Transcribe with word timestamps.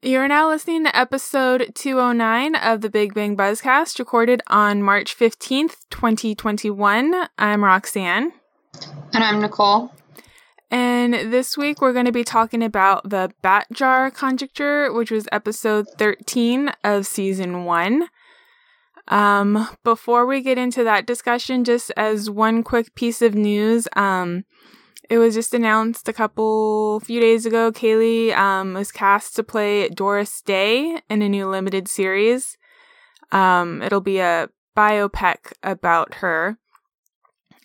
You're 0.00 0.28
now 0.28 0.48
listening 0.48 0.84
to 0.84 0.96
episode 0.96 1.72
209 1.74 2.54
of 2.54 2.82
the 2.82 2.88
Big 2.88 3.14
Bang 3.14 3.36
Buzzcast, 3.36 3.98
recorded 3.98 4.40
on 4.46 4.80
March 4.80 5.18
15th, 5.18 5.74
2021. 5.90 7.26
I'm 7.36 7.64
Roxanne. 7.64 8.32
And 9.12 9.24
I'm 9.24 9.40
Nicole. 9.40 9.92
And 10.70 11.14
this 11.14 11.58
week 11.58 11.80
we're 11.80 11.92
going 11.92 12.04
to 12.04 12.12
be 12.12 12.22
talking 12.22 12.62
about 12.62 13.10
the 13.10 13.32
Bat 13.42 13.66
Jar 13.72 14.12
conjecture, 14.12 14.92
which 14.92 15.10
was 15.10 15.26
episode 15.32 15.88
13 15.98 16.70
of 16.84 17.04
season 17.04 17.64
1. 17.64 18.08
Um, 19.08 19.68
before 19.82 20.26
we 20.26 20.42
get 20.42 20.58
into 20.58 20.84
that 20.84 21.06
discussion, 21.06 21.64
just 21.64 21.90
as 21.96 22.30
one 22.30 22.62
quick 22.62 22.94
piece 22.94 23.20
of 23.20 23.34
news, 23.34 23.88
um, 23.96 24.44
it 25.08 25.18
was 25.18 25.34
just 25.34 25.54
announced 25.54 26.08
a 26.08 26.12
couple 26.12 27.00
few 27.00 27.20
days 27.20 27.46
ago. 27.46 27.72
Kaley 27.72 28.36
um, 28.36 28.74
was 28.74 28.92
cast 28.92 29.36
to 29.36 29.42
play 29.42 29.88
Doris 29.88 30.42
Day 30.42 31.00
in 31.08 31.22
a 31.22 31.28
new 31.28 31.48
limited 31.48 31.88
series. 31.88 32.58
Um, 33.32 33.82
it'll 33.82 34.00
be 34.00 34.18
a 34.18 34.48
biopic 34.76 35.52
about 35.62 36.14
her. 36.14 36.58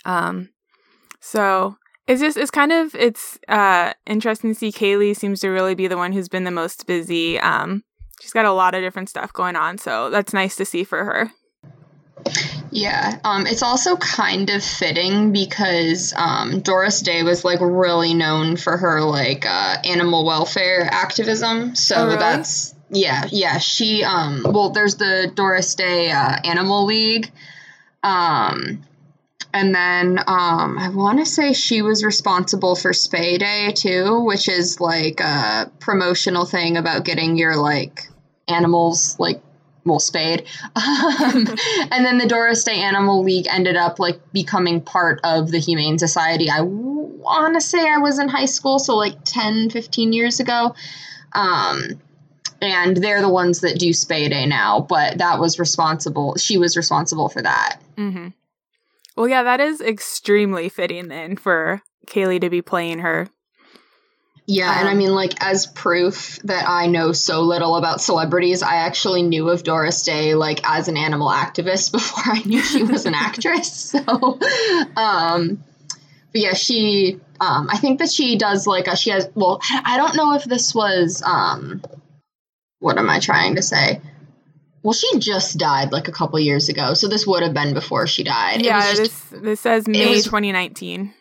Um, 0.06 0.50
so 1.20 1.78
it's 2.08 2.22
just 2.22 2.38
it's 2.38 2.52
kind 2.52 2.72
of 2.72 2.94
it's 2.96 3.40
uh 3.48 3.94
interesting 4.06 4.52
to 4.52 4.56
see 4.56 4.72
Kaley 4.72 5.16
seems 5.16 5.40
to 5.40 5.50
really 5.50 5.76
be 5.76 5.88
the 5.88 5.98
one 5.98 6.12
who's 6.12 6.28
been 6.30 6.44
the 6.44 6.52
most 6.52 6.86
busy. 6.86 7.40
Um, 7.40 7.84
she's 8.22 8.34
got 8.34 8.46
a 8.46 8.52
lot 8.52 8.76
of 8.76 8.82
different 8.82 9.10
stuff 9.10 9.32
going 9.32 9.56
on, 9.56 9.78
so 9.78 10.10
that's 10.10 10.34
nice 10.34 10.56
to 10.58 10.66
see 10.66 10.84
for 10.84 11.06
her. 11.06 11.32
Yeah, 12.76 13.20
um, 13.24 13.46
it's 13.46 13.62
also 13.62 13.98
kind 13.98 14.50
of 14.50 14.64
fitting 14.64 15.32
because 15.32 16.12
um, 16.16 16.60
Doris 16.62 17.02
Day 17.02 17.22
was 17.22 17.46
like 17.46 17.60
really 17.62 18.16
known 18.16 18.58
for 18.58 18.76
her 18.78 19.02
like 19.02 19.46
uh, 19.46 19.78
animal 19.86 20.26
welfare 20.26 20.88
activism. 20.92 21.76
So 21.76 21.96
Oh, 21.98 22.06
really? 22.06 22.18
that's 22.18 22.74
yeah, 22.90 23.28
yeah. 23.32 23.60
She 23.60 24.04
um, 24.04 24.42
well, 24.44 24.72
there's 24.72 24.96
the 24.96 25.32
Doris 25.36 25.76
Day 25.76 26.10
uh, 26.10 26.36
Animal 26.44 26.86
League, 26.86 27.32
um, 28.02 28.84
and 29.54 29.76
then 29.76 30.18
um, 30.26 30.80
I 30.80 30.90
want 30.90 31.20
to 31.20 31.26
say 31.28 31.54
she 31.54 31.84
was 31.84 32.04
responsible 32.04 32.76
for 32.76 32.92
Spay 32.92 33.38
Day 33.38 33.72
too, 33.74 34.22
which 34.22 34.50
is 34.50 34.80
like 34.80 35.20
a 35.20 35.70
promotional 35.80 36.46
thing 36.46 36.78
about 36.78 37.06
getting 37.06 37.38
your 37.38 37.56
like 37.56 38.08
animals 38.48 39.16
like 39.20 39.42
well 39.86 40.00
spayed 40.00 40.46
um, 40.76 41.48
and 41.92 42.06
then 42.06 42.18
the 42.18 42.28
doris 42.28 42.64
day 42.64 42.80
animal 42.80 43.24
league 43.24 43.48
ended 43.50 43.76
up 43.76 44.00
like 44.00 44.20
becoming 44.32 44.82
part 44.82 45.20
of 45.24 45.52
the 45.52 45.60
humane 45.60 45.98
society 45.98 46.50
i 46.50 46.62
want 46.62 47.54
to 47.54 47.62
say 47.62 47.90
i 47.90 47.98
was 47.98 48.20
in 48.20 48.28
high 48.28 48.46
school 48.46 48.80
so 48.80 48.96
like 48.96 49.16
10 49.26 49.70
15 49.70 50.14
years 50.14 50.40
ago 50.40 50.76
um, 51.34 52.00
and 52.62 52.98
they're 52.98 53.22
the 53.22 53.30
ones 53.30 53.62
that 53.62 53.80
do 53.80 53.90
spay 53.90 54.30
day 54.30 54.46
now 54.46 54.80
but 54.82 55.18
that 55.18 55.40
was 55.40 55.60
responsible 55.60 56.36
she 56.38 56.58
was 56.58 56.78
responsible 56.78 57.30
for 57.30 57.42
that 57.42 57.80
Mm-hmm. 57.98 58.30
Well, 59.16 59.28
yeah, 59.28 59.44
that 59.44 59.60
is 59.60 59.82
extremely 59.82 60.70
fitting 60.70 61.08
then 61.08 61.38
for 61.38 61.82
Kaley 62.08 62.42
to 62.42 62.50
be 62.50 62.62
playing 62.62 63.00
her. 63.00 63.30
Yeah, 64.46 64.78
and 64.80 64.90
I 64.90 64.92
Um, 64.92 64.98
mean, 64.98 65.16
like, 65.16 65.42
as 65.42 65.68
proof 65.68 66.38
that 66.44 66.68
I 66.68 66.88
know 66.88 67.14
so 67.14 67.42
little 67.44 67.78
about 67.78 68.02
celebrities, 68.02 68.62
I 68.62 68.76
actually 68.76 69.24
knew 69.24 69.50
of 69.50 69.64
Doris 69.64 70.04
Day, 70.04 70.36
like, 70.36 70.60
as 70.70 70.90
an 70.90 70.98
animal 70.98 71.30
activist 71.30 71.92
before 71.94 72.34
I 72.34 72.42
knew 72.44 72.62
she 72.62 72.84
was 72.84 73.06
an 73.06 73.14
actress. 73.16 73.96
So, 74.06 74.40
um, 74.98 75.64
but 76.34 76.42
yeah, 76.42 76.54
she, 76.56 77.20
um, 77.40 77.70
I 77.72 77.78
think 77.78 78.00
that 78.00 78.10
she 78.12 78.38
does, 78.38 78.68
like, 78.68 78.88
a, 78.88 78.98
she 78.98 79.12
has, 79.12 79.30
well, 79.36 79.62
I 79.86 79.96
don't 79.98 80.16
know 80.16 80.34
if 80.36 80.44
this 80.44 80.74
was, 80.76 81.22
um, 81.26 81.82
what 82.80 82.98
am 82.98 83.10
I 83.10 83.20
trying 83.20 83.56
to 83.56 83.62
say? 83.62 84.02
Well, 84.82 84.94
she 84.94 85.20
just 85.20 85.58
died, 85.58 85.94
like, 85.94 86.10
a 86.10 86.12
couple 86.12 86.38
years 86.40 86.68
ago. 86.68 86.96
So 86.96 87.08
this 87.08 87.26
would 87.26 87.44
have 87.44 87.54
been 87.54 87.74
before 87.74 88.08
she 88.08 88.24
died. 88.24 88.62
Yeah, 88.66 88.82
just- 88.94 89.32
this 89.32 89.42
this 89.42 89.60
says 89.62 89.88
May 89.88 90.10
was- 90.10 90.26
2019. 90.26 91.14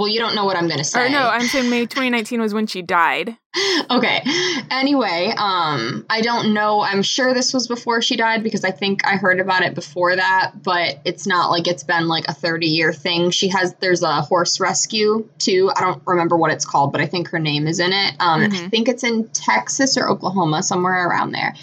Well, 0.00 0.08
you 0.08 0.18
don't 0.18 0.34
know 0.34 0.46
what 0.46 0.56
I'm 0.56 0.66
going 0.66 0.78
to 0.78 0.84
say. 0.84 1.08
Or 1.08 1.08
no, 1.10 1.28
I'm 1.28 1.42
saying 1.42 1.68
May 1.68 1.82
2019 1.84 2.40
was 2.40 2.54
when 2.54 2.66
she 2.66 2.80
died. 2.80 3.36
okay. 3.90 4.22
Anyway, 4.70 5.30
um, 5.36 6.06
I 6.08 6.22
don't 6.22 6.54
know. 6.54 6.80
I'm 6.80 7.02
sure 7.02 7.34
this 7.34 7.52
was 7.52 7.68
before 7.68 8.00
she 8.00 8.16
died 8.16 8.42
because 8.42 8.64
I 8.64 8.70
think 8.70 9.06
I 9.06 9.16
heard 9.16 9.40
about 9.40 9.60
it 9.62 9.74
before 9.74 10.16
that, 10.16 10.52
but 10.62 11.00
it's 11.04 11.26
not 11.26 11.50
like 11.50 11.66
it's 11.68 11.82
been 11.82 12.08
like 12.08 12.28
a 12.28 12.32
30 12.32 12.66
year 12.66 12.94
thing. 12.94 13.30
She 13.30 13.48
has, 13.48 13.74
there's 13.74 14.02
a 14.02 14.22
horse 14.22 14.58
rescue 14.58 15.28
too. 15.38 15.70
I 15.76 15.82
don't 15.82 16.02
remember 16.06 16.34
what 16.38 16.50
it's 16.50 16.64
called, 16.64 16.92
but 16.92 17.02
I 17.02 17.06
think 17.06 17.28
her 17.28 17.38
name 17.38 17.66
is 17.66 17.78
in 17.78 17.92
it. 17.92 18.14
Um, 18.20 18.40
I 18.40 18.46
Mhm. 18.48 18.70
think 18.70 18.88
it's 18.88 19.04
in 19.04 19.28
Texas 19.28 19.98
or 19.98 20.08
Oklahoma, 20.08 20.62
somewhere 20.62 21.06
around 21.06 21.32
there. 21.32 21.54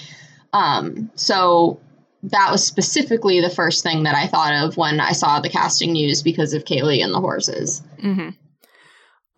Um, 0.54 1.10
so 1.16 1.80
that 2.32 2.52
was 2.52 2.66
specifically 2.66 3.42
the 3.42 3.50
first 3.50 3.84
thing 3.84 4.04
that 4.04 4.16
I 4.16 4.28
thought 4.28 4.54
of 4.54 4.78
when 4.78 5.00
I 5.00 5.12
saw 5.12 5.40
the 5.40 5.50
casting 5.50 5.94
news 5.94 6.22
because 6.22 6.54
of 6.54 6.66
Kaley 6.66 7.04
and 7.04 7.14
the 7.14 7.20
horses. 7.20 7.82
hmm 8.00 8.30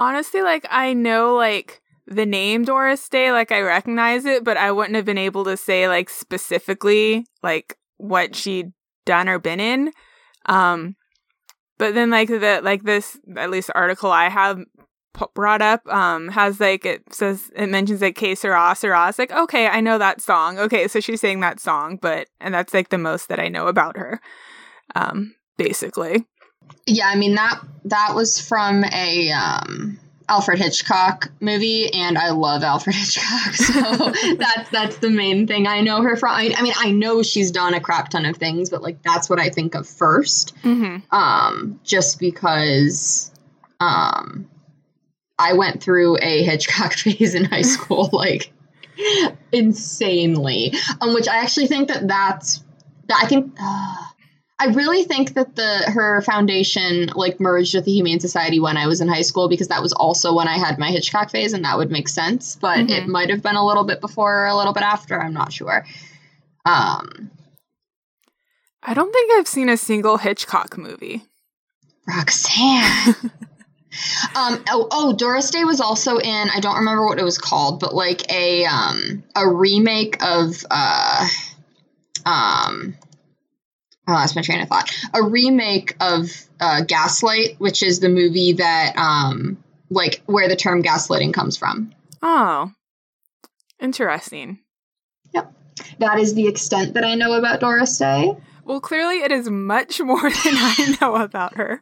Honestly, 0.02 0.42
like 0.42 0.66
I 0.70 0.94
know 0.94 1.36
like 1.36 1.82
the 2.08 2.26
name 2.26 2.64
Doris 2.64 3.08
Day, 3.10 3.32
like 3.32 3.52
I 3.52 3.60
recognize 3.60 4.26
it, 4.26 4.44
but 4.46 4.56
I 4.56 4.72
wouldn't 4.72 4.96
have 4.96 5.06
been 5.06 5.18
able 5.18 5.44
to 5.44 5.58
say 5.58 5.88
like 5.90 6.10
specifically 6.10 7.26
like 7.44 7.78
what 7.98 8.34
she'd 8.34 8.72
done 9.06 9.28
or 9.28 9.40
been 9.40 9.60
in. 9.60 9.92
Um, 10.46 10.96
but 11.78 11.94
then 11.96 12.10
like 12.10 12.30
the 12.30 12.62
like 12.64 12.84
this 12.84 13.18
at 13.36 13.50
least 13.50 13.72
article 13.76 14.12
I 14.12 14.30
have 14.30 14.60
brought 15.34 15.62
up 15.62 15.86
um 15.88 16.30
has 16.30 16.60
like 16.60 16.86
it 16.86 17.02
says 17.14 17.52
it 17.56 17.68
mentions 17.68 18.02
like 18.02 18.16
que 18.16 18.36
sera 18.36 18.74
sera. 18.76 19.10
It's 19.10 19.20
like 19.20 19.32
okay, 19.32 19.68
I 19.68 19.82
know 19.82 19.98
that 19.98 20.22
song. 20.22 20.58
Okay, 20.60 20.88
so 20.88 21.00
she's 21.00 21.20
saying 21.22 21.40
that 21.42 21.60
song, 21.60 21.98
but 22.02 22.28
and 22.40 22.54
that's 22.54 22.74
like 22.74 22.90
the 22.90 22.98
most 22.98 23.28
that 23.30 23.40
I 23.40 23.48
know 23.48 23.68
about 23.68 23.98
her. 23.98 24.22
Um, 24.96 25.36
basically. 25.58 26.26
Yeah, 26.86 27.08
I 27.08 27.16
mean 27.16 27.36
that 27.36 27.60
that 27.86 28.14
was 28.16 28.40
from 28.40 28.84
a 28.86 29.32
um, 29.32 30.00
Alfred 30.30 30.60
Hitchcock 30.60 31.32
movie, 31.40 31.92
and 31.94 32.18
I 32.18 32.30
love 32.30 32.62
Alfred 32.64 32.96
Hitchcock, 33.02 33.54
so 33.56 34.12
that's 34.38 34.70
that's 34.70 34.98
the 34.98 35.10
main 35.10 35.48
thing 35.48 35.66
I 35.68 35.82
know 35.82 36.02
her 36.04 36.16
from. 36.16 36.30
I, 36.32 36.54
I 36.56 36.62
mean, 36.62 36.74
I 36.78 36.92
know 36.92 37.24
she's 37.24 37.50
done 37.52 37.74
a 37.74 37.80
crap 37.82 38.10
ton 38.10 38.26
of 38.26 38.38
things, 38.38 38.70
but 38.70 38.84
like 38.84 39.02
that's 39.02 39.30
what 39.30 39.40
I 39.40 39.50
think 39.50 39.74
of 39.76 39.88
first, 39.88 40.56
Mm-hmm. 40.64 41.14
um, 41.16 41.80
just 41.84 42.20
because 42.20 43.32
um, 43.80 44.48
I 45.40 45.54
went 45.54 45.82
through 45.82 46.18
a 46.22 46.44
Hitchcock 46.44 46.94
phase 46.98 47.34
in 47.34 47.46
high 47.46 47.64
school, 47.64 48.10
like 48.14 48.52
insanely. 49.52 50.74
Um, 51.02 51.14
which 51.14 51.28
I 51.28 51.38
actually 51.38 51.68
think 51.68 51.88
that 51.88 52.08
that's 52.08 52.64
that 53.08 53.22
I 53.24 53.28
think. 53.28 53.56
Uh, 53.60 53.96
I 54.62 54.66
really 54.74 55.06
think 55.06 55.36
that 55.36 55.56
the 55.56 55.90
her 55.90 56.22
foundation 56.22 57.08
like 57.16 57.40
merged 57.40 57.74
with 57.76 57.86
the 57.86 57.94
Humane 57.94 58.20
Society 58.20 58.60
when 58.60 58.76
I 58.76 58.88
was 58.88 59.00
in 59.00 59.08
high 59.08 59.22
school 59.22 59.48
because 59.48 59.70
that 59.70 59.82
was 59.82 59.94
also 59.94 60.34
when 60.36 60.50
I 60.50 60.58
had 60.58 60.78
my 60.78 60.92
Hitchcock 60.92 61.30
phase 61.32 61.54
and 61.54 61.64
that 61.64 61.78
would 61.78 61.90
make 61.90 62.10
sense. 62.10 62.58
But 62.58 62.80
Mhm. 62.80 62.90
it 62.90 63.08
might 63.08 63.30
have 63.30 63.42
been 63.42 63.56
a 63.56 63.66
little 63.66 63.86
bit 63.86 64.02
before 64.02 64.44
or 64.44 64.48
a 64.48 64.56
little 64.58 64.74
bit 64.74 64.84
after. 64.84 65.18
I'm 65.22 65.34
not 65.34 65.54
sure. 65.54 65.86
Um, 66.66 67.32
I 68.84 68.94
don't 68.94 69.14
think 69.14 69.32
I've 69.40 69.48
seen 69.48 69.70
a 69.70 69.78
single 69.78 70.18
Hitchcock 70.18 70.78
movie. 70.78 71.24
Roxanne. 72.06 73.16
um, 74.36 74.64
oh, 74.70 74.88
oh, 74.92 75.14
Doris 75.14 75.50
Day 75.52 75.64
was 75.64 75.82
also 75.82 76.18
in. 76.18 76.50
I 76.50 76.60
don't 76.60 76.78
remember 76.78 77.06
what 77.06 77.20
it 77.20 77.24
was 77.24 77.38
called, 77.38 77.80
but 77.80 77.94
like 77.94 78.32
a 78.32 78.66
um 78.66 79.24
a 79.36 79.48
remake 79.48 80.24
of 80.24 80.66
uh 80.70 81.28
um. 82.26 82.96
Oh, 84.08 84.14
that's 84.14 84.36
my 84.36 84.42
train 84.42 84.62
of 84.62 84.68
thought. 84.70 84.92
A 85.14 85.22
remake 85.22 85.96
of 86.00 86.32
uh, 86.60 86.82
Gaslight, 86.82 87.60
which 87.60 87.84
is 87.84 88.00
the 88.00 88.10
movie 88.10 88.54
that, 88.54 88.98
um, 88.98 89.64
like, 89.92 90.24
where 90.26 90.48
the 90.50 90.56
term 90.56 90.82
gaslighting 90.82 91.32
comes 91.32 91.58
from. 91.58 91.92
Oh, 92.24 92.72
interesting. 93.80 94.60
Yep, 95.36 95.54
that 96.00 96.18
is 96.18 96.34
the 96.34 96.48
extent 96.48 96.96
that 96.96 97.04
I 97.06 97.14
know 97.14 97.34
about 97.34 97.60
Doris 97.60 98.00
Day. 98.00 98.36
Well, 98.66 98.82
clearly 98.82 99.18
it 99.22 99.32
is 99.32 99.48
much 99.48 100.02
more 100.02 100.22
than 100.22 100.54
I 100.56 100.96
know 101.00 101.16
about 101.16 101.56
her. 101.58 101.82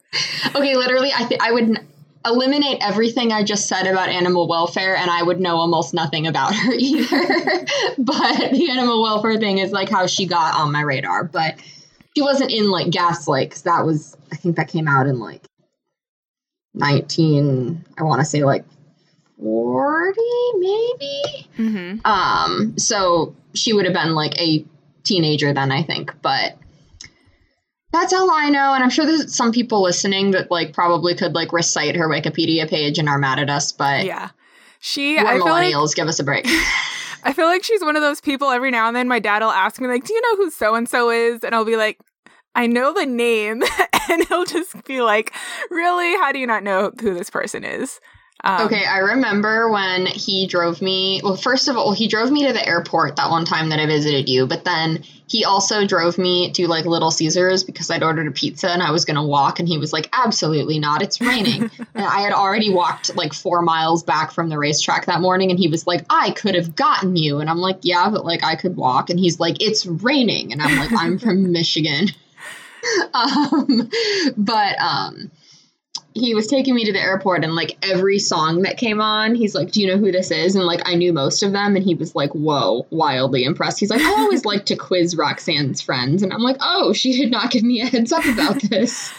Okay, 0.54 0.76
literally, 0.76 1.12
I 1.16 1.24
th- 1.30 1.40
I 1.42 1.54
would 1.54 1.64
n- 1.64 1.88
eliminate 2.28 2.78
everything 2.82 3.32
I 3.32 3.44
just 3.44 3.68
said 3.68 3.88
about 3.88 4.10
animal 4.10 4.48
welfare, 4.48 4.96
and 4.96 5.10
I 5.10 5.24
would 5.24 5.40
know 5.40 5.58
almost 5.58 5.94
nothing 5.94 6.28
about 6.28 6.54
her 6.54 6.74
either. 6.78 7.66
but 7.98 8.52
the 8.52 8.68
animal 8.72 9.02
welfare 9.02 9.38
thing 9.38 9.58
is 9.58 9.72
like 9.72 9.90
how 9.90 10.08
she 10.08 10.26
got 10.26 10.56
on 10.56 10.72
my 10.72 10.82
radar. 10.82 11.24
But 11.24 11.56
she 12.16 12.22
wasn't 12.22 12.52
in 12.52 12.70
like 12.70 12.90
Gaslight 12.90 13.50
because 13.50 13.64
that 13.64 13.86
was 13.86 14.18
I 14.32 14.36
think 14.36 14.56
that 14.56 14.68
came 14.68 14.88
out 14.88 15.08
in 15.08 15.20
like 15.20 15.44
nineteen. 16.74 17.86
I 17.98 18.04
want 18.04 18.20
to 18.22 18.26
say 18.26 18.44
like 18.44 18.66
forty, 19.40 20.22
maybe. 20.56 21.48
Mm-hmm. 21.58 22.06
Um, 22.06 22.78
so 22.78 23.36
she 23.54 23.74
would 23.74 23.86
have 23.86 23.94
been 23.94 24.14
like 24.14 24.40
a 24.40 24.66
teenager 25.04 25.54
then, 25.54 25.72
I 25.72 25.84
think. 25.84 26.14
But 26.22 26.58
that's 28.00 28.14
all 28.14 28.30
I 28.32 28.50
know, 28.50 28.74
and 28.74 28.84
I'm 28.84 28.90
sure 28.90 29.06
there's 29.06 29.36
some 29.36 29.52
people 29.52 29.82
listening 29.82 30.32
that 30.32 30.50
like 30.52 30.74
probably 30.74 31.16
could 31.16 31.34
like 31.34 31.52
recite 31.54 31.96
her 31.96 32.08
Wikipedia 32.08 32.70
page 32.70 32.98
and 32.98 33.10
are 33.10 33.18
mad 33.18 33.40
at 33.40 33.50
us. 33.50 33.72
But 33.72 34.06
Yeah. 34.06 34.30
She, 34.80 35.16
we're 35.18 35.26
I 35.26 35.38
feel 35.38 35.46
like 35.48 35.74
millennials. 35.74 35.96
give 35.96 36.08
us 36.08 36.20
a 36.20 36.24
break. 36.24 36.46
I 37.24 37.34
feel 37.34 37.48
like 37.48 37.64
she's 37.64 37.82
one 37.82 37.96
of 37.96 38.02
those 38.02 38.22
people 38.22 38.52
every 38.52 38.70
now 38.72 38.88
and 38.88 38.96
then 38.96 39.08
my 39.08 39.20
dad 39.20 39.42
will 39.42 39.50
ask 39.50 39.82
me 39.82 39.88
like, 39.88 40.06
"Do 40.06 40.14
you 40.14 40.22
know 40.22 40.44
who 40.44 40.52
so 40.52 40.76
and 40.76 40.88
so 40.88 41.10
is?" 41.10 41.44
and 41.44 41.56
I'll 41.56 41.66
be 41.66 41.76
like, 41.76 42.00
"I 42.56 42.68
know 42.68 42.94
the 42.94 43.06
name." 43.06 43.64
and 44.10 44.26
he'll 44.28 44.46
just 44.46 44.86
be 44.86 45.02
like, 45.02 45.34
"Really? 45.70 46.16
How 46.18 46.32
do 46.32 46.40
you 46.40 46.48
not 46.48 46.64
know 46.64 46.92
who 47.02 47.14
this 47.14 47.30
person 47.30 47.64
is?" 47.64 48.00
Um, 48.44 48.68
okay, 48.68 48.86
I 48.86 49.00
remember 49.00 49.70
when 49.70 50.06
he 50.06 50.46
drove 50.48 50.82
me. 50.82 51.22
Well, 51.24 51.36
first 51.36 51.68
of 51.68 51.76
all, 51.76 51.92
he 51.92 52.08
drove 52.08 52.32
me 52.32 52.46
to 52.46 52.54
the 52.54 52.66
airport 52.66 53.16
that 53.16 53.32
one 53.32 53.46
time 53.46 53.70
that 53.70 53.80
I 53.80 53.88
visited 53.88 54.30
you, 54.30 54.46
but 54.46 54.64
then 54.64 55.04
he 55.28 55.44
also 55.44 55.86
drove 55.86 56.18
me 56.18 56.52
to 56.54 56.68
like 56.68 56.86
Little 56.86 57.10
Caesars 57.10 57.64
because 57.64 57.90
I'd 57.90 58.04
ordered 58.04 58.28
a 58.28 58.32
pizza 58.32 58.70
and 58.70 58.82
I 58.82 58.92
was 58.92 59.06
going 59.06 59.16
to 59.16 59.24
walk, 59.24 59.60
and 59.60 59.68
he 59.68 59.80
was 59.80 59.92
like, 59.92 60.10
"Absolutely 60.14 60.78
not! 60.78 61.02
It's 61.02 61.20
raining." 61.20 61.64
and 61.96 62.06
I 62.06 62.22
had 62.22 62.32
already 62.32 62.72
walked 62.72 63.16
like 63.16 63.34
four 63.34 63.64
miles 63.64 64.04
back 64.04 64.32
from 64.32 64.50
the 64.50 64.58
racetrack 64.58 65.08
that 65.08 65.20
morning, 65.20 65.50
and 65.50 65.60
he 65.60 65.68
was 65.68 65.88
like, 65.88 66.06
"I 66.10 66.32
could 66.32 66.54
have 66.54 66.76
gotten 66.76 67.16
you," 67.16 67.40
and 67.40 67.50
I'm 67.50 67.60
like, 67.60 67.80
"Yeah, 67.82 68.10
but 68.10 68.24
like 68.24 68.44
I 68.44 68.56
could 68.56 68.76
walk," 68.76 69.10
and 69.10 69.20
he's 69.20 69.40
like, 69.40 69.62
"It's 69.62 69.86
raining," 69.86 70.52
and 70.52 70.62
I'm 70.62 70.78
like, 70.78 70.92
"I'm 70.94 71.18
from 71.18 71.52
Michigan." 71.52 72.10
um, 73.14 73.90
but 74.38 74.80
um 74.80 75.32
he 76.18 76.36
was 76.36 76.48
taking 76.48 76.76
me 76.76 76.86
to 76.86 76.94
the 76.94 77.00
airport 77.00 77.44
and 77.44 77.56
like 77.56 77.78
every 77.82 78.20
song 78.20 78.64
that 78.64 78.78
came 78.78 79.02
on, 79.02 79.36
he's 79.36 79.56
like, 79.56 79.72
Do 79.72 79.82
you 79.82 79.88
know 79.88 79.98
who 79.98 80.12
this 80.12 80.32
is? 80.32 80.56
And 80.56 80.66
like 80.66 80.82
I 80.86 80.96
knew 80.96 81.14
most 81.14 81.44
of 81.44 81.52
them 81.52 81.76
and 81.76 81.84
he 81.84 81.96
was 81.96 82.16
like, 82.16 82.32
Whoa, 82.32 82.86
wildly 82.90 83.44
impressed. 83.44 83.80
He's 83.80 83.90
like, 83.90 84.02
I 84.02 84.22
always 84.22 84.46
like 84.46 84.66
to 84.68 84.76
quiz 84.76 85.16
Roxanne's 85.16 85.82
friends. 85.82 86.24
And 86.24 86.34
I'm 86.34 86.42
like, 86.42 86.58
Oh, 86.60 86.94
she 86.94 87.18
did 87.18 87.32
not 87.32 87.52
give 87.52 87.64
me 87.64 87.82
a 87.82 87.86
heads 87.86 88.12
up 88.12 88.26
about 88.26 88.62
this. 88.62 89.14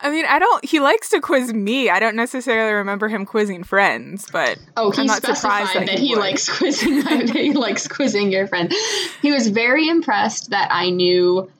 I 0.00 0.10
mean, 0.10 0.26
I 0.26 0.38
don't. 0.38 0.62
He 0.64 0.80
likes 0.80 1.08
to 1.10 1.20
quiz 1.20 1.54
me. 1.54 1.88
I 1.88 1.98
don't 1.98 2.14
necessarily 2.14 2.74
remember 2.74 3.08
him 3.08 3.24
quizzing 3.24 3.64
friends, 3.64 4.26
but 4.30 4.58
oh, 4.76 4.90
he 4.90 5.00
I'm 5.00 5.06
not 5.06 5.22
specified 5.22 5.68
that, 5.74 5.86
that 5.86 5.98
he, 5.98 6.08
he 6.08 6.16
likes 6.16 6.54
quizzing. 6.58 7.02
My, 7.04 7.24
he 7.32 7.52
likes 7.52 7.88
quizzing 7.88 8.30
your 8.30 8.46
friend. 8.46 8.70
He 9.22 9.32
was 9.32 9.48
very 9.48 9.88
impressed 9.88 10.50
that 10.50 10.68
I 10.70 10.90
knew 10.90 11.50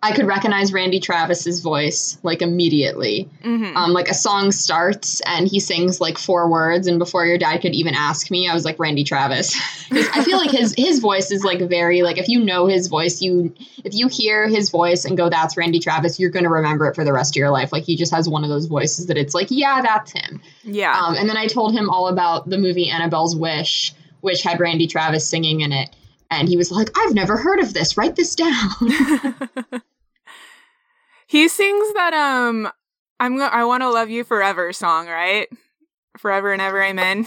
I 0.00 0.12
could 0.12 0.26
recognize 0.26 0.72
Randy 0.72 1.00
Travis's 1.00 1.60
voice 1.60 2.18
like 2.22 2.40
immediately. 2.40 3.28
Mm-hmm. 3.42 3.76
Um, 3.76 3.92
like 3.92 4.08
a 4.08 4.14
song 4.14 4.52
starts 4.52 5.20
and 5.26 5.48
he 5.48 5.58
sings 5.58 6.00
like 6.00 6.18
four 6.18 6.48
words, 6.48 6.86
and 6.86 7.00
before 7.00 7.26
your 7.26 7.36
dad 7.36 7.58
could 7.58 7.74
even 7.74 7.94
ask 7.94 8.30
me, 8.30 8.48
I 8.48 8.54
was 8.54 8.64
like 8.64 8.78
Randy 8.78 9.02
Travis. 9.02 9.56
I 9.90 10.22
feel 10.22 10.38
like 10.38 10.52
his 10.52 10.72
his 10.78 11.00
voice 11.00 11.32
is 11.32 11.42
like 11.42 11.60
very 11.62 12.02
like 12.02 12.16
if 12.16 12.28
you 12.28 12.44
know 12.44 12.66
his 12.66 12.86
voice, 12.86 13.20
you 13.20 13.52
if 13.84 13.92
you 13.92 14.06
hear 14.06 14.46
his 14.46 14.70
voice 14.70 15.04
and 15.04 15.16
go, 15.16 15.28
"That's 15.28 15.56
Randy 15.56 15.80
Travis," 15.80 16.20
you're 16.20 16.30
gonna 16.30 16.50
remember 16.50 16.86
it 16.86 16.94
for 16.94 17.04
the 17.04 17.12
rest 17.12 17.32
of 17.32 17.40
your 17.40 17.50
life. 17.50 17.72
Like 17.72 17.82
he 17.82 17.96
just 17.96 18.14
has 18.14 18.28
one 18.28 18.44
of 18.44 18.50
those 18.50 18.66
voices 18.66 19.06
that 19.06 19.16
it's 19.16 19.34
like, 19.34 19.48
yeah, 19.50 19.82
that's 19.82 20.12
him. 20.12 20.40
Yeah. 20.62 20.96
Um, 20.96 21.16
and 21.16 21.28
then 21.28 21.36
I 21.36 21.48
told 21.48 21.72
him 21.72 21.90
all 21.90 22.06
about 22.06 22.48
the 22.48 22.58
movie 22.58 22.88
Annabelle's 22.88 23.34
Wish, 23.34 23.92
which 24.20 24.42
had 24.42 24.60
Randy 24.60 24.86
Travis 24.86 25.28
singing 25.28 25.62
in 25.62 25.72
it. 25.72 25.90
And 26.30 26.48
he 26.48 26.56
was 26.56 26.70
like, 26.70 26.90
I've 26.96 27.14
never 27.14 27.36
heard 27.36 27.60
of 27.60 27.72
this. 27.72 27.96
Write 27.96 28.16
this 28.16 28.34
down. 28.34 28.70
he 31.26 31.48
sings 31.48 31.94
that 31.94 32.12
um 32.14 32.70
I'm 33.20 33.36
go- 33.36 33.46
I 33.46 33.64
want 33.64 33.82
to 33.82 33.90
love 33.90 34.10
you 34.10 34.24
forever 34.24 34.72
song, 34.72 35.08
right? 35.08 35.48
Forever 36.18 36.52
and 36.52 36.62
ever 36.62 36.82
amen. 36.82 37.26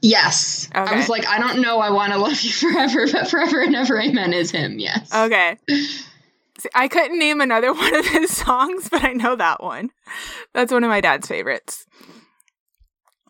Yes. 0.00 0.68
Okay. 0.74 0.94
I 0.94 0.96
was 0.96 1.08
like, 1.08 1.26
I 1.26 1.38
don't 1.38 1.60
know 1.60 1.78
I 1.78 1.90
want 1.90 2.12
to 2.12 2.18
love 2.18 2.40
you 2.40 2.50
forever, 2.52 3.06
but 3.10 3.28
forever 3.28 3.62
and 3.62 3.76
ever 3.76 4.00
amen 4.00 4.32
is 4.32 4.50
him. 4.50 4.78
Yes. 4.78 5.14
Okay. 5.14 5.56
See, 6.58 6.68
I 6.74 6.88
couldn't 6.88 7.18
name 7.18 7.40
another 7.40 7.72
one 7.72 7.94
of 7.94 8.06
his 8.06 8.36
songs, 8.36 8.88
but 8.88 9.04
I 9.04 9.12
know 9.12 9.36
that 9.36 9.62
one. 9.62 9.90
That's 10.52 10.72
one 10.72 10.84
of 10.84 10.90
my 10.90 11.00
dad's 11.00 11.26
favorites. 11.28 11.86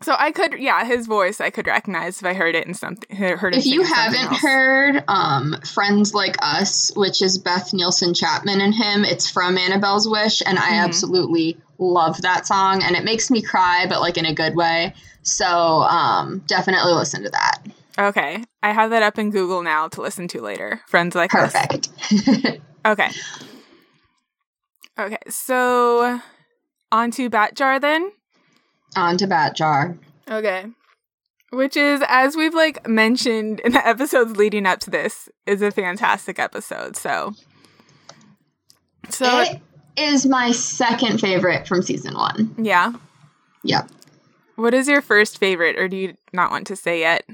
So 0.03 0.15
I 0.19 0.33
could, 0.33 0.59
yeah, 0.59 0.85
his 0.85 1.07
voice 1.07 1.41
I 1.41 1.51
could 1.51 1.67
recognize 1.67 2.19
if 2.19 2.25
I 2.25 2.35
heard 2.35 2.55
it 2.55 2.67
in 2.67 2.75
something. 2.75 3.17
Heard 3.17 3.55
if 3.55 3.67
you 3.67 3.83
haven't 3.83 4.37
heard 4.37 5.05
um, 5.09 5.57
"Friends 5.65 6.15
Like 6.15 6.37
Us," 6.43 6.93
which 6.95 7.23
is 7.23 7.39
Beth 7.39 7.73
Nielsen 7.73 8.15
Chapman 8.15 8.61
and 8.61 8.75
him, 8.75 9.05
it's 9.05 9.31
from 9.31 9.57
Annabelle's 9.57 10.09
Wish, 10.09 10.43
and 10.45 10.59
I 10.59 10.63
mm-hmm. 10.63 10.85
absolutely 10.85 11.59
love 11.79 12.23
that 12.23 12.47
song, 12.47 12.83
and 12.83 12.97
it 12.97 13.05
makes 13.05 13.31
me 13.31 13.43
cry, 13.43 13.87
but 13.89 14.01
like 14.01 14.19
in 14.19 14.27
a 14.27 14.35
good 14.35 14.55
way. 14.55 14.95
So 15.23 15.47
um, 15.47 16.43
definitely 16.47 16.93
listen 16.93 17.23
to 17.23 17.31
that. 17.31 17.63
Okay, 17.99 18.43
I 18.63 18.73
have 18.73 18.91
that 18.91 19.03
up 19.03 19.19
in 19.19 19.31
Google 19.31 19.63
now 19.63 19.89
to 19.89 20.01
listen 20.01 20.27
to 20.29 20.41
later. 20.41 20.81
Friends 20.89 21.15
Like 21.15 21.31
Perfect. 21.31 21.89
Us. 21.89 22.25
Perfect. 22.25 22.61
okay. 22.87 23.11
Okay, 24.99 25.19
so 25.29 26.21
on 26.91 27.11
to 27.13 27.31
Bat 27.31 27.55
Jar 27.55 27.79
then 27.81 28.13
on 28.97 29.17
to 29.19 29.27
Bat 29.27 29.57
Jar. 29.57 29.97
Okay. 30.31 30.67
Which 31.51 31.77
is, 31.77 32.03
as 32.09 32.37
we've 32.37 32.55
like 32.55 32.89
mentioned 32.89 33.61
in 33.61 33.73
the 33.73 33.87
episodes 33.87 34.37
leading 34.37 34.67
up 34.67 34.81
to 34.81 34.91
this, 34.91 35.29
is 35.47 35.61
a 35.63 35.71
fantastic 35.71 36.39
episode. 36.39 36.97
So, 36.97 37.35
so 39.11 39.41
it 39.41 39.61
is 39.97 40.25
my 40.27 40.53
second 40.53 41.21
favorite 41.21 41.69
from 41.69 41.83
season 41.83 42.15
one. 42.15 42.55
Yeah. 42.57 42.93
Yep. 43.65 43.91
What 44.57 44.75
is 44.75 44.89
your 44.89 45.03
first 45.03 45.39
favorite, 45.39 45.79
or 45.79 45.89
do 45.89 45.97
you 45.97 46.15
not 46.33 46.51
want 46.51 46.67
to 46.69 46.77
say 46.77 47.01
yet? 47.01 47.25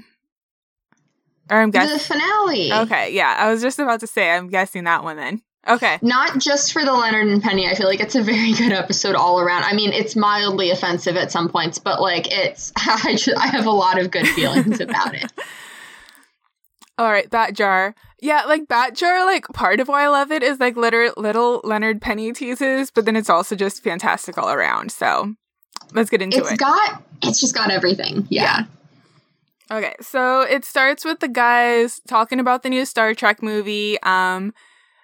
Or 1.49 1.57
I'm 1.61 1.71
guessing 1.71 1.97
the 1.97 2.03
finale. 2.03 2.71
Okay, 2.71 3.13
yeah, 3.13 3.35
I 3.39 3.51
was 3.51 3.61
just 3.61 3.79
about 3.79 3.99
to 4.01 4.07
say 4.07 4.31
I'm 4.31 4.49
guessing 4.49 4.83
that 4.83 5.03
one 5.03 5.17
then. 5.17 5.41
Okay. 5.67 5.99
Not 6.01 6.39
just 6.39 6.73
for 6.73 6.85
the 6.85 6.93
Leonard 6.93 7.27
and 7.27 7.41
Penny. 7.41 7.67
I 7.67 7.75
feel 7.75 7.87
like 7.87 7.99
it's 7.99 8.15
a 8.15 8.23
very 8.23 8.53
good 8.53 8.71
episode 8.71 9.15
all 9.15 9.39
around. 9.39 9.63
I 9.63 9.73
mean, 9.73 9.91
it's 9.91 10.15
mildly 10.15 10.71
offensive 10.71 11.15
at 11.15 11.31
some 11.31 11.49
points, 11.49 11.79
but 11.79 12.01
like 12.01 12.31
it's 12.31 12.71
I 12.77 13.15
just, 13.15 13.37
I 13.37 13.47
have 13.47 13.65
a 13.65 13.71
lot 13.71 13.99
of 13.99 14.11
good 14.11 14.27
feelings 14.27 14.79
about 14.79 15.15
it. 15.15 15.31
All 16.97 17.09
right, 17.09 17.29
Bat 17.29 17.53
Jar. 17.53 17.95
Yeah, 18.21 18.43
like 18.43 18.67
Bat 18.67 18.93
Jar, 18.93 19.25
like 19.25 19.47
part 19.53 19.79
of 19.79 19.87
why 19.87 20.03
I 20.03 20.07
love 20.09 20.33
it 20.33 20.43
is 20.43 20.59
like 20.59 20.75
little, 20.75 21.13
little 21.15 21.61
Leonard 21.63 22.01
Penny 22.01 22.33
teases, 22.33 22.91
but 22.91 23.05
then 23.05 23.15
it's 23.15 23.29
also 23.29 23.55
just 23.55 23.81
fantastic 23.81 24.37
all 24.37 24.49
around. 24.49 24.91
So 24.91 25.33
let's 25.93 26.09
get 26.09 26.21
into 26.21 26.39
it's 26.39 26.49
it. 26.49 26.53
It's 26.55 26.61
got, 26.61 27.01
it's 27.23 27.39
just 27.39 27.55
got 27.55 27.71
everything. 27.71 28.27
Yeah. 28.29 28.65
yeah. 29.71 29.77
Okay, 29.77 29.95
so 30.01 30.41
it 30.41 30.65
starts 30.65 31.05
with 31.05 31.21
the 31.21 31.29
guys 31.29 32.01
talking 32.05 32.41
about 32.41 32.63
the 32.63 32.69
new 32.69 32.83
Star 32.83 33.13
Trek 33.13 33.41
movie. 33.41 33.97
Um, 34.01 34.53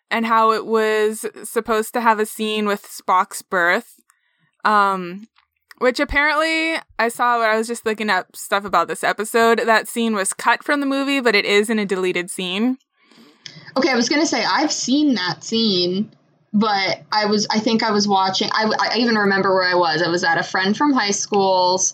and 0.10 0.25
how 0.25 0.52
it 0.52 0.66
was 0.66 1.25
supposed 1.44 1.94
to 1.94 2.02
have 2.02 2.19
a 2.19 2.25
scene 2.25 2.66
with 2.66 2.84
Spock's 2.84 3.42
birth. 3.42 3.96
Um, 4.63 5.28
which 5.80 6.00
apparently 6.00 6.81
I 6.98 7.10
saw 7.10 7.40
when 7.40 7.50
I 7.50 7.57
was 7.57 7.68
just 7.68 7.86
looking 7.86 8.10
up 8.10 8.36
stuff 8.36 8.66
about 8.66 8.88
this 8.88 9.04
episode. 9.04 9.60
That 9.60 9.88
scene 9.88 10.16
was 10.16 10.34
cut 10.34 10.63
from 10.63 10.80
the 10.80 10.86
movie, 10.86 11.19
but 11.19 11.36
it 11.36 11.46
is 11.46 11.69
in 11.69 11.80
a 11.80 11.86
deleted 11.86 12.30
scene. 12.30 12.78
Okay, 13.78 13.90
I 13.90 13.95
was 13.95 14.09
gonna 14.09 14.26
say 14.26 14.44
I've 14.44 14.71
seen 14.71 15.16
that 15.16 15.44
scene, 15.44 16.12
but 16.54 17.04
I 17.12 17.26
was 17.26 17.45
I 17.50 17.59
think 17.59 17.83
I 17.83 17.92
was 17.92 18.07
watching. 18.07 18.50
I, 18.54 18.71
I 18.80 18.97
even 18.97 19.16
remember 19.16 19.54
where 19.54 19.68
I 19.69 19.76
was. 19.76 20.02
I 20.02 20.09
was 20.09 20.24
at 20.24 20.38
a 20.38 20.44
friend 20.44 20.76
from 20.76 20.94
high 20.94 21.12
school's 21.12 21.94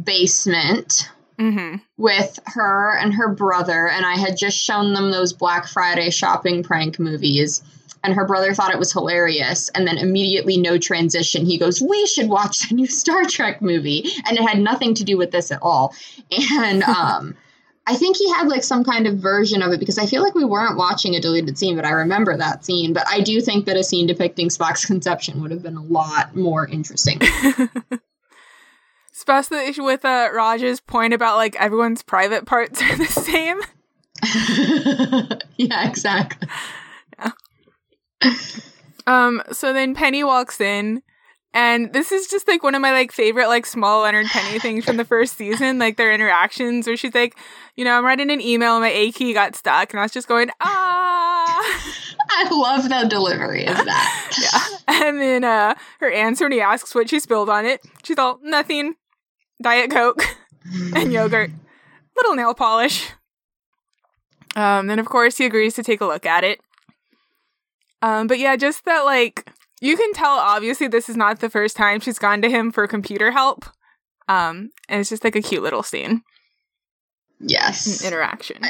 basement 0.00 1.10
mm-hmm. 1.38 1.76
with 1.96 2.38
her 2.46 2.96
and 2.96 3.14
her 3.14 3.34
brother, 3.34 3.88
and 3.88 4.04
I 4.04 4.16
had 4.16 4.36
just 4.36 4.58
shown 4.58 4.92
them 4.92 5.10
those 5.10 5.32
Black 5.32 5.66
Friday 5.68 6.10
shopping 6.10 6.62
prank 6.62 6.98
movies. 6.98 7.62
And 8.04 8.14
her 8.14 8.26
brother 8.26 8.54
thought 8.54 8.72
it 8.72 8.78
was 8.78 8.92
hilarious. 8.92 9.68
And 9.70 9.84
then 9.84 9.98
immediately, 9.98 10.58
no 10.58 10.78
transition, 10.78 11.44
he 11.44 11.58
goes, 11.58 11.80
We 11.80 12.06
should 12.06 12.28
watch 12.28 12.68
the 12.68 12.74
new 12.74 12.86
Star 12.86 13.24
Trek 13.24 13.60
movie. 13.60 14.04
And 14.26 14.38
it 14.38 14.48
had 14.48 14.60
nothing 14.60 14.94
to 14.94 15.04
do 15.04 15.16
with 15.16 15.32
this 15.32 15.50
at 15.50 15.62
all. 15.62 15.92
And 16.60 16.82
um, 16.84 17.34
I 17.86 17.94
think 17.94 18.16
he 18.16 18.28
had 18.30 18.48
like 18.48 18.64
some 18.64 18.84
kind 18.84 19.06
of 19.06 19.18
version 19.18 19.62
of 19.62 19.72
it 19.72 19.78
because 19.78 19.98
I 19.98 20.06
feel 20.06 20.22
like 20.22 20.34
we 20.34 20.44
weren't 20.44 20.76
watching 20.76 21.14
a 21.14 21.20
deleted 21.20 21.56
scene, 21.56 21.76
but 21.76 21.84
I 21.84 21.90
remember 21.90 22.36
that 22.36 22.64
scene. 22.64 22.92
But 22.92 23.06
I 23.08 23.20
do 23.20 23.40
think 23.40 23.66
that 23.66 23.76
a 23.76 23.84
scene 23.84 24.06
depicting 24.06 24.48
Spock's 24.48 24.84
conception 24.84 25.40
would 25.40 25.52
have 25.52 25.62
been 25.62 25.76
a 25.76 25.82
lot 25.82 26.34
more 26.34 26.66
interesting. 26.66 27.20
Especially 29.16 29.72
with 29.78 30.04
uh, 30.04 30.28
Raj's 30.34 30.80
point 30.80 31.14
about 31.14 31.36
like 31.36 31.56
everyone's 31.56 32.02
private 32.02 32.44
parts 32.44 32.82
are 32.82 32.96
the 32.96 33.06
same. 33.06 33.60
yeah, 35.56 35.88
exactly. 35.88 36.46
Yeah. 37.18 38.32
Um, 39.06 39.42
so 39.52 39.72
then 39.72 39.94
Penny 39.94 40.22
walks 40.22 40.60
in, 40.60 41.02
and 41.54 41.92
this 41.94 42.12
is 42.12 42.26
just 42.26 42.46
like 42.46 42.62
one 42.62 42.74
of 42.74 42.82
my 42.82 42.92
like 42.92 43.10
favorite 43.10 43.48
like 43.48 43.64
small 43.64 44.02
Leonard 44.02 44.26
Penny 44.26 44.58
things 44.58 44.84
from 44.84 44.98
the 44.98 45.04
first 45.04 45.36
season, 45.38 45.78
like 45.78 45.96
their 45.96 46.12
interactions 46.12 46.86
where 46.86 46.96
she's 46.96 47.14
like, 47.14 47.38
you 47.74 47.84
know, 47.84 47.96
I'm 47.96 48.04
writing 48.04 48.30
an 48.30 48.42
email, 48.42 48.74
and 48.74 48.82
my 48.82 48.90
A 48.90 49.12
key 49.12 49.32
got 49.32 49.56
stuck, 49.56 49.92
and 49.92 50.00
I 50.00 50.02
was 50.02 50.12
just 50.12 50.28
going, 50.28 50.50
ah. 50.60 51.92
I 52.28 52.48
love 52.50 52.88
the 52.88 53.08
delivery 53.08 53.66
of 53.66 53.76
that. 53.76 54.36
yeah. 54.42 55.04
And 55.06 55.20
then 55.20 55.44
uh 55.44 55.74
her 56.00 56.10
answer 56.10 56.44
when 56.44 56.52
he 56.52 56.60
asks 56.60 56.94
what 56.94 57.08
she 57.08 57.18
spilled 57.18 57.48
on 57.48 57.64
it, 57.64 57.80
she's 58.02 58.18
all 58.18 58.38
nothing. 58.42 58.94
Diet 59.62 59.90
Coke 59.90 60.22
and 60.94 61.12
yogurt, 61.12 61.50
little 62.16 62.34
nail 62.34 62.54
polish. 62.54 63.10
Um, 64.54 64.86
then 64.86 64.98
of 64.98 65.06
course 65.06 65.36
he 65.38 65.44
agrees 65.44 65.74
to 65.74 65.82
take 65.82 66.00
a 66.00 66.06
look 66.06 66.24
at 66.26 66.44
it. 66.44 66.60
Um, 68.02 68.26
but 68.26 68.38
yeah, 68.38 68.56
just 68.56 68.84
that 68.84 69.02
like 69.02 69.50
you 69.80 69.96
can 69.96 70.12
tell 70.12 70.38
obviously 70.38 70.88
this 70.88 71.08
is 71.08 71.16
not 71.16 71.40
the 71.40 71.50
first 71.50 71.76
time 71.76 72.00
she's 72.00 72.18
gone 72.18 72.42
to 72.42 72.50
him 72.50 72.70
for 72.70 72.86
computer 72.86 73.30
help. 73.32 73.66
Um, 74.28 74.70
and 74.88 75.00
it's 75.00 75.10
just 75.10 75.24
like 75.24 75.36
a 75.36 75.42
cute 75.42 75.62
little 75.62 75.82
scene. 75.82 76.22
Yes. 77.38 78.04
interaction. 78.04 78.62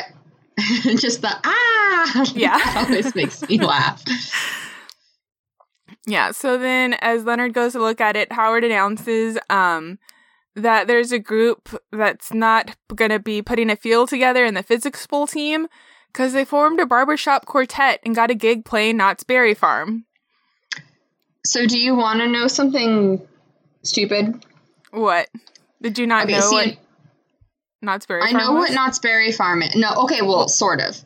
Just 0.97 1.23
the 1.23 1.31
ah. 1.45 2.25
Yeah. 2.35 2.59
always 2.77 3.15
makes 3.15 3.47
me 3.49 3.59
laugh. 3.59 4.03
Yeah, 6.07 6.31
so 6.31 6.57
then 6.59 6.95
as 6.95 7.25
Leonard 7.25 7.53
goes 7.53 7.73
to 7.73 7.81
look 7.81 8.01
at 8.01 8.17
it, 8.17 8.33
Howard 8.33 8.65
announces 8.65 9.39
um 9.51 9.99
that 10.57 10.87
there's 10.89 11.13
a 11.13 11.19
group 11.19 11.69
that's 11.93 12.33
not 12.33 12.77
going 12.95 13.11
to 13.11 13.19
be 13.21 13.43
putting 13.43 13.71
a 13.71 13.77
field 13.77 14.09
together 14.09 14.45
in 14.45 14.55
the 14.55 14.63
physics 14.63 15.07
bowl 15.07 15.27
team 15.27 15.69
because 16.13 16.33
they 16.33 16.45
formed 16.45 16.81
a 16.81 16.87
barbershop 16.87 17.45
quartet 17.47 18.01
and 18.05 18.15
got 18.15 18.31
a 18.31 18.35
gig 18.35 18.65
playing 18.65 18.97
Knott's 18.97 19.23
Berry 19.23 19.55
Farm. 19.55 20.07
So, 21.45 21.67
do 21.67 21.79
you 21.79 21.95
want 21.95 22.21
to 22.21 22.27
know 22.27 22.49
something 22.49 23.21
stupid? 23.83 24.45
What? 24.91 25.29
Did 25.81 25.99
you 25.99 26.07
not 26.07 26.25
Okay, 26.25 26.33
know 26.39 26.41
see, 26.41 26.57
what 26.57 26.77
Knott's 27.83 28.07
Berry 28.07 28.23
I 28.23 28.33
Farm 28.33 28.43
know 28.43 28.53
was? 28.55 28.69
what 28.71 28.75
Knott's 28.75 28.99
Berry 28.99 29.31
Farm 29.33 29.63
is. 29.63 29.77
No, 29.77 29.91
okay, 30.05 30.23
well, 30.23 30.49
sort 30.49 30.81
of. 30.81 30.97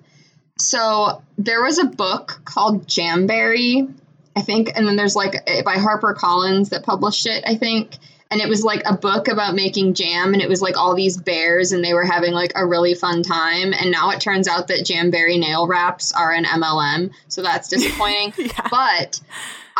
So 0.58 1.22
there 1.36 1.62
was 1.62 1.78
a 1.78 1.84
book 1.86 2.40
called 2.44 2.86
Jamberry, 2.86 3.88
I 4.36 4.42
think, 4.42 4.70
and 4.74 4.86
then 4.86 4.96
there's 4.96 5.16
like 5.16 5.34
by 5.64 5.74
Harper 5.76 6.14
Collins 6.14 6.70
that 6.70 6.84
published 6.84 7.26
it, 7.26 7.42
I 7.46 7.56
think. 7.56 7.98
And 8.30 8.40
it 8.40 8.48
was 8.48 8.62
like 8.62 8.82
a 8.86 8.96
book 8.96 9.26
about 9.26 9.54
making 9.54 9.94
jam, 9.94 10.34
and 10.34 10.42
it 10.42 10.48
was 10.48 10.62
like 10.62 10.76
all 10.76 10.94
these 10.94 11.16
bears, 11.16 11.72
and 11.72 11.84
they 11.84 11.94
were 11.94 12.04
having 12.04 12.32
like 12.32 12.52
a 12.54 12.64
really 12.64 12.94
fun 12.94 13.22
time. 13.22 13.72
And 13.72 13.90
now 13.90 14.10
it 14.10 14.20
turns 14.20 14.46
out 14.46 14.68
that 14.68 14.86
Jamberry 14.86 15.38
nail 15.38 15.66
wraps 15.66 16.12
are 16.12 16.32
an 16.32 16.44
MLM, 16.44 17.10
so 17.28 17.42
that's 17.42 17.68
disappointing. 17.70 18.32
Yeah. 18.38 18.68
But 18.70 19.20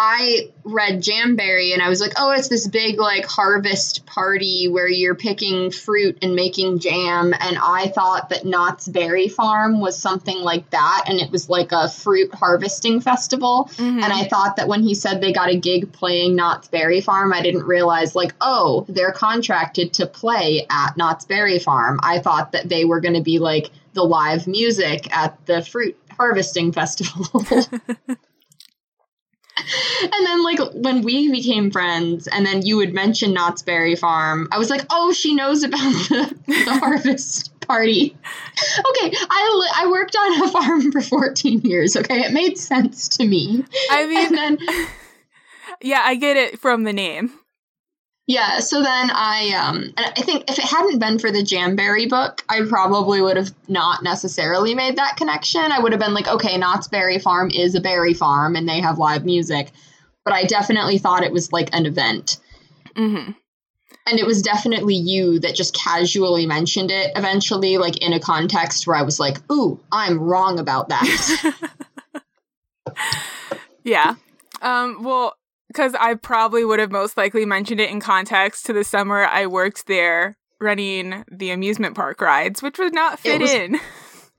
I 0.02 0.48
read 0.64 1.02
Jamberry 1.02 1.74
and 1.74 1.82
I 1.82 1.90
was 1.90 2.00
like, 2.00 2.14
oh, 2.16 2.30
it's 2.30 2.48
this 2.48 2.66
big 2.66 2.98
like 2.98 3.26
harvest 3.26 4.06
party 4.06 4.66
where 4.66 4.88
you're 4.88 5.14
picking 5.14 5.70
fruit 5.70 6.16
and 6.22 6.34
making 6.34 6.78
jam. 6.78 7.34
And 7.38 7.58
I 7.58 7.88
thought 7.94 8.30
that 8.30 8.46
Knott's 8.46 8.88
Berry 8.88 9.28
Farm 9.28 9.78
was 9.78 9.98
something 9.98 10.38
like 10.40 10.70
that. 10.70 11.04
And 11.06 11.20
it 11.20 11.30
was 11.30 11.50
like 11.50 11.72
a 11.72 11.90
fruit 11.90 12.32
harvesting 12.32 13.02
festival. 13.02 13.70
Mhm. 13.74 14.02
And 14.02 14.10
I 14.10 14.24
thought 14.24 14.56
that 14.56 14.68
when 14.68 14.82
he 14.82 14.94
said 14.94 15.20
they 15.20 15.34
got 15.34 15.50
a 15.50 15.56
gig 15.56 15.92
playing 15.92 16.34
Knott's 16.34 16.68
Berry 16.68 17.02
Farm, 17.02 17.34
I 17.34 17.42
didn't 17.42 17.64
realize, 17.64 18.14
like, 18.14 18.34
oh, 18.40 18.86
they're 18.88 19.12
contracted 19.12 19.92
to 19.94 20.06
play 20.06 20.66
at 20.70 20.96
Knott's 20.96 21.26
Berry 21.26 21.58
Farm. 21.58 22.00
I 22.02 22.20
thought 22.20 22.52
that 22.52 22.70
they 22.70 22.86
were 22.86 23.02
going 23.02 23.16
to 23.16 23.22
be 23.22 23.38
like 23.38 23.70
the 23.92 24.02
live 24.02 24.46
music 24.46 25.14
at 25.14 25.44
the 25.44 25.60
fruit 25.62 25.98
harvesting 26.16 26.72
festival. 26.72 27.44
And 30.02 30.26
then, 30.26 30.42
like, 30.42 30.58
when 30.74 31.02
we 31.02 31.30
became 31.30 31.70
friends, 31.70 32.26
and 32.26 32.44
then 32.44 32.64
you 32.64 32.76
would 32.78 32.94
mention 32.94 33.32
Knott's 33.34 33.62
Berry 33.62 33.96
Farm, 33.96 34.48
I 34.50 34.58
was 34.58 34.70
like, 34.70 34.84
oh, 34.90 35.12
she 35.12 35.34
knows 35.34 35.62
about 35.62 35.78
the, 35.80 36.36
the 36.46 36.74
harvest 36.80 37.58
party. 37.60 38.16
Okay, 38.16 39.16
I, 39.30 39.60
li- 39.60 39.74
I 39.76 39.90
worked 39.90 40.16
on 40.16 40.42
a 40.42 40.48
farm 40.50 40.92
for 40.92 41.00
14 41.00 41.60
years, 41.60 41.96
okay? 41.96 42.20
It 42.20 42.32
made 42.32 42.58
sense 42.58 43.08
to 43.18 43.26
me. 43.26 43.64
I 43.90 44.06
mean, 44.06 44.18
And 44.26 44.36
then, 44.36 44.58
yeah, 45.82 46.02
I 46.04 46.14
get 46.16 46.36
it 46.36 46.58
from 46.58 46.84
the 46.84 46.92
name. 46.92 47.32
Yeah, 48.30 48.60
so 48.60 48.82
then 48.82 49.10
I, 49.10 49.50
um, 49.50 49.92
I 49.96 50.22
think 50.22 50.48
if 50.48 50.58
it 50.58 50.64
hadn't 50.64 51.00
been 51.00 51.18
for 51.18 51.32
the 51.32 51.42
Jamberry 51.42 52.06
book, 52.06 52.44
I 52.48 52.60
probably 52.68 53.20
would 53.20 53.36
have 53.36 53.52
not 53.66 54.04
necessarily 54.04 54.74
made 54.74 54.96
that 54.96 55.16
connection. 55.16 55.72
I 55.72 55.80
would 55.80 55.90
have 55.90 56.00
been 56.00 56.14
like, 56.14 56.28
okay, 56.28 56.56
Knott's 56.56 56.86
Berry 56.86 57.18
Farm 57.18 57.50
is 57.50 57.74
a 57.74 57.80
berry 57.80 58.14
farm 58.14 58.54
and 58.54 58.68
they 58.68 58.80
have 58.80 58.98
live 58.98 59.24
music. 59.24 59.72
But 60.24 60.34
I 60.34 60.44
definitely 60.44 60.98
thought 60.98 61.24
it 61.24 61.32
was 61.32 61.52
like 61.52 61.74
an 61.74 61.86
event. 61.86 62.38
hmm 62.96 63.32
and 64.06 64.18
it 64.18 64.26
was 64.26 64.40
definitely 64.40 64.94
you 64.94 65.38
that 65.40 65.54
just 65.54 65.74
casually 65.74 66.46
mentioned 66.46 66.90
it 66.90 67.12
eventually 67.16 67.76
like 67.76 67.98
in 67.98 68.12
a 68.14 68.18
context 68.18 68.86
where 68.86 68.96
i 68.96 69.02
was 69.02 69.20
like 69.20 69.36
ooh 69.52 69.78
i'm 69.92 70.18
wrong 70.18 70.58
about 70.58 70.88
that 70.88 71.54
Yeah. 73.84 74.14
Um, 74.62 75.02
well, 75.02 75.34
because 75.70 75.94
I 75.94 76.14
probably 76.14 76.64
would 76.64 76.80
have 76.80 76.90
most 76.90 77.16
likely 77.16 77.46
mentioned 77.46 77.80
it 77.80 77.90
in 77.90 78.00
context 78.00 78.66
to 78.66 78.72
the 78.72 78.82
summer 78.82 79.24
I 79.24 79.46
worked 79.46 79.86
there 79.86 80.36
running 80.60 81.24
the 81.30 81.50
amusement 81.52 81.94
park 81.94 82.20
rides, 82.20 82.60
which 82.62 82.78
would 82.78 82.92
not 82.92 83.20
fit 83.20 83.40
was- 83.40 83.52
in. 83.52 83.78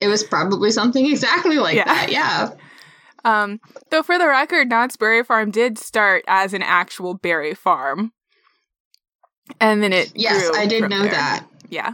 it 0.01 0.07
was 0.07 0.23
probably 0.23 0.71
something 0.71 1.05
exactly 1.05 1.57
like 1.57 1.75
Yeah. 1.75 1.85
that 1.85 2.11
yeah 2.11 2.49
Um, 3.23 3.59
though 3.91 4.03
for 4.03 4.17
the 4.17 4.27
record, 4.27 4.67
Knott's 4.69 4.97
Berry 4.97 5.23
Farm 5.23 5.51
did 5.51 5.77
start 5.77 6.23
as 6.27 6.53
an 6.53 6.63
actual 6.63 7.13
berry 7.13 7.53
farm. 7.53 8.11
And 9.59 9.81
then 9.83 9.93
it 9.93 10.11
yes 10.15 10.49
i 10.55 10.65
did 10.65 10.89
know 10.89 11.01
there. 11.03 11.11
that 11.11 11.45
Yeah. 11.69 11.93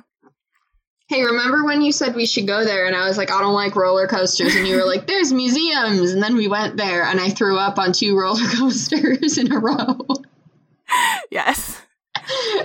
Hey 1.07 1.23
remember 1.23 1.63
when 1.65 1.81
you 1.81 1.91
said 1.91 2.15
we 2.15 2.25
should 2.25 2.45
go 2.47 2.63
there 2.65 2.85
and 2.85 2.95
i 2.95 3.07
was 3.07 3.17
like 3.17 3.31
i 3.31 3.39
don't 3.41 3.53
like 3.53 3.75
roller 3.75 4.07
coasters 4.07 4.55
and 4.55 4.67
you 4.67 4.75
were 4.75 4.85
like 4.85 5.07
there's 5.07 5.31
museums 5.31 6.11
and 6.11 6.21
then 6.21 6.35
we 6.35 6.47
went 6.47 6.75
there 6.77 7.03
and 7.03 7.19
i 7.19 7.29
threw 7.29 7.57
up 7.57 7.79
on 7.79 7.91
two 7.93 8.17
roller 8.19 8.45
coasters 8.55 9.37
in 9.37 9.51
a 9.51 9.59
row 9.59 9.97
Yes. 11.29 11.81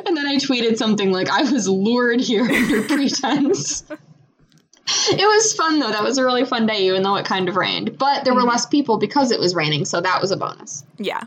and 0.06 0.16
then 0.16 0.26
I 0.26 0.36
tweeted 0.36 0.76
something 0.76 1.10
like, 1.10 1.28
I 1.28 1.42
was 1.50 1.68
lured 1.68 2.20
here 2.20 2.44
under 2.44 2.82
pretense. 2.88 3.82
it 3.90 5.26
was 5.26 5.52
fun 5.54 5.80
though. 5.80 5.90
That 5.90 6.04
was 6.04 6.18
a 6.18 6.24
really 6.24 6.44
fun 6.44 6.66
day, 6.66 6.86
even 6.86 7.02
though 7.02 7.16
it 7.16 7.26
kind 7.26 7.48
of 7.48 7.56
rained. 7.56 7.98
But 7.98 8.24
there 8.24 8.32
were 8.34 8.42
Mhm. 8.42 8.48
less 8.48 8.66
people 8.66 8.98
because 8.98 9.32
it 9.32 9.40
was 9.40 9.54
raining, 9.56 9.84
so 9.84 10.00
that 10.00 10.20
was 10.20 10.30
a 10.30 10.36
bonus. 10.36 10.84
Yeah. 10.98 11.22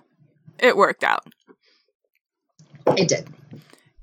It 0.60 0.78
worked 0.78 1.04
out. 1.04 1.26
It 2.98 3.10
did. 3.10 3.28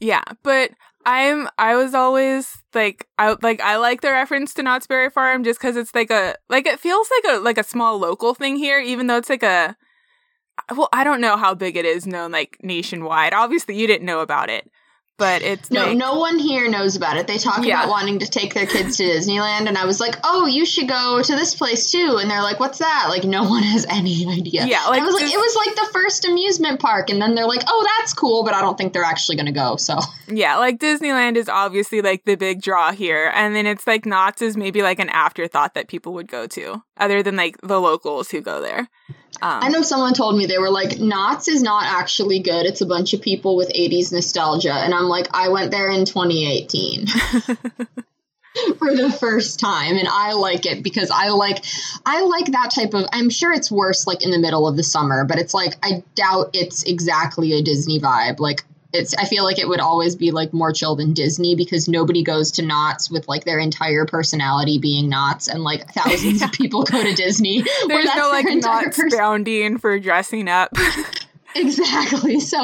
Yeah, 0.01 0.23
but 0.43 0.71
I'm 1.05 1.49
I 1.59 1.77
was 1.77 1.95
always 1.95 2.63
like 2.75 3.09
I 3.19 3.37
like 3.43 3.61
I 3.61 3.77
like 3.77 4.01
the 4.01 4.11
reference 4.11 4.55
to 4.55 4.63
Knott's 4.63 4.87
Berry 4.87 5.11
Farm 5.11 5.45
just 5.45 5.61
because 5.61 5.77
it's 5.77 5.95
like 5.95 6.11
a 6.11 6.37
like 6.49 6.67
it 6.67 6.81
feels 6.81 7.09
like 7.11 7.37
a 7.37 7.41
like 7.41 7.59
a 7.59 7.65
small 7.65 7.99
local 7.99 8.35
thing 8.35 8.57
here, 8.57 8.79
even 8.79 9.07
though 9.07 9.17
it's 9.17 9.31
like 9.31 9.43
a 9.43 9.77
well 10.77 10.89
I 10.93 11.05
don't 11.05 11.21
know 11.21 11.37
how 11.37 11.55
big 11.55 11.77
it 11.77 11.85
is 11.85 12.07
known 12.07 12.31
like 12.31 12.59
nationwide. 12.63 13.35
Obviously, 13.35 13.77
you 13.77 13.87
didn't 13.87 14.07
know 14.07 14.21
about 14.21 14.51
it, 14.51 14.71
but 15.23 15.43
it's 15.43 15.71
No, 15.71 15.87
like, 15.87 15.97
no 15.97 16.19
one 16.19 16.39
here 16.39 16.69
knows 16.69 16.97
about 16.97 17.17
it. 17.17 17.27
They 17.29 17.39
talk 17.39 17.65
Yeah. 17.65 17.79
about 17.81 17.91
wanting 17.91 18.19
to 18.19 18.27
take 18.27 18.55
their 18.55 18.67
kids 18.67 18.97
to 18.97 19.05
Disneyland, 19.05 19.69
and 19.69 19.79
I 19.79 19.85
was 19.85 20.01
like, 20.01 20.17
"Oh, 20.25 20.47
you 20.47 20.67
should 20.67 20.89
go 20.89 21.23
to 21.23 21.37
this 21.37 21.55
place 21.55 21.91
too." 21.91 22.19
And 22.21 22.29
they're 22.31 22.43
like, 22.43 22.59
"What's 22.59 22.79
that?" 22.79 23.07
Like, 23.09 23.25
no 23.25 23.45
one 23.45 23.63
has 23.75 23.87
any 23.89 24.27
idea. 24.29 24.67
Yeah, 24.67 24.81
And 24.83 24.91
like 24.91 25.03
I 25.03 25.05
was 25.05 25.15
like, 25.15 25.33
"It 25.33 25.37
was 25.39 25.57
like 25.65 25.75
the 25.77 25.89
first 25.93 26.27
amusement 26.29 26.81
park," 26.81 27.09
and 27.11 27.23
then 27.23 27.35
they're 27.37 27.47
like, 27.47 27.63
"Oh, 27.69 27.87
that's 27.99 28.13
cool," 28.13 28.43
but 28.45 28.55
I 28.55 28.61
don't 28.61 28.77
think 28.77 28.93
they're 28.93 29.05
actually 29.05 29.37
going 29.37 29.47
to 29.47 29.53
go. 29.53 29.77
So 29.77 29.99
yeah, 30.29 30.57
like 30.57 30.79
Disneyland 30.79 31.37
is 31.37 31.49
obviously 31.49 32.03
like 32.03 32.25
the 32.25 32.35
big 32.35 32.61
draw 32.61 32.91
here, 32.93 33.31
and 33.35 33.55
then 33.55 33.67
it's 33.67 33.87
like 33.87 34.05
Knott's 34.05 34.43
is 34.43 34.57
maybe 34.57 34.83
like 34.83 34.99
an 34.99 35.09
afterthought 35.11 35.75
that 35.75 35.87
people 35.89 36.13
would 36.15 36.27
go 36.29 36.47
to, 36.49 36.83
other 37.03 37.23
than 37.23 37.37
like 37.37 37.61
the 37.63 37.81
locals 37.81 38.31
who 38.31 38.41
go 38.41 38.61
there. 38.61 38.89
Um, 39.43 39.65
I 39.65 39.69
know 39.71 39.83
someone 39.83 40.15
told 40.15 40.37
me 40.37 40.47
they 40.47 40.59
were 40.59 40.71
like, 40.71 41.01
Knott's 41.01 41.49
is 41.49 41.63
not 41.63 41.85
actually 41.85 42.39
good. 42.39 42.65
It's 42.65 42.81
a 42.81 42.87
bunch 42.87 43.13
of 43.13 43.21
people 43.21 43.57
with 43.57 43.71
80s 43.71 44.13
nostalgia. 44.13 44.73
And 44.73 44.95
I'm 44.95 45.07
like, 45.07 45.27
I 45.35 45.49
went 45.49 45.73
there 45.73 45.91
in 45.91 46.05
2018 46.05 47.07
for 48.79 48.95
the 48.95 49.11
first 49.19 49.59
time. 49.59 49.97
And 49.97 50.07
I 50.07 50.35
like 50.35 50.65
it 50.65 50.85
because 50.85 51.11
I 51.11 51.31
like, 51.31 51.65
I 52.07 52.23
like 52.23 52.53
that 52.53 52.71
type 52.73 52.95
of, 52.95 53.07
I'm 53.13 53.31
sure 53.31 53.53
it's 53.53 53.71
worse 53.71 54.07
like 54.07 54.23
in 54.23 54.31
the 54.31 54.39
middle 54.39 54.69
of 54.69 54.77
the 54.77 54.85
summer, 54.85 55.25
but 55.25 55.39
it's 55.39 55.55
like, 55.55 55.75
I 55.83 56.05
doubt 56.15 56.51
it's 56.53 56.85
exactly 56.85 57.53
a 57.55 57.63
Disney 57.63 57.99
vibe. 57.99 58.39
Like, 58.39 58.65
it's, 58.93 59.15
I 59.15 59.25
feel 59.25 59.45
like 59.45 59.59
it 59.59 59.69
would 59.69 59.81
always 59.81 60.15
be 60.17 60.31
like 60.31 60.53
more 60.53 60.73
chill 60.73 60.97
than 60.97 61.13
Disney 61.15 61.55
because 61.55 61.89
nobody 61.89 62.23
goes 62.23 62.51
to 62.53 62.63
Knott's 62.63 63.11
with 63.11 63.27
like 63.29 63.45
their 63.45 63.59
entire 63.59 64.05
personality 64.07 64.79
being 64.79 65.09
Knott's 65.09 65.49
and 65.49 65.63
like 65.63 65.91
thousands 65.93 66.43
of 66.43 66.53
people 66.53 66.83
go 66.85 67.03
to 67.03 67.15
Disney. 67.15 67.65
there's 67.89 68.15
no 68.17 68.29
like 68.29 68.47
Knott's 68.49 68.97
person- 68.99 69.09
bounding 69.19 69.79
for 69.79 69.99
dressing 69.99 70.49
up. 70.49 70.71
Exactly. 71.55 72.41
So 72.41 72.57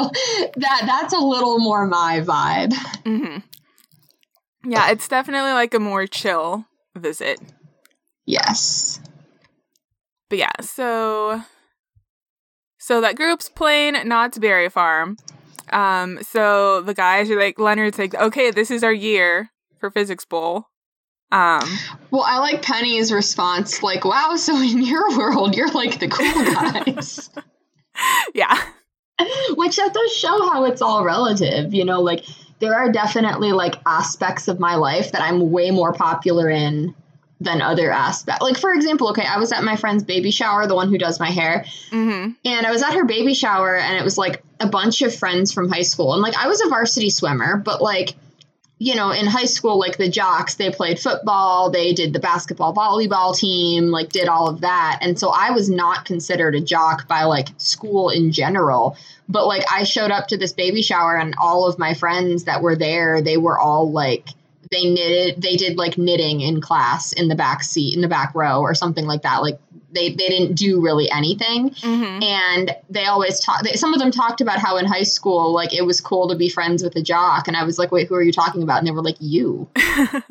that 0.55 0.81
that's 0.87 1.13
a 1.13 1.19
little 1.19 1.59
more 1.59 1.85
my 1.85 2.21
vibe. 2.25 2.73
hmm 3.03 3.37
Yeah, 4.67 4.89
it's 4.89 5.07
definitely 5.07 5.51
like 5.51 5.75
a 5.75 5.79
more 5.79 6.07
chill 6.07 6.65
visit. 6.95 7.39
Yes. 8.25 8.99
But 10.27 10.39
yeah, 10.39 10.51
so 10.61 11.43
so 12.79 12.99
that 13.01 13.15
group's 13.15 13.47
playing 13.47 14.07
Knott's 14.07 14.39
Berry 14.39 14.69
Farm. 14.69 15.17
Um, 15.71 16.19
so 16.23 16.81
the 16.81 16.93
guys 16.93 17.29
are 17.29 17.39
like 17.39 17.59
Leonard's 17.59 17.97
like, 17.99 18.15
okay, 18.15 18.51
this 18.51 18.71
is 18.71 18.83
our 18.83 18.93
year 18.93 19.51
for 19.79 19.89
Physics 19.91 20.25
Bowl. 20.25 20.65
Um, 21.31 21.77
Well, 22.09 22.23
I 22.25 22.39
like 22.39 22.63
Penny's 22.63 23.11
response 23.13 23.83
like, 23.83 24.03
"Wow, 24.03 24.35
so 24.35 24.55
in 24.55 24.81
your 24.81 25.15
world, 25.17 25.55
you're 25.55 25.71
like 25.71 25.99
the 25.99 26.07
cool 26.07 26.25
guys." 26.85 27.29
yeah, 28.33 28.59
Which 29.51 29.75
that 29.75 29.93
does 29.93 30.11
show 30.15 30.49
how 30.49 30.65
it's 30.65 30.81
all 30.81 31.03
relative, 31.03 31.73
you 31.73 31.85
know, 31.85 32.01
like 32.01 32.25
there 32.59 32.73
are 32.73 32.91
definitely 32.91 33.51
like 33.51 33.75
aspects 33.85 34.47
of 34.47 34.59
my 34.59 34.75
life 34.75 35.11
that 35.11 35.21
I'm 35.21 35.51
way 35.51 35.71
more 35.71 35.93
popular 35.93 36.49
in 36.49 36.95
than 37.39 37.61
other 37.61 37.91
aspects. 37.91 38.41
Like 38.41 38.57
for 38.57 38.73
example, 38.73 39.09
okay, 39.09 39.25
I 39.25 39.37
was 39.37 39.51
at 39.51 39.63
my 39.63 39.75
friend's 39.75 40.03
baby 40.03 40.31
shower, 40.31 40.67
the 40.67 40.75
one 40.75 40.89
who 40.89 40.97
does 40.97 41.19
my 41.19 41.29
hair, 41.29 41.65
hmm 41.89 42.31
And 42.45 42.65
I 42.65 42.71
was 42.71 42.83
at 42.83 42.93
her 42.93 43.05
baby 43.05 43.33
shower, 43.33 43.77
and 43.77 43.97
it 43.97 44.03
was 44.03 44.17
like 44.17 44.43
a 44.59 44.67
bunch 44.67 45.01
of 45.01 45.15
friends 45.15 45.53
from 45.53 45.69
high 45.69 45.83
school. 45.83 46.13
And 46.13 46.21
like, 46.21 46.35
I 46.35 46.47
was 46.47 46.61
a 46.61 46.69
varsity 46.69 47.09
swimmer, 47.09 47.57
but 47.57 47.81
like, 47.81 48.15
you 48.77 48.95
know, 48.95 49.11
in 49.11 49.25
high 49.25 49.45
school, 49.45 49.77
like 49.77 49.97
the 49.97 50.09
jocks, 50.09 50.55
they 50.55 50.69
played 50.69 50.99
football, 50.99 51.69
they 51.69 51.93
did 51.93 52.13
the 52.13 52.19
basketball, 52.19 52.73
volleyball 52.73 53.37
team, 53.37 53.91
like 53.91 54.09
did 54.09 54.27
all 54.27 54.47
of 54.47 54.61
that. 54.61 54.99
And 55.01 55.19
so 55.19 55.29
I 55.29 55.51
was 55.51 55.69
not 55.69 56.05
considered 56.05 56.55
a 56.55 56.61
jock 56.61 57.07
by 57.07 57.23
like 57.23 57.49
school 57.57 58.09
in 58.09 58.31
general. 58.31 58.97
But 59.27 59.47
like 59.47 59.63
I 59.71 59.83
showed 59.83 60.11
up 60.11 60.27
to 60.29 60.37
this 60.37 60.53
baby 60.53 60.81
shower 60.81 61.17
and 61.17 61.35
all 61.41 61.67
of 61.67 61.77
my 61.77 61.93
friends 61.93 62.45
that 62.45 62.61
were 62.61 62.75
there, 62.75 63.21
they 63.21 63.37
were 63.37 63.59
all 63.59 63.91
like, 63.91 64.29
they 64.71 64.91
knitted, 64.91 65.41
they 65.41 65.55
did 65.55 65.77
like 65.77 65.97
knitting 65.97 66.41
in 66.41 66.61
class 66.61 67.13
in 67.13 67.27
the 67.27 67.35
back 67.35 67.63
seat, 67.63 67.95
in 67.95 68.01
the 68.01 68.07
back 68.07 68.33
row 68.35 68.61
or 68.61 68.75
something 68.75 69.05
like 69.05 69.23
that. 69.23 69.41
Like 69.41 69.59
they, 69.91 70.09
they 70.09 70.29
didn't 70.29 70.55
do 70.55 70.81
really 70.81 71.09
anything. 71.09 71.71
Mm-hmm. 71.71 72.23
And 72.23 72.75
they 72.89 73.05
always 73.05 73.39
talk, 73.39 73.63
they, 73.63 73.73
some 73.73 73.93
of 73.93 73.99
them 73.99 74.11
talked 74.11 74.41
about 74.41 74.59
how 74.59 74.77
in 74.77 74.85
high 74.85 75.03
school, 75.03 75.53
like 75.53 75.73
it 75.73 75.83
was 75.85 75.99
cool 75.99 76.29
to 76.29 76.35
be 76.35 76.49
friends 76.49 76.83
with 76.83 76.95
a 76.95 77.01
jock. 77.01 77.47
And 77.47 77.57
I 77.57 77.63
was 77.63 77.79
like, 77.79 77.91
wait, 77.91 78.07
who 78.07 78.15
are 78.15 78.23
you 78.23 78.31
talking 78.31 78.61
about? 78.61 78.79
And 78.79 78.87
they 78.87 78.91
were 78.91 79.03
like, 79.03 79.17
you. 79.19 79.69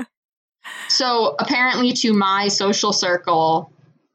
so 0.89 1.35
apparently, 1.39 1.93
to 1.95 2.13
my 2.13 2.49
social 2.49 2.93
circle, 2.93 3.73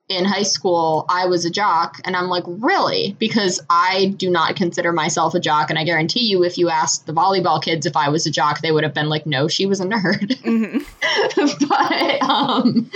in 0.10 0.25
high 0.25 0.43
school, 0.43 1.05
I 1.07 1.27
was 1.27 1.45
a 1.45 1.50
jock. 1.50 2.00
And 2.03 2.15
I'm 2.15 2.27
like, 2.27 2.43
really? 2.48 3.15
Because 3.19 3.62
I 3.69 4.13
do 4.17 4.29
not 4.29 4.57
consider 4.57 4.91
myself 4.91 5.33
a 5.33 5.39
jock. 5.39 5.69
And 5.69 5.79
I 5.79 5.86
guarantee 5.86 6.25
you, 6.25 6.43
if 6.43 6.57
you 6.57 6.69
asked 6.69 7.05
the 7.05 7.13
volleyball 7.13 7.63
kids 7.63 7.86
if 7.86 7.95
I 7.95 8.10
was 8.10 8.25
a 8.25 8.31
jock, 8.31 8.60
they 8.62 8.72
would 8.72 8.83
have 8.83 8.93
been 8.93 9.07
like, 9.07 9.25
no, 9.25 9.48
she 9.48 9.65
was 9.65 9.79
a 9.79 9.86
nerd. 9.86 10.39
Mm-hmm. 10.53 11.67
but, 11.67 12.22
um, 12.22 12.91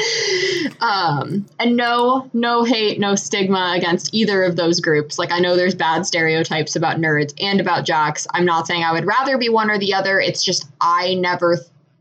um, 0.81 1.45
and 1.59 1.77
no, 1.77 2.29
no 2.33 2.63
hate, 2.63 2.99
no 2.99 3.15
stigma 3.15 3.73
against 3.75 4.13
either 4.13 4.43
of 4.43 4.55
those 4.55 4.79
groups. 4.79 5.17
Like, 5.17 5.31
I 5.31 5.39
know 5.39 5.55
there's 5.55 5.75
bad 5.75 6.05
stereotypes 6.05 6.75
about 6.75 6.97
nerds 6.97 7.33
and 7.39 7.61
about 7.61 7.85
jocks. 7.85 8.27
I'm 8.33 8.45
not 8.45 8.67
saying 8.67 8.83
I 8.83 8.91
would 8.91 9.05
rather 9.05 9.37
be 9.37 9.49
one 9.49 9.71
or 9.71 9.79
the 9.79 9.93
other. 9.93 10.19
It's 10.19 10.43
just, 10.43 10.67
I 10.81 11.15
never 11.15 11.57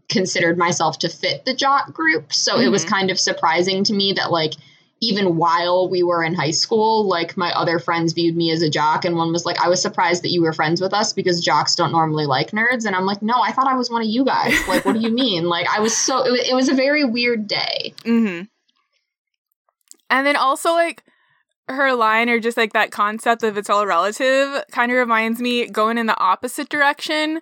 considered 0.08 0.58
myself 0.58 0.98
to 1.00 1.08
fit 1.08 1.44
the 1.44 1.54
jock 1.54 1.92
group. 1.92 2.32
So 2.32 2.54
mm-hmm. 2.54 2.64
it 2.64 2.68
was 2.68 2.84
kind 2.84 3.10
of 3.10 3.18
surprising 3.18 3.84
to 3.84 3.94
me 3.94 4.12
that, 4.14 4.30
like, 4.30 4.54
even 5.00 5.36
while 5.36 5.88
we 5.88 6.02
were 6.02 6.24
in 6.24 6.34
high 6.34 6.50
school, 6.52 7.06
like 7.06 7.36
my 7.36 7.50
other 7.52 7.78
friends 7.78 8.14
viewed 8.14 8.36
me 8.36 8.50
as 8.50 8.62
a 8.62 8.70
jock, 8.70 9.04
and 9.04 9.16
one 9.16 9.32
was 9.32 9.44
like, 9.44 9.60
I 9.60 9.68
was 9.68 9.82
surprised 9.82 10.22
that 10.22 10.30
you 10.30 10.42
were 10.42 10.52
friends 10.52 10.80
with 10.80 10.94
us 10.94 11.12
because 11.12 11.44
jocks 11.44 11.74
don't 11.74 11.92
normally 11.92 12.26
like 12.26 12.52
nerds. 12.52 12.86
And 12.86 12.96
I'm 12.96 13.04
like, 13.04 13.20
no, 13.20 13.34
I 13.40 13.52
thought 13.52 13.66
I 13.66 13.74
was 13.74 13.90
one 13.90 14.02
of 14.02 14.08
you 14.08 14.24
guys. 14.24 14.54
Like, 14.66 14.84
what 14.84 14.94
do 14.94 15.00
you 15.00 15.10
mean? 15.10 15.46
Like, 15.56 15.68
I 15.68 15.80
was 15.80 15.96
so, 15.96 16.26
it, 16.26 16.48
it 16.48 16.54
was 16.54 16.68
a 16.68 16.74
very 16.74 17.04
weird 17.04 17.46
day. 17.46 17.94
Mm-hmm. 18.04 18.44
And 20.10 20.26
then 20.26 20.36
also, 20.36 20.72
like, 20.72 21.02
her 21.68 21.94
line 21.94 22.28
or 22.28 22.40
just 22.40 22.56
like 22.56 22.72
that 22.72 22.90
concept 22.90 23.42
of 23.42 23.56
it's 23.56 23.70
all 23.70 23.86
relative 23.86 24.62
kind 24.70 24.90
of 24.90 24.98
reminds 24.98 25.40
me 25.40 25.66
going 25.66 25.98
in 25.98 26.06
the 26.06 26.18
opposite 26.18 26.68
direction. 26.68 27.40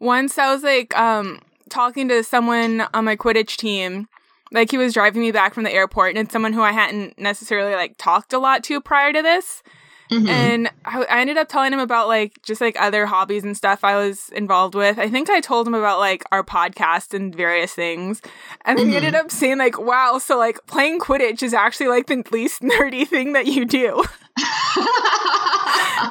Once 0.00 0.38
I 0.38 0.52
was 0.52 0.62
like, 0.62 0.96
um, 0.98 1.40
talking 1.68 2.08
to 2.08 2.22
someone 2.22 2.82
on 2.94 3.04
my 3.04 3.16
Quidditch 3.16 3.56
team 3.56 4.08
like 4.52 4.70
he 4.70 4.78
was 4.78 4.94
driving 4.94 5.22
me 5.22 5.32
back 5.32 5.54
from 5.54 5.64
the 5.64 5.72
airport 5.72 6.10
and 6.10 6.18
it's 6.18 6.32
someone 6.32 6.52
who 6.52 6.62
I 6.62 6.72
hadn't 6.72 7.18
necessarily 7.18 7.74
like 7.74 7.96
talked 7.98 8.32
a 8.32 8.38
lot 8.38 8.62
to 8.64 8.80
prior 8.80 9.12
to 9.12 9.22
this. 9.22 9.62
Mm-hmm. 10.10 10.28
And 10.28 10.70
I, 10.84 11.04
I 11.04 11.20
ended 11.20 11.38
up 11.38 11.48
telling 11.48 11.72
him 11.72 11.78
about 11.78 12.06
like 12.06 12.42
just 12.42 12.60
like 12.60 12.76
other 12.78 13.06
hobbies 13.06 13.44
and 13.44 13.56
stuff 13.56 13.82
I 13.82 13.96
was 13.96 14.28
involved 14.30 14.74
with. 14.74 14.98
I 14.98 15.08
think 15.08 15.30
I 15.30 15.40
told 15.40 15.66
him 15.66 15.74
about 15.74 16.00
like 16.00 16.22
our 16.30 16.44
podcast 16.44 17.14
and 17.14 17.34
various 17.34 17.72
things. 17.72 18.20
And 18.66 18.78
then 18.78 18.86
mm-hmm. 18.86 18.90
he 18.90 18.96
ended 18.98 19.14
up 19.14 19.30
saying 19.30 19.56
like, 19.56 19.80
wow, 19.80 20.18
so 20.18 20.36
like 20.36 20.58
playing 20.66 21.00
Quidditch 21.00 21.42
is 21.42 21.54
actually 21.54 21.88
like 21.88 22.08
the 22.08 22.22
least 22.30 22.60
nerdy 22.62 23.08
thing 23.08 23.32
that 23.32 23.46
you 23.46 23.64
do. 23.64 23.98
and 24.36 24.46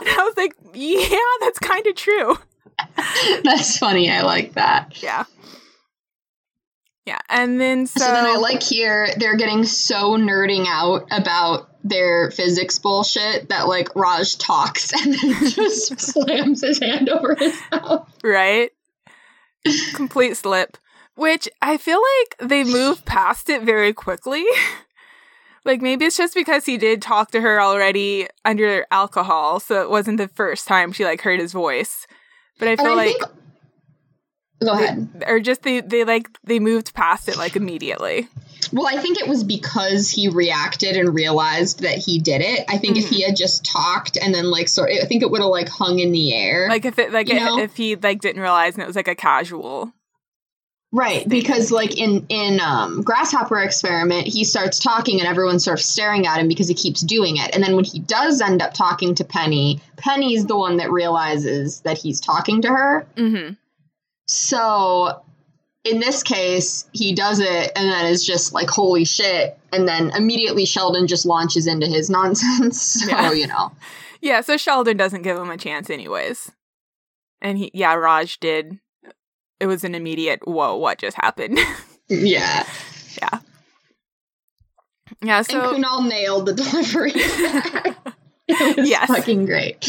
I 0.07 0.23
was 0.25 0.35
like, 0.35 0.55
yeah, 0.73 1.17
that's 1.41 1.59
kind 1.59 1.85
of 1.85 1.95
true. 1.95 2.37
That's 3.43 3.77
funny. 3.77 4.09
I 4.09 4.21
like 4.21 4.53
that. 4.53 5.01
Yeah. 5.03 5.25
Yeah, 7.05 7.19
and 7.29 7.59
then 7.59 7.87
so, 7.87 7.99
so 7.99 8.11
then 8.11 8.25
I 8.25 8.35
like 8.35 8.61
here 8.61 9.07
they're 9.17 9.35
getting 9.35 9.63
so 9.63 10.17
nerding 10.17 10.65
out 10.67 11.07
about 11.11 11.69
their 11.83 12.29
physics 12.29 12.77
bullshit 12.77 13.49
that 13.49 13.67
like 13.67 13.95
Raj 13.95 14.37
talks 14.37 14.93
and 15.05 15.13
then 15.15 15.49
just 15.49 15.99
slams 15.99 16.61
his 16.61 16.79
hand 16.79 17.09
over 17.09 17.35
his 17.35 17.59
mouth. 17.71 18.07
Right. 18.23 18.71
Complete 19.93 20.37
slip. 20.37 20.77
Which 21.15 21.49
I 21.61 21.77
feel 21.77 21.99
like 21.99 22.49
they 22.49 22.63
move 22.63 23.03
past 23.05 23.49
it 23.49 23.63
very 23.63 23.93
quickly. 23.93 24.45
like 25.65 25.81
maybe 25.81 26.05
it's 26.05 26.17
just 26.17 26.33
because 26.35 26.65
he 26.65 26.77
did 26.77 27.01
talk 27.01 27.31
to 27.31 27.41
her 27.41 27.61
already 27.61 28.27
under 28.45 28.85
alcohol, 28.91 29.59
so 29.59 29.81
it 29.81 29.89
wasn't 29.89 30.17
the 30.17 30.29
first 30.29 30.67
time 30.67 30.91
she 30.91 31.03
like 31.03 31.21
heard 31.21 31.39
his 31.39 31.51
voice. 31.51 32.07
But 32.59 32.67
I 32.69 32.75
feel 32.75 32.91
I 32.91 32.95
like 32.95 33.17
think- 33.17 33.31
Go 34.63 34.73
ahead. 34.73 35.07
They, 35.13 35.25
or 35.25 35.39
just 35.39 35.63
they 35.63 35.81
they 35.81 36.03
like 36.03 36.29
they 36.43 36.59
moved 36.59 36.93
past 36.93 37.27
it 37.27 37.37
like 37.37 37.55
immediately. 37.55 38.27
Well, 38.71 38.87
I 38.87 39.01
think 39.01 39.19
it 39.19 39.27
was 39.27 39.43
because 39.43 40.09
he 40.09 40.29
reacted 40.29 40.95
and 40.95 41.13
realized 41.13 41.81
that 41.81 41.97
he 41.97 42.19
did 42.19 42.41
it. 42.41 42.63
I 42.69 42.77
think 42.77 42.95
mm-hmm. 42.95 43.03
if 43.03 43.09
he 43.09 43.21
mm-hmm. 43.21 43.31
had 43.31 43.35
just 43.35 43.65
talked 43.65 44.17
and 44.17 44.33
then 44.33 44.49
like 44.49 44.69
sort, 44.69 44.91
I 44.91 45.05
think 45.05 45.23
it 45.23 45.31
would 45.31 45.41
have 45.41 45.49
like 45.49 45.67
hung 45.67 45.99
in 45.99 46.11
the 46.11 46.33
air. 46.33 46.69
Like 46.69 46.85
if 46.85 46.99
it 46.99 47.11
like 47.11 47.29
it, 47.29 47.41
if 47.59 47.75
he 47.75 47.95
like 47.95 48.21
didn't 48.21 48.41
realize 48.41 48.75
and 48.75 48.83
it 48.83 48.87
was 48.87 48.95
like 48.95 49.07
a 49.07 49.15
casual. 49.15 49.91
Right, 50.93 51.27
because 51.27 51.71
like 51.71 51.97
in 51.97 52.25
in 52.27 52.59
um, 52.59 53.01
grasshopper 53.01 53.59
experiment, 53.59 54.27
he 54.27 54.43
starts 54.43 54.77
talking 54.77 55.21
and 55.21 55.27
everyone's 55.27 55.63
sort 55.63 55.79
of 55.79 55.85
staring 55.85 56.27
at 56.27 56.37
him 56.37 56.49
because 56.49 56.67
he 56.67 56.73
keeps 56.73 56.99
doing 56.99 57.37
it. 57.37 57.55
And 57.55 57.63
then 57.63 57.77
when 57.77 57.85
he 57.85 57.99
does 57.99 58.41
end 58.41 58.61
up 58.61 58.73
talking 58.73 59.15
to 59.15 59.23
Penny, 59.23 59.79
Penny's 59.95 60.45
the 60.45 60.57
one 60.57 60.77
that 60.77 60.91
realizes 60.91 61.79
that 61.81 61.97
he's 61.97 62.19
talking 62.19 62.63
to 62.63 62.67
her. 62.67 63.07
Mm-hmm. 63.15 63.53
So 64.27 65.23
in 65.83 65.99
this 65.99 66.23
case, 66.23 66.87
he 66.91 67.13
does 67.13 67.39
it 67.39 67.71
and 67.75 67.91
then 67.91 68.05
is 68.05 68.25
just 68.25 68.53
like, 68.53 68.69
holy 68.69 69.05
shit. 69.05 69.57
And 69.71 69.87
then 69.87 70.11
immediately 70.11 70.65
Sheldon 70.65 71.07
just 71.07 71.25
launches 71.25 71.67
into 71.67 71.87
his 71.87 72.09
nonsense. 72.09 72.81
So, 72.81 73.09
yeah. 73.09 73.31
you 73.31 73.47
know. 73.47 73.71
Yeah, 74.21 74.41
so 74.41 74.57
Sheldon 74.57 74.97
doesn't 74.97 75.23
give 75.23 75.37
him 75.37 75.49
a 75.49 75.57
chance, 75.57 75.89
anyways. 75.89 76.51
And 77.41 77.57
he, 77.57 77.71
yeah, 77.73 77.95
Raj 77.95 78.39
did. 78.39 78.79
It 79.59 79.65
was 79.65 79.83
an 79.83 79.95
immediate, 79.95 80.47
whoa, 80.47 80.75
what 80.75 80.99
just 80.99 81.17
happened? 81.17 81.59
yeah. 82.07 82.65
Yeah. 83.21 83.39
Yeah, 85.23 85.41
so. 85.41 85.75
And 85.75 85.83
Kunal 85.83 86.07
nailed 86.07 86.45
the 86.47 86.53
delivery. 86.53 87.11
it 87.15 88.77
was 88.77 88.89
yes. 88.89 89.07
fucking 89.07 89.45
great. 89.45 89.87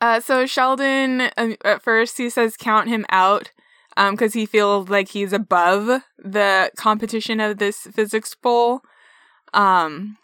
Uh, 0.00 0.20
so 0.20 0.46
Sheldon, 0.46 1.30
um, 1.36 1.56
at 1.64 1.82
first, 1.82 2.18
he 2.18 2.30
says 2.30 2.56
count 2.56 2.88
him 2.88 3.04
out 3.08 3.50
um 3.96 4.14
because 4.14 4.34
um, 4.34 4.40
he 4.40 4.46
feels 4.46 4.88
like 4.88 5.08
he's 5.08 5.32
above 5.32 6.02
the 6.18 6.70
competition 6.76 7.40
of 7.40 7.58
this 7.58 7.78
physics 7.78 8.34
bowl. 8.34 8.80
Um, 9.52 10.16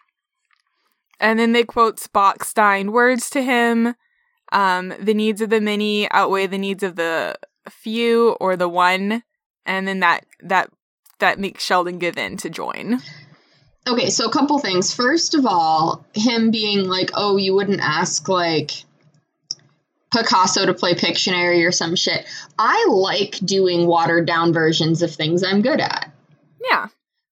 and 1.20 1.38
then 1.38 1.52
they 1.52 1.64
quote 1.64 1.98
Spock 1.98 2.44
Stein 2.44 2.92
words 2.92 3.28
to 3.30 3.42
him. 3.42 3.94
Um, 4.52 4.94
the 4.98 5.14
needs 5.14 5.40
of 5.40 5.50
the 5.50 5.60
many 5.60 6.10
outweigh 6.10 6.46
the 6.46 6.58
needs 6.58 6.82
of 6.82 6.96
the 6.96 7.36
few 7.68 8.30
or 8.40 8.56
the 8.56 8.68
one, 8.68 9.22
and 9.66 9.86
then 9.86 10.00
that 10.00 10.24
that 10.40 10.70
that 11.18 11.38
makes 11.38 11.64
Sheldon 11.64 11.98
give 11.98 12.16
in 12.16 12.36
to 12.38 12.48
join. 12.48 13.00
Okay, 13.86 14.10
so 14.10 14.26
a 14.26 14.32
couple 14.32 14.58
things. 14.58 14.94
First 14.94 15.34
of 15.34 15.44
all, 15.44 16.06
him 16.14 16.50
being 16.50 16.84
like, 16.84 17.10
"Oh, 17.14 17.36
you 17.36 17.54
wouldn't 17.54 17.80
ask 17.80 18.26
like 18.28 18.84
Picasso 20.12 20.66
to 20.66 20.74
play 20.74 20.94
Pictionary 20.94 21.66
or 21.66 21.72
some 21.72 21.96
shit. 21.96 22.26
I 22.58 22.86
like 22.90 23.38
doing 23.44 23.86
watered 23.86 24.26
down 24.26 24.52
versions 24.52 25.02
of 25.02 25.14
things 25.14 25.44
I'm 25.44 25.62
good 25.62 25.80
at. 25.80 26.10
Yeah. 26.70 26.86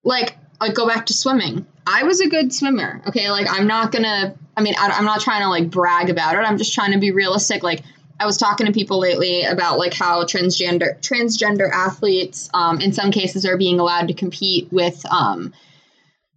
Like, 0.05 0.37
like 0.61 0.75
go 0.75 0.87
back 0.87 1.07
to 1.07 1.15
swimming. 1.15 1.67
I 1.87 2.03
was 2.03 2.21
a 2.21 2.29
good 2.29 2.53
swimmer. 2.53 3.01
Okay, 3.07 3.31
like 3.31 3.47
I'm 3.49 3.67
not 3.67 3.93
gonna. 3.93 4.35
I 4.57 4.63
mean, 4.63 4.75
I, 4.79 4.99
am 4.99 5.05
not 5.05 5.21
trying 5.21 5.43
to 5.43 5.49
like 5.49 5.71
brag 5.71 6.11
about 6.11 6.35
it. 6.35 6.39
I'm 6.39 6.59
just 6.59 6.75
trying 6.75 6.93
to 6.93 6.99
be 6.99 7.13
realistic. 7.13 7.63
Like 7.63 7.83
I 8.19 8.27
was 8.27 8.37
talking 8.37 8.67
to 8.67 8.73
people 8.73 8.99
lately 8.99 9.43
about 9.43 9.79
like 9.79 9.95
how 9.95 10.25
transgender 10.25 10.99
transgender 11.01 11.71
athletes, 11.71 12.51
um, 12.55 12.81
in 12.81 12.93
some 12.93 13.11
cases, 13.11 13.45
are 13.47 13.57
being 13.57 13.79
allowed 13.79 14.09
to 14.09 14.15
compete 14.15 14.73
with 14.73 15.05
um, 15.07 15.53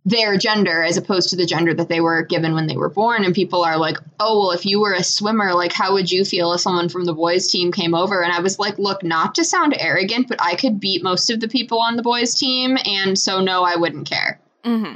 their 0.06 0.38
gender 0.38 0.84
as 0.84 0.98
opposed 0.98 1.30
to 1.30 1.36
the 1.36 1.46
gender 1.46 1.74
that 1.74 1.90
they 1.90 2.02
were 2.02 2.24
given 2.24 2.54
when 2.54 2.68
they 2.68 2.78
were 2.78 2.90
born. 2.90 3.24
And 3.24 3.36
people 3.36 3.64
are 3.64 3.78
like 3.78 3.98
oh 4.20 4.40
well 4.40 4.52
if 4.52 4.66
you 4.66 4.80
were 4.80 4.94
a 4.94 5.04
swimmer 5.04 5.54
like 5.54 5.74
how 5.74 5.94
would 5.94 6.12
you 6.12 6.26
feel 6.26 6.54
if 6.54 6.62
someone 6.62 6.90
from 6.90 7.06
the 7.06 7.14
boys 7.14 7.48
team 7.48 7.72
came 7.72 7.94
over? 7.94 8.24
And 8.24 8.32
i 8.32 8.40
was 8.40 8.60
like 8.60 8.80
look 8.80 9.04
not 9.04 9.36
to 9.36 9.44
sound 9.44 9.76
arrogant 9.78 10.28
but 10.28 10.42
i 10.42 10.56
could 10.56 10.80
beat 10.80 11.04
most 11.04 11.30
of 11.30 11.40
the 11.40 11.48
people 11.48 11.80
on 11.80 11.96
the 11.96 12.04
boys 12.04 12.36
team. 12.36 12.78
And 12.86 13.18
so 13.18 13.42
no 13.42 13.64
i 13.64 13.76
wouldn't 13.76 14.10
care. 14.10 14.40
Mm-hmm. 14.66 14.96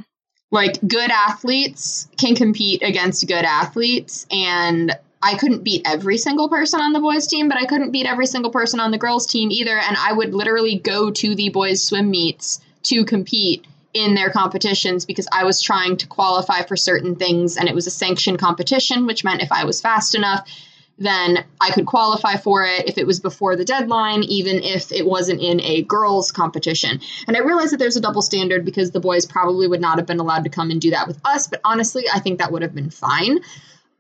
like 0.52 0.80
good 0.86 1.10
athletes 1.10 2.10
can 2.18 2.36
compete 2.36 2.84
against 2.84 3.28
good 3.28 3.46
athletes. 3.46 4.28
And 4.30 4.94
I 5.22 5.38
couldn't 5.38 5.64
beat 5.64 5.84
every 5.86 6.18
single 6.18 6.50
person 6.50 6.82
on 6.82 6.92
the 6.92 7.00
boys 7.00 7.28
team, 7.28 7.48
but 7.48 7.58
I 7.58 7.66
couldn't 7.66 7.92
beat 7.92 8.06
every 8.06 8.26
single 8.26 8.52
person 8.52 8.82
on 8.82 8.92
the 8.92 8.98
girls 8.98 9.26
team 9.26 9.52
either. 9.52 9.78
And 9.78 9.96
I 9.98 10.12
would 10.12 10.34
literally 10.36 10.78
go 10.78 11.12
to 11.12 11.34
the 11.34 11.50
boys 11.50 11.82
swim 11.82 12.12
meets 12.12 12.60
to 12.84 13.06
compete 13.06 13.66
in 13.94 14.16
their 14.16 14.30
competitions 14.30 15.06
because 15.06 15.28
I 15.32 15.44
was 15.44 15.62
trying 15.62 15.98
to 15.98 16.08
qualify 16.08 16.64
for 16.64 16.76
certain 16.76 17.16
things 17.16 17.58
and 17.58 17.70
it 17.70 17.76
was 17.76 17.88
a 17.88 17.92
sanctioned 17.92 18.40
competition, 18.40 19.06
which 19.06 19.24
meant 19.24 19.42
if 19.42 19.52
I 19.52 19.66
was 19.66 19.82
fast 19.82 20.16
enough, 20.16 20.50
then 20.98 21.44
I 21.60 21.72
could 21.72 21.86
qualify 21.86 22.38
for 22.38 22.64
it 22.64 22.88
if 22.88 22.98
it 22.98 23.08
was 23.08 23.20
before 23.20 23.56
the 23.56 23.66
deadline, 23.66 24.24
even 24.24 24.62
if 24.62 24.92
it 24.92 25.06
wasn't 25.06 25.42
in 25.42 25.60
a 25.62 25.84
girls' 25.84 26.32
competition. 26.32 27.02
And 27.28 27.36
I 27.36 27.40
realize 27.40 27.72
that 27.72 27.78
there's 27.78 27.98
a 27.98 28.02
double 28.02 28.22
standard 28.22 28.64
because 28.64 28.92
the 28.92 29.00
boys 29.00 29.26
probably 29.26 29.68
would 29.68 29.82
not 29.82 29.98
have 29.98 30.08
been 30.08 30.20
allowed 30.20 30.44
to 30.44 30.50
come 30.50 30.70
and 30.70 30.80
do 30.80 30.92
that 30.92 31.08
with 31.08 31.20
us, 31.26 31.48
but 31.48 31.62
honestly, 31.64 32.06
I 32.14 32.20
think 32.20 32.40
that 32.40 32.52
would 32.52 32.62
have 32.62 32.76
been 32.76 32.92
fine. 32.92 33.40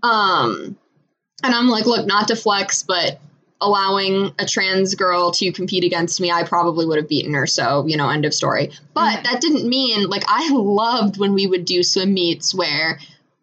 Um, 0.03 0.77
and 1.43 1.53
I'm 1.53 1.67
like, 1.67 1.85
look, 1.85 2.05
not 2.05 2.27
to 2.27 2.35
flex, 2.35 2.83
but 2.83 3.19
allowing 3.63 4.33
a 4.37 4.45
trans 4.45 4.95
girl 4.95 5.31
to 5.31 5.51
compete 5.51 5.83
against 5.83 6.19
me, 6.19 6.31
I 6.31 6.43
probably 6.43 6.85
would 6.85 6.97
have 6.97 7.07
beaten 7.07 7.33
her. 7.33 7.47
So, 7.47 7.85
you 7.87 7.97
know, 7.97 8.09
end 8.09 8.25
of 8.25 8.33
story. 8.33 8.71
But 8.93 9.15
mm-hmm. 9.15 9.23
that 9.23 9.41
didn't 9.41 9.67
mean, 9.67 10.09
like, 10.09 10.23
I 10.27 10.49
loved 10.51 11.17
when 11.17 11.33
we 11.33 11.47
would 11.47 11.65
do 11.65 11.83
swim 11.83 12.13
meets 12.13 12.53
where 12.53 12.99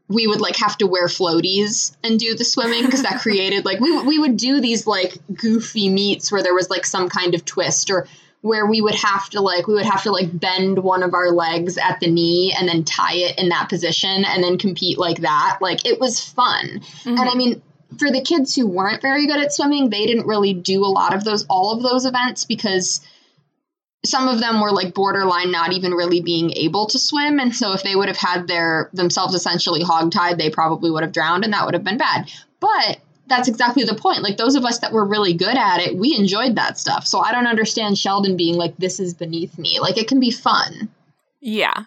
we 0.08 0.26
would 0.26 0.40
like 0.40 0.56
have 0.56 0.76
to 0.78 0.86
wear 0.88 1.06
floaties 1.06 1.96
and 2.02 2.18
do 2.18 2.34
the 2.34 2.44
swimming 2.44 2.84
because 2.84 3.02
that 3.02 3.20
created 3.22 3.64
like 3.64 3.78
we, 3.78 4.02
we 4.02 4.18
would 4.18 4.36
do 4.36 4.60
these 4.60 4.84
like 4.86 5.16
goofy 5.32 5.88
meets 5.88 6.32
where 6.32 6.42
there 6.42 6.52
was 6.52 6.68
like 6.68 6.84
some 6.84 7.08
kind 7.08 7.34
of 7.34 7.44
twist 7.44 7.90
or 7.90 8.08
where 8.42 8.66
we 8.66 8.80
would 8.80 8.94
have 8.94 9.28
to 9.30 9.40
like 9.40 9.68
we 9.68 9.74
would 9.74 9.86
have 9.86 10.02
to 10.02 10.10
like 10.10 10.38
bend 10.38 10.78
one 10.78 11.02
of 11.02 11.14
our 11.14 11.30
legs 11.30 11.78
at 11.78 12.00
the 12.00 12.10
knee 12.10 12.54
and 12.58 12.68
then 12.68 12.82
tie 12.84 13.14
it 13.14 13.38
in 13.38 13.50
that 13.50 13.68
position 13.68 14.24
and 14.24 14.42
then 14.42 14.58
compete 14.58 14.98
like 14.98 15.18
that 15.18 15.58
like 15.60 15.86
it 15.86 16.00
was 16.00 16.18
fun 16.18 16.66
mm-hmm. 16.66 17.10
and 17.10 17.28
i 17.28 17.34
mean 17.34 17.62
for 17.98 18.10
the 18.10 18.22
kids 18.22 18.54
who 18.54 18.66
weren't 18.66 19.02
very 19.02 19.26
good 19.26 19.40
at 19.40 19.52
swimming 19.52 19.90
they 19.90 20.06
didn't 20.06 20.26
really 20.26 20.54
do 20.54 20.84
a 20.84 20.86
lot 20.86 21.14
of 21.14 21.24
those 21.24 21.44
all 21.48 21.72
of 21.72 21.82
those 21.82 22.04
events 22.04 22.44
because 22.44 23.00
some 24.04 24.28
of 24.28 24.40
them 24.40 24.60
were 24.60 24.72
like 24.72 24.94
borderline 24.94 25.50
not 25.50 25.72
even 25.72 25.92
really 25.92 26.20
being 26.20 26.52
able 26.52 26.86
to 26.86 26.98
swim. 26.98 27.38
And 27.38 27.54
so 27.54 27.72
if 27.72 27.82
they 27.82 27.94
would 27.94 28.08
have 28.08 28.16
had 28.16 28.48
their 28.48 28.88
themselves 28.92 29.34
essentially 29.34 29.82
hogtied 29.82 30.38
they 30.38 30.50
probably 30.50 30.90
would 30.90 31.02
have 31.02 31.12
drowned 31.12 31.44
and 31.44 31.52
that 31.52 31.64
would 31.64 31.74
have 31.74 31.84
been 31.84 31.98
bad. 31.98 32.30
But 32.60 33.00
that's 33.26 33.48
exactly 33.48 33.84
the 33.84 33.94
point. 33.94 34.22
Like 34.22 34.36
those 34.36 34.54
of 34.54 34.64
us 34.64 34.78
that 34.78 34.92
were 34.92 35.04
really 35.04 35.34
good 35.34 35.56
at 35.56 35.80
it 35.80 35.96
we 35.96 36.16
enjoyed 36.16 36.56
that 36.56 36.78
stuff. 36.78 37.06
So 37.06 37.20
i 37.20 37.32
don't 37.32 37.46
understand 37.46 37.98
sheldon 37.98 38.36
being 38.36 38.56
like 38.56 38.76
this 38.76 39.00
is 39.00 39.14
beneath 39.14 39.58
me. 39.58 39.80
Like 39.80 39.98
it 39.98 40.08
can 40.08 40.20
be 40.20 40.30
fun. 40.30 40.88
Yeah 41.40 41.84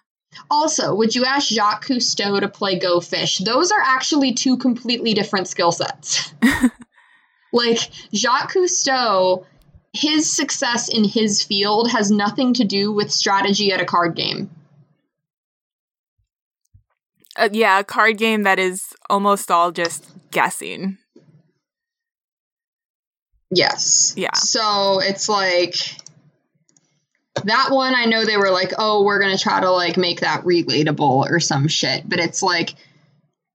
also 0.50 0.96
would 0.96 1.14
you 1.16 1.26
ask 1.26 1.48
jacques 1.48 1.86
cousteau 1.86 2.40
to 2.40 2.48
play 2.48 2.78
go 2.78 3.00
fish 3.00 3.40
those 3.40 3.72
are 3.72 3.82
actually 3.82 4.34
two 4.34 4.58
completely 4.58 5.14
different 5.14 5.48
skill 5.48 5.72
sets 5.72 6.34
like 7.54 7.80
jacques 8.14 8.54
cousteau 8.54 9.46
his 9.94 10.32
success 10.32 10.90
in 10.90 11.04
his 11.04 11.44
field 11.44 11.92
has 11.92 12.10
nothing 12.10 12.54
to 12.56 12.64
do 12.64 12.92
with 12.92 13.12
strategy 13.12 13.72
at 13.72 13.80
a 13.80 13.86
card 13.86 14.16
game. 14.16 14.50
Uh, 17.36 17.50
yeah, 17.52 17.80
a 17.80 17.84
card 17.84 18.18
game 18.18 18.44
that 18.44 18.60
is 18.60 18.94
almost 19.10 19.50
all 19.52 19.72
just 19.72 20.06
guessing. 20.32 20.98
Yes. 23.52 24.14
Yeah. 24.18 24.34
So 24.34 25.00
it's 25.00 25.30
like 25.30 25.76
that 27.46 27.70
one 27.72 27.96
I 27.96 28.06
know 28.06 28.26
they 28.26 28.38
were 28.38 28.52
like, 28.52 28.74
"Oh, 28.78 29.04
we're 29.04 29.20
going 29.20 29.36
to 29.36 29.42
try 29.42 29.60
to 29.60 29.72
like 29.72 29.98
make 29.98 30.22
that 30.22 30.44
relatable 30.44 31.30
or 31.30 31.40
some 31.40 31.68
shit." 31.68 32.08
But 32.08 32.20
it's 32.20 32.44
like 32.44 32.76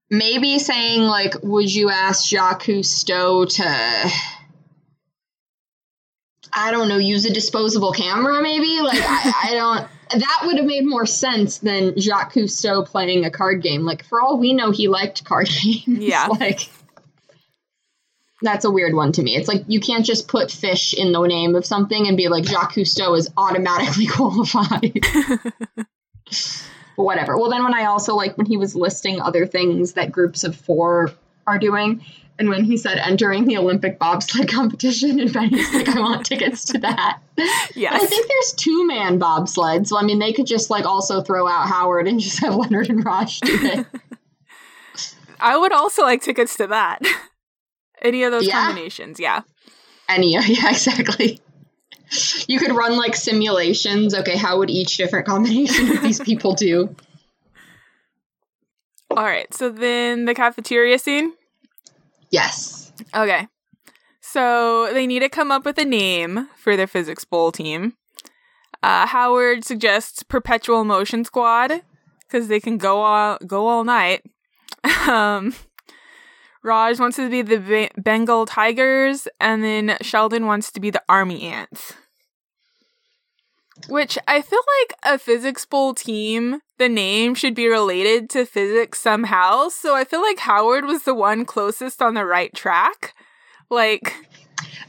maybe 0.09 0.59
saying 0.59 1.01
like, 1.01 1.35
"Would 1.43 1.73
you 1.73 1.89
ask 1.89 2.27
Jacques 2.27 2.63
Cousteau 2.63 3.47
to 3.55 4.11
I 6.53 6.71
don't 6.71 6.89
know, 6.89 6.97
use 6.97 7.25
a 7.25 7.33
disposable 7.33 7.91
camera 7.91 8.41
maybe? 8.41 8.81
Like, 8.81 9.01
I, 9.01 9.33
I 9.43 9.53
don't. 9.53 9.87
That 10.19 10.41
would 10.45 10.57
have 10.57 10.65
made 10.65 10.85
more 10.85 11.05
sense 11.05 11.59
than 11.59 11.97
Jacques 11.99 12.33
Cousteau 12.33 12.85
playing 12.85 13.25
a 13.25 13.31
card 13.31 13.61
game. 13.61 13.85
Like, 13.85 14.03
for 14.03 14.19
all 14.19 14.39
we 14.39 14.53
know, 14.53 14.71
he 14.71 14.87
liked 14.87 15.23
card 15.23 15.47
games. 15.63 15.85
Yeah. 15.85 16.27
like, 16.27 16.69
that's 18.41 18.65
a 18.65 18.71
weird 18.71 18.93
one 18.93 19.11
to 19.13 19.23
me. 19.23 19.35
It's 19.35 19.47
like 19.47 19.63
you 19.67 19.79
can't 19.79 20.05
just 20.05 20.27
put 20.27 20.51
fish 20.51 20.93
in 20.93 21.11
the 21.11 21.25
name 21.25 21.55
of 21.55 21.65
something 21.65 22.07
and 22.07 22.15
be 22.15 22.29
like 22.29 22.45
Jacques 22.45 22.73
Cousteau 22.73 23.17
is 23.17 23.29
automatically 23.37 24.07
qualified. 24.07 25.03
Whatever. 26.95 27.37
Well, 27.37 27.49
then 27.49 27.63
when 27.63 27.73
I 27.73 27.85
also 27.85 28.15
like 28.15 28.37
when 28.37 28.45
he 28.45 28.57
was 28.57 28.75
listing 28.75 29.21
other 29.21 29.45
things 29.45 29.93
that 29.93 30.11
groups 30.11 30.43
of 30.43 30.55
four 30.55 31.11
are 31.47 31.57
doing, 31.57 32.03
and 32.39 32.47
when 32.47 32.63
he 32.63 32.77
said 32.77 32.97
entering 32.97 33.45
the 33.45 33.57
Olympic 33.57 33.99
bobsled 33.99 34.47
competition, 34.51 35.19
and 35.19 35.31
Penny's 35.31 35.73
like, 35.73 35.89
I 35.89 35.99
want 35.99 36.25
tickets 36.25 36.63
to 36.65 36.77
that. 36.79 37.19
Yes. 37.75 38.01
I 38.01 38.05
think 38.05 38.27
there's 38.27 38.53
two 38.53 38.87
man 38.87 39.19
bobsled. 39.19 39.87
So, 39.87 39.97
I 39.97 40.03
mean, 40.03 40.19
they 40.19 40.31
could 40.31 40.47
just 40.47 40.69
like 40.69 40.85
also 40.85 41.21
throw 41.21 41.47
out 41.47 41.67
Howard 41.67 42.07
and 42.07 42.19
just 42.21 42.39
have 42.39 42.55
Leonard 42.55 42.89
and 42.89 43.03
Raj 43.03 43.41
do 43.41 43.59
it. 43.61 43.85
I 45.41 45.57
would 45.57 45.71
also 45.71 46.01
like 46.01 46.21
tickets 46.21 46.55
to 46.57 46.67
that. 46.67 46.99
Any 48.01 48.23
of 48.23 48.31
those 48.31 48.47
yeah. 48.47 48.65
combinations, 48.65 49.19
yeah. 49.19 49.41
Any, 50.07 50.33
yeah, 50.33 50.69
exactly. 50.69 51.39
You 52.47 52.59
could 52.59 52.75
run 52.75 52.97
like 52.97 53.15
simulations. 53.15 54.15
Okay, 54.15 54.35
how 54.35 54.57
would 54.57 54.69
each 54.69 54.97
different 54.97 55.27
combination 55.27 55.91
of 55.91 56.01
these 56.01 56.19
people 56.31 56.53
do? 56.53 56.95
All 59.11 59.23
right, 59.23 59.51
so 59.53 59.69
then 59.69 60.25
the 60.25 60.33
cafeteria 60.33 60.97
scene. 60.99 61.33
Yes. 62.31 62.91
Okay. 63.15 63.47
So 64.21 64.93
they 64.93 65.07
need 65.07 65.21
to 65.21 65.29
come 65.29 65.51
up 65.51 65.65
with 65.65 65.77
a 65.79 65.85
name 65.85 66.47
for 66.55 66.75
their 66.75 66.87
physics 66.87 67.25
bowl 67.25 67.51
team. 67.51 67.93
Uh, 68.81 69.07
Howard 69.07 69.65
suggests 69.65 70.23
Perpetual 70.23 70.83
Motion 70.85 71.25
Squad 71.25 71.81
because 72.27 72.47
they 72.47 72.59
can 72.59 72.77
go 72.77 73.01
all 73.01 73.37
go 73.45 73.67
all 73.67 73.83
night. 73.83 74.23
um, 75.07 75.53
Raj 76.69 76.99
wants 76.99 77.17
to 77.17 77.29
be 77.29 77.41
the 77.41 77.89
Bengal 77.97 78.45
Tigers, 78.45 79.27
and 79.39 79.63
then 79.63 79.97
Sheldon 80.01 80.45
wants 80.45 80.71
to 80.71 80.79
be 80.79 80.91
the 80.91 81.01
Army 81.09 81.41
Ants. 81.41 81.93
Which 83.87 84.19
I 84.27 84.43
feel 84.43 84.61
like 84.81 85.15
a 85.15 85.17
physics 85.17 85.65
bowl 85.65 85.95
team, 85.95 86.61
the 86.77 86.87
name 86.87 87.33
should 87.33 87.55
be 87.55 87.67
related 87.67 88.29
to 88.31 88.45
physics 88.45 88.99
somehow. 88.99 89.69
So 89.69 89.95
I 89.95 90.03
feel 90.03 90.21
like 90.21 90.37
Howard 90.39 90.85
was 90.85 91.03
the 91.03 91.15
one 91.15 91.43
closest 91.43 92.03
on 92.03 92.13
the 92.13 92.25
right 92.25 92.53
track. 92.53 93.15
Like, 93.71 94.13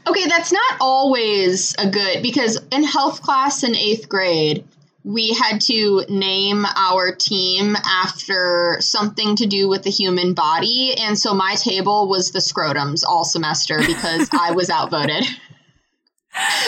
okay, 0.05 0.27
that's 0.27 0.51
not 0.51 0.77
always 0.79 1.73
a 1.79 1.89
good 1.89 2.21
because 2.21 2.59
in 2.71 2.83
health 2.83 3.23
class 3.23 3.63
in 3.63 3.75
eighth 3.75 4.07
grade, 4.07 4.63
we 5.03 5.33
had 5.33 5.61
to 5.61 6.05
name 6.09 6.65
our 6.75 7.15
team 7.15 7.75
after 7.75 8.77
something 8.81 9.35
to 9.37 9.47
do 9.47 9.67
with 9.67 9.83
the 9.83 9.89
human 9.89 10.33
body. 10.33 10.93
And 10.97 11.17
so 11.17 11.33
my 11.33 11.55
table 11.55 12.07
was 12.07 12.31
the 12.31 12.39
scrotums 12.39 13.03
all 13.07 13.23
semester 13.23 13.79
because 13.79 14.29
I 14.31 14.51
was 14.51 14.69
outvoted. 14.71 15.25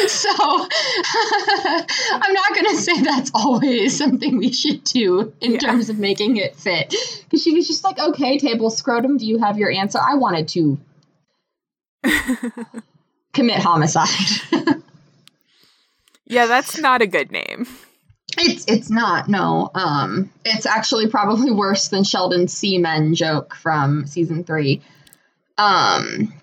so 0.07 0.29
I'm 0.35 2.33
not 2.33 2.53
going 2.53 2.65
to 2.65 2.75
say 2.75 3.01
that's 3.01 3.31
always 3.33 3.95
something 3.97 4.37
we 4.37 4.51
should 4.51 4.83
do 4.83 5.33
in 5.39 5.53
yeah. 5.53 5.59
terms 5.59 5.89
of 5.89 5.99
making 5.99 6.37
it 6.37 6.55
fit. 6.55 6.93
Because 7.23 7.43
she 7.43 7.53
was 7.53 7.67
just 7.67 7.83
like, 7.83 7.99
okay, 7.99 8.39
table 8.39 8.71
scrotum, 8.71 9.17
do 9.17 9.25
you 9.25 9.37
have 9.37 9.57
your 9.57 9.71
answer? 9.71 9.99
I 9.99 10.15
wanted 10.15 10.47
to 10.49 10.79
commit 13.33 13.59
homicide. 13.59 14.09
yeah, 16.25 16.47
that's 16.47 16.79
not 16.79 17.01
a 17.03 17.07
good 17.07 17.31
name. 17.31 17.67
It's 18.37 18.65
it's 18.67 18.89
not 18.89 19.27
no. 19.27 19.69
Um, 19.75 20.31
it's 20.43 20.65
actually 20.65 21.07
probably 21.07 21.51
worse 21.55 21.89
than 21.89 22.03
Sheldon's 22.03 22.53
seamen 22.53 23.15
joke 23.15 23.55
from 23.55 24.07
season 24.07 24.43
three. 24.43 24.81
Um, 25.57 26.33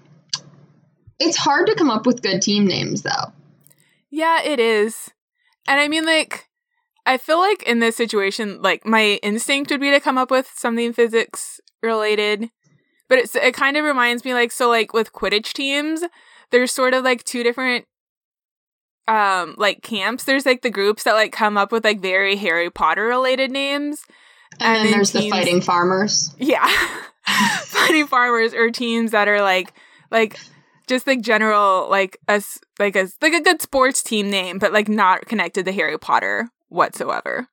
it's 1.19 1.37
hard 1.37 1.67
to 1.67 1.75
come 1.75 1.91
up 1.91 2.07
with 2.07 2.23
good 2.23 2.43
team 2.43 2.67
names, 2.67 3.03
though. 3.03 3.33
Yeah, 4.11 4.43
it 4.43 4.59
is. 4.59 5.11
And 5.69 5.81
I 5.81 5.89
mean, 5.89 6.07
like, 6.07 6.49
I 7.07 7.17
feel 7.17 7.39
like 7.39 7.63
in 7.65 7.81
this 7.81 7.97
situation, 7.97 8.63
like, 8.63 8.87
my 8.87 9.19
instinct 9.23 9.71
would 9.71 9.81
be 9.81 9.91
to 9.91 10.01
come 10.01 10.19
up 10.19 10.31
with 10.31 10.51
something 10.55 10.93
physics 10.93 11.61
related. 11.83 12.51
But 13.09 13.19
it's, 13.19 13.35
it 13.35 13.55
kind 13.55 13.77
of 13.77 13.85
reminds 13.85 14.25
me, 14.25 14.33
like, 14.33 14.53
so, 14.53 14.69
like, 14.69 14.93
with 14.93 15.13
Quidditch 15.13 15.53
teams, 15.53 16.03
there's 16.51 16.73
sort 16.73 16.95
of 16.95 17.05
like 17.05 17.25
two 17.25 17.43
different 17.43 17.87
um 19.11 19.55
like 19.59 19.83
camps 19.83 20.25
there's 20.25 20.47
like 20.47 20.63
the 20.63 20.71
groups 20.71 21.05
that 21.05 21.15
like 21.15 21.33
come 21.33 21.57
up 21.57 21.73
with 21.73 21.85
like 21.85 22.01
very 22.01 22.37
harry 22.37 22.71
potter 22.71 23.07
related 23.07 23.51
names 23.51 24.05
and, 24.61 24.63
and 24.63 24.77
then, 24.77 24.85
then, 24.85 24.93
there's 24.93 25.11
teams, 25.13 25.25
the 25.25 25.31
fighting 25.31 25.61
farmers 25.61 26.35
yeah 26.39 26.67
fighting 27.65 28.07
farmers 28.07 28.55
or 28.55 28.71
teams 28.71 29.11
that 29.11 29.29
are 29.29 29.43
like 29.43 29.73
like 30.11 30.39
just 30.91 31.07
like 31.07 31.23
general 31.23 31.89
like 31.89 32.19
a 32.29 32.43
like 32.79 32.97
a 32.97 33.09
like 33.23 33.33
a 33.33 33.41
good 33.41 33.63
sports 33.63 34.03
team 34.03 34.29
name, 34.29 34.59
but 34.59 34.73
like 34.73 34.89
not 34.89 35.25
connected 35.27 35.65
to 35.65 35.73
Harry 35.73 35.97
Potter 35.97 36.51
whatsoever. 36.69 37.49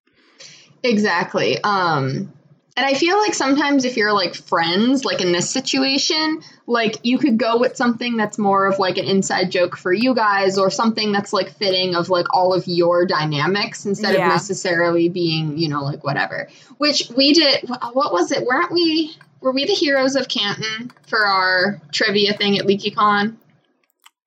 Exactly. 0.84 1.58
Um 1.64 2.34
and 2.78 2.86
I 2.86 2.94
feel 2.94 3.18
like 3.18 3.34
sometimes 3.34 3.86
if 3.86 3.98
you're 3.98 4.14
like 4.14 4.36
friends, 4.36 5.04
like 5.04 5.20
in 5.20 5.32
this 5.32 5.50
situation, 5.50 6.44
like 6.68 6.98
you 7.02 7.18
could 7.18 7.40
go 7.40 7.58
with 7.58 7.76
something 7.76 8.18
that's 8.18 8.38
more 8.38 8.68
of 8.68 8.78
like 8.78 9.00
an 9.00 9.06
inside 9.06 9.50
joke 9.50 9.76
for 9.76 9.92
you 9.92 10.14
guys 10.14 10.60
or 10.60 10.70
something 10.70 11.12
that's 11.12 11.34
like 11.34 11.50
fitting 11.50 11.96
of 11.96 12.10
like 12.10 12.28
all 12.30 12.54
of 12.54 12.68
your 12.68 13.08
dynamics 13.08 13.88
instead 13.88 14.14
yeah. 14.14 14.28
of 14.28 14.34
necessarily 14.34 15.10
being, 15.10 15.58
you 15.58 15.70
know, 15.70 15.84
like 15.84 16.04
whatever. 16.04 16.50
Which 16.78 17.10
we 17.18 17.34
did 17.34 17.68
what 17.68 18.14
was 18.14 18.32
it? 18.32 18.46
Weren't 18.46 18.72
we 18.72 19.18
were 19.42 19.52
we 19.52 19.66
the 19.66 19.74
heroes 19.74 20.16
of 20.16 20.28
Canton 20.28 20.92
for 21.08 21.26
our 21.26 21.82
trivia 21.92 22.34
thing 22.34 22.60
at 22.60 22.68
LeakyCon? 22.68 23.38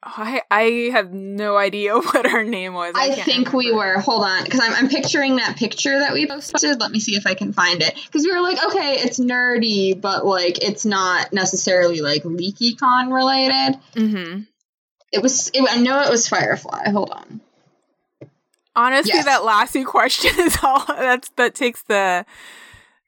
I 0.03 0.43
I 0.51 0.63
have 0.93 1.13
no 1.13 1.57
idea 1.57 1.95
what 2.01 2.27
her 2.27 2.43
name 2.43 2.73
was. 2.75 2.95
I, 2.97 3.09
can't 3.09 3.23
think 3.23 3.53
we 3.53 3.71
were. 3.73 3.99
Hold 4.01 4.25
on, 4.25 4.45
because 4.45 4.61
I'm, 4.61 4.73
I'm 4.73 4.89
picturing 4.89 5.37
that 5.37 5.57
picture 5.57 5.99
that 5.99 6.13
we 6.15 6.27
posted. 6.27 6.81
Let 6.81 6.91
me 6.91 7.01
see 7.01 7.17
if 7.17 7.27
I 7.27 7.35
can 7.35 7.53
find 7.53 7.83
it. 7.83 7.95
Because 8.07 8.25
we 8.25 8.33
were 8.33 8.41
like, 8.41 8.59
okay, 8.67 8.95
it's 9.01 9.19
nerdy, 9.19 10.01
but 10.01 10.25
like 10.25 10.63
it's 10.65 10.87
not 10.87 11.33
necessarily 11.33 12.01
like 12.01 12.23
LeakyCon 12.23 13.13
related. 13.13 13.79
Mhm. 13.95 14.47
It 15.13 15.23
was. 15.23 15.51
It, 15.53 15.67
I 15.71 15.77
know 15.77 16.01
it 16.01 16.11
was 16.11 16.29
Firefly. 16.29 16.89
Hold 16.91 17.11
on. 17.11 17.41
Honestly, 18.77 19.13
Yes. 19.15 19.25
that 19.27 19.45
Lassie 19.45 19.85
question 19.85 20.33
is 20.39 20.57
all 20.63 20.85
that's 20.87 21.29
that 21.37 21.55
takes 21.55 21.83
the 21.83 22.25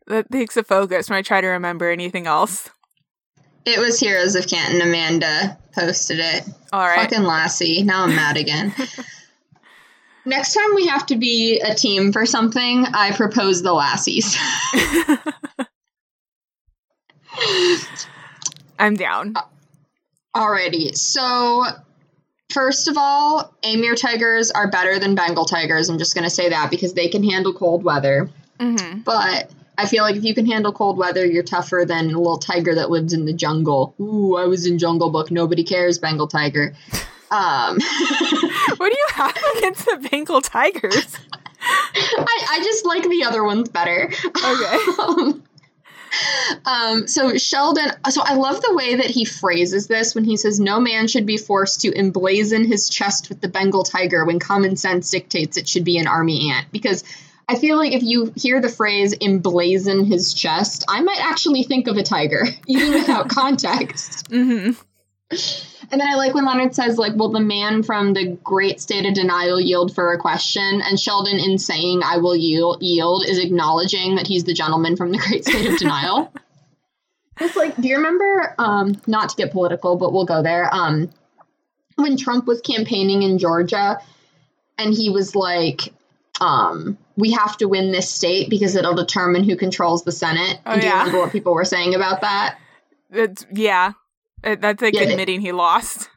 that 0.09 0.31
takes 0.31 0.57
the 0.57 0.65
focus 0.65 1.09
when 1.09 1.19
I 1.19 1.23
try 1.23 1.41
to 1.41 1.47
remember 1.47 1.89
anything 1.91 2.27
else. 2.27 2.69
It 3.65 3.79
was 3.79 3.99
Heroes 4.01 4.35
of 4.35 4.47
Canton. 4.49 4.81
Amanda 4.81 5.59
posted 5.75 6.19
it. 6.19 6.45
All 6.73 6.81
right. 6.81 7.09
Fucking 7.09 7.25
Lassie. 7.25 7.83
Now 7.83 8.05
I'm 8.05 8.15
mad 8.17 8.37
again. 8.37 8.75
Next 10.25 10.55
time 10.55 10.75
we 10.75 10.87
have 10.87 11.05
to 11.07 11.17
be 11.17 11.61
a 11.61 11.75
team 11.75 12.13
for 12.13 12.27
something, 12.27 12.85
I 12.87 13.11
propose 13.17 13.63
the 13.63 13.73
Lassies. 13.73 14.37
I'm 18.79 18.95
down. 18.95 19.35
Alrighty. 20.35 20.97
So, 20.97 21.65
first 22.51 22.89
of 22.89 22.97
all, 22.97 23.53
Amur 23.65 23.95
tigers 23.97 24.51
are 24.51 24.71
better 24.71 24.99
than 24.99 25.15
Bengal 25.15 25.45
tigers. 25.45 25.89
I'm 25.89 25.99
just 25.99 26.15
going 26.15 26.25
to 26.25 26.31
say 26.31 26.49
that 26.51 26.71
because 26.71 26.95
they 26.95 27.09
can 27.09 27.23
handle 27.25 27.53
cold 27.53 27.83
weather. 27.85 28.31
hmm 28.61 29.01
But 29.05 29.51
I 29.83 29.87
feel 29.87 30.05
like 30.05 30.15
if 30.15 30.23
you 30.23 30.33
can 30.33 30.47
handle 30.47 30.73
cold 30.73 30.97
weather, 30.97 31.27
you're 31.27 31.43
tougher 31.43 31.85
than 31.85 32.05
a 32.13 32.19
little 32.19 32.39
tiger 32.39 32.77
that 32.77 32.89
lives 32.89 33.13
in 33.13 33.25
the 33.25 33.33
jungle. 33.33 33.97
Ooh, 33.99 34.37
I 34.37 34.45
was 34.47 34.65
in 34.65 34.79
Jungle 34.79 35.11
Book. 35.11 35.33
Nobody 35.33 35.65
cares, 35.65 35.99
Bengal 35.99 36.29
tiger. 36.29 36.75
Um, 37.33 37.79
What 38.77 38.93
do 38.93 38.97
you 38.97 39.07
have 39.15 39.37
against 39.57 39.87
the 39.87 40.09
Bengal 40.09 40.41
tigers? 40.41 41.17
I, 41.61 42.47
I 42.51 42.61
just 42.63 42.87
like 42.87 43.03
the 43.03 43.25
other 43.25 43.43
ones 43.43 43.71
better. 43.71 44.13
Okay. 44.25 44.79
um, 45.03 45.43
um, 46.65 47.09
so 47.09 47.37
Sheldon, 47.37 47.91
so 48.09 48.23
I 48.23 48.35
love 48.35 48.63
the 48.63 48.75
way 48.75 48.97
that 48.97 49.07
he 49.07 49.25
phrases 49.25 49.89
this 49.89 50.15
when 50.15 50.25
he 50.25 50.37
says, 50.37 50.61
"No 50.61 50.79
man 50.79 51.09
should 51.09 51.27
be 51.27 51.39
forced 51.39 51.81
to 51.81 51.91
emblazon 51.91 52.67
his 52.67 52.89
chest 52.89 53.31
with 53.31 53.41
the 53.41 53.49
Bengal 53.49 53.83
tiger 53.83 54.25
when 54.25 54.39
common 54.39 54.77
sense 54.77 55.11
dictates 55.11 55.57
it 55.57 55.69
should 55.69 55.85
be 55.85 55.99
an 55.99 56.07
army 56.07 56.53
ant." 56.53 56.67
Because 56.71 57.03
I 57.53 57.59
feel 57.59 57.77
like 57.77 57.93
if 57.93 58.03
you 58.03 58.33
hear 58.35 58.63
the 58.63 58.71
phrase 58.71 59.15
"emblazon 59.19 60.07
his 60.07 60.33
chest," 60.33 60.87
I 60.89 61.03
might 61.03 61.21
actually 61.21 61.65
think 61.65 61.87
of 61.87 61.99
a 61.99 62.03
tiger, 62.03 62.47
even 62.67 62.95
without 62.95 63.29
context. 63.29 64.27
hmm 64.29 64.71
And 65.91 66.01
then 66.01 66.09
I 66.09 66.15
like 66.15 66.33
when 66.33 66.47
Leonard 66.47 66.75
says, 66.75 66.97
like, 66.97 67.15
will 67.15 67.31
the 67.31 67.41
man 67.41 67.83
from 67.83 68.15
the 68.15 68.39
great 68.43 68.81
state 68.81 69.05
of 69.05 69.13
denial 69.13 69.61
yield 69.61 69.95
for 69.95 70.15
a 70.15 70.19
question? 70.19 70.81
And 70.81 70.99
Sheldon, 70.99 71.39
in 71.39 71.59
saying, 71.59 72.01
I 72.03 72.17
will 72.17 72.35
yield, 72.35 72.83
yield 72.83 73.27
is 73.29 73.39
acknowledging 73.39 74.15
that 74.15 74.27
he's 74.27 74.45
the 74.45 74.55
gentleman 74.55 74.97
from 74.97 75.13
the 75.13 75.19
great 75.19 75.45
state 75.45 75.71
of 75.71 75.79
denial. 75.79 76.33
It's 77.41 77.57
like, 77.57 77.75
do 77.77 77.89
you 77.89 77.97
remember, 77.97 78.55
um, 78.59 79.01
not 79.07 79.31
to 79.31 79.37
get 79.37 79.53
political, 79.53 79.97
but 79.97 80.13
we'll 80.13 80.27
go 80.27 80.43
there, 80.43 80.73
um, 80.73 81.11
when 81.97 82.17
Trump 82.17 82.47
was 82.47 82.61
campaigning 82.61 83.23
in 83.23 83.39
Georgia 83.39 83.99
and 84.79 84.95
he 84.95 85.09
was 85.11 85.35
like, 85.35 85.93
um, 86.43 86.99
we 87.17 87.31
have 87.31 87.57
to 87.59 87.67
win 87.67 87.93
this 87.93 88.11
state 88.11 88.51
because 88.51 88.75
it'll 88.75 88.97
determine 88.97 89.45
who 89.45 89.57
controls 89.57 90.03
the 90.03 90.11
Senate. 90.11 90.59
Oh, 90.67 90.75
do 90.75 90.81
you 90.81 90.89
yeah. 90.89 90.99
remember 90.99 91.21
what 91.21 91.31
people 91.31 91.55
were 91.55 91.65
saying 91.65 91.95
about 91.95 92.23
that? 92.23 92.59
It's 93.13 93.47
yeah. 93.53 93.93
It- 94.43 94.61
That's 94.61 94.83
like 94.83 94.95
Yeah, 94.95 95.03
admitting 95.03 95.41
he 95.41 95.53
lost. 95.53 96.09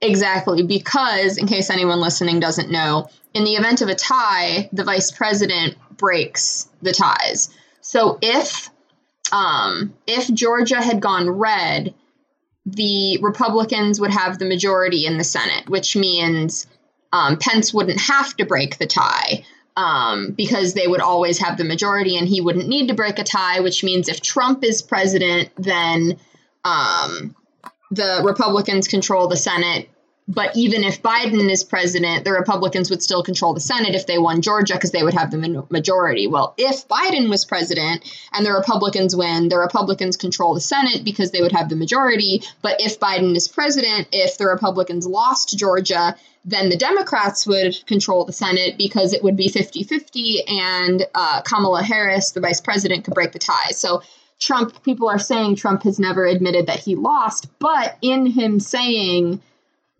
Exactly, 0.00 0.62
because 0.62 1.36
in 1.36 1.46
case 1.46 1.70
anyone 1.70 2.00
listening 2.00 2.40
doesn't 2.40 2.70
know, 2.70 3.08
in 3.34 3.44
the 3.44 3.54
event 3.54 3.82
of 3.82 3.88
a 3.88 3.94
tie, 3.94 4.68
the 4.72 4.84
vice 4.84 5.10
president 5.10 5.76
breaks 5.96 6.68
the 6.82 6.92
ties. 6.92 7.50
So 7.80 8.18
if 8.22 8.70
um, 9.32 9.94
if 10.06 10.32
Georgia 10.32 10.80
had 10.80 11.00
gone 11.00 11.28
red, 11.28 11.94
the 12.64 13.18
Republicans 13.20 14.00
would 14.00 14.12
have 14.12 14.38
the 14.38 14.44
majority 14.46 15.06
in 15.06 15.18
the 15.18 15.24
Senate, 15.24 15.68
which 15.68 15.94
means 15.96 16.66
um, 17.12 17.38
Pence 17.38 17.72
wouldn't 17.72 18.00
have 18.00 18.34
to 18.36 18.46
break 18.46 18.78
the 18.78 18.86
tie 18.86 19.44
um, 19.76 20.32
because 20.32 20.74
they 20.74 20.86
would 20.86 21.00
always 21.00 21.38
have 21.38 21.56
the 21.56 21.64
majority 21.64 22.16
and 22.16 22.28
he 22.28 22.40
wouldn't 22.40 22.68
need 22.68 22.88
to 22.88 22.94
break 22.94 23.18
a 23.18 23.24
tie, 23.24 23.60
which 23.60 23.82
means 23.82 24.08
if 24.08 24.20
Trump 24.20 24.62
is 24.64 24.82
president, 24.82 25.50
then 25.56 26.18
um, 26.64 27.34
the 27.90 28.22
Republicans 28.24 28.88
control 28.88 29.28
the 29.28 29.36
Senate. 29.36 29.88
But 30.26 30.56
even 30.56 30.84
if 30.84 31.02
Biden 31.02 31.50
is 31.50 31.64
president, 31.64 32.24
the 32.24 32.32
Republicans 32.32 32.88
would 32.88 33.02
still 33.02 33.22
control 33.22 33.52
the 33.52 33.60
Senate 33.60 33.94
if 33.94 34.06
they 34.06 34.16
won 34.16 34.40
Georgia 34.40 34.72
because 34.72 34.90
they 34.90 35.02
would 35.02 35.12
have 35.12 35.30
the 35.30 35.66
majority. 35.68 36.26
Well, 36.26 36.54
if 36.56 36.88
Biden 36.88 37.28
was 37.28 37.44
president 37.44 38.10
and 38.32 38.46
the 38.46 38.52
Republicans 38.52 39.14
win, 39.14 39.50
the 39.50 39.58
Republicans 39.58 40.16
control 40.16 40.54
the 40.54 40.62
Senate 40.62 41.04
because 41.04 41.30
they 41.30 41.42
would 41.42 41.52
have 41.52 41.68
the 41.68 41.76
majority. 41.76 42.42
But 42.62 42.80
if 42.80 42.98
Biden 42.98 43.36
is 43.36 43.48
president, 43.48 44.08
if 44.12 44.38
the 44.38 44.46
Republicans 44.46 45.06
lost 45.06 45.58
Georgia, 45.58 46.16
then 46.44 46.68
the 46.68 46.76
Democrats 46.76 47.46
would 47.46 47.74
control 47.86 48.24
the 48.24 48.32
Senate 48.32 48.76
because 48.76 49.12
it 49.12 49.22
would 49.22 49.36
be 49.36 49.48
50 49.48 49.82
50 49.84 50.44
and 50.46 51.06
uh, 51.14 51.40
Kamala 51.42 51.82
Harris, 51.82 52.32
the 52.32 52.40
vice 52.40 52.60
president, 52.60 53.04
could 53.04 53.14
break 53.14 53.32
the 53.32 53.38
tie. 53.38 53.70
So 53.70 54.02
Trump, 54.38 54.82
people 54.82 55.08
are 55.08 55.18
saying 55.18 55.56
Trump 55.56 55.84
has 55.84 55.98
never 55.98 56.26
admitted 56.26 56.66
that 56.66 56.80
he 56.80 56.96
lost, 56.96 57.48
but 57.58 57.96
in 58.02 58.26
him 58.26 58.60
saying 58.60 59.40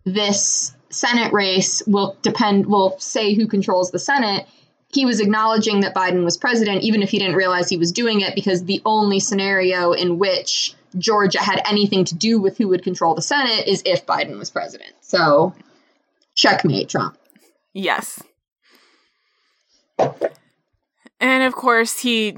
this 0.03 0.75
Senate 0.89 1.33
race 1.33 1.81
will 1.87 2.15
depend, 2.21 2.67
will 2.67 2.95
say 2.99 3.33
who 3.33 3.47
controls 3.47 3.91
the 3.91 3.99
Senate, 3.99 4.47
he 4.93 5.05
was 5.05 5.19
acknowledging 5.19 5.81
that 5.81 5.95
Biden 5.95 6.23
was 6.23 6.37
president, 6.37 6.83
even 6.83 7.01
if 7.01 7.09
he 7.09 7.19
didn't 7.19 7.35
realize 7.35 7.67
he 7.67 7.77
was 7.77 7.91
doing 7.91 8.21
it, 8.21 8.35
because 8.35 8.63
the 8.63 8.81
only 8.85 9.19
scenario 9.19 9.91
in 9.91 10.19
which 10.19 10.73
Georgia 10.97 11.41
had 11.41 11.61
anything 11.65 12.05
to 12.05 12.15
do 12.15 12.39
with 12.39 12.57
who 12.57 12.69
would 12.69 12.83
control 12.83 13.15
the 13.15 13.21
Senate 13.21 13.67
is 13.67 13.81
if 13.85 14.05
Biden 14.05 14.37
was 14.37 14.49
president. 14.49 14.93
So, 15.01 15.53
checkmate, 16.35 16.89
Trump. 16.89 17.17
Yes. 17.73 18.21
And 21.19 21.43
of 21.43 21.55
course, 21.55 21.99
he 21.99 22.37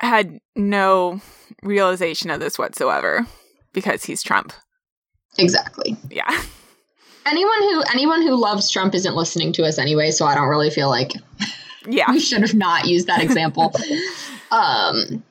had 0.00 0.38
no 0.54 1.20
realization 1.62 2.30
of 2.30 2.40
this 2.40 2.58
whatsoever 2.58 3.26
because 3.72 4.04
he's 4.04 4.22
Trump. 4.22 4.52
Exactly. 5.38 5.96
Yeah. 6.10 6.30
Anyone 7.26 7.58
who 7.60 7.82
anyone 7.92 8.22
who 8.22 8.34
loves 8.40 8.70
Trump 8.70 8.94
isn't 8.94 9.14
listening 9.14 9.52
to 9.54 9.64
us 9.64 9.78
anyway, 9.78 10.10
so 10.10 10.24
I 10.24 10.34
don't 10.34 10.48
really 10.48 10.70
feel 10.70 10.88
like 10.88 11.12
Yeah. 11.86 12.10
we 12.10 12.20
should 12.20 12.40
have 12.40 12.54
not 12.54 12.86
used 12.86 13.06
that 13.08 13.20
example. 13.22 13.72
um, 14.50 15.22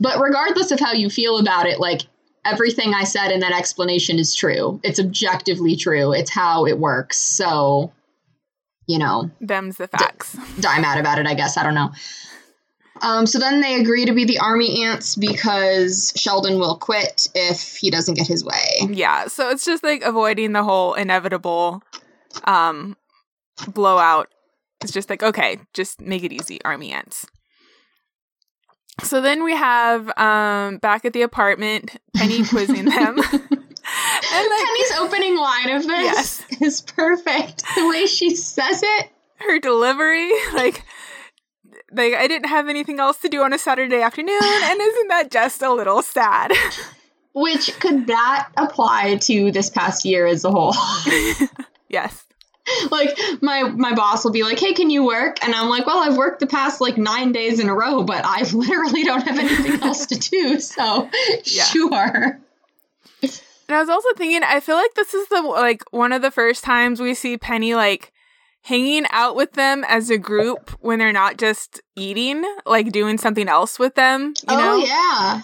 but 0.00 0.18
regardless 0.20 0.70
of 0.72 0.80
how 0.80 0.92
you 0.92 1.08
feel 1.08 1.38
about 1.38 1.66
it, 1.66 1.78
like 1.78 2.02
everything 2.44 2.94
I 2.94 3.04
said 3.04 3.30
in 3.30 3.40
that 3.40 3.52
explanation 3.52 4.18
is 4.18 4.34
true. 4.34 4.80
It's 4.82 5.00
objectively 5.00 5.76
true. 5.76 6.12
It's 6.12 6.30
how 6.30 6.66
it 6.66 6.78
works. 6.78 7.18
So, 7.18 7.92
you 8.86 8.98
know, 8.98 9.30
Them's 9.40 9.76
the 9.76 9.88
facts. 9.88 10.36
die 10.60 10.80
mad 10.80 10.98
about 10.98 11.18
it, 11.18 11.26
I 11.26 11.34
guess. 11.34 11.56
I 11.56 11.62
don't 11.62 11.74
know. 11.74 11.90
Um, 13.02 13.26
so 13.26 13.38
then 13.38 13.60
they 13.60 13.80
agree 13.80 14.04
to 14.06 14.12
be 14.12 14.24
the 14.24 14.38
army 14.38 14.84
ants 14.84 15.16
because 15.16 16.12
Sheldon 16.16 16.58
will 16.58 16.76
quit 16.76 17.28
if 17.34 17.76
he 17.76 17.90
doesn't 17.90 18.14
get 18.14 18.26
his 18.26 18.44
way. 18.44 18.88
Yeah. 18.88 19.26
So 19.26 19.50
it's 19.50 19.64
just 19.64 19.82
like 19.82 20.02
avoiding 20.02 20.52
the 20.52 20.62
whole 20.62 20.94
inevitable 20.94 21.82
um 22.44 22.96
blowout. 23.68 24.28
It's 24.80 24.92
just 24.92 25.08
like, 25.10 25.22
okay, 25.22 25.58
just 25.72 26.00
make 26.00 26.22
it 26.24 26.32
easy, 26.32 26.62
army 26.64 26.92
ants. 26.92 27.26
So 29.02 29.20
then 29.20 29.42
we 29.44 29.54
have 29.56 30.08
um 30.18 30.78
back 30.78 31.04
at 31.04 31.12
the 31.12 31.22
apartment, 31.22 31.96
Penny 32.14 32.44
quizzing 32.44 32.84
them. 32.84 33.18
and 33.18 33.20
like 33.20 34.64
Penny's 34.66 34.92
opening 34.98 35.36
line 35.36 35.70
of 35.70 35.82
this 35.86 35.88
Yes. 35.88 36.44
is 36.60 36.80
perfect. 36.80 37.64
The 37.74 37.88
way 37.88 38.06
she 38.06 38.34
says 38.36 38.82
it. 38.82 39.08
her 39.38 39.58
delivery, 39.58 40.30
like 40.54 40.84
like 41.92 42.14
I 42.14 42.26
didn't 42.28 42.48
have 42.48 42.68
anything 42.68 42.98
else 43.00 43.18
to 43.18 43.28
do 43.28 43.42
on 43.42 43.52
a 43.52 43.58
Saturday 43.58 44.00
afternoon, 44.00 44.38
and 44.42 44.80
isn't 44.80 45.08
that 45.08 45.30
just 45.30 45.60
a 45.62 45.72
little 45.72 46.02
sad? 46.02 46.52
Which 47.34 47.78
could 47.80 48.06
that 48.06 48.48
apply 48.56 49.16
to 49.22 49.50
this 49.50 49.68
past 49.70 50.04
year 50.04 50.24
as 50.26 50.44
a 50.44 50.50
whole? 50.52 50.72
yes. 51.88 52.24
like 52.90 53.18
my 53.42 53.64
my 53.64 53.94
boss 53.94 54.24
will 54.24 54.32
be 54.32 54.42
like, 54.42 54.58
"Hey, 54.58 54.72
can 54.72 54.90
you 54.90 55.04
work?" 55.04 55.44
And 55.44 55.54
I'm 55.54 55.68
like, 55.68 55.86
"Well, 55.86 55.98
I've 55.98 56.16
worked 56.16 56.40
the 56.40 56.46
past 56.46 56.80
like 56.80 56.96
9 56.96 57.32
days 57.32 57.60
in 57.60 57.68
a 57.68 57.74
row, 57.74 58.02
but 58.02 58.24
I 58.24 58.42
literally 58.52 59.04
don't 59.04 59.22
have 59.22 59.38
anything 59.38 59.82
else 59.82 60.06
to 60.06 60.16
do." 60.18 60.60
So, 60.60 61.08
Yeah. 61.44 61.64
sure. 61.64 62.40
And 63.66 63.74
I 63.74 63.80
was 63.80 63.88
also 63.88 64.08
thinking, 64.16 64.42
I 64.42 64.60
feel 64.60 64.76
like 64.76 64.94
this 64.94 65.14
is 65.14 65.28
the 65.28 65.40
like 65.42 65.82
one 65.90 66.12
of 66.12 66.22
the 66.22 66.30
first 66.30 66.64
times 66.64 67.00
we 67.00 67.14
see 67.14 67.38
Penny 67.38 67.74
like 67.74 68.12
hanging 68.62 69.04
out 69.10 69.36
with 69.36 69.52
them 69.52 69.84
as 69.88 70.10
a 70.10 70.18
group 70.18 70.70
when 70.80 70.98
they're 70.98 71.12
not 71.12 71.36
just 71.38 71.80
eating, 71.96 72.44
like 72.66 72.92
doing 72.92 73.18
something 73.18 73.48
else 73.48 73.78
with 73.78 73.94
them. 73.94 74.34
You 74.48 74.56
oh 74.56 74.58
know? 74.58 74.76
yeah. 74.84 75.42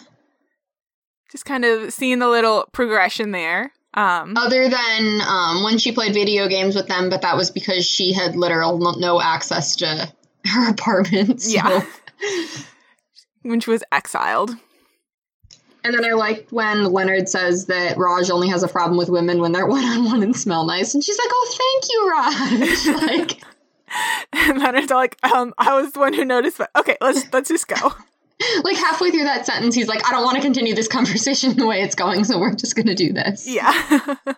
just 1.30 1.44
kind 1.44 1.64
of 1.64 1.92
seeing 1.92 2.18
the 2.18 2.28
little 2.28 2.66
progression 2.72 3.30
there. 3.30 3.72
Um, 3.94 4.36
Other 4.36 4.68
than 4.68 5.20
um, 5.20 5.64
when 5.64 5.78
she 5.78 5.92
played 5.92 6.14
video 6.14 6.46
games 6.48 6.76
with 6.76 6.86
them, 6.86 7.10
but 7.10 7.22
that 7.22 7.36
was 7.36 7.50
because 7.50 7.84
she 7.84 8.12
had 8.12 8.36
literal 8.36 8.78
no, 8.98 9.20
access 9.20 9.76
to 9.76 10.12
her 10.46 10.70
apartment. 10.70 11.42
So. 11.42 11.50
Yeah. 11.50 11.84
when 13.42 13.60
she 13.60 13.70
was 13.70 13.82
exiled. 13.90 14.56
And 15.82 15.94
then 15.94 16.04
I 16.04 16.12
liked 16.12 16.52
when 16.52 16.84
Leonard 16.84 17.28
says 17.28 17.66
that 17.66 17.96
Raj 17.96 18.30
only 18.30 18.48
has 18.48 18.62
a 18.62 18.68
problem 18.68 18.98
with 18.98 19.08
women 19.08 19.40
when 19.40 19.52
they're 19.52 19.66
one 19.66 19.84
on 19.84 20.04
one 20.04 20.22
and 20.22 20.36
smell 20.36 20.66
nice, 20.66 20.92
and 20.92 21.02
she's 21.02 21.18
like, 21.18 21.30
"Oh, 21.30 21.56
thank 21.58 21.90
you, 21.90 22.10
Raj." 22.10 23.02
like, 23.02 23.42
and 24.32 24.58
Leonard's 24.58 24.92
all 24.92 24.98
like, 24.98 25.16
um, 25.22 25.54
I 25.56 25.80
was 25.80 25.92
the 25.92 26.00
one 26.00 26.12
who 26.12 26.24
noticed, 26.26 26.58
but 26.58 26.70
okay, 26.76 26.98
let's 27.00 27.32
let's 27.32 27.48
just 27.48 27.66
go. 27.66 27.94
like 28.64 28.76
halfway 28.76 29.10
through 29.10 29.24
that 29.24 29.46
sentence, 29.46 29.74
he's 29.74 29.88
like, 29.88 30.06
"I 30.06 30.12
don't 30.12 30.24
want 30.24 30.36
to 30.36 30.42
continue 30.42 30.74
this 30.74 30.88
conversation 30.88 31.56
the 31.56 31.66
way 31.66 31.82
it's 31.82 31.94
going, 31.94 32.24
so 32.24 32.38
we're 32.38 32.54
just 32.54 32.76
gonna 32.76 32.94
do 32.94 33.12
this." 33.12 33.46
Yeah. 33.48 34.16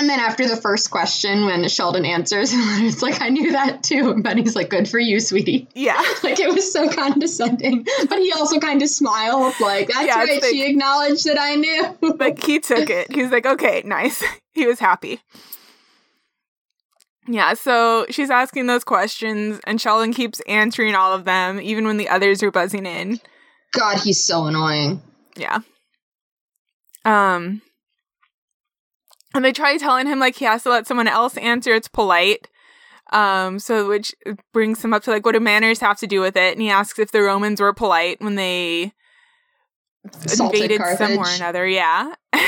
And 0.00 0.08
then 0.08 0.20
after 0.20 0.46
the 0.46 0.54
first 0.56 0.92
question, 0.92 1.44
when 1.46 1.66
Sheldon 1.68 2.04
answers, 2.04 2.50
it's 2.54 3.02
like, 3.02 3.20
I 3.20 3.30
knew 3.30 3.50
that 3.50 3.82
too. 3.82 4.12
And 4.12 4.24
Penny's 4.24 4.54
like, 4.54 4.68
good 4.70 4.88
for 4.88 5.00
you, 5.00 5.18
sweetie. 5.18 5.66
yeah. 5.74 6.00
Like, 6.22 6.38
it 6.38 6.54
was 6.54 6.72
so 6.72 6.88
condescending. 6.88 7.84
But 8.08 8.20
he 8.20 8.32
also 8.32 8.60
kind 8.60 8.80
of 8.80 8.88
smiled, 8.88 9.54
like, 9.60 9.88
that's 9.88 10.06
Yeah, 10.06 10.18
right, 10.18 10.40
like- 10.40 10.50
she 10.52 10.64
acknowledged 10.70 11.24
that 11.24 11.36
I 11.40 11.56
knew. 11.56 11.98
Like 12.16 12.40
he 12.44 12.60
took 12.60 12.88
it. 12.90 13.12
He 13.12 13.22
was 13.22 13.32
like, 13.32 13.44
okay, 13.44 13.82
nice. 13.84 14.22
He 14.54 14.68
was 14.68 14.78
happy. 14.78 15.20
Yeah, 17.30 17.52
so 17.54 18.06
she's 18.10 18.30
asking 18.30 18.66
those 18.66 18.84
questions, 18.84 19.60
and 19.64 19.78
Sheldon 19.80 20.14
keeps 20.14 20.40
answering 20.48 20.94
all 20.94 21.12
of 21.12 21.24
them, 21.26 21.60
even 21.60 21.86
when 21.86 21.98
the 21.98 22.08
others 22.08 22.42
are 22.42 22.50
buzzing 22.50 22.86
in. 22.86 23.20
God, 23.72 23.98
he's 23.98 24.22
so 24.24 24.46
annoying. 24.46 25.02
Yeah. 25.36 25.58
Um 27.04 27.60
and 29.34 29.44
they 29.44 29.52
try 29.52 29.76
telling 29.76 30.06
him 30.06 30.18
like 30.18 30.36
he 30.36 30.46
has 30.46 30.62
to 30.62 30.70
let 30.70 30.86
someone 30.86 31.06
else 31.06 31.36
answer 31.36 31.72
it's 31.74 31.86
polite. 31.86 32.48
Um 33.12 33.58
so 33.58 33.86
which 33.88 34.14
brings 34.52 34.82
him 34.84 34.92
up 34.94 35.02
to 35.04 35.10
like 35.10 35.24
what 35.24 35.32
do 35.32 35.40
manners 35.40 35.80
have 35.80 35.98
to 35.98 36.06
do 36.06 36.20
with 36.20 36.36
it? 36.36 36.54
And 36.54 36.62
he 36.62 36.70
asks 36.70 36.98
if 36.98 37.12
the 37.12 37.22
Romans 37.22 37.60
were 37.60 37.72
polite 37.74 38.20
when 38.20 38.34
they 38.36 38.92
Assaulted 40.24 40.62
invaded 40.62 40.78
Carthage. 40.80 40.98
somewhere 41.08 41.30
or 41.30 41.34
another, 41.36 41.66
yeah. 41.66 42.14
like 42.32 42.42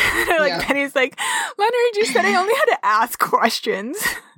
Yeah. 0.48 0.62
Penny's 0.62 0.94
like, 0.96 1.18
Leonard, 1.58 1.96
you 1.96 2.06
said 2.06 2.24
I 2.24 2.34
only 2.36 2.54
had 2.54 2.64
to 2.76 2.78
ask 2.82 3.18
questions. 3.18 3.96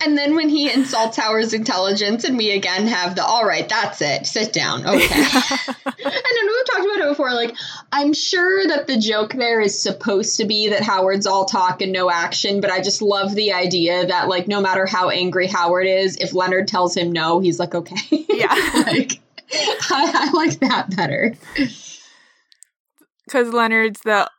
And 0.00 0.16
then 0.16 0.34
when 0.34 0.48
he 0.48 0.72
insults 0.72 1.16
Howard's 1.16 1.52
intelligence, 1.52 2.24
and 2.24 2.38
we 2.38 2.50
again 2.52 2.86
have 2.86 3.14
the, 3.14 3.24
all 3.24 3.44
right, 3.44 3.68
that's 3.68 4.00
it, 4.00 4.26
sit 4.26 4.52
down, 4.52 4.86
okay. 4.86 4.94
and 4.94 6.04
then 6.04 6.46
we've 6.46 6.66
talked 6.66 6.84
about 6.84 7.00
it 7.00 7.08
before. 7.08 7.32
Like, 7.32 7.54
I'm 7.92 8.14
sure 8.14 8.66
that 8.68 8.86
the 8.86 8.96
joke 8.96 9.34
there 9.34 9.60
is 9.60 9.78
supposed 9.78 10.38
to 10.38 10.46
be 10.46 10.70
that 10.70 10.82
Howard's 10.82 11.26
all 11.26 11.44
talk 11.44 11.82
and 11.82 11.92
no 11.92 12.10
action, 12.10 12.60
but 12.60 12.70
I 12.70 12.80
just 12.80 13.02
love 13.02 13.34
the 13.34 13.52
idea 13.52 14.06
that, 14.06 14.28
like, 14.28 14.48
no 14.48 14.60
matter 14.60 14.86
how 14.86 15.10
angry 15.10 15.46
Howard 15.46 15.86
is, 15.86 16.16
if 16.16 16.32
Leonard 16.32 16.66
tells 16.66 16.96
him 16.96 17.12
no, 17.12 17.40
he's 17.40 17.58
like, 17.58 17.74
okay. 17.74 17.96
Yeah. 18.28 18.54
like, 18.86 19.20
I, 19.52 20.10
I 20.14 20.30
like 20.32 20.60
that 20.60 20.96
better. 20.96 21.34
Because 23.26 23.52
Leonard's 23.52 24.00
the 24.00 24.30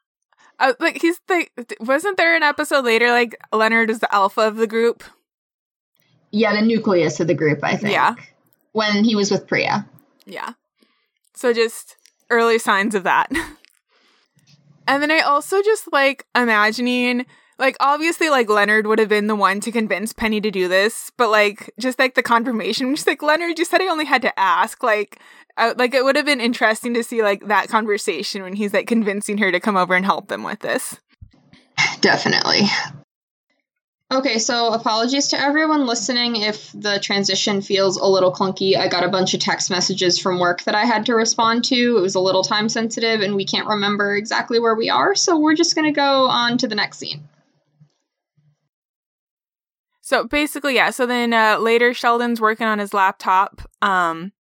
uh, 0.61 0.73
like 0.79 1.01
he's 1.01 1.19
the 1.27 1.47
wasn't 1.79 2.17
there 2.17 2.35
an 2.35 2.43
episode 2.43 2.85
later 2.85 3.09
like 3.09 3.35
Leonard 3.51 3.89
is 3.89 3.99
the 3.99 4.13
alpha 4.13 4.41
of 4.41 4.55
the 4.55 4.67
group? 4.67 5.03
Yeah, 6.31 6.55
the 6.55 6.61
nucleus 6.61 7.19
of 7.19 7.27
the 7.27 7.33
group, 7.33 7.59
I 7.63 7.75
think. 7.75 7.93
Yeah. 7.93 8.15
When 8.71 9.03
he 9.03 9.15
was 9.15 9.31
with 9.31 9.47
Priya. 9.47 9.85
Yeah. 10.25 10.53
So 11.33 11.51
just 11.51 11.97
early 12.29 12.57
signs 12.57 12.95
of 12.95 13.03
that. 13.03 13.29
and 14.87 15.03
then 15.03 15.11
I 15.11 15.19
also 15.19 15.61
just 15.61 15.91
like 15.91 16.25
imagining 16.33 17.25
like 17.61 17.77
obviously 17.79 18.29
like 18.29 18.49
Leonard 18.49 18.87
would 18.87 18.97
have 18.97 19.07
been 19.07 19.27
the 19.27 19.35
one 19.35 19.59
to 19.61 19.71
convince 19.71 20.13
Penny 20.13 20.41
to 20.41 20.49
do 20.49 20.67
this, 20.67 21.11
but 21.15 21.29
like 21.29 21.71
just 21.79 21.99
like 21.99 22.15
the 22.15 22.23
confirmation, 22.23 22.95
just 22.95 23.07
like 23.07 23.21
Leonard, 23.21 23.59
you 23.59 23.65
said 23.65 23.81
I 23.81 23.87
only 23.87 24.05
had 24.05 24.23
to 24.23 24.39
ask. 24.39 24.81
Like, 24.81 25.19
uh, 25.57 25.73
like 25.77 25.93
it 25.93 26.03
would 26.03 26.15
have 26.15 26.25
been 26.25 26.41
interesting 26.41 26.93
to 26.93 27.03
see 27.03 27.23
like 27.23 27.47
that 27.47 27.69
conversation 27.69 28.43
when 28.43 28.53
he's 28.53 28.73
like 28.73 28.87
convincing 28.87 29.37
her 29.39 29.51
to 29.51 29.59
come 29.59 29.77
over 29.77 29.95
and 29.95 30.05
help 30.05 30.27
them 30.27 30.43
with 30.43 30.59
this. 30.59 30.99
Definitely. 32.01 32.67
Okay, 34.11 34.39
so 34.39 34.73
apologies 34.73 35.29
to 35.29 35.39
everyone 35.39 35.85
listening 35.85 36.35
if 36.35 36.69
the 36.73 36.99
transition 36.99 37.61
feels 37.61 37.95
a 37.95 38.05
little 38.05 38.33
clunky. 38.33 38.75
I 38.75 38.89
got 38.89 39.05
a 39.05 39.09
bunch 39.09 39.33
of 39.33 39.39
text 39.39 39.69
messages 39.69 40.19
from 40.19 40.37
work 40.37 40.63
that 40.63 40.75
I 40.75 40.83
had 40.83 41.05
to 41.05 41.15
respond 41.15 41.63
to. 41.65 41.97
It 41.97 42.01
was 42.01 42.15
a 42.15 42.19
little 42.19 42.43
time 42.43 42.67
sensitive 42.67 43.21
and 43.21 43.37
we 43.37 43.45
can't 43.45 43.69
remember 43.69 44.13
exactly 44.13 44.59
where 44.59 44.75
we 44.75 44.89
are, 44.89 45.15
so 45.15 45.39
we're 45.39 45.55
just 45.55 45.75
going 45.75 45.85
to 45.85 45.95
go 45.95 46.27
on 46.27 46.57
to 46.57 46.67
the 46.67 46.75
next 46.75 46.97
scene. 46.97 47.23
So 50.01 50.25
basically, 50.25 50.75
yeah. 50.75 50.89
So 50.89 51.05
then 51.05 51.31
uh, 51.31 51.59
later, 51.59 51.93
Sheldon's 51.93 52.41
working 52.41 52.67
on 52.67 52.79
his 52.79 52.93
laptop, 52.93 53.61
um, 53.81 54.33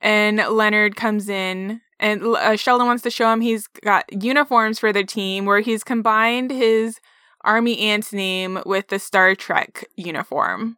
and 0.00 0.36
Leonard 0.36 0.96
comes 0.96 1.28
in, 1.28 1.80
and 2.00 2.22
uh, 2.22 2.56
Sheldon 2.56 2.86
wants 2.86 3.02
to 3.04 3.10
show 3.10 3.32
him 3.32 3.40
he's 3.40 3.66
got 3.66 4.04
uniforms 4.22 4.78
for 4.78 4.92
the 4.92 5.04
team, 5.04 5.44
where 5.44 5.60
he's 5.60 5.84
combined 5.84 6.50
his 6.50 7.00
army 7.44 7.78
ant's 7.78 8.12
name 8.12 8.60
with 8.66 8.88
the 8.88 8.98
Star 8.98 9.34
Trek 9.34 9.84
uniform. 9.96 10.76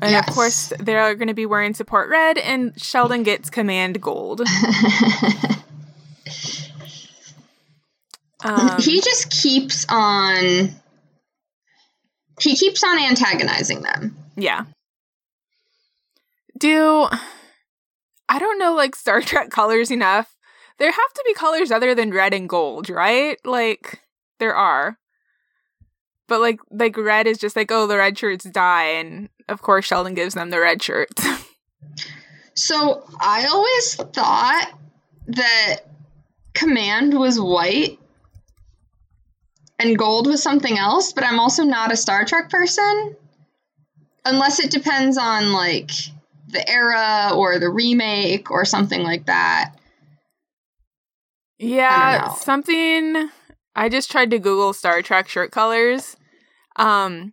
And 0.00 0.12
Yes. 0.12 0.28
of 0.28 0.34
course, 0.34 0.72
they're 0.78 1.14
going 1.14 1.28
to 1.28 1.34
be 1.34 1.46
wearing 1.46 1.74
support 1.74 2.08
red, 2.08 2.38
and 2.38 2.80
Sheldon 2.80 3.22
gets 3.22 3.50
command 3.50 4.00
gold. 4.00 4.42
Um, 8.44 8.80
he 8.80 9.00
just 9.00 9.30
keeps 9.30 9.86
on. 9.88 10.70
He 12.40 12.56
keeps 12.56 12.82
on 12.82 12.98
antagonizing 12.98 13.82
them. 13.82 14.16
Yeah. 14.36 14.64
Do 16.58 17.08
I 18.32 18.38
don't 18.38 18.58
know 18.58 18.74
like 18.74 18.96
Star 18.96 19.20
Trek 19.20 19.50
colors 19.50 19.90
enough. 19.90 20.34
There 20.78 20.90
have 20.90 21.12
to 21.14 21.22
be 21.26 21.34
colors 21.34 21.70
other 21.70 21.94
than 21.94 22.12
red 22.12 22.32
and 22.32 22.48
gold, 22.48 22.88
right? 22.88 23.38
Like 23.44 24.00
there 24.38 24.54
are. 24.54 24.98
But 26.28 26.40
like 26.40 26.58
like 26.70 26.96
red 26.96 27.26
is 27.26 27.36
just 27.36 27.56
like 27.56 27.70
oh 27.70 27.86
the 27.86 27.98
red 27.98 28.16
shirts 28.16 28.44
die 28.44 28.86
and 28.86 29.28
of 29.50 29.60
course 29.60 29.84
Sheldon 29.84 30.14
gives 30.14 30.34
them 30.34 30.48
the 30.50 30.60
red 30.60 30.82
shirts. 30.82 31.24
So 32.54 33.02
I 33.18 33.46
always 33.46 33.94
thought 33.94 34.78
that 35.28 35.76
command 36.52 37.18
was 37.18 37.40
white 37.40 37.98
and 39.78 39.98
gold 39.98 40.26
was 40.26 40.42
something 40.42 40.76
else, 40.76 41.14
but 41.14 41.24
I'm 41.24 41.40
also 41.40 41.64
not 41.64 41.92
a 41.92 41.96
Star 41.96 42.26
Trek 42.26 42.50
person. 42.50 43.16
Unless 44.26 44.60
it 44.60 44.70
depends 44.70 45.16
on 45.16 45.54
like 45.54 45.90
the 46.52 46.68
era 46.68 47.30
or 47.34 47.58
the 47.58 47.70
remake 47.70 48.50
or 48.50 48.64
something 48.64 49.02
like 49.02 49.26
that. 49.26 49.74
Yeah, 51.58 52.26
don't 52.26 52.36
something 52.36 53.30
I 53.74 53.88
just 53.88 54.10
tried 54.10 54.30
to 54.30 54.38
Google 54.38 54.72
Star 54.72 55.02
Trek 55.02 55.28
shirt 55.28 55.50
colors. 55.50 56.16
Um 56.76 57.32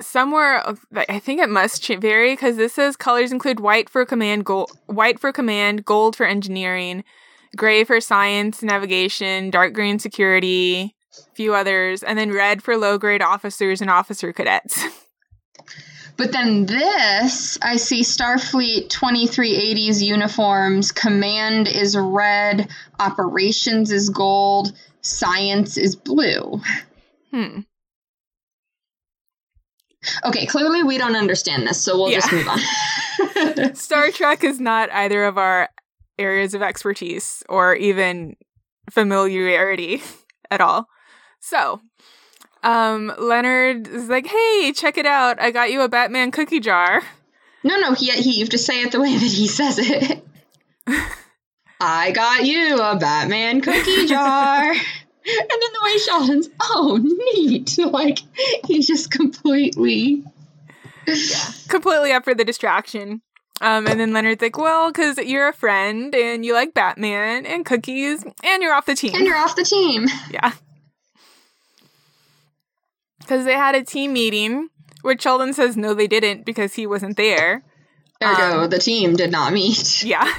somewhere 0.00 0.64
I 1.08 1.18
think 1.18 1.40
it 1.40 1.50
must 1.50 1.86
vary 1.86 2.32
because 2.32 2.56
this 2.56 2.74
says 2.74 2.96
colors 2.96 3.32
include 3.32 3.60
white 3.60 3.90
for 3.90 4.04
command, 4.06 4.44
gold, 4.44 4.70
white 4.86 5.18
for 5.20 5.32
command, 5.32 5.84
gold 5.84 6.16
for 6.16 6.26
engineering, 6.26 7.04
gray 7.56 7.84
for 7.84 8.00
science, 8.00 8.62
navigation, 8.62 9.50
dark 9.50 9.74
green 9.74 9.98
security, 9.98 10.94
few 11.34 11.54
others, 11.54 12.02
and 12.02 12.18
then 12.18 12.32
red 12.32 12.62
for 12.62 12.76
low 12.76 12.98
grade 12.98 13.22
officers 13.22 13.80
and 13.80 13.90
officer 13.90 14.32
cadets. 14.32 14.82
But 16.20 16.32
then 16.32 16.66
this, 16.66 17.56
I 17.62 17.76
see 17.76 18.02
Starfleet 18.02 18.88
2380's 18.88 20.02
uniforms. 20.02 20.92
Command 20.92 21.66
is 21.66 21.96
red, 21.96 22.68
operations 22.98 23.90
is 23.90 24.10
gold, 24.10 24.74
science 25.00 25.78
is 25.78 25.96
blue. 25.96 26.60
hmm. 27.30 27.60
Okay, 30.26 30.44
clearly 30.44 30.82
we 30.82 30.98
don't 30.98 31.16
understand 31.16 31.66
this, 31.66 31.80
so 31.80 31.96
we'll 31.96 32.10
just 32.10 32.30
move 32.30 32.48
on. 32.48 33.74
Star 33.74 34.10
Trek 34.10 34.44
is 34.44 34.60
not 34.60 34.92
either 34.92 35.24
of 35.24 35.38
our 35.38 35.70
areas 36.18 36.52
of 36.52 36.60
expertise 36.60 37.42
or 37.48 37.74
even 37.74 38.36
familiarity 38.90 40.02
at 40.50 40.60
all. 40.60 40.86
So, 41.40 41.80
um, 42.62 43.12
Leonard 43.18 43.88
is 43.88 44.08
like, 44.08 44.26
"Hey, 44.26 44.72
check 44.74 44.98
it 44.98 45.06
out! 45.06 45.40
I 45.40 45.50
got 45.50 45.70
you 45.70 45.82
a 45.82 45.88
Batman 45.88 46.30
cookie 46.30 46.60
jar." 46.60 47.02
no, 47.62 47.76
no, 47.78 47.94
he, 47.94 48.10
he, 48.10 48.32
you 48.34 48.40
have 48.40 48.50
to 48.50 48.58
say 48.58 48.82
it 48.82 48.92
the 48.92 49.00
way 49.00 49.12
that 49.12 49.20
he 49.20 49.46
says 49.46 49.78
it. 49.78 50.24
I 51.80 52.10
got 52.10 52.44
you 52.44 52.78
a 52.80 52.96
Batman 52.96 53.60
cookie 53.60 54.06
jar. 54.06 54.74
And 55.22 55.50
then 55.50 55.58
the 55.60 55.80
way 55.84 55.98
Sheldon's, 55.98 56.48
oh, 56.62 56.98
neat. 57.34 57.76
Like, 57.90 58.20
he's 58.66 58.86
just 58.86 59.10
completely. 59.10 60.24
yeah, 61.06 61.50
completely 61.68 62.12
up 62.12 62.24
for 62.24 62.34
the 62.34 62.42
distraction. 62.42 63.20
Um, 63.60 63.86
and 63.86 64.00
then 64.00 64.14
Leonard's 64.14 64.40
like, 64.40 64.56
well, 64.56 64.90
because 64.90 65.18
you're 65.18 65.48
a 65.48 65.52
friend 65.52 66.14
and 66.14 66.44
you 66.44 66.54
like 66.54 66.72
Batman 66.72 67.44
and 67.44 67.66
cookies 67.66 68.24
and 68.42 68.62
you're 68.62 68.72
off 68.72 68.86
the 68.86 68.94
team. 68.94 69.14
And 69.14 69.26
you're 69.26 69.36
off 69.36 69.54
the 69.56 69.64
team. 69.64 70.06
Yeah. 70.30 70.52
Because 73.30 73.44
they 73.44 73.54
had 73.54 73.76
a 73.76 73.84
team 73.84 74.12
meeting, 74.12 74.70
where 75.02 75.16
Sheldon 75.16 75.54
says 75.54 75.76
no, 75.76 75.94
they 75.94 76.08
didn't 76.08 76.44
because 76.44 76.74
he 76.74 76.84
wasn't 76.84 77.16
there. 77.16 77.62
Ergo, 78.20 78.62
um, 78.62 78.70
the 78.70 78.80
team 78.80 79.14
did 79.14 79.30
not 79.30 79.52
meet. 79.52 80.02
Yeah. 80.04 80.34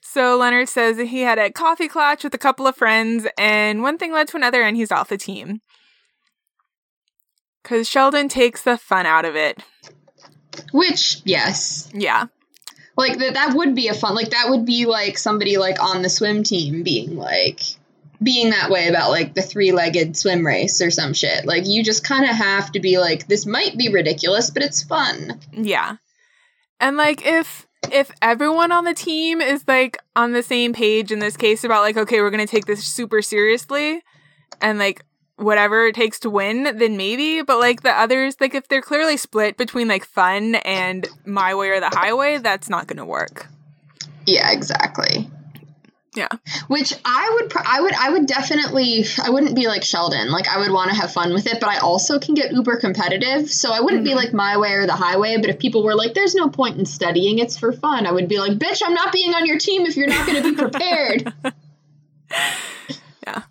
So 0.00 0.38
Leonard 0.38 0.70
says 0.70 0.96
that 0.96 1.08
he 1.08 1.20
had 1.20 1.38
a 1.38 1.52
coffee 1.52 1.88
clutch 1.88 2.24
with 2.24 2.32
a 2.32 2.38
couple 2.38 2.66
of 2.66 2.74
friends, 2.74 3.26
and 3.36 3.82
one 3.82 3.98
thing 3.98 4.14
led 4.14 4.28
to 4.28 4.38
another, 4.38 4.62
and 4.62 4.78
he's 4.78 4.90
off 4.90 5.10
the 5.10 5.18
team. 5.18 5.60
Because 7.62 7.86
Sheldon 7.86 8.30
takes 8.30 8.62
the 8.62 8.78
fun 8.78 9.04
out 9.04 9.26
of 9.26 9.36
it. 9.36 9.62
Which, 10.72 11.20
yes. 11.26 11.90
Yeah. 11.92 12.28
Like, 12.96 13.18
that, 13.18 13.34
that 13.34 13.54
would 13.54 13.74
be 13.74 13.88
a 13.88 13.94
fun, 13.94 14.14
like, 14.14 14.30
that 14.30 14.48
would 14.48 14.64
be 14.64 14.86
like 14.86 15.18
somebody, 15.18 15.58
like, 15.58 15.82
on 15.82 16.00
the 16.00 16.08
swim 16.08 16.44
team 16.44 16.82
being 16.82 17.14
like, 17.14 17.60
being 18.24 18.50
that 18.50 18.70
way 18.70 18.88
about 18.88 19.10
like 19.10 19.34
the 19.34 19.42
three-legged 19.42 20.16
swim 20.16 20.46
race 20.46 20.80
or 20.80 20.90
some 20.90 21.12
shit. 21.12 21.44
Like 21.44 21.66
you 21.66 21.84
just 21.84 22.04
kind 22.04 22.24
of 22.24 22.34
have 22.34 22.72
to 22.72 22.80
be 22.80 22.98
like 22.98 23.26
this 23.26 23.46
might 23.46 23.76
be 23.76 23.92
ridiculous, 23.92 24.50
but 24.50 24.62
it's 24.62 24.82
fun. 24.82 25.40
Yeah. 25.52 25.96
And 26.80 26.96
like 26.96 27.24
if 27.26 27.66
if 27.92 28.10
everyone 28.22 28.72
on 28.72 28.84
the 28.84 28.94
team 28.94 29.40
is 29.40 29.64
like 29.68 29.98
on 30.16 30.32
the 30.32 30.42
same 30.42 30.72
page 30.72 31.12
in 31.12 31.18
this 31.18 31.36
case 31.36 31.64
about 31.64 31.82
like 31.82 31.96
okay, 31.96 32.20
we're 32.20 32.30
going 32.30 32.46
to 32.46 32.50
take 32.50 32.66
this 32.66 32.84
super 32.84 33.22
seriously 33.22 34.02
and 34.60 34.78
like 34.78 35.04
whatever 35.36 35.86
it 35.86 35.94
takes 35.94 36.20
to 36.20 36.30
win, 36.30 36.62
then 36.78 36.96
maybe, 36.96 37.42
but 37.42 37.58
like 37.58 37.82
the 37.82 37.90
others 37.90 38.36
like 38.40 38.54
if 38.54 38.68
they're 38.68 38.82
clearly 38.82 39.16
split 39.16 39.56
between 39.56 39.88
like 39.88 40.04
fun 40.04 40.56
and 40.56 41.08
my 41.26 41.54
way 41.54 41.70
or 41.70 41.80
the 41.80 41.90
highway, 41.90 42.38
that's 42.38 42.68
not 42.68 42.86
going 42.86 42.98
to 42.98 43.04
work. 43.04 43.48
Yeah, 44.26 44.50
exactly. 44.52 45.28
Yeah. 46.14 46.28
Which 46.68 46.94
I 47.04 47.30
would 47.34 47.52
I 47.56 47.80
would 47.80 47.94
I 47.94 48.10
would 48.10 48.26
definitely 48.26 49.04
I 49.22 49.30
wouldn't 49.30 49.56
be 49.56 49.66
like 49.66 49.82
Sheldon. 49.82 50.30
Like 50.30 50.48
I 50.48 50.58
would 50.58 50.70
want 50.70 50.90
to 50.90 50.96
have 50.96 51.12
fun 51.12 51.32
with 51.32 51.46
it, 51.46 51.58
but 51.60 51.68
I 51.68 51.78
also 51.78 52.20
can 52.20 52.34
get 52.34 52.52
uber 52.52 52.78
competitive. 52.78 53.50
So 53.50 53.72
I 53.72 53.80
wouldn't 53.80 54.04
mm-hmm. 54.04 54.12
be 54.12 54.14
like 54.14 54.32
my 54.32 54.56
way 54.56 54.72
or 54.74 54.86
the 54.86 54.94
highway, 54.94 55.36
but 55.36 55.50
if 55.50 55.58
people 55.58 55.82
were 55.82 55.94
like 55.94 56.14
there's 56.14 56.34
no 56.34 56.48
point 56.48 56.78
in 56.78 56.86
studying, 56.86 57.40
it's 57.40 57.58
for 57.58 57.72
fun. 57.72 58.06
I 58.06 58.12
would 58.12 58.28
be 58.28 58.38
like, 58.38 58.52
"Bitch, 58.52 58.80
I'm 58.84 58.94
not 58.94 59.12
being 59.12 59.34
on 59.34 59.44
your 59.46 59.58
team 59.58 59.86
if 59.86 59.96
you're 59.96 60.06
not 60.06 60.26
going 60.26 60.42
to 60.42 60.50
be 60.50 60.56
prepared." 60.56 61.32
yeah. 63.26 63.42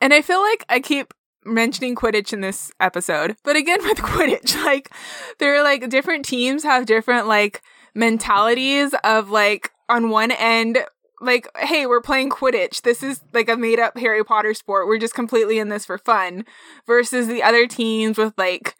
And 0.00 0.14
I 0.14 0.22
feel 0.22 0.40
like 0.40 0.64
I 0.68 0.80
keep 0.80 1.12
mentioning 1.44 1.94
Quidditch 1.94 2.32
in 2.32 2.40
this 2.40 2.70
episode, 2.80 3.36
but 3.44 3.56
again 3.56 3.80
with 3.84 3.98
Quidditch, 3.98 4.56
like 4.64 4.90
there 5.38 5.54
are 5.56 5.62
like 5.62 5.90
different 5.90 6.24
teams 6.24 6.62
have 6.62 6.86
different 6.86 7.26
like 7.26 7.60
mentalities 7.94 8.94
of 9.04 9.30
like 9.30 9.72
on 9.90 10.08
one 10.08 10.30
end 10.30 10.78
like, 11.20 11.48
hey, 11.56 11.86
we're 11.86 12.00
playing 12.00 12.30
Quidditch. 12.30 12.82
This 12.82 13.02
is 13.02 13.22
like 13.32 13.48
a 13.48 13.56
made 13.56 13.78
up 13.78 13.98
Harry 13.98 14.24
Potter 14.24 14.54
sport. 14.54 14.86
We're 14.86 14.98
just 14.98 15.14
completely 15.14 15.58
in 15.58 15.68
this 15.68 15.84
for 15.84 15.98
fun. 15.98 16.44
Versus 16.86 17.26
the 17.26 17.42
other 17.42 17.66
teams 17.66 18.18
with 18.18 18.34
like, 18.36 18.76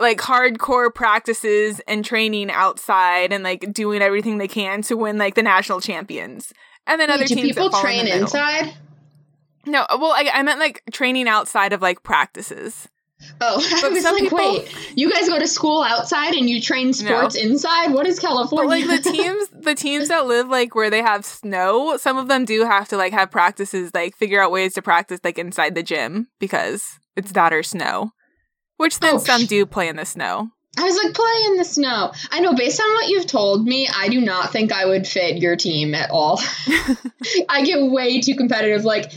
like 0.00 0.18
hardcore 0.18 0.92
practices 0.92 1.80
and 1.86 2.04
training 2.04 2.50
outside 2.50 3.32
and 3.32 3.44
like 3.44 3.72
doing 3.72 4.02
everything 4.02 4.38
they 4.38 4.48
can 4.48 4.82
to 4.82 4.96
win 4.96 5.18
like 5.18 5.34
the 5.34 5.42
national 5.42 5.80
champions. 5.80 6.52
And 6.86 7.00
then 7.00 7.08
Wait, 7.08 7.14
other 7.14 7.26
do 7.26 7.34
teams 7.34 7.48
people 7.48 7.70
train 7.70 8.06
in 8.06 8.22
inside. 8.22 8.74
No, 9.66 9.86
well, 9.90 10.12
I, 10.12 10.30
I 10.32 10.42
meant 10.42 10.60
like 10.60 10.82
training 10.92 11.28
outside 11.28 11.72
of 11.72 11.80
like 11.80 12.02
practices. 12.02 12.88
Oh, 13.40 13.56
but 13.70 13.84
I 13.84 13.88
was 13.88 14.04
like, 14.04 14.22
people, 14.22 14.38
wait, 14.38 14.74
you 14.96 15.10
guys 15.10 15.28
go 15.28 15.38
to 15.38 15.46
school 15.46 15.82
outside 15.82 16.34
and 16.34 16.48
you 16.48 16.60
train 16.60 16.92
sports 16.92 17.36
no. 17.36 17.42
inside? 17.42 17.92
What 17.92 18.06
is 18.06 18.18
California? 18.18 18.86
But 18.86 18.88
like 18.88 19.04
the 19.04 19.10
teams, 19.12 19.48
the 19.48 19.74
teams 19.74 20.08
that 20.08 20.26
live 20.26 20.48
like 20.48 20.74
where 20.74 20.90
they 20.90 21.02
have 21.02 21.24
snow, 21.24 21.96
some 21.96 22.16
of 22.16 22.28
them 22.28 22.44
do 22.44 22.64
have 22.64 22.88
to 22.88 22.96
like 22.96 23.12
have 23.12 23.30
practices, 23.30 23.90
like 23.94 24.16
figure 24.16 24.42
out 24.42 24.50
ways 24.50 24.74
to 24.74 24.82
practice 24.82 25.20
like 25.24 25.38
inside 25.38 25.74
the 25.74 25.82
gym 25.82 26.28
because 26.38 26.98
it's 27.16 27.32
that 27.32 27.52
or 27.52 27.62
snow. 27.62 28.10
Which 28.76 28.98
then 28.98 29.16
oh, 29.16 29.18
some 29.18 29.46
do 29.46 29.66
play 29.66 29.88
in 29.88 29.96
the 29.96 30.04
snow. 30.04 30.50
I 30.76 30.82
was 30.82 30.98
like, 31.02 31.14
play 31.14 31.42
in 31.46 31.56
the 31.56 31.64
snow. 31.64 32.12
I 32.30 32.40
know, 32.40 32.54
based 32.54 32.80
on 32.80 32.92
what 32.94 33.08
you've 33.08 33.26
told 33.26 33.64
me, 33.64 33.88
I 33.94 34.08
do 34.08 34.20
not 34.20 34.50
think 34.50 34.72
I 34.72 34.86
would 34.86 35.06
fit 35.06 35.36
your 35.36 35.56
team 35.56 35.94
at 35.94 36.10
all. 36.10 36.40
I 37.48 37.62
get 37.62 37.80
way 37.80 38.20
too 38.20 38.34
competitive. 38.34 38.84
Like, 38.84 39.12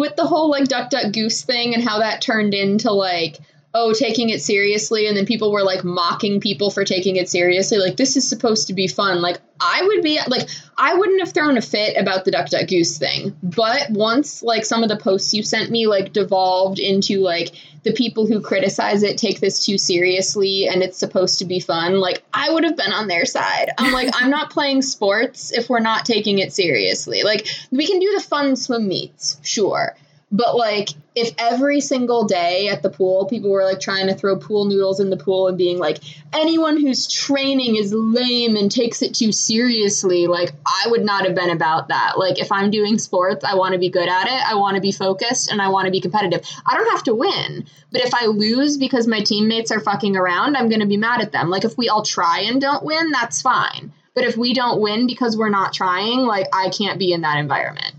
with 0.00 0.16
the 0.16 0.26
whole 0.26 0.50
like 0.50 0.66
duck 0.66 0.90
duck 0.90 1.12
goose 1.12 1.42
thing 1.42 1.74
and 1.74 1.84
how 1.86 1.98
that 2.00 2.22
turned 2.22 2.54
into 2.54 2.90
like 2.90 3.38
oh 3.72 3.92
taking 3.92 4.30
it 4.30 4.42
seriously 4.42 5.06
and 5.06 5.16
then 5.16 5.26
people 5.26 5.52
were 5.52 5.62
like 5.62 5.84
mocking 5.84 6.40
people 6.40 6.70
for 6.70 6.84
taking 6.84 7.16
it 7.16 7.28
seriously 7.28 7.78
like 7.78 7.96
this 7.96 8.16
is 8.16 8.28
supposed 8.28 8.66
to 8.66 8.74
be 8.74 8.86
fun. 8.86 9.20
Like 9.22 9.40
i 9.60 9.82
would 9.82 10.02
be 10.02 10.18
like 10.26 10.48
i 10.76 10.94
wouldn't 10.94 11.20
have 11.20 11.32
thrown 11.32 11.58
a 11.58 11.60
fit 11.60 11.96
about 11.96 12.24
the 12.24 12.30
duck 12.30 12.48
duck 12.48 12.66
goose 12.66 12.98
thing 12.98 13.36
but 13.42 13.90
once 13.90 14.42
like 14.42 14.64
some 14.64 14.82
of 14.82 14.88
the 14.88 14.96
posts 14.96 15.34
you 15.34 15.42
sent 15.42 15.70
me 15.70 15.86
like 15.86 16.12
devolved 16.12 16.78
into 16.78 17.20
like 17.20 17.50
the 17.82 17.92
people 17.92 18.26
who 18.26 18.40
criticize 18.40 19.02
it 19.02 19.18
take 19.18 19.40
this 19.40 19.64
too 19.64 19.78
seriously 19.78 20.66
and 20.66 20.82
it's 20.82 20.98
supposed 20.98 21.38
to 21.38 21.44
be 21.44 21.60
fun 21.60 22.00
like 22.00 22.22
i 22.32 22.50
would 22.50 22.64
have 22.64 22.76
been 22.76 22.92
on 22.92 23.06
their 23.06 23.26
side. 23.26 23.70
I'm 23.78 23.92
like 23.92 24.10
i'm 24.14 24.30
not 24.30 24.50
playing 24.50 24.82
sports 24.82 25.52
if 25.52 25.68
we're 25.68 25.80
not 25.80 26.06
taking 26.06 26.38
it 26.38 26.52
seriously. 26.52 27.22
Like 27.22 27.46
we 27.70 27.86
can 27.86 27.98
do 27.98 28.12
the 28.14 28.22
fun 28.22 28.56
swim 28.56 28.88
meets 28.88 29.38
sure 29.42 29.94
but 30.32 30.56
like, 30.56 30.90
if 31.16 31.34
every 31.38 31.80
single 31.80 32.24
day 32.24 32.68
at 32.68 32.82
the 32.82 32.90
pool, 32.90 33.26
people 33.26 33.50
were 33.50 33.64
like 33.64 33.80
trying 33.80 34.06
to 34.06 34.14
throw 34.14 34.36
pool 34.36 34.64
noodles 34.64 35.00
in 35.00 35.10
the 35.10 35.16
pool 35.16 35.48
and 35.48 35.58
being 35.58 35.78
like, 35.78 35.98
anyone 36.32 36.80
who's 36.80 37.08
training 37.08 37.74
is 37.74 37.92
lame 37.92 38.54
and 38.56 38.70
takes 38.70 39.02
it 39.02 39.14
too 39.14 39.32
seriously, 39.32 40.28
like, 40.28 40.52
I 40.64 40.88
would 40.88 41.04
not 41.04 41.26
have 41.26 41.34
been 41.34 41.50
about 41.50 41.88
that. 41.88 42.16
Like, 42.16 42.38
if 42.38 42.52
I'm 42.52 42.70
doing 42.70 42.96
sports, 42.98 43.44
I 43.44 43.54
want 43.54 43.72
to 43.72 43.78
be 43.80 43.90
good 43.90 44.08
at 44.08 44.26
it, 44.26 44.50
I 44.50 44.54
want 44.54 44.76
to 44.76 44.80
be 44.80 44.92
focused, 44.92 45.50
and 45.50 45.60
I 45.60 45.68
want 45.68 45.86
to 45.86 45.90
be 45.90 46.00
competitive. 46.00 46.46
I 46.64 46.76
don't 46.76 46.90
have 46.92 47.02
to 47.04 47.14
win, 47.14 47.66
but 47.90 48.02
if 48.02 48.14
I 48.14 48.26
lose 48.26 48.76
because 48.76 49.08
my 49.08 49.20
teammates 49.20 49.72
are 49.72 49.80
fucking 49.80 50.16
around, 50.16 50.56
I'm 50.56 50.68
going 50.68 50.80
to 50.80 50.86
be 50.86 50.96
mad 50.96 51.20
at 51.20 51.32
them. 51.32 51.50
Like, 51.50 51.64
if 51.64 51.76
we 51.76 51.88
all 51.88 52.04
try 52.04 52.42
and 52.42 52.60
don't 52.60 52.84
win, 52.84 53.10
that's 53.10 53.42
fine. 53.42 53.92
But 54.14 54.24
if 54.24 54.36
we 54.36 54.54
don't 54.54 54.80
win 54.80 55.06
because 55.06 55.36
we're 55.36 55.50
not 55.50 55.72
trying, 55.72 56.20
like, 56.20 56.46
I 56.52 56.70
can't 56.70 56.98
be 56.98 57.12
in 57.12 57.22
that 57.22 57.38
environment. 57.38 57.94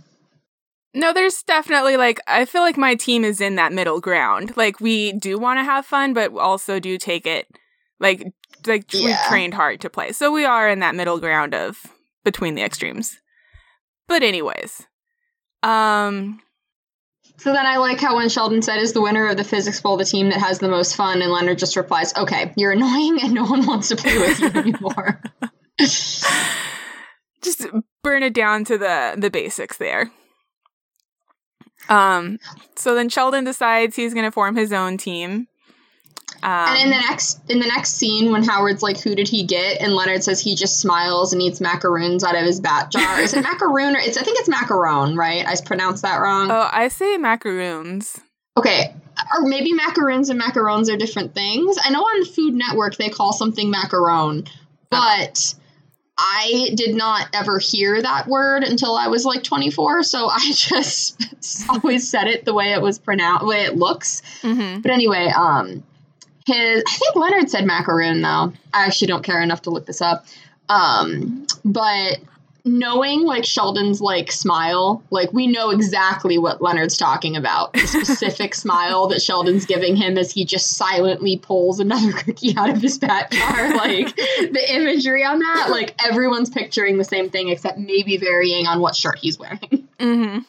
No, 0.93 1.13
there's 1.13 1.41
definitely 1.43 1.95
like 1.95 2.19
I 2.27 2.45
feel 2.45 2.61
like 2.61 2.77
my 2.77 2.95
team 2.95 3.23
is 3.23 3.39
in 3.39 3.55
that 3.55 3.71
middle 3.71 4.01
ground. 4.01 4.57
Like 4.57 4.79
we 4.79 5.13
do 5.13 5.37
want 5.39 5.59
to 5.59 5.63
have 5.63 5.85
fun, 5.85 6.13
but 6.13 6.35
also 6.35 6.79
do 6.79 6.97
take 6.97 7.25
it 7.25 7.47
like 7.99 8.25
like 8.65 8.93
yeah. 8.93 9.05
we 9.05 9.29
trained 9.29 9.53
hard 9.53 9.79
to 9.81 9.89
play. 9.89 10.11
So 10.11 10.31
we 10.31 10.43
are 10.43 10.69
in 10.69 10.79
that 10.79 10.95
middle 10.95 11.19
ground 11.19 11.53
of 11.53 11.81
between 12.25 12.55
the 12.55 12.63
extremes. 12.63 13.17
But 14.07 14.21
anyways, 14.21 14.85
um 15.63 16.41
so 17.37 17.53
then 17.53 17.65
I 17.65 17.77
like 17.77 17.99
how 17.99 18.17
when 18.17 18.29
Sheldon 18.29 18.61
said 18.61 18.79
is 18.79 18.93
the 18.93 19.01
winner 19.01 19.27
of 19.27 19.37
the 19.37 19.43
physics 19.43 19.79
bowl 19.81 19.97
the 19.97 20.05
team 20.05 20.29
that 20.29 20.39
has 20.39 20.59
the 20.59 20.67
most 20.67 20.95
fun 20.95 21.21
and 21.21 21.31
Leonard 21.31 21.57
just 21.57 21.77
replies, 21.77 22.13
"Okay, 22.15 22.53
you're 22.57 22.73
annoying 22.73 23.19
and 23.23 23.33
no 23.33 23.45
one 23.45 23.65
wants 23.65 23.87
to 23.87 23.95
play 23.95 24.17
with 24.17 24.39
you 24.41 24.47
anymore." 24.47 25.21
just 25.77 27.65
burn 28.03 28.23
it 28.23 28.33
down 28.33 28.65
to 28.65 28.77
the 28.77 29.15
the 29.17 29.31
basics 29.31 29.77
there. 29.77 30.11
Um, 31.89 32.39
so 32.75 32.95
then 32.95 33.09
Sheldon 33.09 33.43
decides 33.43 33.95
he's 33.95 34.13
going 34.13 34.25
to 34.25 34.31
form 34.31 34.55
his 34.55 34.71
own 34.71 34.97
team. 34.97 35.47
Um, 36.43 36.69
and 36.69 36.85
in 36.85 36.89
the 36.89 36.97
next 36.97 37.39
in 37.49 37.59
the 37.59 37.67
next 37.67 37.95
scene, 37.95 38.31
when 38.31 38.43
Howard's 38.43 38.81
like, 38.81 38.99
"Who 38.99 39.13
did 39.13 39.27
he 39.27 39.43
get?" 39.43 39.79
and 39.79 39.93
Leonard 39.93 40.23
says 40.23 40.39
he 40.39 40.55
just 40.55 40.79
smiles 40.79 41.33
and 41.33 41.41
eats 41.41 41.61
macaroons 41.61 42.23
out 42.23 42.35
of 42.35 42.43
his 42.43 42.59
bat 42.59 42.89
jar. 42.89 43.19
Is 43.19 43.33
it 43.33 43.41
macaroon 43.43 43.95
or 43.95 43.99
it's? 43.99 44.17
I 44.17 44.23
think 44.23 44.39
it's 44.39 44.49
macaron, 44.49 45.15
right? 45.15 45.45
I 45.45 45.55
pronounced 45.63 46.01
that 46.01 46.17
wrong. 46.17 46.49
Oh, 46.49 46.69
I 46.71 46.87
say 46.87 47.17
macaroons. 47.17 48.19
Okay, 48.57 48.95
or 49.37 49.47
maybe 49.47 49.73
macaroons 49.73 50.29
and 50.29 50.41
macarons 50.41 50.91
are 50.91 50.97
different 50.97 51.35
things. 51.35 51.77
I 51.83 51.91
know 51.91 52.01
on 52.01 52.21
the 52.21 52.25
Food 52.25 52.53
Network 52.55 52.95
they 52.95 53.09
call 53.09 53.33
something 53.33 53.71
macaron, 53.71 54.49
but 54.89 55.53
I 56.23 56.69
did 56.75 56.95
not 56.95 57.29
ever 57.33 57.57
hear 57.57 57.99
that 57.99 58.27
word 58.27 58.63
until 58.63 58.95
I 58.95 59.07
was 59.07 59.25
like 59.25 59.43
24, 59.43 60.03
so 60.03 60.29
I 60.29 60.39
just 60.55 61.19
always 61.67 62.07
said 62.07 62.27
it 62.27 62.45
the 62.45 62.53
way 62.53 62.73
it 62.73 62.81
was 62.81 62.99
pronounced, 62.99 63.41
the 63.41 63.47
way 63.47 63.63
it 63.63 63.75
looks. 63.75 64.21
Mm-hmm. 64.43 64.81
But 64.81 64.91
anyway, 64.91 65.31
um, 65.35 65.83
his 66.45 66.83
I 66.87 66.93
think 66.93 67.15
Leonard 67.15 67.49
said 67.49 67.65
macaroon 67.65 68.21
though. 68.21 68.53
I 68.71 68.85
actually 68.85 69.07
don't 69.07 69.23
care 69.23 69.41
enough 69.41 69.63
to 69.63 69.71
look 69.71 69.87
this 69.87 69.99
up. 69.99 70.25
Um, 70.69 71.47
but 71.65 72.19
knowing 72.65 73.25
like 73.25 73.45
Sheldon's 73.45 74.01
like 74.01 74.31
smile, 74.31 75.03
like 75.09 75.31
we 75.33 75.47
know 75.47 75.69
exactly 75.69 76.37
what 76.37 76.61
Leonard's 76.61 76.97
talking 76.97 77.35
about. 77.35 77.73
The 77.73 77.87
specific 77.87 78.55
smile 78.55 79.07
that 79.07 79.21
Sheldon's 79.21 79.65
giving 79.65 79.95
him 79.95 80.17
as 80.17 80.31
he 80.31 80.45
just 80.45 80.77
silently 80.77 81.37
pulls 81.37 81.79
another 81.79 82.11
cookie 82.17 82.55
out 82.57 82.69
of 82.69 82.81
his 82.81 82.97
bat 82.97 83.31
jar. 83.31 83.75
Like 83.75 84.15
the 84.15 84.65
imagery 84.69 85.23
on 85.23 85.39
that, 85.39 85.67
like 85.69 85.95
everyone's 86.05 86.49
picturing 86.49 86.97
the 86.97 87.03
same 87.03 87.29
thing 87.29 87.49
except 87.49 87.77
maybe 87.77 88.17
varying 88.17 88.67
on 88.67 88.79
what 88.79 88.95
shirt 88.95 89.19
he's 89.19 89.39
wearing. 89.39 89.87
Mm-hmm. 89.99 90.39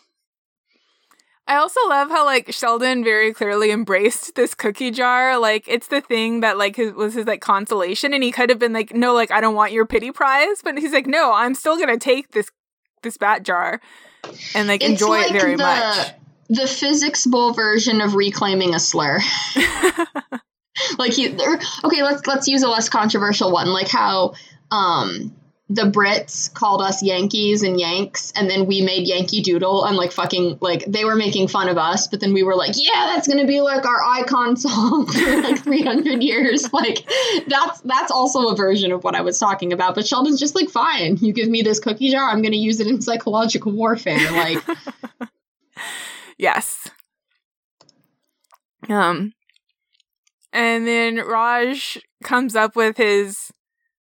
I 1.47 1.57
also 1.57 1.81
love 1.89 2.09
how 2.09 2.25
like 2.25 2.53
Sheldon 2.53 3.03
very 3.03 3.33
clearly 3.33 3.71
embraced 3.71 4.35
this 4.37 4.55
cookie 4.55 4.91
jar. 4.91 5.39
Like 5.39 5.65
it's 5.67 5.89
the 5.89 6.01
thing 6.01 6.41
that 6.41 6.57
like 6.57 6.77
his, 6.77 6.93
was 6.93 7.15
his 7.15 7.27
like 7.27 7.41
consolation, 7.41 8.15
and 8.15 8.23
he 8.23 8.31
could 8.31 8.49
have 8.49 8.59
been 8.59 8.73
like, 8.73 8.95
"No, 8.95 9.13
like 9.15 9.31
I 9.31 9.41
don't 9.41 9.55
want 9.55 9.73
your 9.73 9.85
pity 9.85 10.13
prize," 10.13 10.63
but 10.63 10.79
he's 10.79 10.93
like, 10.93 11.07
"No, 11.07 11.33
I'm 11.33 11.55
still 11.55 11.79
gonna 11.79 11.99
take 11.99 12.31
this 12.31 12.49
this 13.03 13.19
bat 13.19 13.43
jar 13.43 13.81
and 14.55 14.69
like 14.69 14.83
It's 14.83 14.93
enjoy 14.93 15.19
like 15.19 15.31
it 15.33 15.41
very 15.41 15.57
the, 15.57 15.63
much." 15.63 16.13
The 16.49 16.67
physics 16.67 17.27
bowl 17.27 17.53
version 17.55 18.01
of 18.01 18.15
reclaiming 18.15 18.75
a 18.75 18.81
slur. 18.81 19.19
like 20.99 21.19
you 21.19 21.37
okay 21.85 22.03
let's 22.03 22.27
let's 22.27 22.49
use 22.49 22.63
a 22.63 22.69
less 22.69 22.89
controversial 22.89 23.53
one 23.53 23.69
like 23.69 23.89
how 23.89 24.35
um 24.71 25.35
the 25.75 25.83
brits 25.83 26.53
called 26.53 26.83
us 26.83 27.03
yankees 27.03 27.63
and 27.63 27.79
yanks 27.79 28.33
and 28.37 28.49
then 28.51 28.67
we 28.67 28.83
made 28.83 29.07
yankee 29.07 29.41
doodle 29.41 29.85
and 29.85 29.97
like 29.97 30.13
fucking 30.13 30.59
like 30.61 30.85
they 30.87 31.05
were 31.05 31.17
making 31.17 31.49
fun 31.49 31.69
of 31.69 31.79
us 31.79 32.09
but 32.09 32.21
then 32.21 32.33
we 32.33 32.43
were 32.43 32.55
like 32.55 32.73
yeah 32.77 33.07
that's 33.07 33.29
gonna 33.29 33.47
be 33.47 33.61
like 33.61 33.85
our 33.87 34.03
icon 34.03 34.57
song 34.57 35.07
for 35.07 35.43
like 35.43 35.59
300 35.59 36.23
years 36.23 36.73
like 36.73 37.07
that's 37.47 37.81
that's 37.83 38.11
also 38.11 38.49
a 38.49 38.57
version 38.57 38.93
of 38.93 39.05
what 39.05 39.15
i 39.15 39.21
was 39.21 39.39
talking 39.39 39.73
about 39.73 39.95
but 39.95 40.07
sheldon's 40.07 40.41
just 40.41 40.55
like 40.55 40.69
fine 40.69 41.17
you 41.19 41.33
give 41.33 41.49
me 41.49 41.63
this 41.63 41.81
cookie 41.81 42.11
jar 42.11 42.29
i'm 42.29 42.43
gonna 42.43 42.57
use 42.57 42.81
it 42.81 42.87
in 42.87 43.01
psychological 43.01 43.73
warfare 43.73 44.31
like 44.33 44.59
Yes. 46.43 46.91
Um 48.89 49.33
and 50.53 50.87
then 50.87 51.17
Raj 51.17 51.99
comes 52.25 52.57
up 52.57 52.75
with 52.75 52.97
his 52.97 53.53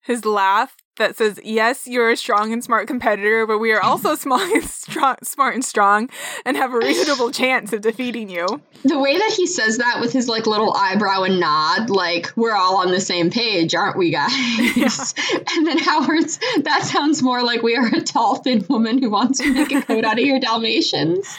his 0.03 0.27
laugh 0.27 0.77
that 0.97 1.17
says, 1.17 1.41
"Yes, 1.45 1.87
you're 1.87 2.11
a 2.11 2.17
strong 2.17 2.53
and 2.53 2.63
smart 2.63 2.87
competitor, 2.87 3.47
but 3.47 3.59
we 3.59 3.73
are 3.73 3.83
also 3.83 4.15
small 4.17 4.41
and 4.41 4.65
strong, 4.65 5.17
smart 5.23 5.55
and 5.55 5.65
strong, 5.65 6.11
and 6.45 6.57
have 6.57 6.73
a 6.75 6.79
reasonable 6.79 7.31
chance 7.33 7.73
of 7.73 7.81
defeating 7.83 8.29
you." 8.29 8.61
the 8.89 8.99
way 8.99 9.19
that 9.19 9.33
he 9.33 9.47
says 9.47 9.79
that 9.79 10.01
with 10.01 10.13
his 10.13 10.29
like 10.29 10.47
little 10.47 10.73
eyebrow 10.75 11.23
and 11.23 11.41
nod, 11.41 11.91
like 11.91 12.33
we're 12.37 12.55
all 12.55 12.79
on 12.79 12.91
the 12.91 13.01
same 13.01 13.31
page, 13.31 13.75
aren't 13.75 13.97
we, 13.97 14.11
guys? 14.11 15.15
and 15.57 15.67
then 15.67 15.79
Howard's 15.79 16.39
that 16.63 16.83
sounds 16.85 17.23
more 17.23 17.43
like 17.43 17.63
we 17.63 17.77
are 17.77 17.87
a 17.87 18.01
tall, 18.01 18.37
thin 18.37 18.65
woman 18.69 18.99
who 18.99 19.11
wants 19.11 19.41
to 19.41 19.53
make 19.53 19.73
a 19.73 19.83
coat 19.83 20.05
out 20.05 20.19
of 20.19 20.25
your 20.25 20.41
Dalmatians. 20.41 21.37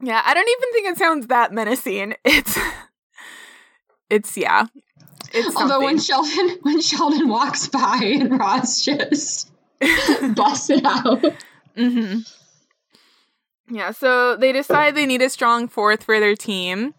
Yeah, 0.00 0.22
I 0.24 0.34
don't 0.34 0.48
even 0.48 0.72
think 0.72 0.88
it 0.88 0.98
sounds 0.98 1.26
that 1.28 1.52
menacing. 1.52 2.14
It's 2.24 2.58
it's 4.10 4.36
yeah. 4.36 4.66
It's 5.32 5.56
Although 5.56 5.80
when. 5.82 5.98
Sheldon 5.98 6.58
when 6.62 6.80
Sheldon 6.80 7.28
walks 7.28 7.68
by 7.68 8.00
and 8.02 8.38
Raj 8.38 8.62
just 8.84 9.50
busts 10.34 10.70
it 10.70 10.84
out. 10.84 11.24
hmm 11.76 12.18
Yeah, 13.70 13.90
so 13.90 14.36
they 14.36 14.52
decide 14.52 14.94
they 14.94 15.06
need 15.06 15.22
a 15.22 15.30
strong 15.30 15.68
fourth 15.68 16.04
for 16.04 16.20
their 16.20 16.34
team. 16.36 16.94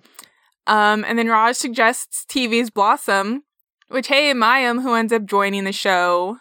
Um, 0.67 1.05
and 1.07 1.17
then 1.17 1.27
Raj 1.29 1.55
suggests 1.55 2.25
TV's 2.29 2.69
Blossom, 2.69 3.43
which 3.87 4.07
hey, 4.07 4.33
Mayim, 4.33 4.81
who 4.81 4.93
ends 4.95 5.13
up 5.13 5.25
joining 5.25 5.63
the 5.63 5.71
show. 5.71 6.37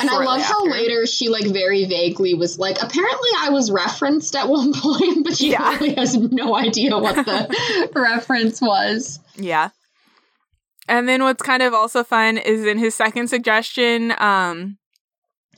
And 0.00 0.08
I 0.08 0.22
love 0.24 0.40
how 0.42 0.64
later 0.66 1.06
she 1.06 1.28
like 1.28 1.46
very 1.46 1.84
vaguely 1.84 2.32
was 2.34 2.58
like, 2.58 2.76
apparently 2.80 3.28
I 3.40 3.50
was 3.50 3.70
referenced 3.70 4.36
at 4.36 4.48
one 4.48 4.72
point, 4.76 5.24
but 5.24 5.36
she 5.36 5.50
Yeah. 5.50 5.70
really 5.70 5.94
has 5.94 6.16
no 6.16 6.56
idea 6.56 6.96
what 6.96 7.16
the 7.16 7.90
reference 7.94 8.60
was. 8.62 9.18
Yeah. 9.36 9.70
And 10.88 11.08
then 11.08 11.22
what's 11.22 11.42
kind 11.42 11.62
of 11.62 11.74
also 11.74 12.02
fun 12.02 12.38
is 12.38 12.64
in 12.64 12.78
his 12.78 12.94
second 12.94 13.28
suggestion, 13.28 14.14
um, 14.18 14.78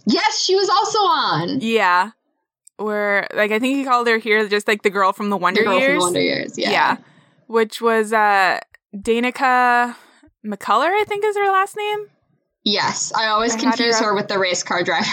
Yes, 0.07 0.41
she 0.43 0.57
was 0.57 0.69
also 0.69 0.99
on. 0.99 1.61
yeah, 1.61 2.11
where 2.79 3.29
like 3.35 3.53
I 3.53 3.59
think 3.59 3.77
he 3.77 3.85
called 3.85 4.09
her 4.09 4.19
here 4.19 4.49
just 4.49 4.67
like 4.67 4.83
the 4.83 4.91
girl 4.91 5.13
from 5.13 5.31
the 5.31 5.37
Wonder 5.37 5.61
The 5.61 5.65
girl 5.67 5.75
from 5.75 5.81
Years. 5.83 5.99
the 5.99 6.05
Wonder 6.05 6.21
Years, 6.21 6.59
yeah. 6.59 6.71
yeah. 6.71 6.97
Which 7.47 7.81
was 7.81 8.13
uh 8.13 8.59
Danica 8.97 9.95
McKellar, 10.45 10.91
I 10.91 11.05
think 11.07 11.25
is 11.25 11.37
her 11.37 11.53
last 11.53 11.77
name. 11.77 12.07
Yes, 12.65 13.13
I 13.15 13.27
always 13.27 13.53
I 13.53 13.57
had 13.57 13.65
her 13.65 13.71
confuse 13.71 14.01
her 14.01 14.15
with 14.15 14.29
the 14.29 14.39
race 14.39 14.63
car 14.63 14.83
driver. 14.83 15.07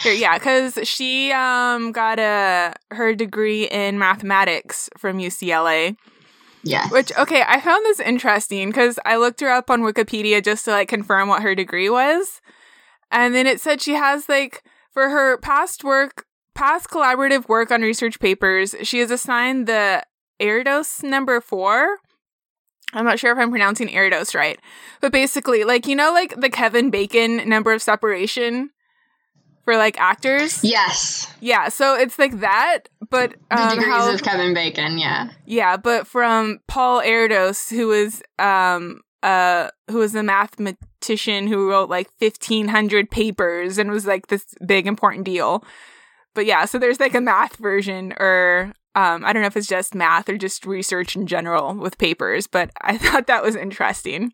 Here, 0.00 0.12
yeah, 0.14 0.36
because 0.38 0.78
she 0.84 1.30
um 1.32 1.92
got 1.92 2.18
a 2.18 2.74
her 2.90 3.14
degree 3.14 3.64
in 3.68 3.98
mathematics 3.98 4.90
from 4.98 5.18
UCLA. 5.18 5.96
Yes. 6.64 6.90
Which 6.90 7.12
okay, 7.18 7.44
I 7.46 7.60
found 7.60 7.84
this 7.84 8.00
interesting 8.00 8.70
because 8.70 8.98
I 9.04 9.16
looked 9.16 9.40
her 9.40 9.50
up 9.50 9.70
on 9.70 9.82
Wikipedia 9.82 10.42
just 10.44 10.64
to 10.64 10.72
like 10.72 10.88
confirm 10.88 11.28
what 11.28 11.42
her 11.42 11.54
degree 11.54 11.90
was, 11.90 12.40
and 13.10 13.34
then 13.34 13.46
it 13.46 13.60
said 13.60 13.80
she 13.80 13.94
has 13.94 14.28
like 14.28 14.62
for 14.92 15.10
her 15.10 15.38
past 15.38 15.84
work, 15.84 16.26
past 16.54 16.88
collaborative 16.88 17.48
work 17.48 17.70
on 17.70 17.82
research 17.82 18.20
papers, 18.20 18.74
she 18.82 19.00
is 19.00 19.10
assigned 19.10 19.66
the 19.66 20.02
Erdos 20.40 21.02
number 21.02 21.40
four. 21.40 21.98
I'm 22.92 23.04
not 23.04 23.18
sure 23.18 23.32
if 23.32 23.38
I'm 23.38 23.50
pronouncing 23.50 23.88
Erdos 23.88 24.34
right, 24.34 24.58
but 25.00 25.12
basically, 25.12 25.64
like 25.64 25.86
you 25.86 25.96
know, 25.96 26.12
like 26.12 26.40
the 26.40 26.50
Kevin 26.50 26.90
Bacon 26.90 27.48
number 27.48 27.72
of 27.72 27.82
separation 27.82 28.70
for 29.64 29.76
like 29.76 29.98
actors. 30.00 30.62
yes. 30.62 31.32
Yeah, 31.40 31.68
so 31.68 31.94
it's 31.94 32.18
like 32.18 32.40
that, 32.40 32.80
but 33.10 33.34
The 33.50 33.62
um, 33.62 33.68
degrees 33.70 33.86
how- 33.88 34.12
of 34.14 34.22
Kevin 34.22 34.54
Bacon, 34.54 34.98
yeah. 34.98 35.30
yeah, 35.46 35.76
but 35.76 36.06
from 36.06 36.60
Paul 36.68 37.02
Erdos, 37.02 37.70
who 37.74 37.88
was 37.88 38.22
um 38.38 39.00
uh 39.22 39.70
who 39.90 39.98
was 39.98 40.14
a 40.14 40.22
mathematician 40.22 41.46
who 41.46 41.68
wrote 41.70 41.88
like 41.88 42.08
fifteen 42.18 42.68
hundred 42.68 43.10
papers 43.10 43.78
and 43.78 43.90
was 43.90 44.06
like 44.06 44.26
this 44.28 44.44
big 44.66 44.86
important 44.86 45.24
deal. 45.24 45.64
But 46.34 46.46
yeah, 46.46 46.64
so 46.66 46.78
there's 46.78 47.00
like 47.00 47.14
a 47.14 47.20
math 47.20 47.56
version 47.56 48.12
or 48.18 48.72
um 48.94 49.24
I 49.24 49.32
don't 49.32 49.42
know 49.42 49.46
if 49.48 49.56
it's 49.56 49.66
just 49.66 49.94
math 49.94 50.28
or 50.28 50.36
just 50.36 50.66
research 50.66 51.16
in 51.16 51.26
general 51.26 51.74
with 51.74 51.96
papers, 51.98 52.46
but 52.46 52.70
I 52.82 52.98
thought 52.98 53.26
that 53.28 53.42
was 53.42 53.56
interesting. 53.56 54.32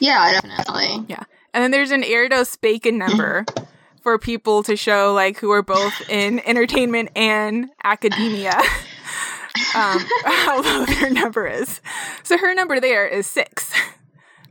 Yeah, 0.00 0.30
definitely. 0.32 1.04
Yeah. 1.08 1.22
And 1.54 1.62
then 1.64 1.70
there's 1.70 1.90
an 1.90 2.02
Erdos 2.02 2.60
Bacon 2.60 2.98
number 2.98 3.44
for 4.08 4.18
people 4.18 4.62
to 4.62 4.74
show 4.74 5.12
like 5.12 5.36
who 5.36 5.50
are 5.50 5.62
both 5.62 5.92
in 6.08 6.40
entertainment 6.46 7.10
and 7.14 7.68
academia. 7.84 8.52
um, 9.74 9.98
how 10.24 10.62
low 10.62 10.86
their 10.86 11.10
number 11.10 11.46
is. 11.46 11.82
So 12.22 12.38
her 12.38 12.54
number 12.54 12.80
there 12.80 13.06
is 13.06 13.26
six, 13.26 13.70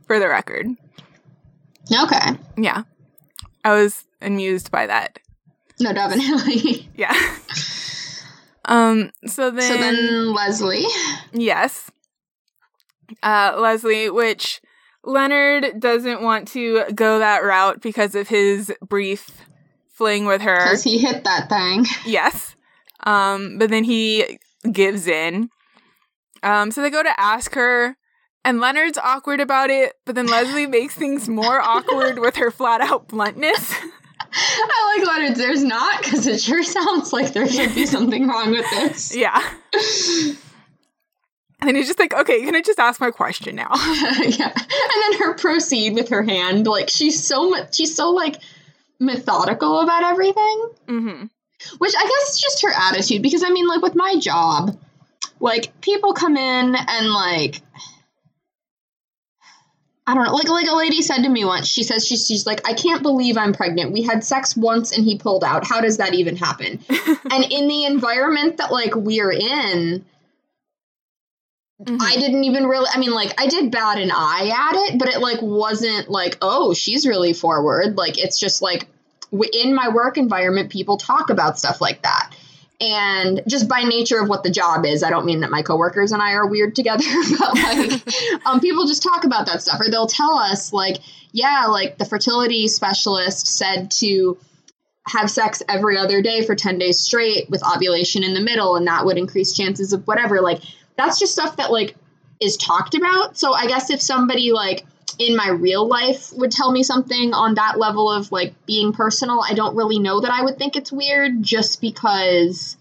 for 0.06 0.20
the 0.20 0.28
record. 0.28 0.68
Okay. 1.92 2.38
Yeah, 2.56 2.84
I 3.64 3.72
was 3.72 4.04
amused 4.22 4.70
by 4.70 4.86
that. 4.86 5.18
No, 5.80 5.92
definitely. 5.92 6.88
Yeah. 6.94 7.16
um. 8.64 9.10
So 9.26 9.50
then, 9.50 9.62
so 9.62 9.76
then 9.76 10.34
Leslie. 10.34 10.86
yes, 11.32 11.90
uh, 13.24 13.56
Leslie, 13.58 14.08
which 14.08 14.60
Leonard 15.02 15.80
doesn't 15.80 16.22
want 16.22 16.46
to 16.48 16.84
go 16.94 17.18
that 17.18 17.42
route 17.42 17.82
because 17.82 18.14
of 18.14 18.28
his 18.28 18.72
brief 18.88 19.47
fling 19.98 20.24
with 20.26 20.40
her. 20.40 20.56
Because 20.64 20.84
he 20.84 20.96
hit 20.98 21.24
that 21.24 21.48
thing. 21.48 21.84
Yes. 22.06 22.54
Um, 23.04 23.58
but 23.58 23.68
then 23.68 23.84
he 23.84 24.38
gives 24.70 25.06
in. 25.06 25.50
Um, 26.42 26.70
so 26.70 26.80
they 26.82 26.90
go 26.90 27.02
to 27.02 27.20
ask 27.20 27.54
her, 27.54 27.96
and 28.44 28.60
Leonard's 28.60 28.96
awkward 28.98 29.40
about 29.40 29.70
it, 29.70 29.94
but 30.06 30.14
then 30.14 30.26
Leslie 30.26 30.66
makes 30.78 30.94
things 30.94 31.28
more 31.28 31.60
awkward 31.60 32.18
with 32.20 32.36
her 32.36 32.50
flat 32.50 32.80
out 32.80 33.08
bluntness. 33.08 33.74
I 34.32 34.96
like 34.98 35.06
Leonard. 35.08 35.36
There's 35.36 35.64
not, 35.64 36.02
because 36.02 36.26
it 36.26 36.40
sure 36.40 36.62
sounds 36.62 37.12
like 37.12 37.32
there 37.32 37.48
should 37.48 37.74
be 37.74 37.86
something 37.86 38.26
wrong 38.28 38.50
with 38.52 38.68
this. 38.70 39.16
yeah. 39.16 39.42
And 41.60 41.76
he's 41.76 41.86
just 41.86 41.98
like, 41.98 42.14
okay, 42.14 42.40
can 42.42 42.54
I 42.54 42.60
just 42.60 42.78
ask 42.78 43.00
my 43.00 43.10
question 43.10 43.56
now? 43.56 43.70
yeah. 43.74 44.52
And 44.54 45.12
then 45.12 45.18
her 45.20 45.34
proceed 45.34 45.94
with 45.94 46.08
her 46.10 46.22
hand. 46.22 46.66
Like, 46.66 46.88
she's 46.88 47.24
so 47.24 47.50
much, 47.50 47.74
she's 47.74 47.96
so, 47.96 48.10
like, 48.10 48.36
methodical 49.00 49.80
about 49.80 50.04
everything. 50.04 50.68
hmm 50.86 51.24
Which 51.78 51.94
I 51.96 52.02
guess 52.02 52.34
is 52.34 52.40
just 52.40 52.62
her 52.62 52.72
attitude 52.74 53.22
because 53.22 53.42
I 53.44 53.50
mean, 53.50 53.66
like 53.66 53.82
with 53.82 53.94
my 53.94 54.16
job, 54.18 54.78
like 55.40 55.80
people 55.80 56.12
come 56.14 56.36
in 56.36 56.74
and 56.74 57.08
like 57.10 57.62
I 60.06 60.14
don't 60.14 60.24
know, 60.24 60.32
like 60.32 60.48
like 60.48 60.68
a 60.68 60.74
lady 60.74 61.02
said 61.02 61.22
to 61.24 61.28
me 61.28 61.44
once. 61.44 61.68
She 61.68 61.82
says 61.82 62.06
she's 62.06 62.26
she's 62.26 62.46
like, 62.46 62.66
I 62.66 62.72
can't 62.72 63.02
believe 63.02 63.36
I'm 63.36 63.52
pregnant. 63.52 63.92
We 63.92 64.02
had 64.02 64.24
sex 64.24 64.56
once 64.56 64.96
and 64.96 65.04
he 65.04 65.18
pulled 65.18 65.44
out. 65.44 65.66
How 65.66 65.82
does 65.82 65.98
that 65.98 66.14
even 66.14 66.34
happen? 66.34 66.80
and 67.30 67.44
in 67.50 67.68
the 67.68 67.84
environment 67.84 68.56
that 68.56 68.72
like 68.72 68.94
we're 68.96 69.30
in, 69.30 70.06
Mhm. 71.82 71.98
I 72.00 72.16
didn't 72.16 72.44
even 72.44 72.66
really 72.66 72.88
I 72.92 72.98
mean 72.98 73.12
like 73.12 73.40
I 73.40 73.46
did 73.46 73.70
bat 73.70 73.98
an 73.98 74.10
eye 74.12 74.50
at 74.52 74.74
it, 74.92 74.98
but 74.98 75.08
it 75.08 75.20
like 75.20 75.40
wasn't 75.40 76.10
like, 76.10 76.36
oh, 76.42 76.74
she's 76.74 77.06
really 77.06 77.32
forward. 77.32 77.96
Like 77.96 78.18
it's 78.18 78.38
just 78.38 78.62
like 78.62 78.86
w- 79.30 79.50
in 79.52 79.74
my 79.74 79.88
work 79.88 80.18
environment 80.18 80.70
people 80.70 80.96
talk 80.96 81.30
about 81.30 81.58
stuff 81.58 81.80
like 81.80 82.02
that. 82.02 82.34
And 82.80 83.42
just 83.48 83.68
by 83.68 83.82
nature 83.82 84.20
of 84.20 84.28
what 84.28 84.44
the 84.44 84.50
job 84.50 84.86
is, 84.86 85.02
I 85.02 85.10
don't 85.10 85.24
mean 85.26 85.40
that 85.40 85.50
my 85.50 85.62
coworkers 85.62 86.12
and 86.12 86.22
I 86.22 86.32
are 86.32 86.46
weird 86.46 86.76
together, 86.76 87.04
but 87.38 87.54
like 87.54 88.02
um, 88.46 88.60
people 88.60 88.86
just 88.86 89.02
talk 89.02 89.24
about 89.24 89.46
that 89.46 89.62
stuff, 89.62 89.80
or 89.80 89.90
they'll 89.90 90.06
tell 90.06 90.34
us 90.38 90.72
like, 90.72 90.98
yeah, 91.32 91.66
like 91.68 91.98
the 91.98 92.04
fertility 92.04 92.68
specialist 92.68 93.48
said 93.48 93.90
to 93.92 94.38
have 95.06 95.30
sex 95.30 95.62
every 95.68 95.96
other 95.98 96.22
day 96.22 96.44
for 96.44 96.54
10 96.54 96.78
days 96.78 97.00
straight 97.00 97.48
with 97.50 97.62
ovulation 97.64 98.22
in 98.24 98.34
the 98.34 98.40
middle 98.40 98.76
and 98.76 98.86
that 98.86 99.06
would 99.06 99.16
increase 99.16 99.54
chances 99.54 99.92
of 99.94 100.06
whatever 100.06 100.40
like 100.42 100.60
that's 100.98 101.18
just 101.18 101.32
stuff 101.32 101.56
that 101.56 101.72
like 101.72 101.94
is 102.40 102.56
talked 102.56 102.94
about 102.94 103.38
so 103.38 103.52
i 103.52 103.66
guess 103.66 103.90
if 103.90 104.02
somebody 104.02 104.52
like 104.52 104.84
in 105.18 105.34
my 105.34 105.48
real 105.48 105.88
life 105.88 106.32
would 106.34 106.52
tell 106.52 106.70
me 106.70 106.82
something 106.82 107.32
on 107.32 107.54
that 107.54 107.78
level 107.78 108.12
of 108.12 108.30
like 108.30 108.54
being 108.66 108.92
personal 108.92 109.42
i 109.48 109.54
don't 109.54 109.74
really 109.74 109.98
know 109.98 110.20
that 110.20 110.30
i 110.30 110.42
would 110.42 110.58
think 110.58 110.76
it's 110.76 110.92
weird 110.92 111.42
just 111.42 111.80
because 111.80 112.76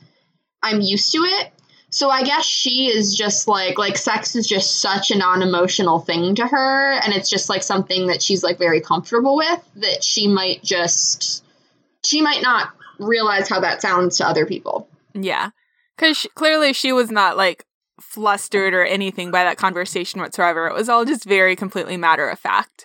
i'm 0.61 0.81
used 0.81 1.11
to 1.11 1.19
it 1.19 1.51
so 1.89 2.09
I 2.09 2.23
guess 2.23 2.45
she 2.45 2.87
is 2.87 3.15
just 3.15 3.47
like 3.47 3.77
like 3.77 3.97
sex 3.97 4.35
is 4.35 4.45
just 4.45 4.81
such 4.81 5.09
a 5.09 5.17
non-emotional 5.17 5.99
thing 5.99 6.35
to 6.35 6.45
her 6.45 6.91
and 6.91 7.13
it's 7.13 7.29
just 7.29 7.49
like 7.49 7.63
something 7.63 8.07
that 8.07 8.21
she's 8.21 8.43
like 8.43 8.57
very 8.57 8.81
comfortable 8.81 9.37
with 9.37 9.63
that 9.77 10.03
she 10.03 10.27
might 10.27 10.63
just 10.63 11.45
she 12.05 12.21
might 12.21 12.41
not 12.41 12.73
realize 12.99 13.47
how 13.47 13.59
that 13.61 13.81
sounds 13.81 14.17
to 14.17 14.27
other 14.27 14.45
people. 14.45 14.89
Yeah. 15.13 15.51
Cuz 15.97 16.27
clearly 16.35 16.73
she 16.73 16.91
was 16.91 17.09
not 17.09 17.37
like 17.37 17.65
flustered 17.99 18.73
or 18.73 18.83
anything 18.83 19.31
by 19.31 19.43
that 19.43 19.57
conversation 19.57 20.21
whatsoever. 20.21 20.67
It 20.67 20.73
was 20.73 20.89
all 20.89 21.05
just 21.05 21.25
very 21.25 21.55
completely 21.55 21.97
matter 21.97 22.29
of 22.29 22.39
fact. 22.39 22.83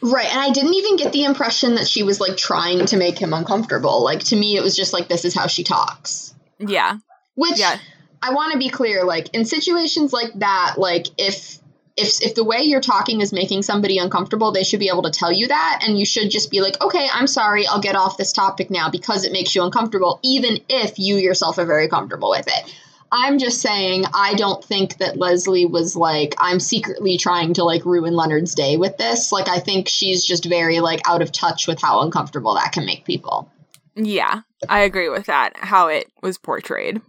Right, 0.00 0.30
and 0.30 0.38
I 0.38 0.50
didn't 0.50 0.74
even 0.74 0.96
get 0.96 1.12
the 1.12 1.24
impression 1.24 1.76
that 1.76 1.88
she 1.88 2.02
was 2.02 2.20
like 2.20 2.36
trying 2.36 2.84
to 2.86 2.96
make 2.96 3.18
him 3.18 3.32
uncomfortable. 3.32 4.04
Like 4.04 4.20
to 4.24 4.36
me 4.36 4.56
it 4.56 4.62
was 4.62 4.76
just 4.76 4.92
like 4.92 5.08
this 5.08 5.24
is 5.24 5.34
how 5.34 5.46
she 5.46 5.64
talks. 5.64 6.34
Yeah. 6.58 6.98
Which 7.34 7.58
yeah. 7.58 7.78
I 8.22 8.34
want 8.34 8.52
to 8.52 8.58
be 8.58 8.68
clear 8.68 9.04
like 9.04 9.34
in 9.34 9.44
situations 9.44 10.12
like 10.12 10.32
that 10.36 10.74
like 10.76 11.06
if 11.16 11.58
if 11.96 12.22
if 12.22 12.34
the 12.34 12.44
way 12.44 12.62
you're 12.62 12.80
talking 12.80 13.20
is 13.20 13.32
making 13.32 13.62
somebody 13.62 13.98
uncomfortable, 13.98 14.52
they 14.52 14.64
should 14.64 14.80
be 14.80 14.88
able 14.88 15.02
to 15.02 15.10
tell 15.10 15.32
you 15.32 15.48
that 15.48 15.84
and 15.86 15.98
you 15.98 16.04
should 16.04 16.30
just 16.30 16.50
be 16.50 16.60
like, 16.60 16.80
"Okay, 16.82 17.08
I'm 17.12 17.26
sorry. 17.26 17.66
I'll 17.66 17.80
get 17.80 17.96
off 17.96 18.16
this 18.16 18.32
topic 18.32 18.70
now 18.70 18.90
because 18.90 19.24
it 19.24 19.32
makes 19.32 19.54
you 19.54 19.62
uncomfortable," 19.62 20.18
even 20.22 20.60
if 20.68 20.98
you 20.98 21.16
yourself 21.16 21.58
are 21.58 21.64
very 21.64 21.88
comfortable 21.88 22.30
with 22.30 22.46
it. 22.46 22.74
I'm 23.16 23.38
just 23.38 23.60
saying 23.60 24.06
I 24.12 24.34
don't 24.34 24.62
think 24.64 24.98
that 24.98 25.16
Leslie 25.16 25.66
was 25.66 25.94
like 25.94 26.34
I'm 26.38 26.58
secretly 26.58 27.16
trying 27.16 27.54
to 27.54 27.62
like 27.62 27.84
ruin 27.84 28.12
Leonard's 28.12 28.56
day 28.56 28.76
with 28.76 28.96
this. 28.96 29.30
Like 29.30 29.48
I 29.48 29.60
think 29.60 29.88
she's 29.88 30.24
just 30.24 30.44
very 30.44 30.80
like 30.80 31.00
out 31.08 31.22
of 31.22 31.30
touch 31.30 31.68
with 31.68 31.80
how 31.80 32.00
uncomfortable 32.00 32.54
that 32.56 32.72
can 32.72 32.84
make 32.84 33.04
people. 33.04 33.48
Yeah, 33.94 34.40
I 34.68 34.80
agree 34.80 35.08
with 35.08 35.26
that 35.26 35.56
how 35.56 35.86
it 35.86 36.10
was 36.22 36.38
portrayed. 36.38 37.00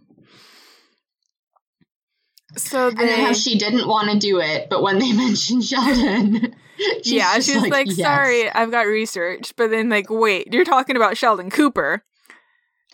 So 2.56 2.90
they, 2.90 3.02
and 3.02 3.08
then 3.08 3.20
how 3.20 3.32
she 3.32 3.58
didn't 3.58 3.88
want 3.88 4.08
to 4.12 4.18
do 4.18 4.38
it, 4.38 4.68
but 4.70 4.82
when 4.82 5.00
they 5.00 5.12
mentioned 5.16 5.64
Sheldon, 5.64 6.54
she's 7.02 7.12
yeah, 7.12 7.34
she's 7.40 7.62
like, 7.62 7.72
like 7.72 7.86
yes. 7.88 7.96
"Sorry, 7.96 8.48
I've 8.48 8.70
got 8.70 8.86
research." 8.86 9.54
But 9.56 9.70
then, 9.72 9.88
like, 9.88 10.08
wait, 10.08 10.54
you're 10.54 10.64
talking 10.64 10.94
about 10.94 11.16
Sheldon 11.16 11.50
Cooper. 11.50 12.04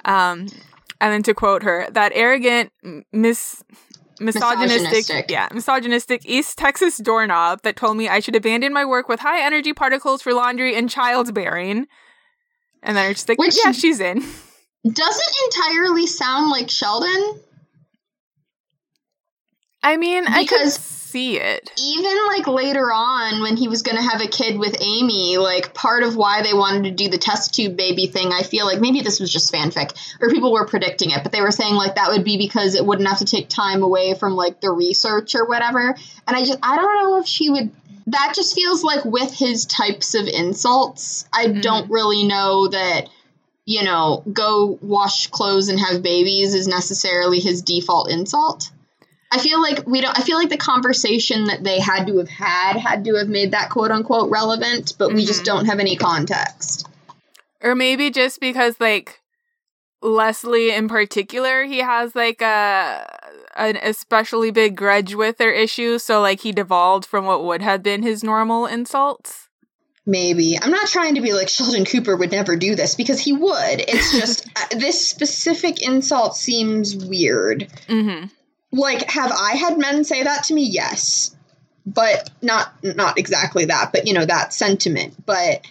Um, 0.07 0.49
and 1.03 1.13
then 1.13 1.23
to 1.25 1.35
quote 1.35 1.65
her, 1.65 1.89
that 1.91 2.13
arrogant, 2.15 2.73
mis 3.13 3.61
misogynistic, 4.21 4.83
misogynistic, 4.83 5.31
yeah, 5.33 5.49
misogynistic 5.53 6.25
East 6.25 6.57
Texas 6.57 6.97
doorknob 6.99 7.63
that 7.63 7.75
told 7.75 7.97
me 7.97 8.09
I 8.09 8.21
should 8.21 8.37
abandon 8.37 8.73
my 8.73 8.85
work 8.85 9.09
with 9.09 9.19
high 9.19 9.45
energy 9.45 9.73
particles 9.73 10.23
for 10.23 10.33
laundry 10.33 10.77
and 10.77 10.89
childbearing. 10.89 11.89
And 12.85 12.97
then 12.97 13.11
it's 13.11 13.21
just 13.21 13.29
like, 13.29 13.39
Which 13.39 13.59
yeah, 13.65 13.73
she's 13.73 13.99
in. 13.99 14.23
Doesn't 14.89 15.35
entirely 15.47 16.07
sound 16.07 16.51
like 16.51 16.71
Sheldon. 16.71 17.41
I 19.83 19.97
mean, 19.97 20.23
because 20.25 20.37
I 20.37 20.45
could 20.47 20.73
see 21.13 21.39
it. 21.39 21.71
Even 21.79 22.17
like 22.29 22.47
later 22.47 22.91
on 22.93 23.43
when 23.43 23.57
he 23.57 23.69
was 23.69 23.83
going 23.83 23.97
to 23.97 24.03
have 24.03 24.23
a 24.23 24.27
kid 24.27 24.59
with 24.59 24.77
Amy, 24.81 25.37
like 25.37 25.75
part 25.75 26.03
of 26.03 26.17
why 26.17 26.43
they 26.43 26.55
wanted 26.55 26.85
to 26.85 26.91
do 26.91 27.11
the 27.11 27.19
test 27.19 27.55
tube 27.55 27.77
baby 27.77 28.07
thing, 28.07 28.33
I 28.33 28.43
feel 28.43 28.65
like 28.65 28.81
maybe 28.81 29.03
this 29.03 29.21
was 29.21 29.33
just 29.33 29.53
fanfic 29.53 29.95
or 30.21 30.31
people 30.31 30.53
were 30.53 30.67
predicting 30.67 31.11
it, 31.11 31.23
but 31.23 31.31
they 31.31 31.43
were 31.43 31.51
saying 31.51 31.75
like 31.75 31.97
that 31.97 32.11
would 32.11 32.25
be 32.25 32.39
because 32.39 32.75
it 32.75 32.85
wouldn't 32.85 33.09
have 33.09 33.19
to 33.19 33.27
take 33.27 33.49
time 33.49 33.83
away 33.83 34.15
from 34.15 34.35
like 34.35 34.61
the 34.61 34.71
research 34.71 35.35
or 35.35 35.47
whatever. 35.47 35.95
And 36.27 36.37
I 36.37 36.45
just 36.45 36.59
I 36.63 36.77
don't 36.77 37.03
know 37.03 37.21
if 37.21 37.27
she 37.27 37.51
would 37.51 37.71
that 38.07 38.33
just 38.35 38.55
feels 38.55 38.83
like 38.83 39.05
with 39.05 39.33
his 39.33 39.67
types 39.67 40.15
of 40.15 40.27
insults, 40.27 41.29
I 41.33 41.47
mm-hmm. 41.47 41.61
don't 41.61 41.91
really 41.91 42.25
know 42.25 42.69
that 42.69 43.09
you 43.65 43.85
know, 43.85 44.25
go 44.33 44.77
wash 44.83 45.29
clothes 45.29 45.69
and 45.69 45.79
have 45.79 46.03
babies 46.03 46.53
is 46.53 46.67
necessarily 46.67 47.39
his 47.39 47.63
default 47.63 48.11
insult. 48.11 48.73
I 49.33 49.39
feel 49.39 49.63
like 49.63 49.87
we 49.87 50.03
don't. 50.03 50.17
I 50.17 50.23
feel 50.23 50.37
like 50.37 50.51
the 50.51 50.59
conversation 50.59 51.47
that 51.47 51.65
they 51.65 51.81
had 51.81 52.07
to 52.07 52.19
have 52.19 52.29
had 52.29 52.77
had 52.77 53.05
to 53.07 53.15
have 53.15 53.29
made 53.29 53.53
that 53.53 53.71
quote 53.71 53.91
unquote 53.91 54.31
relevant, 54.31 54.93
but 54.99 55.09
mm-hmm. 55.09 55.17
we 55.17 55.25
just 55.25 55.45
mm-hmm. 55.45 55.57
don't 55.57 55.67
have 55.67 55.81
any 55.81 55.97
context. 55.97 56.87
Or 57.63 57.75
maybe 57.75 58.11
just 58.11 58.41
because 58.41 58.79
like 58.79 59.21
Leslie 60.03 60.71
in 60.71 60.87
particular, 60.87 61.65
he 61.65 61.79
has 61.79 62.15
like 62.15 62.43
a 62.43 63.09
an 63.57 63.79
especially 63.83 64.51
big 64.51 64.77
grudge 64.77 65.15
with 65.15 65.39
their 65.39 65.53
issue, 65.53 65.99
so 65.99 66.21
like 66.21 66.41
he 66.41 66.53
devolved 66.53 67.07
from 67.07 67.25
what 67.25 67.43
would 67.43 67.63
have 67.63 67.83
been 67.83 68.03
his 68.03 68.23
normal 68.23 68.67
insults. 68.67 69.49
Maybe. 70.05 70.59
I'm 70.61 70.73
not 70.73 70.89
trying 70.89 71.15
to 71.15 71.23
be 71.23 71.33
like 71.33 71.49
Sheldon 71.49 71.87
Cooper 71.87 72.17
would 72.17 72.33
never 72.33 72.57
do 72.57 72.75
this 72.75 72.97
because 72.97 73.21
he 73.21 73.33
would. 73.33 73.81
It's 73.89 74.13
just 74.13 74.47
uh, 74.57 74.77
this 74.79 75.09
specific 75.09 75.81
insult 75.81 76.37
seems 76.37 76.95
weird. 76.95 77.69
Mm-hmm 77.89 78.27
like 78.73 79.11
have 79.11 79.31
i 79.31 79.55
had 79.55 79.79
men 79.79 80.05
say 80.05 80.23
that 80.23 80.45
to 80.45 80.55
me? 80.55 80.65
Yes. 80.65 81.37
But 81.85 82.31
not 82.41 82.73
not 82.83 83.19
exactly 83.19 83.67
that 83.67 83.93
but 83.93 84.07
you 84.07 84.15
know 84.15 84.25
that 84.25 84.53
sentiment. 84.53 85.15
But 85.25 85.67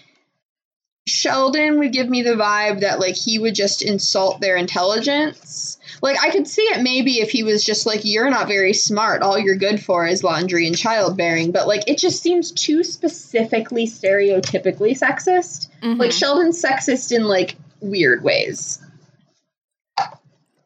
sheldon 1.08 1.80
would 1.80 1.92
give 1.92 2.08
me 2.08 2.22
the 2.22 2.36
vibe 2.36 2.82
that 2.82 3.00
like 3.00 3.16
he 3.16 3.40
would 3.40 3.56
just 3.56 3.82
insult 3.82 4.40
their 4.40 4.56
intelligence. 4.56 5.78
Like 6.02 6.18
i 6.22 6.30
could 6.30 6.48
see 6.48 6.64
it 6.64 6.84
maybe 6.84 7.20
if 7.20 7.32
he 7.32 7.44
was 7.44 7.64
just 7.64 7.86
like 7.86 8.02
you're 8.04 8.30
not 8.30 8.48
very 8.48 8.74
smart. 8.74 9.22
All 9.22 9.40
you're 9.40 9.56
good 9.56 9.84
for 9.84 10.06
is 10.06 10.24
laundry 10.24 10.68
and 10.68 10.78
childbearing. 10.78 11.52
But 11.52 11.68
like 11.68 11.88
it 11.88 11.98
just 11.98 12.22
seems 12.22 12.52
too 12.52 12.84
specifically 12.84 13.88
stereotypically 13.88 14.98
sexist. 14.98 15.70
Mm-hmm. 15.82 16.00
like 16.00 16.12
sheldon's 16.12 16.62
sexist 16.62 17.12
in 17.12 17.24
like 17.24 17.56
weird 17.80 18.24
ways. 18.24 18.80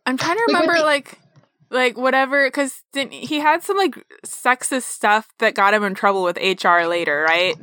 I'm 0.05 0.17
trying 0.17 0.37
to 0.37 0.43
remember 0.47 0.73
like, 0.73 0.83
like 0.83 1.19
like 1.75 1.97
whatever 1.97 2.47
because 2.47 2.81
he 2.93 3.39
had 3.39 3.61
some 3.61 3.77
like 3.77 3.95
sexist 4.25 4.83
stuff 4.83 5.27
that 5.39 5.53
got 5.53 5.73
him 5.73 5.83
in 5.83 5.93
trouble 5.93 6.23
with 6.23 6.37
hr 6.37 6.87
later 6.87 7.23
right? 7.27 7.55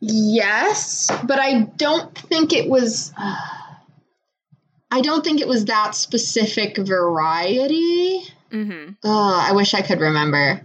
Yes 0.00 1.10
but 1.26 1.38
i 1.38 1.60
don't 1.76 2.16
think 2.18 2.52
it 2.52 2.68
was 2.68 3.12
i 3.16 5.00
don't 5.00 5.24
think 5.24 5.40
it 5.40 5.48
was 5.48 5.64
that 5.66 5.94
specific 5.94 6.76
variety. 6.76 8.24
Mm-hmm. 8.52 9.06
i 9.06 9.52
wish 9.54 9.72
i 9.74 9.80
could 9.80 10.00
remember. 10.00 10.60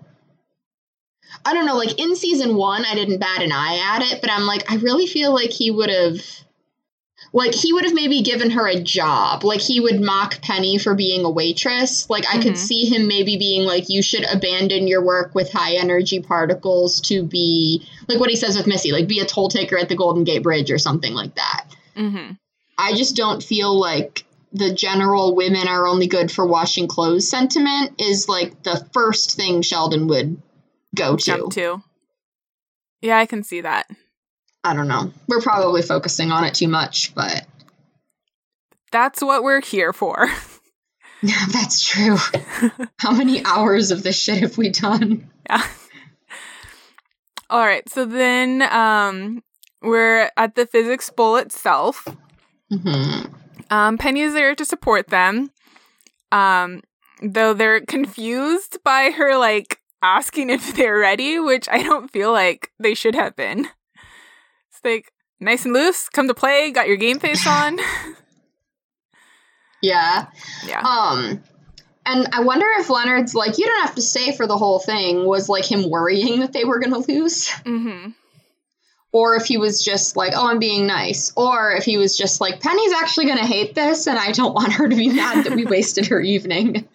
I 1.46 1.54
don't 1.54 1.66
know 1.66 1.78
like 1.78 2.00
in 2.00 2.16
season 2.16 2.56
one 2.56 2.84
i 2.86 2.96
didn't 2.96 3.20
bat 3.20 3.42
an 3.42 3.52
eye 3.54 3.96
at 3.96 4.12
it 4.12 4.22
but 4.22 4.30
i'm 4.32 4.46
like 4.46 4.70
i 4.70 4.76
really 4.76 5.08
feel 5.08 5.34
like 5.34 5.52
he 5.52 5.72
would 5.72 5.90
have 5.90 6.20
like 7.34 7.54
he 7.54 7.74
would 7.74 7.86
have 7.86 7.94
maybe 7.94 8.22
given 8.22 8.50
her 8.52 8.68
a 8.68 8.80
job. 8.80 9.44
Like 9.44 9.62
he 9.62 9.80
would 9.80 10.02
mock 10.02 10.42
penny 10.42 10.78
for 10.78 10.96
being 10.96 11.26
a 11.26 11.30
waitress. 11.30 12.10
Like 12.10 12.26
i 12.26 12.34
mm-hmm. 12.34 12.42
could 12.42 12.58
see 12.58 12.86
him 12.86 13.08
maybe 13.08 13.38
being 13.38 13.66
like 13.66 13.90
you 13.90 14.02
should 14.02 14.26
abandon 14.26 14.88
your 14.88 15.04
work 15.04 15.36
with 15.36 15.52
high 15.52 15.76
energy 15.76 16.22
particles 16.22 17.02
to 17.02 17.24
be 17.24 17.88
like 18.08 18.20
what 18.20 18.30
he 18.30 18.36
says 18.36 18.58
with 18.58 18.68
missy 18.68 18.92
like 18.92 19.08
be 19.08 19.20
a 19.20 19.26
toll 19.26 19.50
taker 19.50 19.78
at 19.78 19.90
the 19.90 19.96
golden 19.96 20.24
gate 20.24 20.44
bridge 20.44 20.72
or 20.72 20.78
something 20.78 21.14
like 21.14 21.36
that. 21.36 21.66
Mm-hmm. 21.96 22.34
i 22.78 22.94
just 22.94 23.18
don't 23.18 23.44
feel 23.44 23.78
like 23.78 24.24
the 24.54 24.74
general 24.74 25.36
women 25.36 25.68
are 25.68 25.86
only 25.86 26.08
good 26.08 26.32
for 26.32 26.46
washing 26.48 26.88
clothes 26.88 27.30
sentiment 27.30 28.00
is 28.00 28.30
like 28.30 28.64
the 28.64 28.88
first 28.94 29.36
thing 29.36 29.62
sheldon 29.62 30.08
would 30.08 30.42
go 30.96 31.18
to. 31.18 31.24
Jump 31.24 31.54
to. 31.54 31.84
Yeah 33.02 33.18
i 33.18 33.26
can 33.26 33.44
see 33.44 33.62
that 33.62 33.88
I 34.64 34.74
don't 34.74 34.88
know. 34.88 35.14
We're 35.28 35.42
probably 35.42 35.82
focusing 35.82 36.32
on 36.32 36.44
it 36.44 36.54
too 36.54 36.68
much, 36.68 37.16
but 37.16 37.46
that's 38.92 39.22
what 39.22 39.44
we're 39.44 39.62
here 39.62 39.94
for. 39.94 40.30
Yeah, 41.22 41.46
that's 41.52 41.84
true. 41.84 42.18
How 42.98 43.12
many 43.12 43.44
hours 43.46 43.92
of 43.92 44.04
this 44.04 44.20
shit 44.20 44.40
have 44.40 44.58
we 44.58 44.70
done? 44.70 45.30
Yeah. 45.50 45.66
All 47.50 47.66
right. 47.66 47.88
So 47.90 48.06
then 48.06 48.62
um 48.62 49.44
we're 49.82 50.30
at 50.36 50.56
the 50.56 50.66
physics 50.66 51.10
bowl 51.10 51.38
itself. 51.38 52.06
Mm-hmm. 52.72 53.34
Um, 53.72 53.98
Penny 53.98 54.22
is 54.22 54.34
there 54.34 54.56
to 54.56 54.66
support 54.66 55.08
them. 55.08 55.52
Um, 56.32 56.82
though 57.22 57.54
they're 57.54 57.82
confused 57.82 58.78
by 58.84 59.12
her 59.12 59.38
like 59.38 59.80
asking 60.02 60.50
if 60.50 60.76
they're 60.76 60.98
ready, 60.98 61.40
which 61.40 61.70
I 61.70 61.82
don't 61.82 62.12
feel 62.12 62.32
like 62.32 62.72
they 62.80 62.94
should 62.94 63.16
have 63.16 63.36
been 63.36 63.70
like 64.84 65.12
nice 65.40 65.66
and 65.66 65.74
loose. 65.74 66.10
Come 66.10 66.28
to 66.28 66.34
play. 66.34 66.72
Got 66.72 66.88
your 66.88 66.98
game 66.98 67.20
face 67.20 67.46
on. 67.48 67.80
yeah. 69.82 70.28
Yeah. 70.66 70.82
Um. 70.82 71.44
And 72.06 72.28
I 72.34 72.42
wonder 72.42 72.66
if 72.80 72.90
Leonard's 72.90 73.36
like, 73.36 73.58
you 73.60 73.66
don't 73.66 73.86
have 73.86 73.96
to 73.96 74.02
stay 74.02 74.36
for 74.36 74.48
the 74.48 74.58
whole 74.58 74.80
thing, 74.80 75.26
was 75.26 75.48
like 75.48 75.70
him 75.70 75.90
worrying 75.90 76.40
that 76.40 76.54
they 76.54 76.64
were 76.66 76.80
going 76.80 76.94
to 77.04 77.12
lose. 77.12 77.50
Mm-hmm. 77.50 78.12
or 79.12 79.36
if 79.36 79.46
he 79.46 79.58
was 79.58 79.84
just 79.84 80.16
like, 80.16 80.34
oh, 80.36 80.48
I'm 80.48 80.58
being 80.60 80.88
nice, 80.88 81.32
or 81.36 81.74
if 81.74 81.84
he 81.84 81.98
was 81.98 82.18
just 82.18 82.42
like, 82.42 82.62
Penny's 82.62 82.94
actually 82.94 83.26
going 83.26 83.38
to 83.38 83.46
hate 83.46 83.76
this, 83.76 84.08
and 84.08 84.18
I 84.18 84.32
don't 84.32 84.54
want 84.56 84.74
her 84.74 84.88
to 84.88 84.96
be 84.96 85.10
mad 85.10 85.46
that 85.46 85.56
we 85.56 85.66
wasted 85.66 86.08
her 86.08 86.20
evening. 86.20 86.88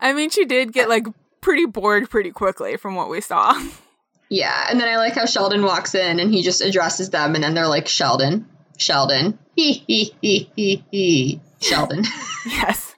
I 0.00 0.12
mean, 0.14 0.30
she 0.30 0.44
did 0.46 0.72
get 0.72 0.88
like 0.88 1.06
pretty 1.40 1.66
bored 1.66 2.10
pretty 2.10 2.30
quickly 2.32 2.76
from 2.76 2.96
what 2.96 3.08
we 3.08 3.20
saw. 3.20 3.54
Yeah, 4.28 4.66
and 4.68 4.80
then 4.80 4.88
I 4.88 4.96
like 4.96 5.14
how 5.14 5.26
Sheldon 5.26 5.62
walks 5.62 5.94
in 5.94 6.18
and 6.18 6.32
he 6.32 6.42
just 6.42 6.60
addresses 6.60 7.10
them, 7.10 7.34
and 7.34 7.44
then 7.44 7.54
they're 7.54 7.68
like, 7.68 7.86
Sheldon, 7.86 8.46
Sheldon, 8.78 9.38
he 9.56 9.72
he 9.72 10.14
he 10.20 10.50
he 10.56 10.84
he, 10.90 11.40
Sheldon. 11.60 12.04
yes. 12.46 12.94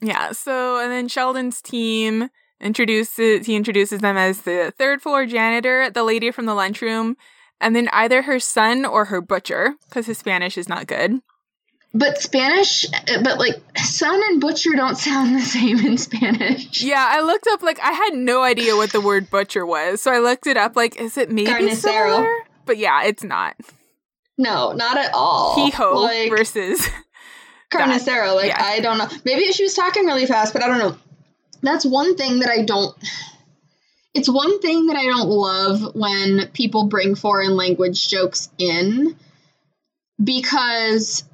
Yeah, 0.00 0.32
so 0.32 0.78
and 0.78 0.92
then 0.92 1.08
Sheldon's 1.08 1.60
team 1.60 2.28
introduces 2.60 3.46
he 3.46 3.56
introduces 3.56 4.00
them 4.00 4.16
as 4.16 4.42
the 4.42 4.72
third 4.78 5.02
floor 5.02 5.26
janitor, 5.26 5.90
the 5.90 6.04
lady 6.04 6.30
from 6.30 6.46
the 6.46 6.54
lunchroom, 6.54 7.16
and 7.60 7.74
then 7.74 7.88
either 7.92 8.22
her 8.22 8.38
son 8.38 8.84
or 8.84 9.06
her 9.06 9.20
butcher 9.20 9.74
because 9.88 10.06
his 10.06 10.18
Spanish 10.18 10.56
is 10.56 10.68
not 10.68 10.86
good. 10.86 11.20
But 11.94 12.20
Spanish, 12.20 12.84
but 13.22 13.38
like 13.38 13.54
son 13.78 14.20
and 14.28 14.40
butcher 14.40 14.74
don't 14.74 14.96
sound 14.96 15.34
the 15.34 15.40
same 15.40 15.78
in 15.78 15.96
Spanish. 15.96 16.82
Yeah, 16.82 17.06
I 17.08 17.22
looked 17.22 17.46
up 17.50 17.62
like 17.62 17.80
I 17.80 17.92
had 17.92 18.14
no 18.14 18.42
idea 18.42 18.76
what 18.76 18.92
the 18.92 19.00
word 19.00 19.30
butcher 19.30 19.64
was, 19.64 20.02
so 20.02 20.12
I 20.12 20.18
looked 20.18 20.46
it 20.46 20.58
up. 20.58 20.76
Like, 20.76 21.00
is 21.00 21.16
it 21.16 21.30
maybe 21.30 21.50
Carnicero. 21.50 21.76
similar? 21.76 22.28
But 22.66 22.76
yeah, 22.76 23.04
it's 23.04 23.24
not. 23.24 23.56
No, 24.38 24.72
not 24.72 24.98
at 24.98 25.14
all. 25.14 25.54
Ho 25.70 26.02
Like 26.02 26.28
versus 26.28 26.86
carnicero. 27.72 28.34
Like 28.34 28.48
yeah. 28.48 28.62
I 28.62 28.80
don't 28.80 28.98
know. 28.98 29.08
Maybe 29.24 29.50
she 29.52 29.62
was 29.62 29.74
talking 29.74 30.04
really 30.04 30.26
fast, 30.26 30.52
but 30.52 30.62
I 30.62 30.68
don't 30.68 30.78
know. 30.78 30.96
That's 31.62 31.86
one 31.86 32.16
thing 32.16 32.40
that 32.40 32.50
I 32.50 32.64
don't. 32.64 32.94
It's 34.12 34.28
one 34.28 34.60
thing 34.60 34.86
that 34.86 34.96
I 34.96 35.04
don't 35.04 35.28
love 35.28 35.94
when 35.94 36.48
people 36.48 36.86
bring 36.86 37.14
foreign 37.14 37.56
language 37.56 38.08
jokes 38.08 38.48
in 38.58 39.16
because 40.22 41.24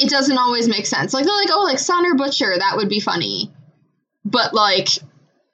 it 0.00 0.08
doesn't 0.08 0.38
always 0.38 0.66
make 0.66 0.86
sense. 0.86 1.12
Like 1.12 1.24
they're 1.24 1.36
like, 1.36 1.50
oh, 1.52 1.64
like 1.64 1.78
son 1.78 2.06
or 2.06 2.14
butcher, 2.14 2.54
that 2.56 2.76
would 2.76 2.88
be 2.88 3.00
funny. 3.00 3.52
But 4.24 4.54
like 4.54 4.88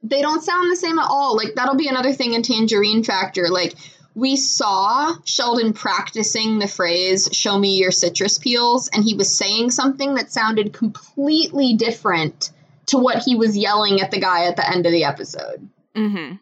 they 0.02 0.22
don't 0.22 0.42
sound 0.42 0.70
the 0.70 0.76
same 0.76 0.98
at 0.98 1.08
all. 1.08 1.36
Like 1.36 1.54
that'll 1.56 1.74
be 1.74 1.88
another 1.88 2.12
thing 2.12 2.32
in 2.32 2.42
Tangerine 2.42 3.02
Factor. 3.02 3.48
Like 3.48 3.74
we 4.14 4.36
saw 4.36 5.14
Sheldon 5.24 5.72
practicing 5.72 6.58
the 6.58 6.68
phrase 6.68 7.28
"show 7.32 7.58
me 7.58 7.78
your 7.78 7.90
citrus 7.90 8.38
peels" 8.38 8.88
and 8.88 9.02
he 9.02 9.14
was 9.14 9.36
saying 9.36 9.72
something 9.72 10.14
that 10.14 10.30
sounded 10.32 10.72
completely 10.72 11.74
different 11.74 12.52
to 12.86 12.98
what 12.98 13.24
he 13.24 13.34
was 13.34 13.58
yelling 13.58 14.00
at 14.00 14.12
the 14.12 14.20
guy 14.20 14.46
at 14.46 14.54
the 14.54 14.68
end 14.68 14.86
of 14.86 14.92
the 14.92 15.04
episode. 15.04 15.68
hmm 15.94 16.34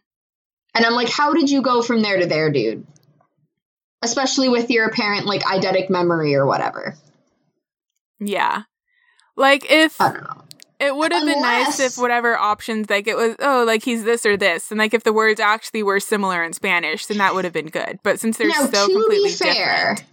And 0.75 0.85
I'm 0.85 0.93
like, 0.93 1.09
how 1.09 1.33
did 1.33 1.51
you 1.51 1.63
go 1.63 1.81
from 1.81 2.03
there 2.03 2.19
to 2.19 2.27
there, 2.27 2.51
dude? 2.51 2.87
Especially 4.03 4.51
with 4.51 4.71
your 4.71 4.87
apparent 4.87 5.25
like 5.25 5.43
eidetic 5.43 5.89
memory 5.89 6.35
or 6.35 6.45
whatever. 6.45 6.95
Yeah. 8.27 8.62
Like 9.37 9.70
if 9.70 10.01
I 10.01 10.12
don't 10.12 10.22
know. 10.22 10.45
it 10.79 10.95
would 10.95 11.12
have 11.12 11.25
been 11.25 11.43
nice 11.43 11.81
if 11.81 11.99
whatever 11.99 12.37
options 12.37 12.89
like 12.89 13.07
it 13.09 13.16
was 13.16 13.35
oh 13.41 13.64
like 13.66 13.83
he's 13.83 14.05
this 14.05 14.25
or 14.25 14.37
this 14.37 14.70
and 14.70 14.79
like 14.79 14.95
if 14.95 15.03
the 15.03 15.12
words 15.12 15.41
actually 15.41 15.83
were 15.83 16.01
similar 16.01 16.43
in 16.45 16.53
Spanish 16.53 17.07
then 17.07 17.18
that 17.18 17.35
would 17.35 17.45
have 17.45 17.53
been 17.53 17.68
good. 17.68 17.99
But 18.03 18.20
since 18.20 18.39
they're 18.39 18.49
now, 18.49 18.66
so 18.66 18.87
completely 18.87 19.31
fair, 19.31 19.95
different. 19.97 20.05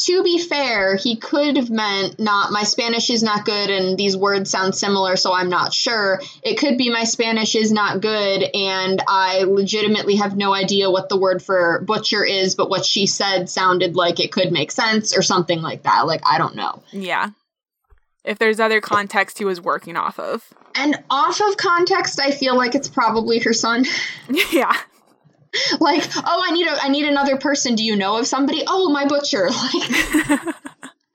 to 0.00 0.22
be 0.22 0.38
fair, 0.38 0.96
he 0.96 1.16
could 1.16 1.56
have 1.56 1.70
meant 1.70 2.20
not 2.20 2.52
my 2.52 2.62
Spanish 2.62 3.08
is 3.08 3.22
not 3.22 3.46
good 3.46 3.70
and 3.70 3.96
these 3.96 4.16
words 4.18 4.50
sound 4.50 4.74
similar, 4.74 5.16
so 5.16 5.32
I'm 5.32 5.48
not 5.48 5.72
sure. 5.72 6.20
It 6.42 6.58
could 6.58 6.76
be 6.76 6.90
my 6.90 7.04
Spanish 7.04 7.54
is 7.54 7.72
not 7.72 8.02
good 8.02 8.42
and 8.54 9.02
I 9.08 9.44
legitimately 9.44 10.16
have 10.16 10.36
no 10.36 10.52
idea 10.52 10.90
what 10.90 11.08
the 11.08 11.16
word 11.18 11.42
for 11.42 11.80
butcher 11.86 12.22
is, 12.22 12.54
but 12.54 12.68
what 12.68 12.84
she 12.84 13.06
said 13.06 13.48
sounded 13.48 13.96
like 13.96 14.20
it 14.20 14.30
could 14.30 14.52
make 14.52 14.72
sense 14.72 15.16
or 15.16 15.22
something 15.22 15.62
like 15.62 15.84
that. 15.84 16.06
Like 16.06 16.20
I 16.26 16.36
don't 16.36 16.54
know. 16.54 16.82
Yeah. 16.92 17.30
If 18.24 18.38
there's 18.38 18.60
other 18.60 18.80
context 18.80 19.38
he 19.38 19.44
was 19.44 19.60
working 19.60 19.96
off 19.96 20.18
of. 20.18 20.52
And 20.74 20.96
off 21.08 21.40
of 21.40 21.56
context, 21.56 22.20
I 22.20 22.30
feel 22.30 22.56
like 22.56 22.74
it's 22.74 22.88
probably 22.88 23.38
her 23.40 23.52
son. 23.52 23.84
yeah. 24.52 24.76
like, 25.80 26.04
oh, 26.16 26.42
I 26.44 26.50
need 26.52 26.66
a 26.66 26.76
I 26.82 26.88
need 26.88 27.06
another 27.06 27.36
person. 27.36 27.74
Do 27.74 27.84
you 27.84 27.96
know 27.96 28.18
of 28.18 28.26
somebody? 28.26 28.62
Oh, 28.66 28.90
my 28.90 29.06
butcher. 29.06 29.48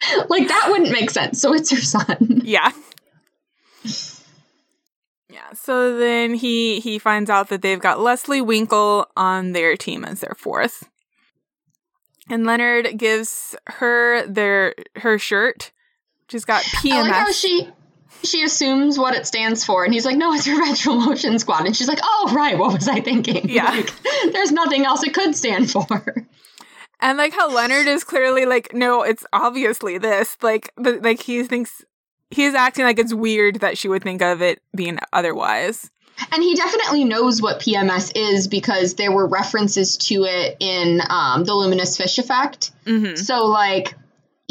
Like 0.06 0.30
like 0.30 0.47
that 0.49 0.68
wouldn't 0.70 0.91
make 0.91 1.10
sense. 1.10 1.39
So 1.39 1.54
it's 1.54 1.72
her 1.72 1.78
son. 1.78 2.41
Yeah. 2.43 2.72
Yeah, 5.30 5.51
so 5.54 5.97
then 5.97 6.36
he 6.36 6.80
he 6.80 6.99
finds 6.99 7.30
out 7.30 7.49
that 7.49 7.64
they've 7.64 7.80
got 7.80 7.99
Leslie 7.99 8.41
Winkle 8.41 9.08
on 9.18 9.54
their 9.54 9.76
team 9.76 10.06
as 10.06 10.20
their 10.20 10.36
fourth. 10.38 10.89
And 12.30 12.45
Leonard 12.45 12.97
gives 12.97 13.56
her 13.68 14.26
their 14.28 14.76
her 14.97 15.18
shirt, 15.18 15.72
has 16.34 16.46
got 16.46 16.64
PMS. 16.64 16.92
I 16.92 17.02
like 17.02 17.14
how 17.14 17.32
she 17.32 17.68
she 18.24 18.44
assumes 18.44 18.98
what 18.98 19.16
it 19.16 19.28
stands 19.28 19.66
for, 19.66 19.84
and 19.84 19.94
he's 19.94 20.06
like, 20.06 20.18
"No, 20.18 20.34
it's 20.34 20.48
a 20.48 20.52
Perpetual 20.56 20.98
Motion 20.98 21.40
Squad," 21.40 21.66
and 21.66 21.76
she's 21.76 21.88
like, 21.88 22.00
"Oh, 22.04 22.32
right. 22.36 22.58
What 22.58 22.74
was 22.74 22.88
I 22.88 23.00
thinking? 23.02 23.50
Yeah. 23.50 23.70
Like, 23.70 23.94
there's 24.32 24.52
nothing 24.52 24.86
else 24.86 25.04
it 25.04 25.14
could 25.14 25.36
stand 25.36 25.72
for." 25.72 26.28
And 27.00 27.18
like 27.18 27.34
how 27.34 27.50
Leonard 27.54 27.88
is 27.88 28.06
clearly 28.06 28.46
like, 28.46 28.74
no, 28.74 29.02
it's 29.04 29.26
obviously 29.34 29.98
this. 29.98 30.38
Like, 30.42 30.72
the, 30.78 31.02
like 31.02 31.22
he 31.22 31.44
thinks 31.44 31.84
he's 32.30 32.54
acting 32.54 32.86
like 32.86 32.98
it's 32.98 33.14
weird 33.14 33.60
that 33.60 33.78
she 33.78 33.90
would 33.90 34.04
think 34.04 34.22
of 34.22 34.42
it 34.42 34.62
being 34.74 35.00
otherwise. 35.12 35.92
And 36.32 36.42
he 36.42 36.56
definitely 36.56 37.04
knows 37.04 37.42
what 37.42 37.60
PMS 37.60 38.14
is 38.16 38.48
because 38.48 38.94
there 38.94 39.12
were 39.12 39.28
references 39.28 39.98
to 39.98 40.24
it 40.24 40.58
in 40.62 41.02
um, 41.10 41.44
the 41.44 41.54
luminous 41.54 41.98
fish 41.98 42.18
effect. 42.20 42.72
hmm 42.86 43.16
So 43.16 43.48
like 43.48 43.96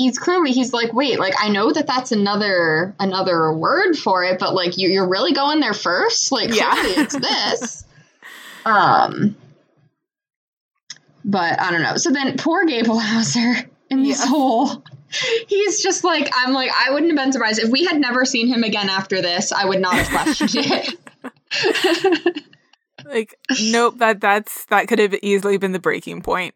he's 0.02 0.18
clearly 0.18 0.50
he's 0.52 0.72
like 0.72 0.92
wait 0.92 1.18
like 1.18 1.34
I 1.38 1.48
know 1.48 1.72
that 1.72 1.86
that's 1.86 2.12
another 2.12 2.94
another 2.98 3.52
word 3.52 3.94
for 3.96 4.24
it 4.24 4.38
but 4.38 4.54
like 4.54 4.76
you, 4.78 4.88
you're 4.88 5.08
really 5.08 5.32
going 5.32 5.60
there 5.60 5.74
first 5.74 6.32
like 6.32 6.54
Yeah. 6.54 6.72
it's 6.76 7.14
this 7.18 7.84
um 8.64 9.36
but 11.24 11.60
I 11.60 11.70
don't 11.70 11.82
know 11.82 11.96
so 11.96 12.10
then 12.10 12.36
poor 12.36 12.64
Gablehauser 12.66 13.68
in 13.90 14.02
this 14.02 14.20
Yeah. 14.20 14.26
whole 14.26 14.82
he's 15.48 15.82
just 15.82 16.04
like 16.04 16.30
I'm 16.34 16.52
like 16.52 16.70
I 16.74 16.90
wouldn't 16.90 17.12
have 17.12 17.24
been 17.24 17.32
surprised 17.32 17.58
if 17.60 17.70
we 17.70 17.84
had 17.84 18.00
never 18.00 18.24
seen 18.24 18.48
him 18.48 18.64
again 18.64 18.88
after 18.88 19.20
this 19.22 19.52
I 19.52 19.64
would 19.64 19.80
not 19.80 19.94
have 19.94 20.08
questioned 20.08 20.50
it 20.54 22.36
Like, 23.04 23.36
nope, 23.60 23.98
that 23.98 24.20
that's 24.20 24.64
that 24.66 24.86
could 24.86 25.00
have 25.00 25.14
easily 25.22 25.56
been 25.56 25.72
the 25.72 25.80
breaking 25.80 26.22
point. 26.22 26.54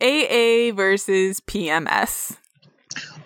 AA 0.00 0.72
versus 0.74 1.40
PMS. 1.40 2.36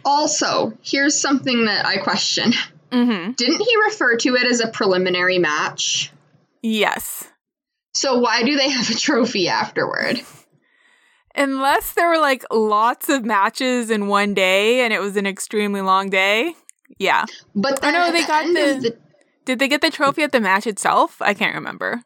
Also 0.04 0.72
here's 0.82 1.20
something 1.20 1.66
that 1.66 1.86
I 1.86 1.96
question 1.98 2.52
Mm-hmm. 2.92 3.32
didn't 3.32 3.60
he 3.60 3.76
refer 3.86 4.16
to 4.18 4.36
it 4.36 4.46
as 4.46 4.60
a 4.60 4.68
preliminary 4.68 5.38
match 5.38 6.12
Yes. 6.62 7.24
So 7.94 8.18
why 8.18 8.42
do 8.42 8.56
they 8.56 8.68
have 8.70 8.90
a 8.90 8.94
trophy 8.94 9.48
afterward? 9.48 10.20
Unless 11.34 11.92
there 11.92 12.08
were 12.08 12.18
like 12.18 12.44
lots 12.50 13.08
of 13.08 13.24
matches 13.24 13.90
in 13.90 14.06
one 14.08 14.34
day 14.34 14.80
and 14.80 14.92
it 14.92 15.00
was 15.00 15.16
an 15.16 15.26
extremely 15.26 15.80
long 15.82 16.08
day. 16.10 16.54
Yeah. 16.98 17.24
But 17.54 17.80
then 17.82 17.92
no, 17.94 18.10
they 18.10 18.22
the 18.22 18.26
got 18.26 18.44
the- 18.46 18.52
the 18.80 18.96
Did 19.44 19.58
they 19.58 19.68
get 19.68 19.80
the 19.80 19.90
trophy 19.90 20.22
at 20.22 20.32
the 20.32 20.40
match 20.40 20.66
itself? 20.66 21.20
I 21.20 21.34
can't 21.34 21.54
remember. 21.54 22.02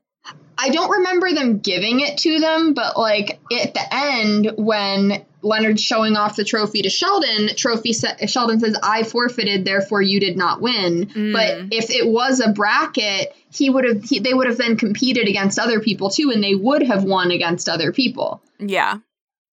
I 0.59 0.69
don't 0.71 0.91
remember 0.91 1.33
them 1.33 1.59
giving 1.61 2.01
it 2.01 2.19
to 2.19 2.39
them, 2.41 2.75
but 2.75 2.97
like 2.99 3.41
at 3.53 3.73
the 3.73 3.95
end 3.95 4.53
when 4.59 5.25
Leonard's 5.43 5.83
showing 5.83 6.17
off 6.17 6.37
the 6.37 6.45
trophy 6.45 6.83
to 6.83 6.91
Sheldon, 6.91 7.51
trophy 7.57 7.93
sa- 7.93 8.17
Sheldon 8.27 8.61
says 8.61 8.77
I 8.83 9.03
forfeited, 9.03 9.65
therefore 9.65 10.03
you 10.03 10.21
did 10.21 10.37
not 10.37 10.61
win. 10.61 11.07
Mm. 11.07 11.33
But 11.33 11.75
if 11.77 11.91
it 11.91 12.07
was 12.07 12.41
a 12.41 12.51
bracket, 12.53 13.35
he 13.53 13.71
would 13.71 13.85
have 13.85 14.09
they 14.09 14.35
would 14.35 14.47
have 14.47 14.59
then 14.59 14.77
competed 14.77 15.29
against 15.29 15.59
other 15.59 15.81
people 15.81 16.11
too, 16.11 16.31
and 16.31 16.43
they 16.43 16.55
would 16.55 16.83
have 16.83 17.05
won 17.05 17.31
against 17.31 17.69
other 17.69 17.93
people. 17.93 18.43
Yeah. 18.59 18.99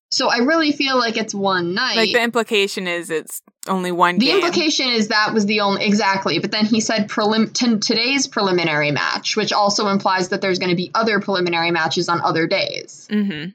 So 0.10 0.30
I 0.30 0.38
really 0.38 0.72
feel 0.72 0.98
like 0.98 1.18
it's 1.18 1.34
one 1.34 1.74
night. 1.74 1.98
Like 1.98 2.14
the 2.14 2.22
implication 2.24 2.88
is 2.88 3.10
it's 3.10 3.42
only 3.68 3.92
one 3.92 4.18
The 4.18 4.28
game. 4.28 4.36
implication 4.38 4.88
is 4.88 5.10
that 5.10 5.34
was 5.34 5.46
the 5.46 5.60
only 5.60 5.86
exactly, 5.86 6.40
but 6.40 6.50
then 6.52 6.66
he 6.66 6.80
said 6.80 7.10
prelim 7.10 7.52
t- 7.52 7.78
today's 7.80 8.26
preliminary 8.26 8.92
match, 8.92 9.36
which 9.36 9.52
also 9.52 9.88
implies 9.90 10.30
that 10.30 10.40
there's 10.40 10.60
going 10.60 10.70
to 10.70 10.78
be 10.78 10.92
other 10.96 11.20
preliminary 11.20 11.72
matches 11.72 12.08
on 12.08 12.22
other 12.22 12.48
days. 12.48 13.08
mm-hmm. 13.12 13.50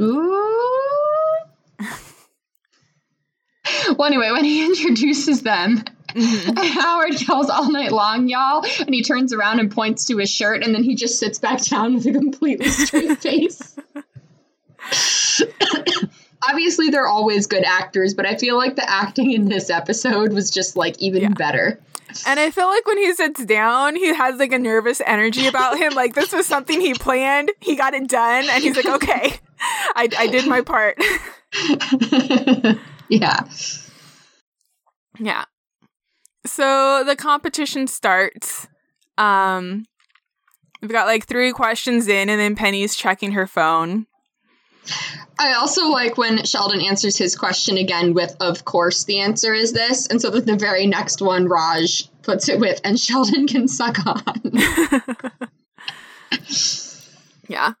Ooh. 0.00 0.77
Well, 3.96 4.04
anyway, 4.06 4.30
when 4.30 4.44
he 4.44 4.64
introduces 4.70 5.42
them, 5.42 5.82
Mhm. 6.14 6.48
and 6.48 6.58
Howard 6.80 7.20
yells 7.28 7.50
all 7.50 7.70
night 7.70 7.92
long, 7.92 8.28
y'all, 8.28 8.64
and 8.80 8.94
he 8.94 9.02
turns 9.02 9.32
around 9.34 9.60
and 9.60 9.70
points 9.70 10.06
to 10.06 10.16
his 10.16 10.30
shirt, 10.30 10.64
and 10.64 10.74
then 10.74 10.82
he 10.82 10.94
just 10.94 11.18
sits 11.18 11.38
back 11.38 11.62
down 11.64 11.94
with 11.94 12.06
a 12.06 12.12
completely 12.12 12.70
straight 12.70 13.18
face. 13.22 13.76
Obviously, 16.48 16.88
they're 16.88 17.06
always 17.06 17.46
good 17.46 17.64
actors, 17.64 18.14
but 18.14 18.24
I 18.24 18.36
feel 18.36 18.56
like 18.56 18.76
the 18.76 18.88
acting 18.88 19.32
in 19.32 19.48
this 19.48 19.68
episode 19.70 20.32
was 20.32 20.50
just 20.50 20.76
like 20.76 20.98
even 20.98 21.22
Yeah. 21.22 21.28
better. 21.30 21.78
And 22.26 22.40
I 22.40 22.50
feel 22.50 22.68
like 22.68 22.86
when 22.86 22.96
he 22.96 23.12
sits 23.12 23.44
down, 23.44 23.94
he 23.94 24.06
has 24.14 24.36
like 24.38 24.52
a 24.52 24.58
nervous 24.58 25.02
energy 25.04 25.46
about 25.46 25.76
him. 25.76 25.92
Like 25.92 26.14
this 26.14 26.32
was 26.32 26.46
something 26.46 26.80
he 26.80 26.94
planned, 26.94 27.50
he 27.60 27.76
got 27.76 27.92
it 27.92 28.08
done, 28.08 28.48
and 28.48 28.62
he's 28.64 28.76
like, 28.76 28.86
okay, 28.86 29.34
I, 29.94 30.08
I 30.16 30.26
did 30.28 30.46
my 30.46 30.62
part. 30.62 30.96
yeah. 33.08 33.40
Yeah. 35.18 35.44
So 36.46 37.04
the 37.04 37.16
competition 37.16 37.86
starts. 37.86 38.68
Um, 39.16 39.86
we've 40.80 40.90
got 40.90 41.06
like 41.06 41.26
three 41.26 41.52
questions 41.52 42.08
in, 42.08 42.28
and 42.28 42.40
then 42.40 42.54
Penny's 42.56 42.94
checking 42.94 43.32
her 43.32 43.46
phone. 43.46 44.06
I 45.38 45.54
also 45.54 45.88
like 45.88 46.16
when 46.16 46.44
Sheldon 46.44 46.80
answers 46.80 47.16
his 47.16 47.36
question 47.36 47.76
again 47.76 48.14
with, 48.14 48.34
of 48.40 48.64
course, 48.64 49.04
the 49.04 49.20
answer 49.20 49.54
is 49.54 49.72
this. 49.72 50.06
And 50.06 50.20
so 50.20 50.30
that 50.30 50.46
the 50.46 50.56
very 50.56 50.86
next 50.86 51.22
one, 51.22 51.46
Raj 51.46 52.08
puts 52.22 52.48
it 52.48 52.58
with, 52.58 52.80
and 52.84 52.98
Sheldon 53.00 53.46
can 53.46 53.68
suck 53.68 53.98
on. 54.06 54.52
yeah. 57.48 57.72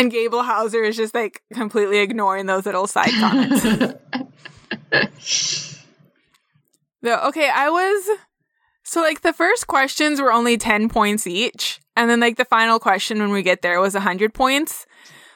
And 0.00 0.10
Gablehauser 0.10 0.88
is 0.88 0.96
just 0.96 1.14
like 1.14 1.42
completely 1.52 1.98
ignoring 1.98 2.46
those 2.46 2.64
little 2.64 2.86
side 2.86 3.10
comments. 3.20 3.62
the, 7.02 7.26
okay, 7.26 7.50
I 7.54 7.68
was. 7.68 8.18
So, 8.82 9.02
like, 9.02 9.20
the 9.20 9.34
first 9.34 9.66
questions 9.66 10.18
were 10.20 10.32
only 10.32 10.56
10 10.56 10.88
points 10.88 11.26
each. 11.26 11.80
And 11.96 12.08
then, 12.08 12.18
like, 12.18 12.38
the 12.38 12.46
final 12.46 12.78
question 12.78 13.18
when 13.18 13.30
we 13.30 13.42
get 13.42 13.60
there 13.60 13.78
was 13.78 13.92
100 13.92 14.32
points. 14.32 14.86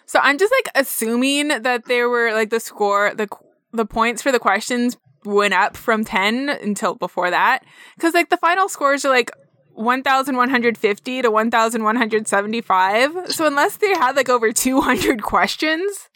So 0.06 0.18
I'm 0.22 0.38
just 0.38 0.52
like 0.52 0.70
assuming 0.74 1.48
that 1.48 1.84
there 1.86 2.08
were 2.08 2.32
like 2.32 2.50
the 2.50 2.60
score, 2.60 3.14
the 3.14 3.28
the 3.72 3.86
points 3.86 4.22
for 4.22 4.32
the 4.32 4.38
questions 4.38 4.96
went 5.24 5.54
up 5.54 5.76
from 5.76 6.04
10 6.04 6.48
until 6.48 6.94
before 6.94 7.30
that. 7.30 7.64
Cause 7.98 8.14
like 8.14 8.28
the 8.28 8.36
final 8.36 8.68
scores 8.68 9.04
are 9.04 9.10
like 9.10 9.30
1,150 9.74 11.22
to 11.22 11.30
1,175. 11.30 13.32
So 13.32 13.46
unless 13.46 13.76
they 13.76 13.94
had 13.94 14.16
like 14.16 14.28
over 14.28 14.52
200 14.52 15.22
questions, 15.22 16.08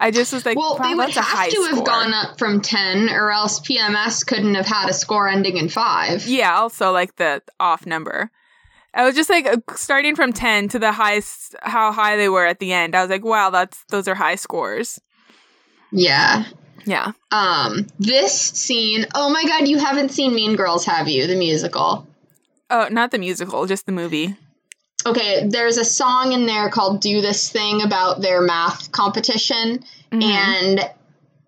I 0.00 0.10
just 0.10 0.32
was 0.32 0.44
like, 0.44 0.56
well, 0.56 0.76
wow, 0.78 0.88
they 0.88 0.94
would 0.94 1.10
have 1.10 1.50
to 1.50 1.62
have 1.70 1.84
gone 1.84 2.12
up 2.12 2.38
from 2.38 2.60
10 2.60 3.10
or 3.10 3.30
else 3.30 3.60
PMS 3.60 4.26
couldn't 4.26 4.54
have 4.54 4.66
had 4.66 4.88
a 4.88 4.92
score 4.92 5.28
ending 5.28 5.56
in 5.56 5.68
5. 5.68 6.26
Yeah, 6.26 6.56
also 6.56 6.92
like 6.92 7.16
the 7.16 7.42
off 7.60 7.86
number. 7.86 8.30
I 8.92 9.04
was 9.04 9.14
just 9.14 9.30
like 9.30 9.46
uh, 9.46 9.56
starting 9.74 10.14
from 10.14 10.32
10 10.32 10.68
to 10.68 10.78
the 10.78 10.92
highest, 10.92 11.56
how 11.62 11.92
high 11.92 12.16
they 12.16 12.28
were 12.28 12.46
at 12.46 12.60
the 12.60 12.72
end. 12.72 12.94
I 12.94 13.02
was 13.02 13.10
like, 13.10 13.24
wow, 13.24 13.50
that's, 13.50 13.84
those 13.88 14.06
are 14.06 14.14
high 14.14 14.36
scores. 14.36 15.00
Yeah. 15.90 16.44
Yeah. 16.86 17.12
Um, 17.30 17.86
this 17.98 18.38
scene, 18.38 19.06
oh 19.14 19.30
my 19.30 19.44
god, 19.44 19.68
you 19.68 19.78
haven't 19.78 20.10
seen 20.10 20.34
Mean 20.34 20.56
Girls, 20.56 20.84
have 20.84 21.08
you? 21.08 21.26
The 21.26 21.36
musical. 21.36 22.06
Oh, 22.70 22.88
not 22.90 23.10
the 23.10 23.18
musical, 23.18 23.66
just 23.66 23.86
the 23.86 23.92
movie. 23.92 24.36
Okay, 25.06 25.46
there's 25.46 25.76
a 25.76 25.84
song 25.84 26.32
in 26.32 26.46
there 26.46 26.70
called 26.70 27.00
Do 27.00 27.20
This 27.20 27.50
Thing 27.50 27.82
about 27.82 28.22
their 28.22 28.40
math 28.40 28.90
competition. 28.90 29.84
Mhm. 30.10 30.22
And 30.22 30.90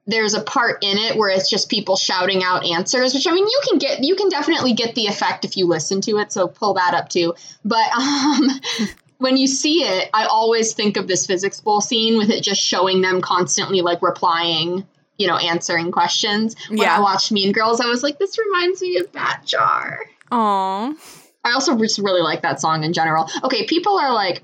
there's 0.06 0.34
a 0.34 0.42
part 0.42 0.78
in 0.84 0.98
it 0.98 1.16
where 1.16 1.30
it's 1.30 1.48
just 1.48 1.68
people 1.70 1.96
shouting 1.96 2.44
out 2.44 2.64
answers, 2.66 3.14
which 3.14 3.26
I 3.26 3.32
mean 3.32 3.46
you 3.46 3.60
can 3.68 3.78
get 3.78 4.04
you 4.04 4.14
can 4.14 4.28
definitely 4.28 4.72
get 4.74 4.94
the 4.94 5.06
effect 5.06 5.44
if 5.44 5.56
you 5.56 5.66
listen 5.66 6.00
to 6.02 6.18
it, 6.18 6.32
so 6.32 6.46
pull 6.48 6.74
that 6.74 6.94
up 6.94 7.08
too. 7.08 7.34
But 7.64 7.90
um 7.98 8.60
when 9.18 9.36
you 9.38 9.46
see 9.46 9.82
it, 9.82 10.10
I 10.12 10.26
always 10.26 10.74
think 10.74 10.96
of 10.98 11.08
this 11.08 11.26
physics 11.26 11.60
bowl 11.60 11.80
scene 11.80 12.18
with 12.18 12.28
it 12.30 12.42
just 12.44 12.60
showing 12.60 13.00
them 13.00 13.20
constantly 13.22 13.80
like 13.80 14.02
replying, 14.02 14.86
you 15.18 15.26
know, 15.26 15.38
answering 15.38 15.90
questions. 15.90 16.54
When 16.68 16.78
Yeah. 16.78 16.98
I 16.98 17.00
watched 17.00 17.32
Mean 17.32 17.52
Girls, 17.52 17.80
I 17.80 17.86
was 17.86 18.02
like, 18.02 18.18
this 18.18 18.36
reminds 18.38 18.82
me 18.82 18.98
of 18.98 19.10
Bat 19.12 19.42
Jar. 19.46 20.00
Aw. 20.30 20.94
I 21.44 21.52
also 21.52 21.76
just 21.78 21.98
really 21.98 22.22
like 22.22 22.42
that 22.42 22.60
song 22.60 22.84
in 22.84 22.92
general. 22.92 23.30
Okay, 23.44 23.66
people 23.66 23.98
are 23.98 24.12
like, 24.12 24.42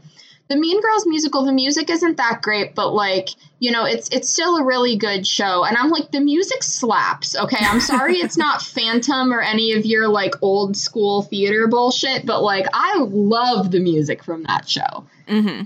the 0.49 0.57
Mean 0.57 0.81
Girls 0.83 1.07
musical, 1.07 1.45
the 1.45 1.53
music 1.53 1.89
isn't 1.89 2.19
that 2.19 2.43
great, 2.43 2.75
but 2.75 2.93
like, 2.93 3.31
you 3.59 3.71
know, 3.71 3.85
it's 3.87 4.09
it's 4.11 4.29
still 4.29 4.57
a 4.57 4.65
really 4.65 4.97
good 4.97 5.27
show. 5.27 5.65
And 5.65 5.77
I'm 5.77 5.89
like, 5.89 6.11
the 6.11 6.21
music 6.21 6.63
slaps. 6.63 7.35
Okay, 7.37 7.57
I'm 7.59 7.81
sorry 7.81 8.17
it's 8.17 8.37
not 8.37 8.61
Phantom 8.63 9.33
or 9.33 9.41
any 9.41 9.73
of 9.73 9.87
your 9.87 10.09
like 10.09 10.35
old 10.43 10.77
school 10.77 11.23
theater 11.23 11.69
bullshit, 11.69 12.27
but 12.27 12.43
like 12.43 12.67
I 12.73 12.99
love 12.99 13.71
the 13.71 13.81
music 13.81 14.23
from 14.23 14.43
that 14.45 14.69
show. 14.69 15.07
Mm-hmm. 15.27 15.63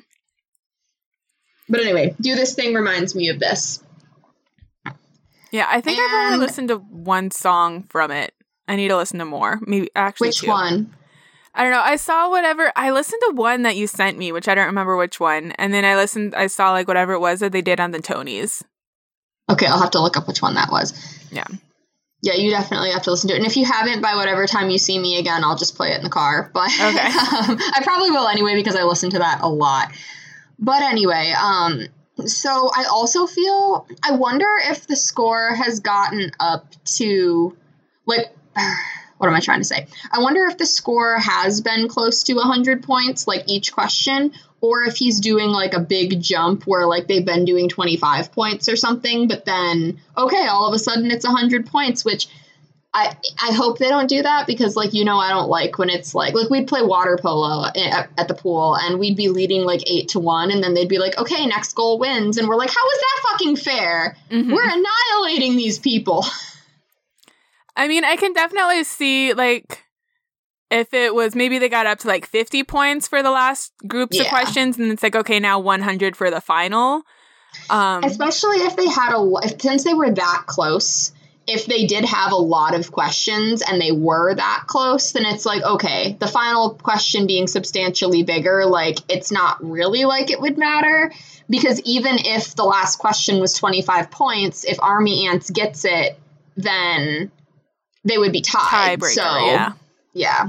But 1.69 1.81
anyway, 1.81 2.15
do 2.21 2.37
this 2.37 2.55
thing 2.55 2.75
reminds 2.75 3.17
me 3.17 3.29
of 3.31 3.41
this. 3.41 3.83
Yeah, 5.51 5.67
I 5.69 5.81
think 5.81 5.99
I've 5.99 6.33
only 6.33 6.47
listened 6.47 6.69
to 6.69 6.77
one 6.77 7.31
song 7.31 7.85
from 7.85 8.13
it. 8.13 8.36
I 8.69 8.77
need 8.77 8.89
to 8.89 8.97
listen 8.97 9.19
to 9.19 9.25
more. 9.25 9.61
Maybe 9.67 9.91
actually 9.95 10.29
Which 10.29 10.41
two. 10.41 10.49
one? 10.49 10.95
I 11.55 11.63
don't 11.63 11.73
know. 11.73 11.81
I 11.81 11.97
saw 11.97 12.29
whatever. 12.29 12.71
I 12.77 12.91
listened 12.91 13.23
to 13.29 13.35
one 13.35 13.63
that 13.63 13.77
you 13.77 13.87
sent 13.87 14.19
me, 14.19 14.31
which 14.31 14.47
I 14.47 14.55
don't 14.55 14.67
remember 14.67 14.97
which 14.97 15.19
one. 15.19 15.53
And 15.53 15.73
then 15.73 15.85
I 15.85 15.97
listened. 15.97 16.35
I 16.35 16.49
saw 16.49 16.73
like 16.73 16.87
whatever 16.87 17.15
it 17.15 17.21
was 17.21 17.41
that 17.41 17.53
they 17.53 17.63
did 17.63 17.81
on 17.81 17.93
the 17.93 17.99
Tonys. 17.99 18.63
Okay, 19.51 19.67
I'll 19.67 19.81
have 19.81 19.93
to 19.93 20.01
look 20.03 20.17
up 20.17 20.29
which 20.29 20.43
one 20.43 20.55
that 20.55 20.71
was. 20.71 20.93
Yeah. 21.31 21.47
Yeah, 22.21 22.35
you 22.35 22.51
definitely 22.51 22.91
have 22.91 23.03
to 23.03 23.11
listen 23.11 23.29
to 23.29 23.35
it. 23.35 23.39
And 23.39 23.47
if 23.47 23.57
you 23.57 23.65
haven't, 23.65 24.03
by 24.03 24.17
whatever 24.17 24.47
time 24.47 24.69
you 24.69 24.79
see 24.79 24.99
me 24.99 25.19
again, 25.19 25.45
I'll 25.45 25.57
just 25.57 25.77
play 25.77 25.93
it 25.93 25.99
in 25.99 26.03
the 26.03 26.11
car. 26.11 26.51
But 26.55 26.69
Okay. 26.69 27.07
um, 27.07 27.57
I 27.75 27.81
probably 27.85 28.11
will 28.11 28.27
anyway 28.27 28.55
because 28.55 28.75
I 28.77 28.83
listen 28.83 29.11
to 29.11 29.21
that 29.21 29.41
a 29.43 29.49
lot. 29.49 29.93
But 30.59 30.83
anyway, 30.83 31.33
um, 31.39 31.87
so 32.27 32.71
I 32.75 32.85
also 32.91 33.27
feel 33.27 33.87
I 34.03 34.13
wonder 34.13 34.49
if 34.65 34.87
the 34.87 34.97
score 34.97 35.55
has 35.55 35.81
gotten 35.81 36.33
up 36.41 36.67
to 36.97 37.57
like 38.07 38.36
what 39.19 39.29
am 39.29 39.35
I 39.35 39.41
trying 39.41 39.61
to 39.61 39.65
say? 39.65 39.87
I 40.13 40.21
wonder 40.21 40.45
if 40.47 40.59
the 40.59 40.67
score 40.67 41.19
has 41.19 41.61
been 41.61 41.89
close 41.89 42.23
to 42.25 42.35
100 42.35 42.83
points 42.83 43.27
like 43.27 43.45
each 43.49 43.73
question 43.73 44.33
or 44.61 44.85
if 44.85 44.97
he's 44.97 45.21
doing 45.21 45.51
like 45.51 45.75
a 45.75 45.81
big 45.81 46.21
jump 46.21 46.67
where 46.67 46.87
like 46.87 47.07
they've 47.07 47.25
been 47.25 47.45
doing 47.45 47.69
25 47.69 48.33
points 48.33 48.69
or 48.69 48.77
something 48.77 49.29
but 49.29 49.45
then 49.45 49.99
okay, 50.17 50.47
all 50.47 50.69
of 50.69 50.75
a 50.75 50.79
sudden 50.79 51.11
it's 51.11 51.25
100 51.25 51.67
points 51.67 52.05
which 52.05 52.27
I, 52.95 53.15
I 53.43 53.53
hope 53.53 53.77
they 53.77 53.91
don't 53.91 54.09
do 54.09 54.23
that 54.23 54.47
because 54.47 54.75
like 54.75 54.95
you 54.95 55.05
know 55.05 55.19
I 55.19 55.29
don't 55.31 55.51
like 55.51 55.77
when 55.77 55.91
it's 55.91 56.15
like 56.15 56.33
like 56.35 56.49
we'd 56.49 56.67
play 56.67 56.81
water 56.83 57.19
polo 57.21 57.67
at, 57.67 58.09
at 58.17 58.29
the 58.29 58.33
pool 58.35 58.75
and 58.75 58.99
we'd 58.99 59.19
be 59.19 59.29
leading 59.29 59.63
like 59.63 59.83
eight 59.91 60.09
to 60.11 60.19
one 60.21 60.51
and 60.51 60.63
then 60.63 60.73
they'd 60.73 60.89
be 60.89 60.99
like 60.99 61.19
okay 61.19 61.45
next 61.47 61.75
goal 61.75 61.99
wins 61.99 62.39
and 62.39 62.49
we're 62.49 62.57
like 62.57 62.71
how 62.71 62.87
is 62.91 62.99
that 62.99 63.29
fucking 63.31 63.57
fair 63.57 64.17
Mhm. 64.31 64.51
we're 64.51 64.63
annihilating 64.67 65.57
these 65.57 65.79
people 65.79 66.25
I 67.77 67.89
mean, 67.89 68.05
I 68.05 68.17
can 68.17 68.33
definitely 68.33 68.85
see 68.85 69.35
like 69.35 69.85
if 70.71 70.93
it 70.93 71.15
was 71.15 71.35
maybe 71.35 71.59
they 71.59 71.69
got 71.69 71.87
up 71.87 71.99
to 72.01 72.09
like 72.09 72.27
50 72.27 72.65
points 72.65 73.07
for 73.07 73.23
the 73.23 73.31
last 73.31 73.73
groups 73.87 74.19
of 74.19 74.27
questions 74.27 74.79
and 74.79 74.91
it's 74.91 75.03
like 75.03 75.15
okay, 75.15 75.39
now 75.39 75.59
100 75.61 76.17
for 76.17 76.31
the 76.31 76.41
final. 76.41 77.03
Um 77.71 78.03
especially 78.05 78.59
if 78.59 78.77
they 78.77 78.89
had 78.89 79.15
a 79.15 79.33
if, 79.45 79.61
since 79.61 79.85
they 79.85 79.95
were 79.95 80.11
that 80.11 80.45
close 80.47 81.13
if 81.47 81.67
they 81.67 81.87
did 81.87 82.05
have 82.05 82.33
a 82.33 82.37
lot 82.37 82.75
of 82.75 82.91
questions 82.91 83.63
and 83.63 83.81
they 83.81 83.93
were 83.93 84.35
that 84.35 84.65
close 84.67 85.13
then 85.13 85.25
it's 85.25 85.47
like 85.47 85.63
okay 85.63 86.17
the 86.19 86.27
final 86.27 86.71
question 86.75 87.27
being 87.27 87.47
substantially 87.47 88.25
bigger 88.25 88.67
like 88.67 88.99
it's 89.09 89.31
not 89.31 89.63
really 89.65 90.05
like 90.05 90.31
it 90.31 90.41
would 90.41 90.59
matter 90.59 91.13
because 91.49 91.81
even 91.83 92.17
if 92.19 92.57
the 92.57 92.65
last 92.65 92.97
question 92.97 93.41
was 93.41 93.53
25 93.55 94.11
points 94.11 94.65
if 94.65 94.83
army 94.83 95.29
ants 95.29 95.49
gets 95.51 95.85
it 95.85 96.19
then 96.57 97.31
they 98.07 98.19
would 98.19 98.33
be 98.33 98.41
tied 98.41 99.01
tiebreaker, 99.01 99.15
so 99.15 99.47
yeah. 99.47 99.73
yeah 100.13 100.49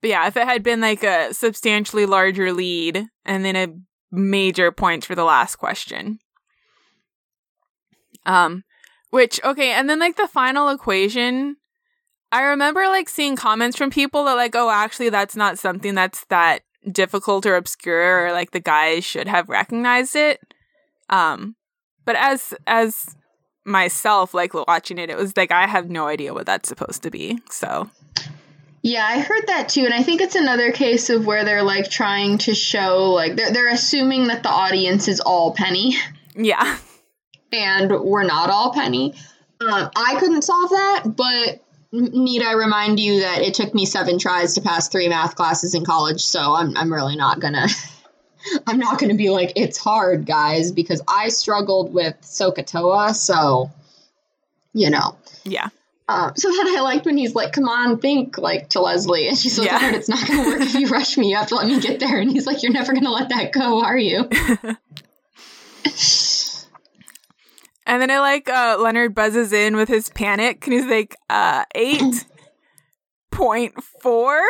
But 0.00 0.10
yeah, 0.10 0.26
if 0.28 0.36
it 0.36 0.46
had 0.46 0.62
been 0.62 0.80
like 0.80 1.02
a 1.02 1.32
substantially 1.32 2.06
larger 2.06 2.52
lead 2.52 3.06
and 3.24 3.44
then 3.44 3.56
a 3.56 3.68
major 4.12 4.70
points 4.70 5.06
for 5.06 5.14
the 5.14 5.24
last 5.24 5.56
question. 5.56 6.18
Um 8.24 8.64
which 9.10 9.40
okay, 9.42 9.70
and 9.70 9.88
then 9.88 9.98
like 9.98 10.16
the 10.16 10.28
final 10.28 10.68
equation 10.68 11.56
I 12.32 12.42
remember 12.42 12.80
like 12.82 13.08
seeing 13.08 13.36
comments 13.36 13.76
from 13.76 13.90
people 13.90 14.24
that 14.24 14.34
like 14.34 14.54
oh 14.54 14.70
actually 14.70 15.08
that's 15.08 15.36
not 15.36 15.58
something 15.58 15.94
that's 15.94 16.24
that 16.26 16.62
difficult 16.90 17.46
or 17.46 17.56
obscure 17.56 18.26
or 18.26 18.32
like 18.32 18.50
the 18.50 18.60
guys 18.60 19.04
should 19.04 19.26
have 19.26 19.48
recognized 19.48 20.14
it. 20.16 20.40
Um 21.08 21.56
but 22.04 22.16
as 22.16 22.54
as 22.66 23.16
myself 23.66 24.32
like 24.32 24.54
watching 24.54 24.98
it 24.98 25.10
it 25.10 25.16
was 25.16 25.36
like 25.36 25.50
I 25.50 25.66
have 25.66 25.90
no 25.90 26.06
idea 26.06 26.32
what 26.32 26.46
that's 26.46 26.68
supposed 26.68 27.02
to 27.02 27.10
be. 27.10 27.38
So 27.50 27.90
Yeah, 28.82 29.04
I 29.04 29.20
heard 29.20 29.46
that 29.48 29.68
too, 29.68 29.84
and 29.84 29.92
I 29.92 30.02
think 30.02 30.20
it's 30.20 30.36
another 30.36 30.70
case 30.72 31.10
of 31.10 31.26
where 31.26 31.44
they're 31.44 31.64
like 31.64 31.90
trying 31.90 32.38
to 32.38 32.54
show 32.54 33.10
like 33.12 33.36
they're 33.36 33.52
they're 33.52 33.68
assuming 33.68 34.28
that 34.28 34.42
the 34.42 34.50
audience 34.50 35.08
is 35.08 35.20
all 35.20 35.52
Penny, 35.52 35.96
yeah. 36.36 36.78
and 37.52 37.90
we're 38.00 38.24
not 38.24 38.50
all 38.50 38.72
Penny. 38.72 39.14
Um, 39.60 39.90
I 39.96 40.16
couldn't 40.20 40.42
solve 40.42 40.70
that, 40.70 41.04
but 41.16 41.62
need 41.92 42.42
I 42.42 42.52
remind 42.52 43.00
you 43.00 43.20
that 43.20 43.42
it 43.42 43.54
took 43.54 43.74
me 43.74 43.86
seven 43.86 44.18
tries 44.18 44.54
to 44.54 44.60
pass 44.60 44.88
three 44.88 45.08
math 45.08 45.34
classes 45.34 45.74
in 45.74 45.84
college, 45.84 46.20
so 46.20 46.54
I'm 46.54 46.76
I'm 46.76 46.92
really 46.92 47.16
not 47.16 47.40
gonna. 47.40 47.66
I'm 48.66 48.78
not 48.78 48.98
gonna 48.98 49.14
be 49.14 49.30
like 49.30 49.52
it's 49.56 49.78
hard, 49.78 50.26
guys, 50.26 50.72
because 50.72 51.02
I 51.08 51.28
struggled 51.28 51.92
with 51.92 52.14
SOHCAHTOA, 52.22 53.14
so 53.14 53.70
you 54.72 54.90
know. 54.90 55.16
Yeah. 55.44 55.68
Um, 56.08 56.32
so 56.36 56.48
then 56.50 56.76
I 56.76 56.80
liked 56.82 57.04
when 57.04 57.16
he's 57.16 57.34
like, 57.34 57.52
"Come 57.52 57.68
on, 57.68 57.98
think," 57.98 58.38
like 58.38 58.70
to 58.70 58.80
Leslie, 58.80 59.28
and 59.28 59.36
she's 59.36 59.58
like, 59.58 59.68
Yeah. 59.68 59.78
"Leonard, 59.78 59.94
it's 59.96 60.08
not 60.08 60.26
going 60.26 60.44
to 60.44 60.50
work 60.50 60.60
if 60.60 60.74
you 60.74 60.86
rush 60.86 61.16
me. 61.16 61.30
You 61.30 61.36
have 61.36 61.48
to 61.48 61.56
let 61.56 61.66
me 61.66 61.80
get 61.80 61.98
there." 61.98 62.20
And 62.20 62.30
he's 62.30 62.46
like, 62.46 62.62
"You're 62.62 62.72
never 62.72 62.92
going 62.92 63.04
to 63.04 63.10
let 63.10 63.30
that 63.30 63.52
go, 63.52 63.82
are 63.82 63.98
you?" 63.98 64.28
And 67.86 68.02
then 68.02 68.10
I 68.10 68.18
like 68.18 68.50
uh, 68.50 68.76
Leonard 68.80 69.14
buzzes 69.14 69.52
in 69.52 69.76
with 69.76 69.88
his 69.88 70.08
panic 70.10 70.66
and 70.66 70.74
he's 70.74 70.86
like, 70.86 71.14
uh, 71.30 71.64
8.4? 71.76 74.40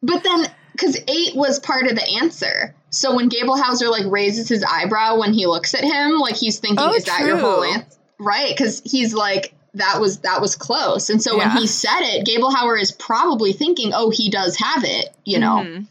But 0.00 0.22
then, 0.22 0.46
because 0.72 0.96
eight 1.08 1.34
was 1.36 1.58
part 1.60 1.86
of 1.86 1.94
the 1.94 2.08
answer, 2.20 2.74
so 2.90 3.14
when 3.14 3.28
Gablehauser 3.30 3.90
like 3.90 4.04
raises 4.06 4.48
his 4.48 4.64
eyebrow 4.64 5.18
when 5.18 5.32
he 5.32 5.46
looks 5.46 5.74
at 5.74 5.84
him, 5.84 6.18
like 6.18 6.36
he's 6.36 6.58
thinking, 6.58 6.78
Oh, 6.84 6.94
"Is 6.94 7.04
that 7.04 7.20
your 7.20 7.36
whole 7.38 7.62
answer?" 7.64 7.86
Right? 8.18 8.48
Because 8.56 8.80
he's 8.84 9.14
like, 9.14 9.54
"That 9.74 10.00
was 10.00 10.18
that 10.20 10.40
was 10.40 10.54
close." 10.56 11.10
And 11.10 11.22
so 11.22 11.36
Yeah. 11.36 11.48
when 11.48 11.56
he 11.62 11.66
said 11.66 12.00
it, 12.00 12.26
Gablehauser 12.26 12.80
is 12.80 12.92
probably 12.92 13.52
thinking, 13.52 13.92
"Oh, 13.94 14.10
he 14.10 14.30
does 14.30 14.56
have 14.56 14.84
it," 14.84 15.14
you 15.24 15.38
know. 15.38 15.56
Mhm. 15.64 15.86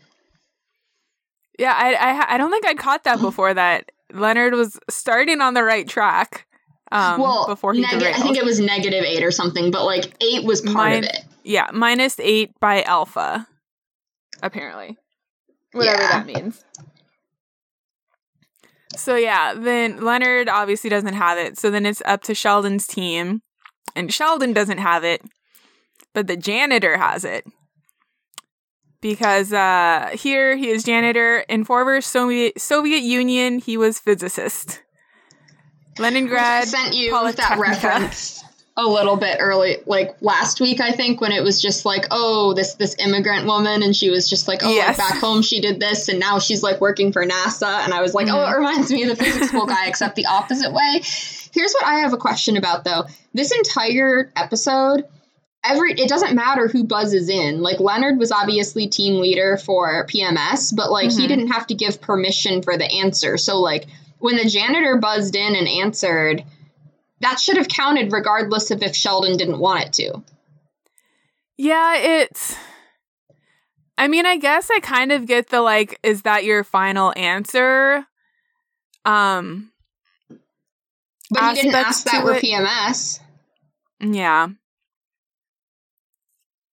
Yeah, 1.60 1.74
I, 1.78 1.94
I 1.94 2.36
I 2.36 2.38
don't 2.38 2.50
think 2.52 2.66
I'd 2.66 2.78
caught 2.78 3.04
that 3.04 3.20
before 3.22 3.54
that 3.54 3.92
Leonard 4.14 4.54
was 4.54 4.80
starting 4.90 5.42
on 5.42 5.54
the 5.54 5.64
right 5.64 5.88
track. 5.88 6.48
Um, 6.94 7.22
well, 7.22 7.48
before 7.48 7.74
he 7.74 7.82
neg- 7.82 8.04
I 8.04 8.14
think 8.20 8.36
it 8.38 8.44
was 8.44 8.60
negative 8.60 9.06
eight 9.06 9.24
or 9.24 9.32
something, 9.32 9.72
but 9.72 9.86
like 9.86 10.14
eight 10.22 10.44
was 10.44 10.60
part 10.62 10.74
Mine- 10.76 10.98
of 11.06 11.10
it. 11.10 11.20
Yeah, 11.44 11.68
minus 11.74 12.20
eight 12.20 12.52
by 12.60 12.84
alpha, 12.84 13.48
apparently. 14.42 14.98
Whatever 15.72 16.02
Yeah. 16.02 16.08
that 16.10 16.26
means. 16.26 16.64
So, 18.96 19.16
yeah, 19.16 19.54
then 19.54 20.02
Leonard 20.02 20.50
obviously 20.50 20.90
doesn't 20.90 21.14
have 21.14 21.38
it. 21.38 21.58
So 21.58 21.72
then 21.72 21.86
it's 21.86 22.02
up 22.06 22.24
to 22.24 22.36
Sheldon's 22.36 22.86
team. 22.86 23.42
And 23.96 24.14
Sheldon 24.14 24.54
doesn't 24.54 24.78
have 24.78 25.04
it, 25.04 25.22
but 26.14 26.28
the 26.28 26.38
janitor 26.38 26.98
has 26.98 27.26
it. 27.26 27.46
Because 29.02 29.52
uh, 29.52 30.12
here 30.14 30.56
he 30.56 30.70
is 30.70 30.84
janitor. 30.84 31.40
In 31.50 31.64
former 31.66 32.02
Soviet, 32.02 32.62
Soviet 32.62 33.00
Union, 33.02 33.60
he 33.60 33.76
was 33.76 34.00
physicist. 34.00 34.82
Leningrad. 35.98 36.64
I 36.64 36.66
sent 36.66 36.94
you 36.94 37.12
that 37.12 37.58
reference 37.58 38.44
a 38.86 38.90
little 38.92 39.18
bit 39.18 39.38
early, 39.40 39.78
like 39.86 40.16
last 40.22 40.60
week, 40.60 40.80
I 40.82 40.92
think, 40.92 41.22
when 41.22 41.32
it 41.32 41.44
was 41.44 41.62
just 41.62 41.86
like, 41.86 42.06
oh, 42.12 42.54
this 42.54 42.76
this 42.76 42.96
immigrant 43.00 43.46
woman, 43.46 43.84
and 43.84 43.96
she 43.96 44.10
was 44.10 44.30
just 44.30 44.48
like, 44.48 44.62
oh, 44.64 44.70
Yes. 44.74 44.98
like 44.98 45.10
back 45.10 45.20
home 45.22 45.42
she 45.42 45.62
did 45.62 45.80
this, 45.80 46.08
and 46.10 46.20
now 46.20 46.40
she's 46.40 46.64
like 46.64 46.82
working 46.82 47.12
for 47.12 47.26
NASA, 47.26 47.84
and 47.84 47.94
I 47.94 48.02
was 48.02 48.14
like, 48.14 48.28
oh, 48.28 48.32
Mhm. 48.32 48.52
it 48.54 48.58
reminds 48.58 48.92
me 48.92 49.04
of 49.04 49.10
the 49.18 49.24
physics 49.24 49.48
school 49.50 49.66
guy, 49.66 49.88
except 49.88 50.16
the 50.16 50.26
opposite 50.28 50.72
way. 50.74 51.02
Here's 51.54 51.74
what 51.74 51.86
I 51.86 52.00
have 52.00 52.14
a 52.14 52.18
question 52.18 52.58
about 52.58 52.84
though. 52.84 53.06
This 53.34 53.52
entire 53.52 54.32
episode. 54.36 55.06
Every 55.64 55.92
it 55.94 56.10
doesn't 56.10 56.34
matter 56.34 56.68
who 56.68 56.84
buzzes 56.86 57.30
in. 57.30 57.62
Like 57.62 57.80
Leonard 57.80 58.18
was 58.18 58.32
obviously 58.32 58.88
team 58.88 59.22
leader 59.22 59.58
for 59.64 60.08
PMS, 60.08 60.76
but 60.76 60.90
like 60.92 61.12
he 61.12 61.26
Mhm. 61.26 61.28
didn't 61.28 61.48
have 61.50 61.68
to 61.68 61.76
give 61.76 62.02
permission 62.02 62.64
for 62.64 62.78
the 62.78 62.92
answer. 62.92 63.38
So 63.38 63.60
like 63.60 63.86
when 64.18 64.38
the 64.38 64.46
janitor 64.50 64.98
buzzed 64.98 65.36
in 65.36 65.56
and 65.56 65.68
answered, 65.68 66.44
that 67.22 67.40
should 67.40 67.58
have 67.58 67.68
counted 67.68 68.12
regardless 68.12 68.72
of 68.72 68.84
if 68.84 68.96
Sheldon 68.96 69.38
didn't 69.38 69.60
want 69.60 69.86
it 69.86 69.94
to. 69.94 70.22
Yeah, 71.58 71.96
it's. 71.98 72.56
I 73.98 74.08
mean, 74.08 74.26
I 74.26 74.38
guess 74.38 74.70
I 74.72 74.80
kind 74.80 75.12
of 75.12 75.28
get 75.28 75.50
the 75.50 75.62
like, 75.62 76.00
is 76.02 76.24
that 76.24 76.44
your 76.44 76.64
final 76.64 77.14
answer? 77.16 78.06
Um, 79.06 79.72
But 81.30 81.56
he 81.56 81.62
didn't 81.62 81.76
ask 81.76 82.04
that 82.06 82.26
with 82.26 82.44
it. 82.44 82.48
PMS. 82.48 83.20
yeah. 84.00 84.48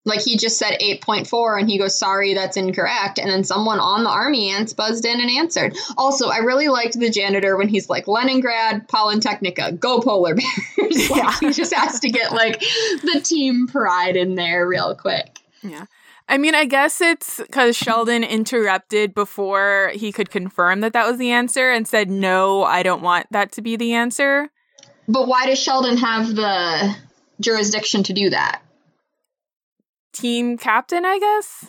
Like 0.09 0.23
he 0.23 0.37
just 0.37 0.59
said 0.59 0.79
8.4 0.81 1.61
and 1.61 1.69
he 1.71 1.79
goes, 1.79 1.99
sorry, 1.99 2.35
that's 2.35 2.57
incorrect. 2.57 3.19
And 3.19 3.31
then 3.31 3.45
someone 3.45 3.79
on 3.79 4.03
the 4.05 4.11
army 4.11 4.51
ants 4.51 4.73
buzzed 4.73 5.05
in 5.05 5.21
and 5.21 5.31
answered. 5.31 5.77
Also, 5.97 6.29
I 6.29 6.39
really 6.39 6.69
liked 6.69 6.99
the 6.99 7.11
janitor 7.11 7.57
when 7.57 7.69
he's 7.69 7.89
like, 7.89 8.09
Leningrad, 8.09 8.89
Polytechnica, 8.89 9.79
go 9.79 10.01
polar 10.01 10.35
bears. 10.77 11.11
like, 11.11 11.23
Yeah. 11.23 11.35
he 11.41 11.53
just 11.53 11.73
has 11.75 12.01
to 12.01 12.11
get 12.11 12.33
like 12.33 12.59
the 12.61 13.21
team 13.25 13.67
pride 13.69 14.17
in 14.17 14.35
there 14.35 14.67
real 14.67 14.95
quick. 14.97 15.39
Yeah. 15.63 15.85
I 16.31 16.37
mean, 16.37 16.55
I 16.55 16.67
guess 16.67 17.01
it's 17.01 17.39
because 17.39 17.75
Sheldon 17.75 18.23
interrupted 18.23 19.15
before 19.15 19.93
he 19.95 20.13
could 20.13 20.29
confirm 20.31 20.81
that 20.81 20.93
that 20.93 21.07
was 21.07 21.17
the 21.17 21.31
answer 21.31 21.71
and 21.71 21.89
said, 21.89 22.11
no, 22.11 22.65
I 22.65 22.83
don't 22.83 23.01
want 23.01 23.27
that 23.31 23.53
to 23.53 23.63
be 23.63 23.77
the 23.77 23.95
answer. 23.95 24.51
But 25.09 25.27
why 25.27 25.47
does 25.47 25.59
Sheldon 25.59 25.97
have 25.97 26.35
the 26.35 26.95
jurisdiction 27.41 28.03
to 28.05 28.13
do 28.13 28.29
that? 28.31 28.61
Team 30.13 30.59
captain, 30.59 31.05
I 31.05 31.19
guess? 31.19 31.67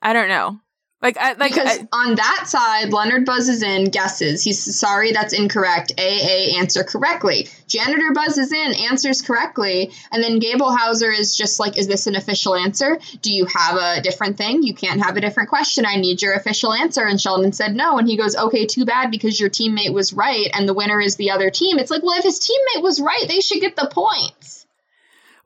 I 0.00 0.12
don't 0.12 0.28
know. 0.28 0.60
Like, 1.04 1.18
I, 1.18 1.34
like, 1.34 1.52
because 1.52 1.80
I, 1.80 1.88
on 1.92 2.14
that 2.14 2.44
side, 2.46 2.90
Leonard 2.90 3.26
buzzes 3.26 3.62
in, 3.62 3.90
guesses. 3.90 4.42
He's 4.42 4.78
sorry, 4.78 5.12
that's 5.12 5.34
incorrect. 5.34 5.92
AA 5.98 6.56
answer 6.58 6.82
correctly. 6.82 7.50
Janitor 7.66 8.12
buzzes 8.14 8.50
in, 8.52 8.72
answers 8.90 9.20
correctly, 9.20 9.92
and 10.10 10.24
then 10.24 10.40
Gablehauser 10.40 11.12
is 11.14 11.36
just 11.36 11.60
like, 11.60 11.76
"Is 11.76 11.88
this 11.88 12.06
an 12.06 12.16
official 12.16 12.54
answer? 12.54 12.98
Do 13.20 13.30
you 13.30 13.44
have 13.44 13.76
a 13.76 14.00
different 14.00 14.38
thing? 14.38 14.62
You 14.62 14.72
can't 14.72 15.04
have 15.04 15.18
a 15.18 15.20
different 15.20 15.50
question. 15.50 15.84
I 15.84 15.96
need 15.96 16.22
your 16.22 16.32
official 16.32 16.72
answer." 16.72 17.04
And 17.04 17.20
Sheldon 17.20 17.52
said 17.52 17.76
no, 17.76 17.98
and 17.98 18.08
he 18.08 18.16
goes, 18.16 18.34
"Okay, 18.34 18.64
too 18.64 18.86
bad 18.86 19.10
because 19.10 19.38
your 19.38 19.50
teammate 19.50 19.92
was 19.92 20.14
right, 20.14 20.48
and 20.54 20.66
the 20.66 20.72
winner 20.72 21.02
is 21.02 21.16
the 21.16 21.32
other 21.32 21.50
team." 21.50 21.78
It's 21.78 21.90
like, 21.90 22.02
well, 22.02 22.18
if 22.18 22.24
his 22.24 22.40
teammate 22.40 22.82
was 22.82 22.98
right, 22.98 23.28
they 23.28 23.40
should 23.40 23.60
get 23.60 23.76
the 23.76 23.90
points. 23.92 24.63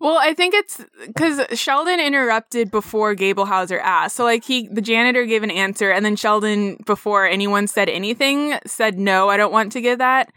Well, 0.00 0.16
I 0.16 0.32
think 0.32 0.54
it's 0.54 0.80
because 1.06 1.58
Sheldon 1.58 1.98
interrupted 1.98 2.70
before 2.70 3.16
Gablehauser 3.16 3.80
asked. 3.82 4.16
So, 4.16 4.24
like, 4.24 4.44
he, 4.44 4.68
the 4.68 4.80
janitor 4.80 5.26
gave 5.26 5.42
an 5.42 5.50
answer, 5.50 5.90
and 5.90 6.04
then 6.04 6.14
Sheldon, 6.14 6.78
before 6.86 7.26
anyone 7.26 7.66
said 7.66 7.88
anything, 7.88 8.58
said, 8.64 8.98
No, 8.98 9.28
I 9.28 9.36
don't 9.36 9.52
want 9.52 9.72
to 9.72 9.80
give 9.80 9.98
that. 9.98 10.30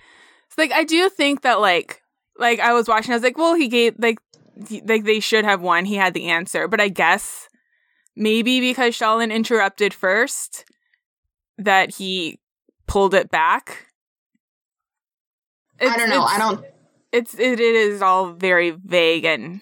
So, 0.50 0.62
like, 0.62 0.72
I 0.72 0.84
do 0.84 1.10
think 1.10 1.44
that, 1.44 1.60
like, 1.62 2.02
like 2.40 2.60
I 2.60 2.74
was 2.74 2.88
watching, 2.88 3.12
I 3.12 3.16
was 3.16 3.24
like, 3.24 3.38
Well, 3.38 3.54
he 3.54 3.68
gave, 3.68 3.96
like, 4.00 4.18
he, 4.68 4.82
like 4.82 5.04
they 5.04 5.20
should 5.20 5.46
have 5.46 5.62
won. 5.62 5.86
He 5.86 5.96
had 5.96 6.14
the 6.14 6.30
answer. 6.30 6.68
But 6.68 6.82
I 6.82 6.88
guess 6.88 7.48
maybe 8.16 8.60
because 8.60 8.96
Sheldon 8.96 9.32
interrupted 9.32 9.94
first, 9.94 10.66
that 11.58 11.96
he 11.96 12.40
pulled 12.88 13.14
it 13.14 13.30
back. 13.30 13.88
I 15.80 15.98
don't 15.98 16.10
know. 16.10 16.24
I 16.24 16.38
don't. 16.38 16.66
It's 17.12 17.34
it, 17.36 17.60
it 17.60 17.76
is 17.76 18.02
all 18.02 18.32
very 18.32 18.72
vague 18.72 19.26
and 19.26 19.62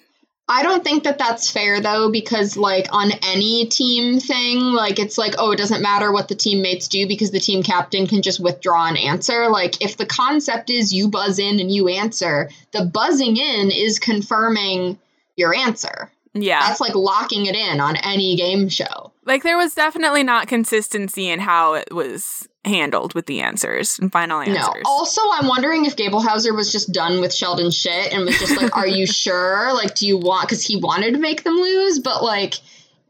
I 0.51 0.63
don't 0.63 0.83
think 0.83 1.03
that 1.03 1.19
that's 1.19 1.51
fair 1.51 1.79
though, 1.79 2.09
because 2.09 2.57
like 2.57 2.87
on 2.91 3.11
any 3.23 3.67
team 3.67 4.19
thing, 4.19 4.57
like 4.59 4.97
it's 4.97 5.15
like, 5.15 5.35
oh, 5.37 5.51
it 5.51 5.57
doesn't 5.57 5.83
matter 5.83 6.11
what 6.11 6.27
the 6.27 6.33
teammates 6.33 6.87
do 6.87 7.07
because 7.07 7.29
the 7.29 7.39
team 7.39 7.61
captain 7.61 8.07
can 8.07 8.23
just 8.23 8.39
withdraw 8.39 8.87
an 8.87 8.97
answer. 8.97 9.47
Like 9.47 9.79
if 9.79 9.95
the 9.95 10.07
concept 10.07 10.71
is 10.71 10.91
you 10.91 11.07
buzz 11.07 11.37
in 11.37 11.59
and 11.59 11.71
you 11.71 11.87
answer, 11.87 12.49
the 12.71 12.83
buzzing 12.83 13.37
in 13.37 13.69
is 13.69 13.99
confirming 13.99 14.97
your 15.35 15.53
answer. 15.53 16.11
Yeah. 16.33 16.59
That's 16.67 16.79
like 16.79 16.95
locking 16.95 17.45
it 17.45 17.55
in 17.55 17.79
on 17.79 17.95
any 17.97 18.35
game 18.35 18.69
show. 18.69 19.11
Like 19.25 19.43
there 19.43 19.57
was 19.57 19.73
definitely 19.73 20.23
not 20.23 20.47
consistency 20.47 21.29
in 21.29 21.39
how 21.39 21.73
it 21.73 21.93
was 21.93 22.47
handled 22.65 23.13
with 23.13 23.25
the 23.25 23.41
answers 23.41 23.97
and 23.99 24.11
final 24.11 24.39
answers. 24.41 24.55
No. 24.55 24.73
Also, 24.85 25.21
I'm 25.33 25.47
wondering 25.47 25.85
if 25.85 25.95
Gablehauser 25.95 26.55
was 26.55 26.71
just 26.71 26.91
done 26.91 27.21
with 27.21 27.33
Sheldon 27.33 27.71
shit 27.71 28.13
and 28.13 28.25
was 28.25 28.37
just 28.39 28.61
like, 28.61 28.75
"Are 28.75 28.87
you 28.87 29.05
sure? 29.07 29.73
Like, 29.73 29.95
do 29.95 30.07
you 30.07 30.17
want?" 30.17 30.47
Because 30.47 30.65
he 30.65 30.77
wanted 30.77 31.13
to 31.13 31.19
make 31.19 31.43
them 31.43 31.55
lose, 31.55 31.99
but 31.99 32.23
like, 32.23 32.55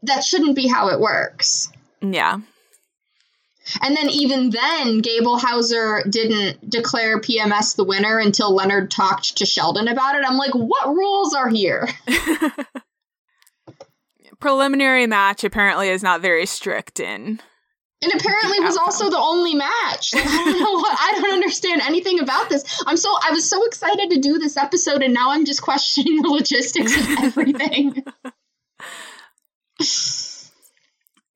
that 0.02 0.24
shouldn't 0.24 0.56
be 0.56 0.66
how 0.68 0.88
it 0.88 1.00
works. 1.00 1.70
yeah. 2.00 2.38
And 3.82 3.96
then 3.96 4.08
even 4.10 4.50
then, 4.50 5.00
Gablehauser 5.00 6.10
didn't 6.10 6.68
declare 6.68 7.20
PMS 7.20 7.76
the 7.76 7.84
winner 7.84 8.18
until 8.18 8.52
Leonard 8.52 8.90
talked 8.90 9.36
to 9.36 9.46
Sheldon 9.46 9.86
about 9.86 10.16
it. 10.16 10.24
I'm 10.26 10.36
like, 10.36 10.54
what 10.54 10.88
rules 10.88 11.34
are 11.34 11.48
here? 11.48 11.88
Preliminary 14.40 15.06
match 15.06 15.44
apparently 15.44 15.88
is 15.88 16.02
not 16.02 16.20
very 16.22 16.46
strict 16.46 16.98
in. 16.98 17.40
And 18.02 18.12
apparently 18.14 18.60
was 18.60 18.78
also 18.78 19.10
the 19.10 19.18
only 19.18 19.54
match. 19.54 20.14
Like, 20.14 20.24
I 20.26 20.44
don't 20.46 20.58
know 20.58 20.72
what 20.72 20.96
I 20.98 21.12
don't 21.20 21.34
understand 21.34 21.82
anything 21.82 22.18
about 22.18 22.48
this. 22.48 22.82
I'm 22.86 22.96
so 22.96 23.10
I 23.22 23.30
was 23.32 23.46
so 23.48 23.66
excited 23.66 24.08
to 24.10 24.18
do 24.18 24.38
this 24.38 24.56
episode 24.56 25.02
and 25.02 25.12
now 25.12 25.30
I'm 25.32 25.44
just 25.44 25.60
questioning 25.60 26.22
the 26.22 26.28
logistics 26.30 26.96
of 26.98 27.06
everything. 27.24 28.02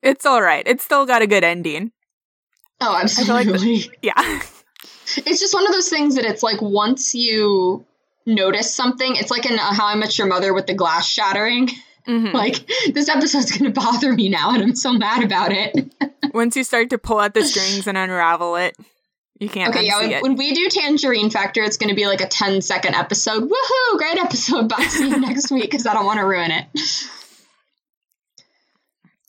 It's 0.01 0.25
all 0.25 0.41
right. 0.41 0.63
It's 0.67 0.83
still 0.83 1.05
got 1.05 1.21
a 1.21 1.27
good 1.27 1.43
ending. 1.43 1.91
oh, 2.81 2.93
I 2.95 3.07
feel 3.07 3.27
like 3.27 3.47
absolutely. 3.47 3.91
Yeah. 4.01 4.41
it's 5.17 5.39
just 5.39 5.53
one 5.53 5.67
of 5.67 5.73
those 5.73 5.89
things 5.89 6.15
that 6.15 6.25
it's 6.25 6.41
like 6.43 6.61
once 6.61 7.13
you 7.13 7.85
notice 8.25 8.73
something, 8.73 9.15
it's 9.15 9.29
like 9.31 9.45
in 9.45 9.57
How 9.57 9.85
I 9.87 9.95
Met 9.95 10.17
Your 10.17 10.27
Mother 10.27 10.53
with 10.53 10.65
the 10.67 10.73
glass 10.73 11.07
shattering. 11.07 11.69
Mhm. 12.07 12.33
Like 12.33 12.67
this 12.93 13.09
episode's 13.09 13.51
gonna 13.57 13.71
bother 13.71 14.13
me 14.13 14.29
now, 14.29 14.51
and 14.53 14.61
I'm 14.63 14.75
so 14.75 14.93
mad 14.93 15.23
about 15.23 15.51
it. 15.51 15.91
Once 16.33 16.55
you 16.55 16.63
start 16.63 16.89
to 16.91 16.97
pull 16.97 17.21
at 17.21 17.33
the 17.33 17.43
strings 17.43 17.87
and 17.87 17.97
unravel 17.97 18.55
it. 18.57 18.75
You 19.39 19.49
can't 19.49 19.75
Okay, 19.75 19.85
yeah. 19.85 19.99
When, 19.99 20.11
it. 20.11 20.23
when 20.23 20.35
we 20.35 20.53
do 20.53 20.69
Tangerine 20.69 21.29
Factor, 21.29 21.61
it's 21.61 21.75
going 21.75 21.89
to 21.89 21.95
be 21.95 22.07
like 22.07 22.21
a 22.21 22.27
10 22.27 22.61
second 22.61 22.95
episode. 22.95 23.43
Woohoo! 23.43 23.97
Great 23.97 24.17
episode. 24.17 24.69
Bye. 24.69 24.85
See 24.85 25.09
you 25.09 25.19
next 25.19 25.51
week 25.51 25.69
because 25.71 25.85
I 25.85 25.93
don't 25.93 26.05
want 26.05 26.19
to 26.19 26.25
ruin 26.25 26.51
it. 26.51 26.65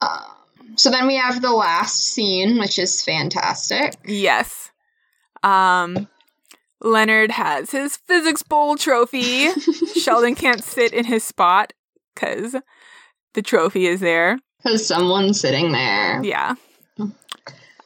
Um, 0.00 0.76
so 0.76 0.90
then 0.90 1.06
we 1.06 1.16
have 1.16 1.40
the 1.42 1.50
last 1.52 2.04
scene, 2.04 2.58
which 2.58 2.78
is 2.78 3.02
fantastic. 3.02 3.94
Yes. 4.04 4.70
Um 5.42 6.08
Leonard 6.80 7.30
has 7.32 7.70
his 7.70 7.96
physics 7.96 8.42
bowl 8.42 8.76
trophy. 8.76 9.48
Sheldon 10.00 10.34
can't 10.34 10.62
sit 10.62 10.92
in 10.92 11.06
his 11.06 11.24
spot 11.24 11.72
cuz 12.16 12.56
the 13.34 13.42
trophy 13.42 13.86
is 13.86 14.00
there. 14.00 14.38
Because 14.64 14.84
someone's 14.86 15.38
sitting 15.40 15.70
there. 15.72 16.20
Yeah. 16.24 16.54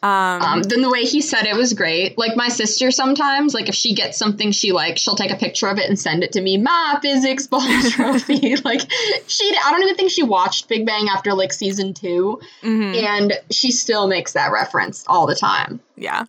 Um, 0.03 0.41
Um, 0.41 0.63
then 0.63 0.81
the 0.81 0.89
way 0.89 1.03
he 1.03 1.21
said 1.21 1.45
it 1.45 1.55
was 1.55 1.75
great. 1.75 2.17
Like 2.17 2.35
my 2.35 2.49
sister 2.49 2.91
sometimes, 2.91 3.53
like 3.53 3.69
if 3.69 3.75
she 3.75 3.93
gets 3.95 4.17
something 4.17 4.51
she 4.51 4.73
likes, 4.73 5.03
she'll 5.03 5.15
take 5.15 5.31
a 5.31 5.37
picture 5.37 5.67
of 5.69 5.77
it 5.79 5.91
and 5.91 5.99
send 6.01 6.25
it 6.25 6.33
to 6.33 6.41
me. 6.41 6.57
Ma, 6.57 6.99
physics 7.01 7.47
bowl 7.47 7.61
trophy. 7.91 8.57
like 8.65 8.81
she, 9.27 9.55
I 9.63 9.71
don't 9.71 9.83
even 9.83 9.97
think 9.97 10.11
she 10.11 10.23
watched 10.23 10.69
Big 10.69 10.87
Bang 10.87 11.09
after 11.15 11.35
like 11.35 11.53
season 11.53 11.93
two, 11.93 12.41
mhm, 12.63 12.97
and 12.97 13.35
she 13.51 13.71
still 13.73 14.07
makes 14.09 14.33
that 14.33 14.51
reference 14.53 15.05
all 15.07 15.27
the 15.27 15.35
time. 15.37 15.81
yeah. 15.97 16.25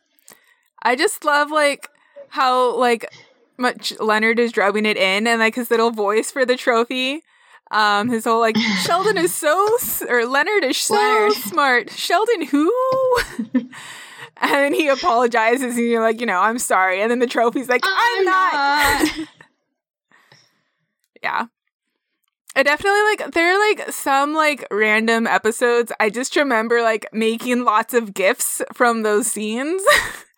I 0.83 0.95
just 0.97 1.23
love 1.23 1.49
like 1.51 1.87
how 2.29 2.75
like 2.75 3.05
much 3.57 3.93
Leonard 4.01 4.39
is 4.39 4.51
drubbing 4.51 4.85
it 4.85 4.97
in 4.97 5.27
and 5.27 5.39
like 5.39 5.55
his 5.55 5.69
little 5.71 5.91
voice 5.91 6.29
for 6.31 6.43
the 6.45 6.57
trophy. 6.57 7.21
Um, 7.71 8.09
his 8.09 8.25
whole 8.25 8.39
like 8.41 8.57
Sheldon 8.83 9.17
is 9.17 9.33
so 9.33 9.75
s- 9.75 10.03
or 10.07 10.25
Leonard 10.25 10.63
is 10.65 10.77
so 10.77 10.93
Leonard. 10.95 11.33
smart. 11.33 11.89
Sheldon 11.91 12.45
who? 12.47 12.71
and 13.53 13.69
then 14.51 14.73
he 14.73 14.87
apologizes 14.89 15.77
and 15.77 15.87
you're 15.87 16.01
like, 16.01 16.19
you 16.19 16.25
know, 16.25 16.39
I'm 16.39 16.59
sorry. 16.59 17.01
And 17.01 17.09
then 17.09 17.19
the 17.19 17.27
trophy's 17.27 17.69
like, 17.69 17.81
I'm, 17.85 18.25
not. 18.25 19.09
yeah. 21.23 21.45
I 22.53 22.63
definitely 22.63 23.01
like 23.03 23.31
there 23.33 23.53
are 23.55 23.69
like 23.69 23.91
some 23.93 24.33
like 24.33 24.67
random 24.69 25.25
episodes. 25.25 25.93
I 26.01 26.09
just 26.09 26.35
remember 26.35 26.81
like 26.81 27.07
making 27.13 27.63
lots 27.63 27.93
of 27.93 28.13
gifs 28.13 28.61
from 28.73 29.03
those 29.03 29.27
scenes. 29.27 29.81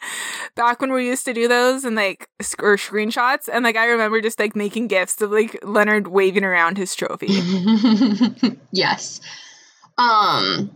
Back 0.56 0.82
when 0.82 0.91
we 0.93 1.06
used 1.08 1.26
to 1.26 1.34
do 1.34 1.47
those 1.47 1.84
and 1.84 1.95
like 1.95 2.28
sc- 2.41 2.62
or 2.64 2.76
screenshots 2.78 3.49
and 3.51 3.64
like 3.64 3.76
I 3.76 3.86
remember 3.86 4.22
just 4.22 4.39
like 4.39 4.56
making 4.56 4.88
gifts 4.88 5.22
of 5.22 5.32
like 5.32 5.58
Leonard 5.64 6.08
waving 6.08 6.43
around 6.43 6.78
his 6.78 6.95
trophy. 6.95 7.28
yes. 8.72 9.20
Um. 9.97 10.76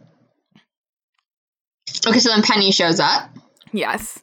Okay, 2.06 2.20
so 2.20 2.30
then 2.30 2.44
Penny 2.44 2.72
shows 2.72 3.00
up. 3.00 3.30
yes. 3.72 4.20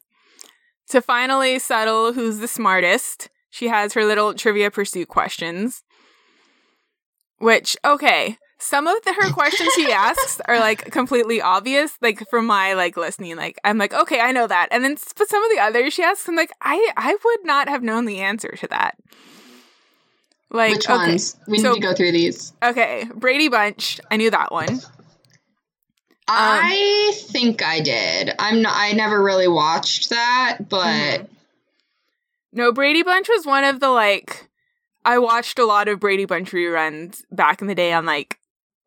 To 0.90 1.00
finally 1.00 1.59
settle 1.59 2.12
who's 2.12 2.38
the 2.38 2.46
smartest, 2.48 3.30
she 3.50 3.68
has 3.68 3.94
her 3.94 4.05
little 4.05 4.34
trivia 4.34 4.70
pursuit 4.70 5.09
questions. 5.09 5.82
Which, 7.38 7.76
okay, 7.84 8.38
some 8.64 8.86
of 8.86 8.96
the, 9.04 9.12
her 9.12 9.30
questions 9.32 9.72
he 9.74 9.92
asks 9.92 10.40
are 10.46 10.58
like 10.58 10.90
completely 10.90 11.40
obvious. 11.40 11.96
Like 12.00 12.28
from 12.30 12.46
my 12.46 12.72
like 12.74 12.96
listening, 12.96 13.36
like 13.36 13.58
I'm 13.64 13.78
like, 13.78 13.92
okay, 13.92 14.20
I 14.20 14.32
know 14.32 14.46
that. 14.46 14.68
And 14.70 14.82
then, 14.82 14.96
but 15.16 15.28
some 15.28 15.42
of 15.44 15.50
the 15.54 15.60
others 15.60 15.92
she 15.94 16.02
asks, 16.02 16.28
I'm 16.28 16.36
like, 16.36 16.50
I 16.60 16.90
I 16.96 17.16
would 17.24 17.44
not 17.44 17.68
have 17.68 17.82
known 17.82 18.04
the 18.06 18.20
answer 18.20 18.48
to 18.58 18.66
that. 18.68 18.96
Like, 20.50 20.74
Which 20.76 20.88
okay, 20.88 20.94
ones? 20.96 21.36
We 21.48 21.58
so- 21.58 21.72
need 21.72 21.80
to 21.82 21.86
go 21.88 21.94
through 21.94 22.12
these. 22.12 22.52
Okay, 22.62 23.08
Brady 23.14 23.48
Bunch. 23.48 24.00
I 24.10 24.16
knew 24.16 24.30
that 24.30 24.52
one. 24.52 24.80
I 26.26 27.12
think 27.26 27.62
I 27.62 27.80
did. 27.80 28.30
I'm 28.38 28.62
not. 28.62 28.72
I 28.76 28.92
never 28.92 29.22
really 29.22 29.48
watched 29.48 30.10
that, 30.10 30.58
but 30.68 31.20
Mhm. 31.20 31.28
No, 32.52 32.72
Brady 32.72 33.02
Bunch 33.02 33.28
was 33.28 33.44
one 33.44 33.64
of 33.64 33.80
the 33.80 33.88
like 33.90 34.48
I 35.04 35.18
watched 35.18 35.58
a 35.58 35.66
lot 35.66 35.88
of 35.88 36.00
Brady 36.00 36.24
Bunch 36.24 36.52
reruns 36.52 37.22
back 37.30 37.60
in 37.60 37.66
the 37.66 37.74
day 37.74 37.92
on 37.92 38.06
like 38.06 38.38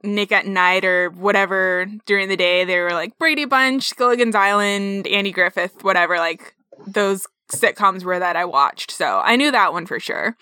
Nick 0.03 0.31
at 0.31 0.45
Night 0.45 0.85
or 0.85 1.09
whatever 1.09 1.87
during 2.05 2.29
the 2.29 2.37
day. 2.37 2.63
They 2.65 2.79
were 2.79 2.91
like 2.91 3.17
Brady 3.17 3.45
Bunch, 3.45 3.95
Gilligan's 3.95 4.35
Island, 4.35 5.07
Andy 5.07 5.31
Griffith, 5.31 5.83
whatever. 5.83 6.17
Like 6.17 6.55
those 6.85 7.25
sitcoms 7.51 8.03
were 8.03 8.19
that 8.19 8.35
I 8.35 8.45
watched, 8.45 8.91
so 8.91 9.21
I 9.23 9.35
knew 9.35 9.51
that 9.51 9.73
one 9.73 9.85
for 9.85 9.99
sure. 9.99 10.35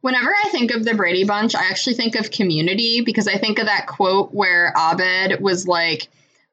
whenever 0.00 0.32
I 0.44 0.48
think 0.50 0.70
of 0.70 0.84
the 0.84 0.94
Brady 0.94 1.24
Bunch, 1.24 1.54
I 1.54 1.68
actually 1.68 1.94
think 1.94 2.14
of 2.14 2.30
Community 2.30 3.00
because 3.00 3.26
I 3.28 3.38
think 3.38 3.58
of 3.58 3.66
that 3.66 3.86
quote 3.86 4.32
where 4.32 4.72
Abed 4.76 5.40
was 5.40 5.66
like. 5.66 6.08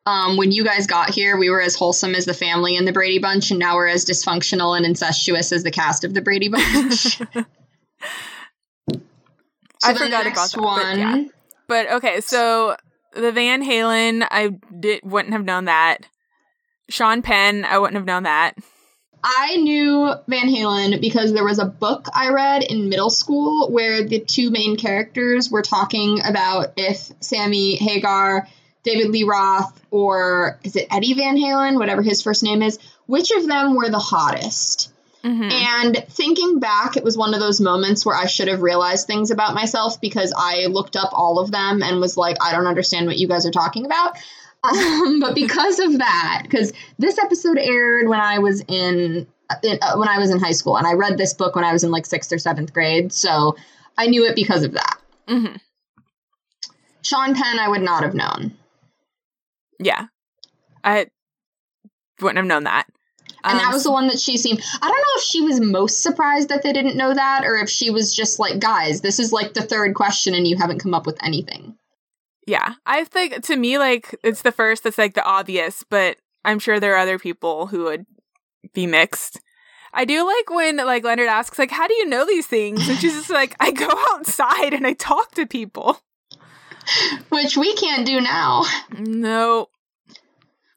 Um, 0.06 0.36
when 0.36 0.52
you 0.52 0.66
guys 0.66 0.86
got 0.86 1.12
here, 1.12 1.38
we 1.38 1.50
were 1.50 1.62
as 1.62 1.76
wholesome 1.76 2.14
as 2.14 2.26
the 2.26 2.34
family 2.34 2.76
in 2.76 2.84
the 2.84 2.92
Brady 2.92 3.20
Bunch, 3.20 3.52
and 3.52 3.60
now 3.62 3.76
we're 3.76 3.88
as 3.88 4.04
dysfunctional 4.04 4.76
and 4.76 4.86
incestuous 4.86 5.54
as 5.54 5.64
the 5.64 5.72
cast 5.72 6.04
of 6.04 6.14
the 6.14 6.22
Brady 6.22 6.50
Bunch. 6.50 7.22
So 9.84 9.90
I 9.90 9.94
the 9.94 10.00
forgot 10.00 10.24
next 10.24 10.54
about 10.54 10.76
that, 10.78 10.96
but 10.96 10.98
yeah. 10.98 11.24
But 11.68 11.90
okay, 11.92 12.22
so 12.22 12.76
the 13.14 13.32
Van 13.32 13.64
Halen, 13.64 14.28
I 14.30 14.50
did 14.80 15.02
wouldn't 15.04 15.34
have 15.34 15.46
known 15.46 15.66
that. 15.66 16.00
Sean 16.90 17.22
Penn, 17.22 17.66
I 17.66 17.78
wouldn't 17.78 17.96
have 17.96 18.06
known 18.06 18.24
that. 18.24 18.56
I 19.24 19.56
knew 19.56 20.14
Van 20.28 20.50
Halen 20.50 21.00
because 21.00 21.32
there 21.32 21.46
was 21.46 21.60
a 21.60 21.66
book 21.66 22.08
I 22.14 22.30
read 22.30 22.64
in 22.64 22.90
middle 22.90 23.10
school 23.10 23.72
where 23.72 24.04
the 24.04 24.20
two 24.20 24.52
main 24.52 24.76
characters 24.76 25.50
were 25.50 25.62
talking 25.62 26.20
about 26.26 26.74
if 26.76 27.10
Sammy 27.22 27.78
Hagar, 27.78 28.50
David 28.84 29.12
Lee 29.12 29.24
Roth, 29.24 29.82
or 29.92 30.60
is 30.64 30.76
it 30.76 30.88
Eddie 30.92 31.14
Van 31.14 31.38
Halen, 31.38 31.80
whatever 31.80 32.02
his 32.02 32.22
first 32.22 32.44
name 32.44 32.62
is, 32.62 32.80
which 33.06 33.32
of 33.32 33.48
them 33.48 33.76
were 33.76 33.90
the 33.90 34.00
hottest. 34.00 34.93
Mhm. 35.24 35.52
And 35.52 36.06
thinking 36.10 36.60
back, 36.60 36.98
it 36.98 37.04
was 37.04 37.18
one 37.18 37.34
of 37.34 37.40
those 37.40 37.62
moments 37.62 38.06
where 38.06 38.16
I 38.16 38.26
should 38.26 38.50
have 38.50 38.62
realized 38.62 39.08
things 39.08 39.32
about 39.32 39.56
myself 39.56 40.02
because 40.02 40.34
I 40.36 40.66
looked 40.66 40.96
up 40.98 41.10
all 41.14 41.40
of 41.40 41.50
them 41.52 41.82
and 41.82 42.00
was 42.02 42.18
like, 42.18 42.36
I 42.42 42.52
don't 42.52 42.68
understand 42.68 43.08
what 43.08 43.18
you 43.18 43.28
guys 43.28 43.46
are 43.46 43.52
talking 43.52 43.86
about. 43.86 44.18
Um, 44.66 45.20
but 45.20 45.36
because 45.36 45.80
of 45.80 45.98
that, 45.98 46.44
because 46.44 46.72
this 46.98 47.18
episode 47.20 47.58
aired 47.58 48.08
when 48.08 48.22
I 48.22 48.40
was 48.40 48.62
in, 48.62 49.28
in 49.62 49.80
uh, 49.82 49.98
when 49.98 50.08
I 50.08 50.20
was 50.20 50.30
in 50.32 50.40
high 50.40 50.54
school, 50.54 50.78
and 50.78 50.88
I 50.88 50.94
read 50.94 51.18
this 51.18 51.34
book 51.34 51.54
when 51.58 51.66
I 51.66 51.74
was 51.74 51.84
in 51.84 51.92
like 51.92 52.06
sixth 52.06 52.32
or 52.32 52.38
seventh 52.38 52.72
grade, 52.72 53.12
so 53.12 53.58
I 53.98 54.08
knew 54.08 54.26
it 54.26 54.36
because 54.38 54.64
of 54.64 54.72
that. 54.72 54.98
Mhm. 55.28 55.60
Sean 57.02 57.36
Penn, 57.36 57.60
I 57.60 57.68
would 57.68 57.82
not 57.82 58.04
have 58.04 58.14
known, 58.14 58.58
Yeah. 59.80 60.06
I 60.82 61.08
wouldn't 62.22 62.38
have 62.38 62.46
known 62.46 62.64
that. 62.64 62.88
And 63.44 63.60
that 63.60 63.68
Um, 63.68 63.74
was 63.74 63.84
the 63.84 63.92
one 63.92 64.08
that 64.08 64.20
she 64.20 64.38
seemed. 64.38 64.62
I 64.82 64.88
don't 64.88 64.92
know 64.98 65.18
if 65.18 65.24
she 65.24 65.42
was 65.42 65.60
most 65.60 66.02
surprised 66.02 66.50
that 66.50 66.64
they 66.64 66.74
didn't 66.74 66.98
know 66.98 67.14
that, 67.14 67.44
or 67.46 67.58
if 67.58 67.70
she 67.70 67.90
was 67.90 68.14
just 68.16 68.40
like, 68.40 68.60
guys, 68.60 69.02
this 69.02 69.20
is 69.20 69.32
like 69.32 69.54
the 69.54 69.62
third 69.64 69.96
question, 69.96 70.34
and 70.34 70.48
you 70.48 70.58
haven't 70.58 70.80
come 70.80 70.94
up 70.94 71.06
with 71.06 71.18
anything. 71.24 71.76
Yeah. 72.46 72.74
I 72.86 73.06
think 73.06 73.42
to 73.46 73.56
me, 73.56 73.78
like, 73.78 74.16
it's 74.24 74.42
the 74.42 74.52
first 74.52 74.84
that's 74.84 74.98
like 74.98 75.14
the 75.14 75.24
obvious, 75.24 75.84
but 75.90 76.18
I'm 76.44 76.60
sure 76.60 76.80
there 76.80 76.94
are 76.96 76.98
other 76.98 77.18
people 77.20 77.68
who 77.68 77.86
would 77.86 78.06
be 78.74 78.86
mixed. 78.86 79.40
I 79.94 80.06
do 80.06 80.26
like 80.26 80.50
when 80.50 80.78
like 80.78 81.04
Leonard 81.04 81.28
asks, 81.30 81.58
like, 81.60 81.72
how 81.72 81.88
do 81.88 81.94
you 81.94 82.06
know 82.08 82.26
these 82.26 82.48
things? 82.48 82.90
And 82.90 82.98
she's 82.98 83.14
just 83.14 83.30
like, 83.42 83.56
I 83.60 83.72
go 83.72 83.88
outside 84.12 84.74
and 84.74 84.86
I 84.88 84.94
talk 84.94 85.32
to 85.36 85.46
people. 85.46 86.00
which 87.30 87.56
we 87.56 87.76
can't 87.76 88.06
do 88.06 88.20
now. 88.20 88.64
No. 88.98 89.68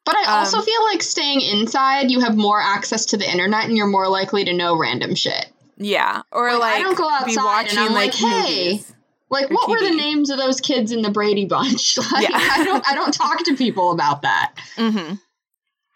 But 0.07 0.16
I 0.16 0.39
also 0.39 0.59
Um, 0.59 0.65
feel 0.65 0.85
like 0.85 1.03
staying 1.03 1.41
inside, 1.43 2.11
you 2.11 2.20
have 2.20 2.37
more 2.37 2.61
access 2.61 3.07
to 3.07 3.16
the 3.16 3.31
internet 3.31 3.65
and 3.65 3.77
you're 3.77 3.87
more 3.89 4.09
likely 4.09 4.45
to 4.45 4.53
know 4.55 4.78
random 4.78 5.15
shit. 5.15 5.47
Yeah. 5.77 6.23
Or 6.33 6.53
Like, 6.53 6.61
like, 6.61 6.74
I 6.77 6.83
don't 6.83 6.97
go 6.97 7.03
be 7.27 7.33
outside 7.33 7.45
watching 7.45 7.78
and 7.78 7.89
I'm 7.89 7.93
like, 7.93 8.19
like, 8.23 8.45
hey, 8.47 8.65
movies. 8.70 8.93
Like, 9.28 9.51
what 9.51 9.69
were 9.69 9.81
the 9.81 9.91
names 9.91 10.31
of 10.31 10.39
those 10.39 10.61
kids 10.61 10.93
in 10.93 11.03
the 11.03 11.11
Brady 11.11 11.45
Bunch? 11.45 11.99
Like, 12.12 12.28
Yeah. 12.28 12.39
I 12.41 12.65
don't, 12.65 12.89
I 12.89 12.95
don't 12.95 13.12
talk 13.12 13.45
to 13.45 13.57
people 13.57 13.91
about 13.91 14.23
that. 14.23 14.55
Mm-hmm. 14.77 15.15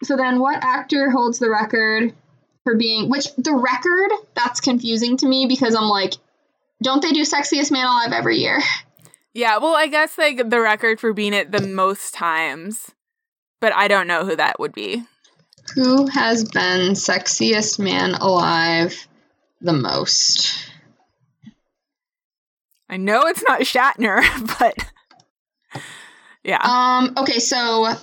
So 0.03 0.17
then, 0.17 0.39
what 0.39 0.61
actor 0.61 1.09
holds 1.09 1.39
the 1.39 1.49
record 1.49 2.13
for 2.65 2.75
being? 2.75 3.09
Which 3.09 3.33
the 3.37 3.55
record? 3.55 4.11
That's 4.35 4.59
confusing 4.59 5.15
to 5.17 5.27
me 5.27 5.45
because 5.47 5.73
I'm 5.75 5.87
like, 5.87 6.15
don't 6.83 7.01
they 7.01 7.11
do 7.11 7.21
Sexiest 7.21 7.71
Man 7.71 7.85
Alive 7.85 8.11
every 8.11 8.37
year? 8.37 8.59
Yeah, 9.33 9.59
well, 9.59 9.75
I 9.75 9.87
guess 9.87 10.17
like 10.17 10.49
the 10.49 10.59
record 10.59 10.99
for 10.99 11.13
being 11.13 11.33
it 11.33 11.51
the 11.51 11.65
most 11.65 12.13
times, 12.13 12.91
but 13.61 13.73
I 13.73 13.87
don't 13.87 14.07
know 14.07 14.25
who 14.25 14.35
that 14.35 14.59
would 14.59 14.73
be. 14.73 15.03
Who 15.75 16.07
has 16.07 16.43
been 16.43 16.93
Sexiest 16.93 17.79
Man 17.79 18.15
Alive 18.15 19.07
the 19.61 19.71
most? 19.71 20.69
I 22.89 22.97
know 22.97 23.21
it's 23.21 23.43
not 23.43 23.61
Shatner, 23.61 24.21
but 24.59 25.81
yeah. 26.43 26.59
Um. 26.61 27.13
Okay. 27.15 27.39
So 27.39 27.93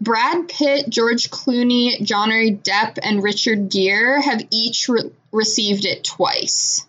Brad 0.00 0.48
Pitt, 0.48 0.88
George 0.88 1.30
Clooney, 1.30 2.00
Johnny 2.02 2.54
Depp, 2.54 2.98
and 3.02 3.22
Richard 3.22 3.68
Gere 3.70 4.22
have 4.22 4.46
each 4.52 4.88
re- 4.88 5.10
received 5.32 5.84
it 5.86 6.04
twice. 6.04 6.86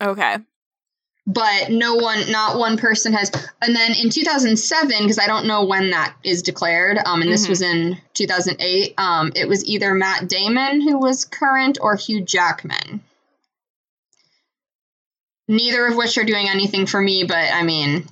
Okay. 0.00 0.38
But 1.32 1.70
no 1.70 1.94
one, 1.94 2.30
not 2.30 2.58
one 2.58 2.76
person 2.76 3.12
has. 3.12 3.30
And 3.62 3.74
then 3.74 3.92
in 3.94 4.10
2007, 4.10 4.98
because 5.00 5.18
I 5.18 5.26
don't 5.26 5.46
know 5.46 5.64
when 5.64 5.90
that 5.90 6.16
is 6.24 6.42
declared, 6.42 6.98
um, 7.04 7.22
and 7.22 7.30
this 7.30 7.46
Mhm. 7.46 7.48
was 7.50 7.62
in 7.62 8.00
2008, 8.14 8.94
um, 8.98 9.32
it 9.36 9.48
was 9.48 9.64
either 9.64 9.94
Matt 9.94 10.28
Damon 10.28 10.80
who 10.80 10.98
was 10.98 11.24
current 11.24 11.78
or 11.80 11.94
Hugh 11.94 12.22
Jackman. 12.22 13.02
Neither 15.46 15.86
of 15.86 15.96
which 15.96 16.18
are 16.18 16.24
doing 16.24 16.48
anything 16.48 16.86
for 16.86 17.00
me, 17.00 17.24
but 17.24 17.52
I 17.52 17.62
mean, 17.62 18.08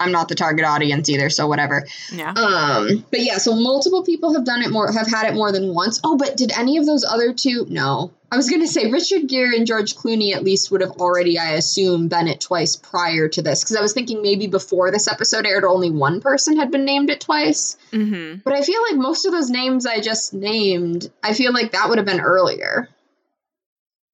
I'm 0.00 0.12
not 0.12 0.28
the 0.28 0.34
target 0.34 0.64
audience 0.64 1.10
either, 1.10 1.28
so 1.28 1.46
whatever. 1.46 1.86
Yeah. 2.10 2.30
Um, 2.30 3.04
but 3.10 3.20
yeah, 3.20 3.36
so 3.36 3.54
multiple 3.54 4.02
people 4.02 4.32
have 4.32 4.44
done 4.46 4.62
it 4.62 4.70
more, 4.70 4.90
have 4.90 5.06
had 5.06 5.28
it 5.28 5.34
more 5.34 5.52
than 5.52 5.74
once. 5.74 6.00
Oh, 6.02 6.16
but 6.16 6.36
did 6.36 6.52
any 6.58 6.78
of 6.78 6.86
those 6.86 7.04
other 7.04 7.34
two? 7.34 7.66
No. 7.68 8.12
I 8.32 8.36
was 8.36 8.48
gonna 8.48 8.66
say 8.66 8.90
Richard 8.90 9.28
Gere 9.28 9.56
and 9.56 9.66
George 9.66 9.94
Clooney 9.94 10.34
at 10.34 10.44
least 10.44 10.70
would 10.70 10.80
have 10.80 10.92
already, 10.92 11.38
I 11.38 11.52
assume, 11.52 12.08
been 12.08 12.28
it 12.28 12.40
twice 12.40 12.76
prior 12.76 13.28
to 13.28 13.42
this, 13.42 13.62
because 13.62 13.76
I 13.76 13.82
was 13.82 13.92
thinking 13.92 14.22
maybe 14.22 14.46
before 14.46 14.90
this 14.90 15.08
episode 15.08 15.46
aired, 15.46 15.64
only 15.64 15.90
one 15.90 16.20
person 16.20 16.56
had 16.56 16.70
been 16.70 16.84
named 16.84 17.10
it 17.10 17.20
twice. 17.20 17.76
hmm 17.90 18.36
But 18.44 18.54
I 18.54 18.62
feel 18.62 18.80
like 18.88 18.98
most 18.98 19.26
of 19.26 19.32
those 19.32 19.50
names 19.50 19.84
I 19.84 20.00
just 20.00 20.32
named, 20.32 21.10
I 21.22 21.34
feel 21.34 21.52
like 21.52 21.72
that 21.72 21.88
would 21.88 21.98
have 21.98 22.06
been 22.06 22.20
earlier. 22.20 22.88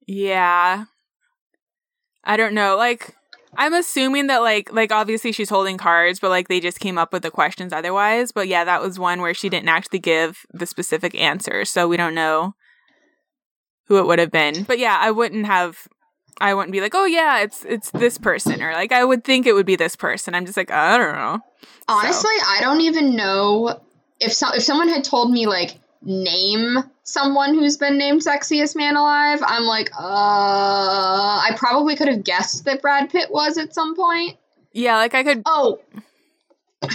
Yeah. 0.06 0.84
I 2.24 2.36
don't 2.36 2.54
know. 2.54 2.76
Like, 2.76 3.14
I'm 3.58 3.74
assuming 3.74 4.26
that 4.28 4.42
like 4.42 4.72
like 4.72 4.92
obviously 4.92 5.32
she's 5.32 5.50
holding 5.50 5.78
cards, 5.78 6.20
but 6.20 6.30
like 6.30 6.48
they 6.48 6.60
just 6.60 6.80
came 6.80 6.98
up 6.98 7.12
with 7.12 7.22
the 7.22 7.30
questions 7.30 7.72
otherwise. 7.72 8.32
But 8.32 8.48
yeah, 8.48 8.64
that 8.64 8.82
was 8.82 8.98
one 8.98 9.20
where 9.20 9.34
she 9.34 9.48
didn't 9.48 9.68
actually 9.68 9.98
give 9.98 10.46
the 10.52 10.66
specific 10.66 11.14
answer, 11.14 11.64
so 11.64 11.88
we 11.88 11.96
don't 11.96 12.14
know 12.14 12.54
who 13.86 13.98
it 13.98 14.06
would 14.06 14.18
have 14.18 14.30
been. 14.30 14.64
But 14.64 14.78
yeah, 14.78 14.98
I 15.00 15.10
wouldn't 15.10 15.46
have. 15.46 15.88
I 16.38 16.52
wouldn't 16.52 16.72
be 16.72 16.82
like, 16.82 16.94
oh 16.94 17.06
yeah, 17.06 17.40
it's 17.40 17.64
it's 17.64 17.90
this 17.92 18.18
person, 18.18 18.62
or 18.62 18.72
like 18.72 18.92
I 18.92 19.04
would 19.04 19.24
think 19.24 19.46
it 19.46 19.54
would 19.54 19.66
be 19.66 19.76
this 19.76 19.96
person. 19.96 20.34
I'm 20.34 20.44
just 20.44 20.56
like, 20.56 20.70
I 20.70 20.98
don't 20.98 21.14
know. 21.14 21.40
Honestly, 21.88 22.34
I 22.46 22.58
don't 22.60 22.82
even 22.82 23.16
know 23.16 23.80
if 24.20 24.32
so, 24.34 24.48
if 24.54 24.62
someone 24.62 24.88
had 24.88 25.04
told 25.04 25.30
me 25.30 25.46
like 25.46 25.78
name 26.02 26.78
someone 27.02 27.54
who's 27.54 27.76
been 27.76 27.98
named 27.98 28.22
sexiest 28.22 28.76
man 28.76 28.96
alive. 28.96 29.40
I'm 29.42 29.64
like, 29.64 29.90
uh, 29.98 30.02
I 30.02 31.50
probably 31.56 31.96
could 31.96 32.08
have 32.08 32.24
guessed 32.24 32.64
that 32.64 32.82
Brad 32.82 33.10
Pitt 33.10 33.30
was 33.30 33.58
at 33.58 33.74
some 33.74 33.96
point. 33.96 34.36
Yeah, 34.72 34.96
like 34.96 35.14
I 35.14 35.22
could. 35.22 35.42
Oh, 35.46 35.80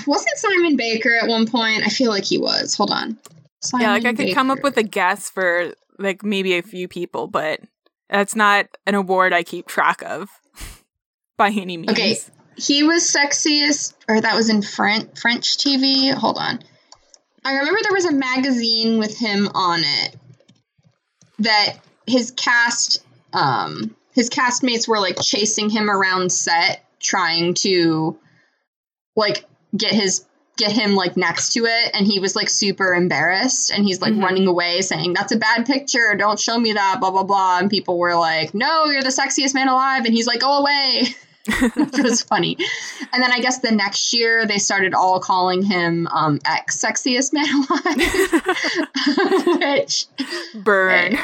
wasn't 0.05 0.37
Simon 0.37 0.75
Baker 0.75 1.15
at 1.21 1.27
one 1.27 1.47
point? 1.47 1.83
I 1.85 1.89
feel 1.89 2.09
like 2.09 2.25
he 2.25 2.37
was. 2.37 2.75
Hold 2.75 2.91
on. 2.91 3.17
Simon 3.61 3.85
Yeah, 3.85 3.93
like 3.93 4.05
I 4.05 4.13
could 4.13 4.33
come 4.33 4.51
up 4.51 4.63
with 4.63 4.77
a 4.77 4.83
guess 4.83 5.29
for 5.29 5.73
like 5.97 6.23
maybe 6.23 6.57
a 6.57 6.61
few 6.61 6.87
people, 6.87 7.27
but 7.27 7.61
that's 8.09 8.35
not 8.35 8.67
an 8.85 8.95
award 8.95 9.33
I 9.33 9.43
keep 9.43 9.67
track 9.67 10.03
of 10.03 10.29
by 11.37 11.49
any 11.49 11.77
means. 11.77 11.91
Okay. 11.91 12.17
He 12.57 12.83
was 12.83 13.03
sexiest, 13.03 13.93
or 14.07 14.21
that 14.21 14.35
was 14.35 14.49
in 14.49 14.61
French 14.61 15.19
French 15.19 15.57
TV. 15.57 16.13
Hold 16.13 16.37
on. 16.37 16.59
I 17.43 17.53
remember 17.53 17.79
there 17.81 17.93
was 17.93 18.05
a 18.05 18.13
magazine 18.13 18.99
with 18.99 19.17
him 19.17 19.49
on 19.53 19.81
it 19.83 20.15
that 21.39 21.77
his 22.05 22.31
cast, 22.31 23.03
um, 23.33 23.95
his 24.13 24.29
castmates 24.29 24.87
were 24.87 24.99
like 24.99 25.17
chasing 25.21 25.69
him 25.69 25.89
around 25.89 26.31
set, 26.31 26.85
trying 26.99 27.53
to 27.55 28.17
like 29.15 29.45
get 29.75 29.91
his 29.91 30.25
get 30.57 30.71
him 30.71 30.95
like 30.95 31.17
next 31.17 31.53
to 31.53 31.65
it 31.65 31.91
and 31.95 32.05
he 32.05 32.19
was 32.19 32.35
like 32.35 32.49
super 32.49 32.93
embarrassed 32.93 33.71
and 33.71 33.85
he's 33.85 34.01
like 34.01 34.13
Mhm. 34.13 34.21
running 34.21 34.47
away 34.47 34.81
saying 34.81 35.13
that's 35.13 35.31
a 35.31 35.37
bad 35.37 35.65
picture 35.65 36.13
don't 36.15 36.39
show 36.39 36.59
me 36.59 36.73
that 36.73 36.97
blah 36.99 37.09
blah 37.09 37.23
blah 37.23 37.57
and 37.57 37.69
people 37.69 37.97
were 37.97 38.15
like 38.15 38.53
no 38.53 38.85
you're 38.85 39.01
the 39.01 39.09
sexiest 39.09 39.55
man 39.55 39.69
alive 39.69 40.05
and 40.05 40.13
he's 40.13 40.27
like 40.27 40.41
go 40.41 40.59
away 40.59 41.03
which 41.75 42.03
was 42.03 42.21
funny. 42.21 42.57
And 43.13 43.21
then 43.23 43.31
I 43.31 43.39
guess 43.39 43.59
the 43.59 43.71
next 43.71 44.13
year 44.13 44.45
they 44.45 44.57
started 44.59 44.93
all 44.93 45.19
calling 45.19 45.61
him 45.63 46.07
um, 46.07 46.39
ex 46.45 46.77
sexiest 46.83 47.33
man 47.33 47.45
alive, 47.69 49.59
which 49.59 50.05
Burn. 50.63 51.17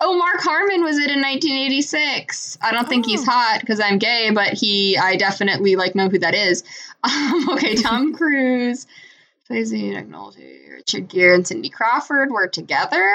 oh, 0.00 0.16
Mark 0.18 0.40
Harmon 0.40 0.82
was 0.82 0.96
it 0.98 1.10
in 1.10 1.20
1986. 1.22 2.58
I 2.62 2.72
don't 2.72 2.88
think 2.88 3.06
he's 3.06 3.22
Oh. 3.26 3.30
hot 3.30 3.60
because 3.60 3.80
I'm 3.80 3.98
gay, 3.98 4.30
but 4.34 4.52
he 4.54 4.96
I 4.98 5.16
definitely 5.16 5.76
like 5.76 5.94
know 5.94 6.08
who 6.08 6.18
that 6.20 6.34
is. 6.34 6.62
Um, 7.04 7.50
okay, 7.50 7.76
Tom 7.76 8.14
Cruise, 8.14 8.86
Tracy 9.46 9.92
McNulty, 9.92 10.72
Richard 10.72 11.06
Gere, 11.08 11.36
and 11.36 11.46
Cindy 11.46 11.68
Crawford 11.68 12.32
were 12.32 12.48
together. 12.48 13.08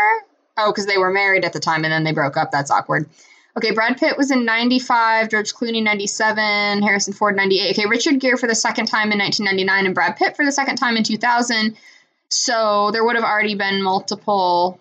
Oh, 0.56 0.72
because 0.72 0.86
they 0.86 0.98
were 0.98 1.12
married 1.12 1.44
at 1.44 1.52
the 1.52 1.60
time 1.60 1.84
and 1.84 1.92
then 1.92 2.06
they 2.06 2.14
broke 2.14 2.38
up. 2.38 2.52
That's 2.52 2.72
awkward. 2.72 3.10
Okay, 3.58 3.72
Brad 3.72 3.98
Pitt 3.98 4.18
was 4.18 4.32
in 4.32 4.46
95, 4.46 5.30
George 5.30 5.54
Clooney 5.54 5.84
97, 5.84 6.82
Harrison 6.82 7.14
Ford 7.14 7.36
98. 7.36 7.72
Okay, 7.78 7.86
Richard 7.88 8.20
Gere 8.20 8.38
for 8.38 8.48
the 8.48 8.56
second 8.56 8.86
time 8.86 9.12
in 9.12 9.20
1999 9.20 9.86
and 9.88 9.96
Brad 9.96 10.16
Pitt 10.16 10.36
for 10.38 10.46
the 10.46 10.52
second 10.54 10.78
time 10.78 10.96
in 10.96 11.04
2000. 11.04 11.76
So 12.30 12.92
there 12.92 13.04
would 13.04 13.16
have 13.18 13.26
already 13.26 13.56
been 13.56 13.82
multiple. 13.84 14.80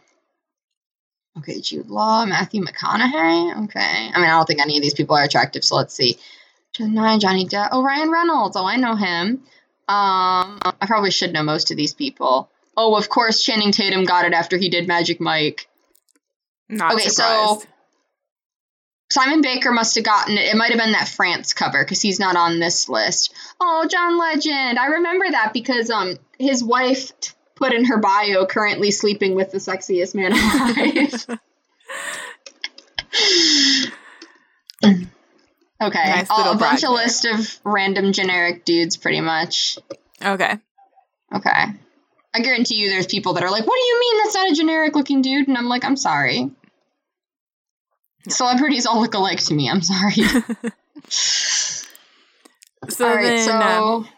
Okay, 1.38 1.60
Jude 1.60 1.88
Law, 1.90 2.24
Matthew 2.26 2.62
McConaughey. 2.62 3.64
Okay. 3.64 4.10
I 4.14 4.16
mean, 4.20 4.24
I 4.26 4.30
don't 4.30 4.46
think 4.46 4.60
any 4.60 4.76
of 4.76 4.82
these 4.82 4.94
people 4.94 5.16
are 5.16 5.24
attractive, 5.24 5.64
so 5.64 5.76
let's 5.76 5.94
see. 5.94 6.16
Nine, 6.78 7.18
Johnny 7.20 7.46
Depp. 7.46 7.70
Oh, 7.72 7.82
Ryan 7.82 8.10
Reynolds. 8.10 8.56
Oh, 8.56 8.64
I 8.64 8.76
know 8.76 8.94
him. 8.94 9.42
Um, 9.88 10.58
I 10.62 10.86
probably 10.86 11.10
should 11.10 11.32
know 11.32 11.42
most 11.42 11.70
of 11.72 11.76
these 11.76 11.92
people. 11.94 12.48
Oh, 12.76 12.96
of 12.96 13.08
course, 13.08 13.42
Channing 13.42 13.72
Tatum 13.72 14.04
got 14.04 14.24
it 14.24 14.32
after 14.32 14.56
he 14.56 14.68
did 14.68 14.86
Magic 14.86 15.20
Mike. 15.20 15.68
Not 16.68 16.94
Okay, 16.94 17.08
so- 17.08 17.10
surprised. 17.58 17.66
Simon 19.10 19.42
Baker 19.42 19.72
must 19.72 19.96
have 19.96 20.04
gotten 20.04 20.38
it. 20.38 20.46
It 20.46 20.56
might 20.56 20.70
have 20.70 20.78
been 20.78 20.92
that 20.92 21.08
France 21.08 21.52
cover 21.52 21.84
because 21.84 22.00
he's 22.00 22.20
not 22.20 22.36
on 22.36 22.60
this 22.60 22.88
list. 22.88 23.34
Oh, 23.60 23.86
John 23.90 24.18
Legend. 24.18 24.78
I 24.78 24.86
remember 24.86 25.26
that 25.30 25.52
because 25.52 25.90
um 25.90 26.16
his 26.38 26.62
wife 26.62 27.18
t- 27.20 27.32
put 27.56 27.72
in 27.72 27.86
her 27.86 27.98
bio 27.98 28.46
currently 28.46 28.92
sleeping 28.92 29.34
with 29.34 29.50
the 29.50 29.58
sexiest 29.58 30.14
man 30.14 30.32
alive. 30.32 31.38
okay. 35.82 36.08
Nice 36.08 36.28
a 36.30 36.56
bunch 36.56 36.84
of 36.84 36.90
list 36.90 37.24
of 37.26 37.58
random 37.64 38.12
generic 38.12 38.64
dudes 38.64 38.96
pretty 38.96 39.20
much. 39.20 39.78
okay. 40.24 40.58
Okay. 41.34 41.64
I 42.32 42.40
guarantee 42.40 42.76
you 42.76 42.90
there's 42.90 43.06
people 43.06 43.32
that 43.34 43.42
are 43.42 43.50
like, 43.50 43.66
what 43.66 43.76
do 43.76 43.82
you 43.82 44.00
mean 44.00 44.18
that's 44.18 44.34
not 44.34 44.50
a 44.50 44.54
generic 44.54 44.94
looking 44.94 45.20
dude? 45.20 45.48
And 45.48 45.58
I'm 45.58 45.66
like, 45.66 45.84
I'm 45.84 45.96
sorry. 45.96 46.50
Celebrities 48.28 48.86
all 48.86 49.00
look 49.00 49.14
alike 49.14 49.38
to 49.44 49.54
me. 49.54 49.70
I'm 49.70 49.82
sorry. 49.82 50.14
So 52.88 53.06
all 53.08 53.14
right, 53.14 53.22
then, 53.24 53.46
so 53.46 53.52
um, 53.60 54.08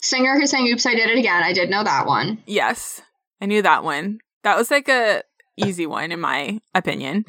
singer 0.00 0.38
who 0.38 0.46
sang 0.46 0.66
"Oops, 0.68 0.86
I 0.86 0.94
Did 0.94 1.10
It 1.10 1.18
Again." 1.18 1.42
I 1.42 1.52
did 1.52 1.70
know 1.70 1.82
that 1.82 2.06
one. 2.06 2.38
yes, 2.46 3.02
I 3.40 3.46
knew 3.46 3.62
that 3.62 3.82
one. 3.82 4.20
That 4.44 4.56
was 4.56 4.70
like 4.70 4.88
a 4.88 5.22
easy 5.56 5.86
one 5.86 6.12
in 6.12 6.20
my 6.20 6.60
opinion. 6.74 7.24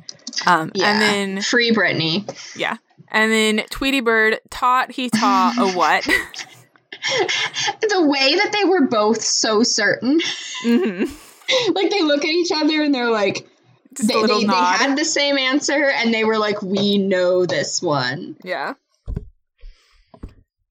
Um, 0.45 0.72
Yeah. 0.76 0.91
and 0.91 1.01
then 1.01 1.41
Free 1.41 1.72
Britney. 1.73 2.23
yeah, 2.55 2.77
and 3.10 3.31
then 3.31 3.65
Tweety 3.72 4.01
Bird 4.01 4.39
taught 4.51 4.91
he 4.91 5.10
taught 5.10 5.55
a 5.57 5.68
what? 5.76 6.03
The 6.05 8.07
way 8.07 8.35
that 8.35 8.51
they 8.53 8.69
were 8.69 8.85
both 8.88 9.22
so 9.22 9.64
certain, 9.64 10.19
hmm 10.61 11.03
like 11.73 11.89
they 11.91 12.01
look 12.03 12.23
at 12.23 12.31
each 12.31 12.51
other 12.53 12.81
and 12.84 12.93
they're 12.95 13.11
like, 13.11 13.45
they, 14.02 14.22
they, 14.22 14.44
they 14.45 14.53
had 14.53 14.98
the 14.98 15.06
same 15.06 15.38
answer 15.38 15.90
and 15.90 16.14
they 16.14 16.24
were 16.24 16.38
like, 16.38 16.61
"We 16.61 16.98
know 16.98 17.45
this 17.45 17.82
one." 17.82 18.38
yeah. 18.44 18.74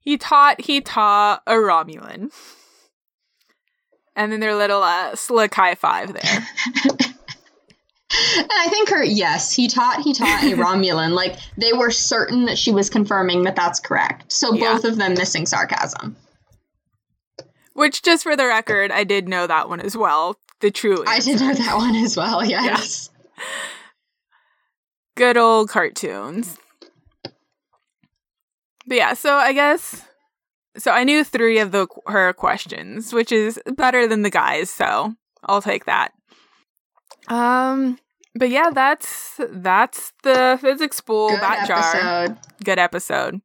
He 0.00 0.18
taught 0.18 0.60
he 0.62 0.80
taught 0.80 1.42
a 1.46 1.52
Romulan. 1.54 2.32
And 4.16 4.30
then 4.32 4.40
their 4.40 4.54
little 4.54 4.82
uh, 4.82 5.14
slick 5.14 5.54
high 5.54 5.74
five 5.76 6.12
there. 6.12 6.46
And 8.36 8.46
I 8.50 8.66
think 8.68 8.90
her, 8.90 9.02
yes, 9.02 9.52
he 9.54 9.68
taught 9.68 10.02
he 10.02 10.12
taught 10.12 10.44
a 10.44 10.46
Romulan. 10.56 11.12
Like 11.12 11.38
they 11.56 11.72
were 11.72 11.90
certain 11.90 12.44
that 12.44 12.58
she 12.58 12.70
was 12.70 12.90
confirming 12.90 13.44
that 13.44 13.56
that's 13.56 13.80
correct. 13.80 14.30
So 14.30 14.52
Yeah. 14.52 14.74
both 14.74 14.84
of 14.84 14.96
them 14.98 15.14
missing 15.14 15.46
sarcasm. 15.46 16.16
Which, 17.72 18.02
just 18.02 18.22
for 18.22 18.36
the 18.36 18.46
record, 18.46 18.90
I 18.92 19.04
did 19.04 19.28
know 19.28 19.46
that 19.46 19.70
one 19.70 19.80
as 19.80 19.96
well. 19.96 20.36
The 20.60 20.70
true. 20.70 21.02
I 21.06 21.20
did 21.20 21.40
know 21.40 21.54
that 21.54 21.76
one 21.78 21.96
as 21.96 22.14
well. 22.16 22.44
Yes. 22.44 23.08
Good 25.16 25.36
old 25.36 25.68
cartoons. 25.68 26.58
But 28.86 28.96
yeah, 28.96 29.14
so 29.14 29.34
I 29.34 29.52
guess 29.52 30.02
so 30.76 30.90
I 30.90 31.04
knew 31.04 31.22
3 31.22 31.58
of 31.58 31.70
the 31.72 31.86
her 32.06 32.32
questions, 32.32 33.12
which 33.12 33.30
is 33.30 33.60
better 33.76 34.06
than 34.06 34.22
the 34.22 34.30
guys, 34.30 34.70
so 34.70 35.14
I'll 35.44 35.62
take 35.62 35.84
that. 35.84 36.12
Um 37.28 37.98
but 38.34 38.48
yeah, 38.48 38.70
that's 38.70 39.40
that's 39.50 40.12
the 40.22 40.58
physics 40.60 41.00
bowl 41.00 41.30
Good 41.30 41.40
bat 41.40 41.68
jar. 41.68 42.38
Good 42.64 42.78
episode. 42.78 43.42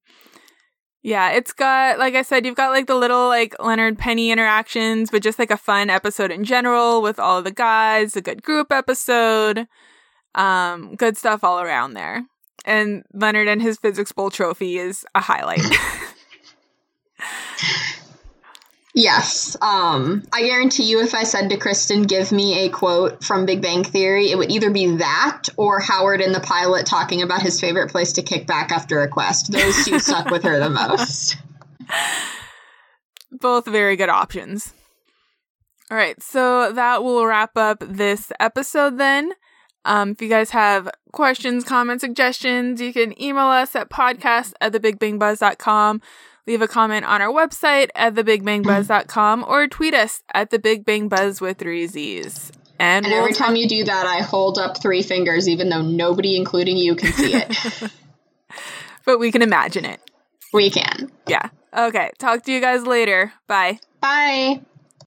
Yeah, 1.08 1.32
it's 1.32 1.54
got 1.54 2.00
like 2.00 2.16
I 2.16 2.22
said, 2.22 2.46
you've 2.46 2.58
got 2.58 2.72
like 2.72 2.88
the 2.88 2.96
little 2.96 3.30
like 3.30 3.56
Leonard 3.64 3.98
Penny 3.98 4.30
interactions, 4.30 5.10
but 5.10 5.24
just 5.24 5.40
like 5.40 5.52
a 5.52 5.56
fun 5.56 5.90
episode 5.90 6.32
in 6.32 6.44
general 6.44 7.02
with 7.02 7.18
all 7.18 7.38
of 7.38 7.46
the 7.46 7.52
guys, 7.52 8.18
a 8.18 8.22
good 8.22 8.44
group 8.44 8.74
episode. 8.74 9.70
Um, 10.36 10.96
good 10.96 11.16
stuff 11.16 11.46
all 11.46 11.62
around 11.62 11.94
there. 11.94 12.26
And 12.66 13.06
Leonard 13.14 13.48
and 13.48 13.62
his 13.62 13.78
physics 13.78 14.12
bowl 14.12 14.30
trophy 14.30 14.80
is 14.80 15.06
a 15.16 15.22
highlight. 15.22 15.64
Yes. 18.98 19.56
Um, 19.62 20.24
I 20.34 20.42
guarantee 20.42 20.86
you, 20.86 21.04
if 21.04 21.14
I 21.14 21.22
said 21.22 21.52
to 21.52 21.58
Kristen, 21.58 22.02
give 22.02 22.32
me 22.32 22.66
a 22.66 22.70
quote 22.70 23.24
from 23.24 23.46
Big 23.46 23.62
Bang 23.62 23.84
Theory, 23.84 24.32
it 24.32 24.38
would 24.40 24.50
either 24.50 24.72
be 24.72 24.96
that 24.96 25.44
or 25.56 25.80
Howard 25.80 26.20
in 26.20 26.32
the 26.32 26.40
pilot 26.40 26.88
talking 26.88 27.22
about 27.22 27.44
his 27.44 27.62
favorite 27.62 27.92
place 27.92 28.14
to 28.14 28.24
kick 28.24 28.48
back 28.48 28.72
after 28.72 29.04
a 29.04 29.08
quest. 29.08 29.52
Those 29.52 29.86
two 29.86 30.00
stuck 30.00 30.32
with 30.32 30.42
her 30.46 30.58
the 30.58 30.72
most. 30.72 31.38
Both 33.32 33.68
very 33.68 33.98
good 33.98 34.10
options. 34.10 34.74
All 35.92 35.98
right, 35.98 36.20
so 36.20 36.72
that 36.74 37.04
will 37.04 37.24
wrap 37.24 37.56
up 37.56 37.84
this 37.88 38.32
episode 38.40 38.98
then. 38.98 39.34
Um, 39.86 40.14
if 40.14 40.24
you 40.24 40.28
guys 40.28 40.50
have 40.50 40.90
questions, 41.12 41.64
comments, 41.64 42.02
suggestions, 42.02 42.82
you 42.82 42.92
can 42.94 43.20
email 43.22 43.46
us 43.46 43.76
at 43.76 43.92
podcast 43.92 44.54
at 44.60 44.74
thebigbangbuzz.com 44.74 46.02
leave 46.48 46.62
a 46.62 46.68
comment 46.68 47.06
on 47.06 47.22
our 47.22 47.32
website 47.32 47.90
at 47.94 48.16
thebigbangbuzz.com 48.16 49.46
or 49.48 49.68
tweet 49.68 49.94
us 49.94 50.24
at 50.34 50.50
thebigbangbuzz 50.50 51.42
with 51.42 51.58
three 51.58 51.86
Z's. 51.86 52.52
And, 52.80 53.06
and 53.06 53.12
we'll 53.12 53.22
every 53.22 53.34
time 53.34 53.56
you 53.56 53.68
do 53.68 53.84
that, 53.84 54.06
I 54.06 54.22
hold 54.22 54.58
up 54.58 54.82
three 54.82 55.02
fingers, 55.02 55.50
even 55.50 55.70
though 55.70 55.82
nobody, 55.82 56.38
including 56.38 56.78
you, 56.78 56.96
can 56.96 57.12
see 57.14 57.34
it. 57.36 57.92
but 59.06 59.20
we 59.20 59.32
can 59.32 59.42
imagine 59.42 59.86
it. 59.86 60.00
We 60.54 60.70
can. 60.70 61.12
Yeah. 61.28 61.50
Okay. 61.76 62.12
Talk 62.18 62.44
to 62.44 62.52
you 62.52 62.62
guys 62.62 62.86
later. 62.86 63.34
Bye. 63.48 63.80
Bye. 64.00 64.62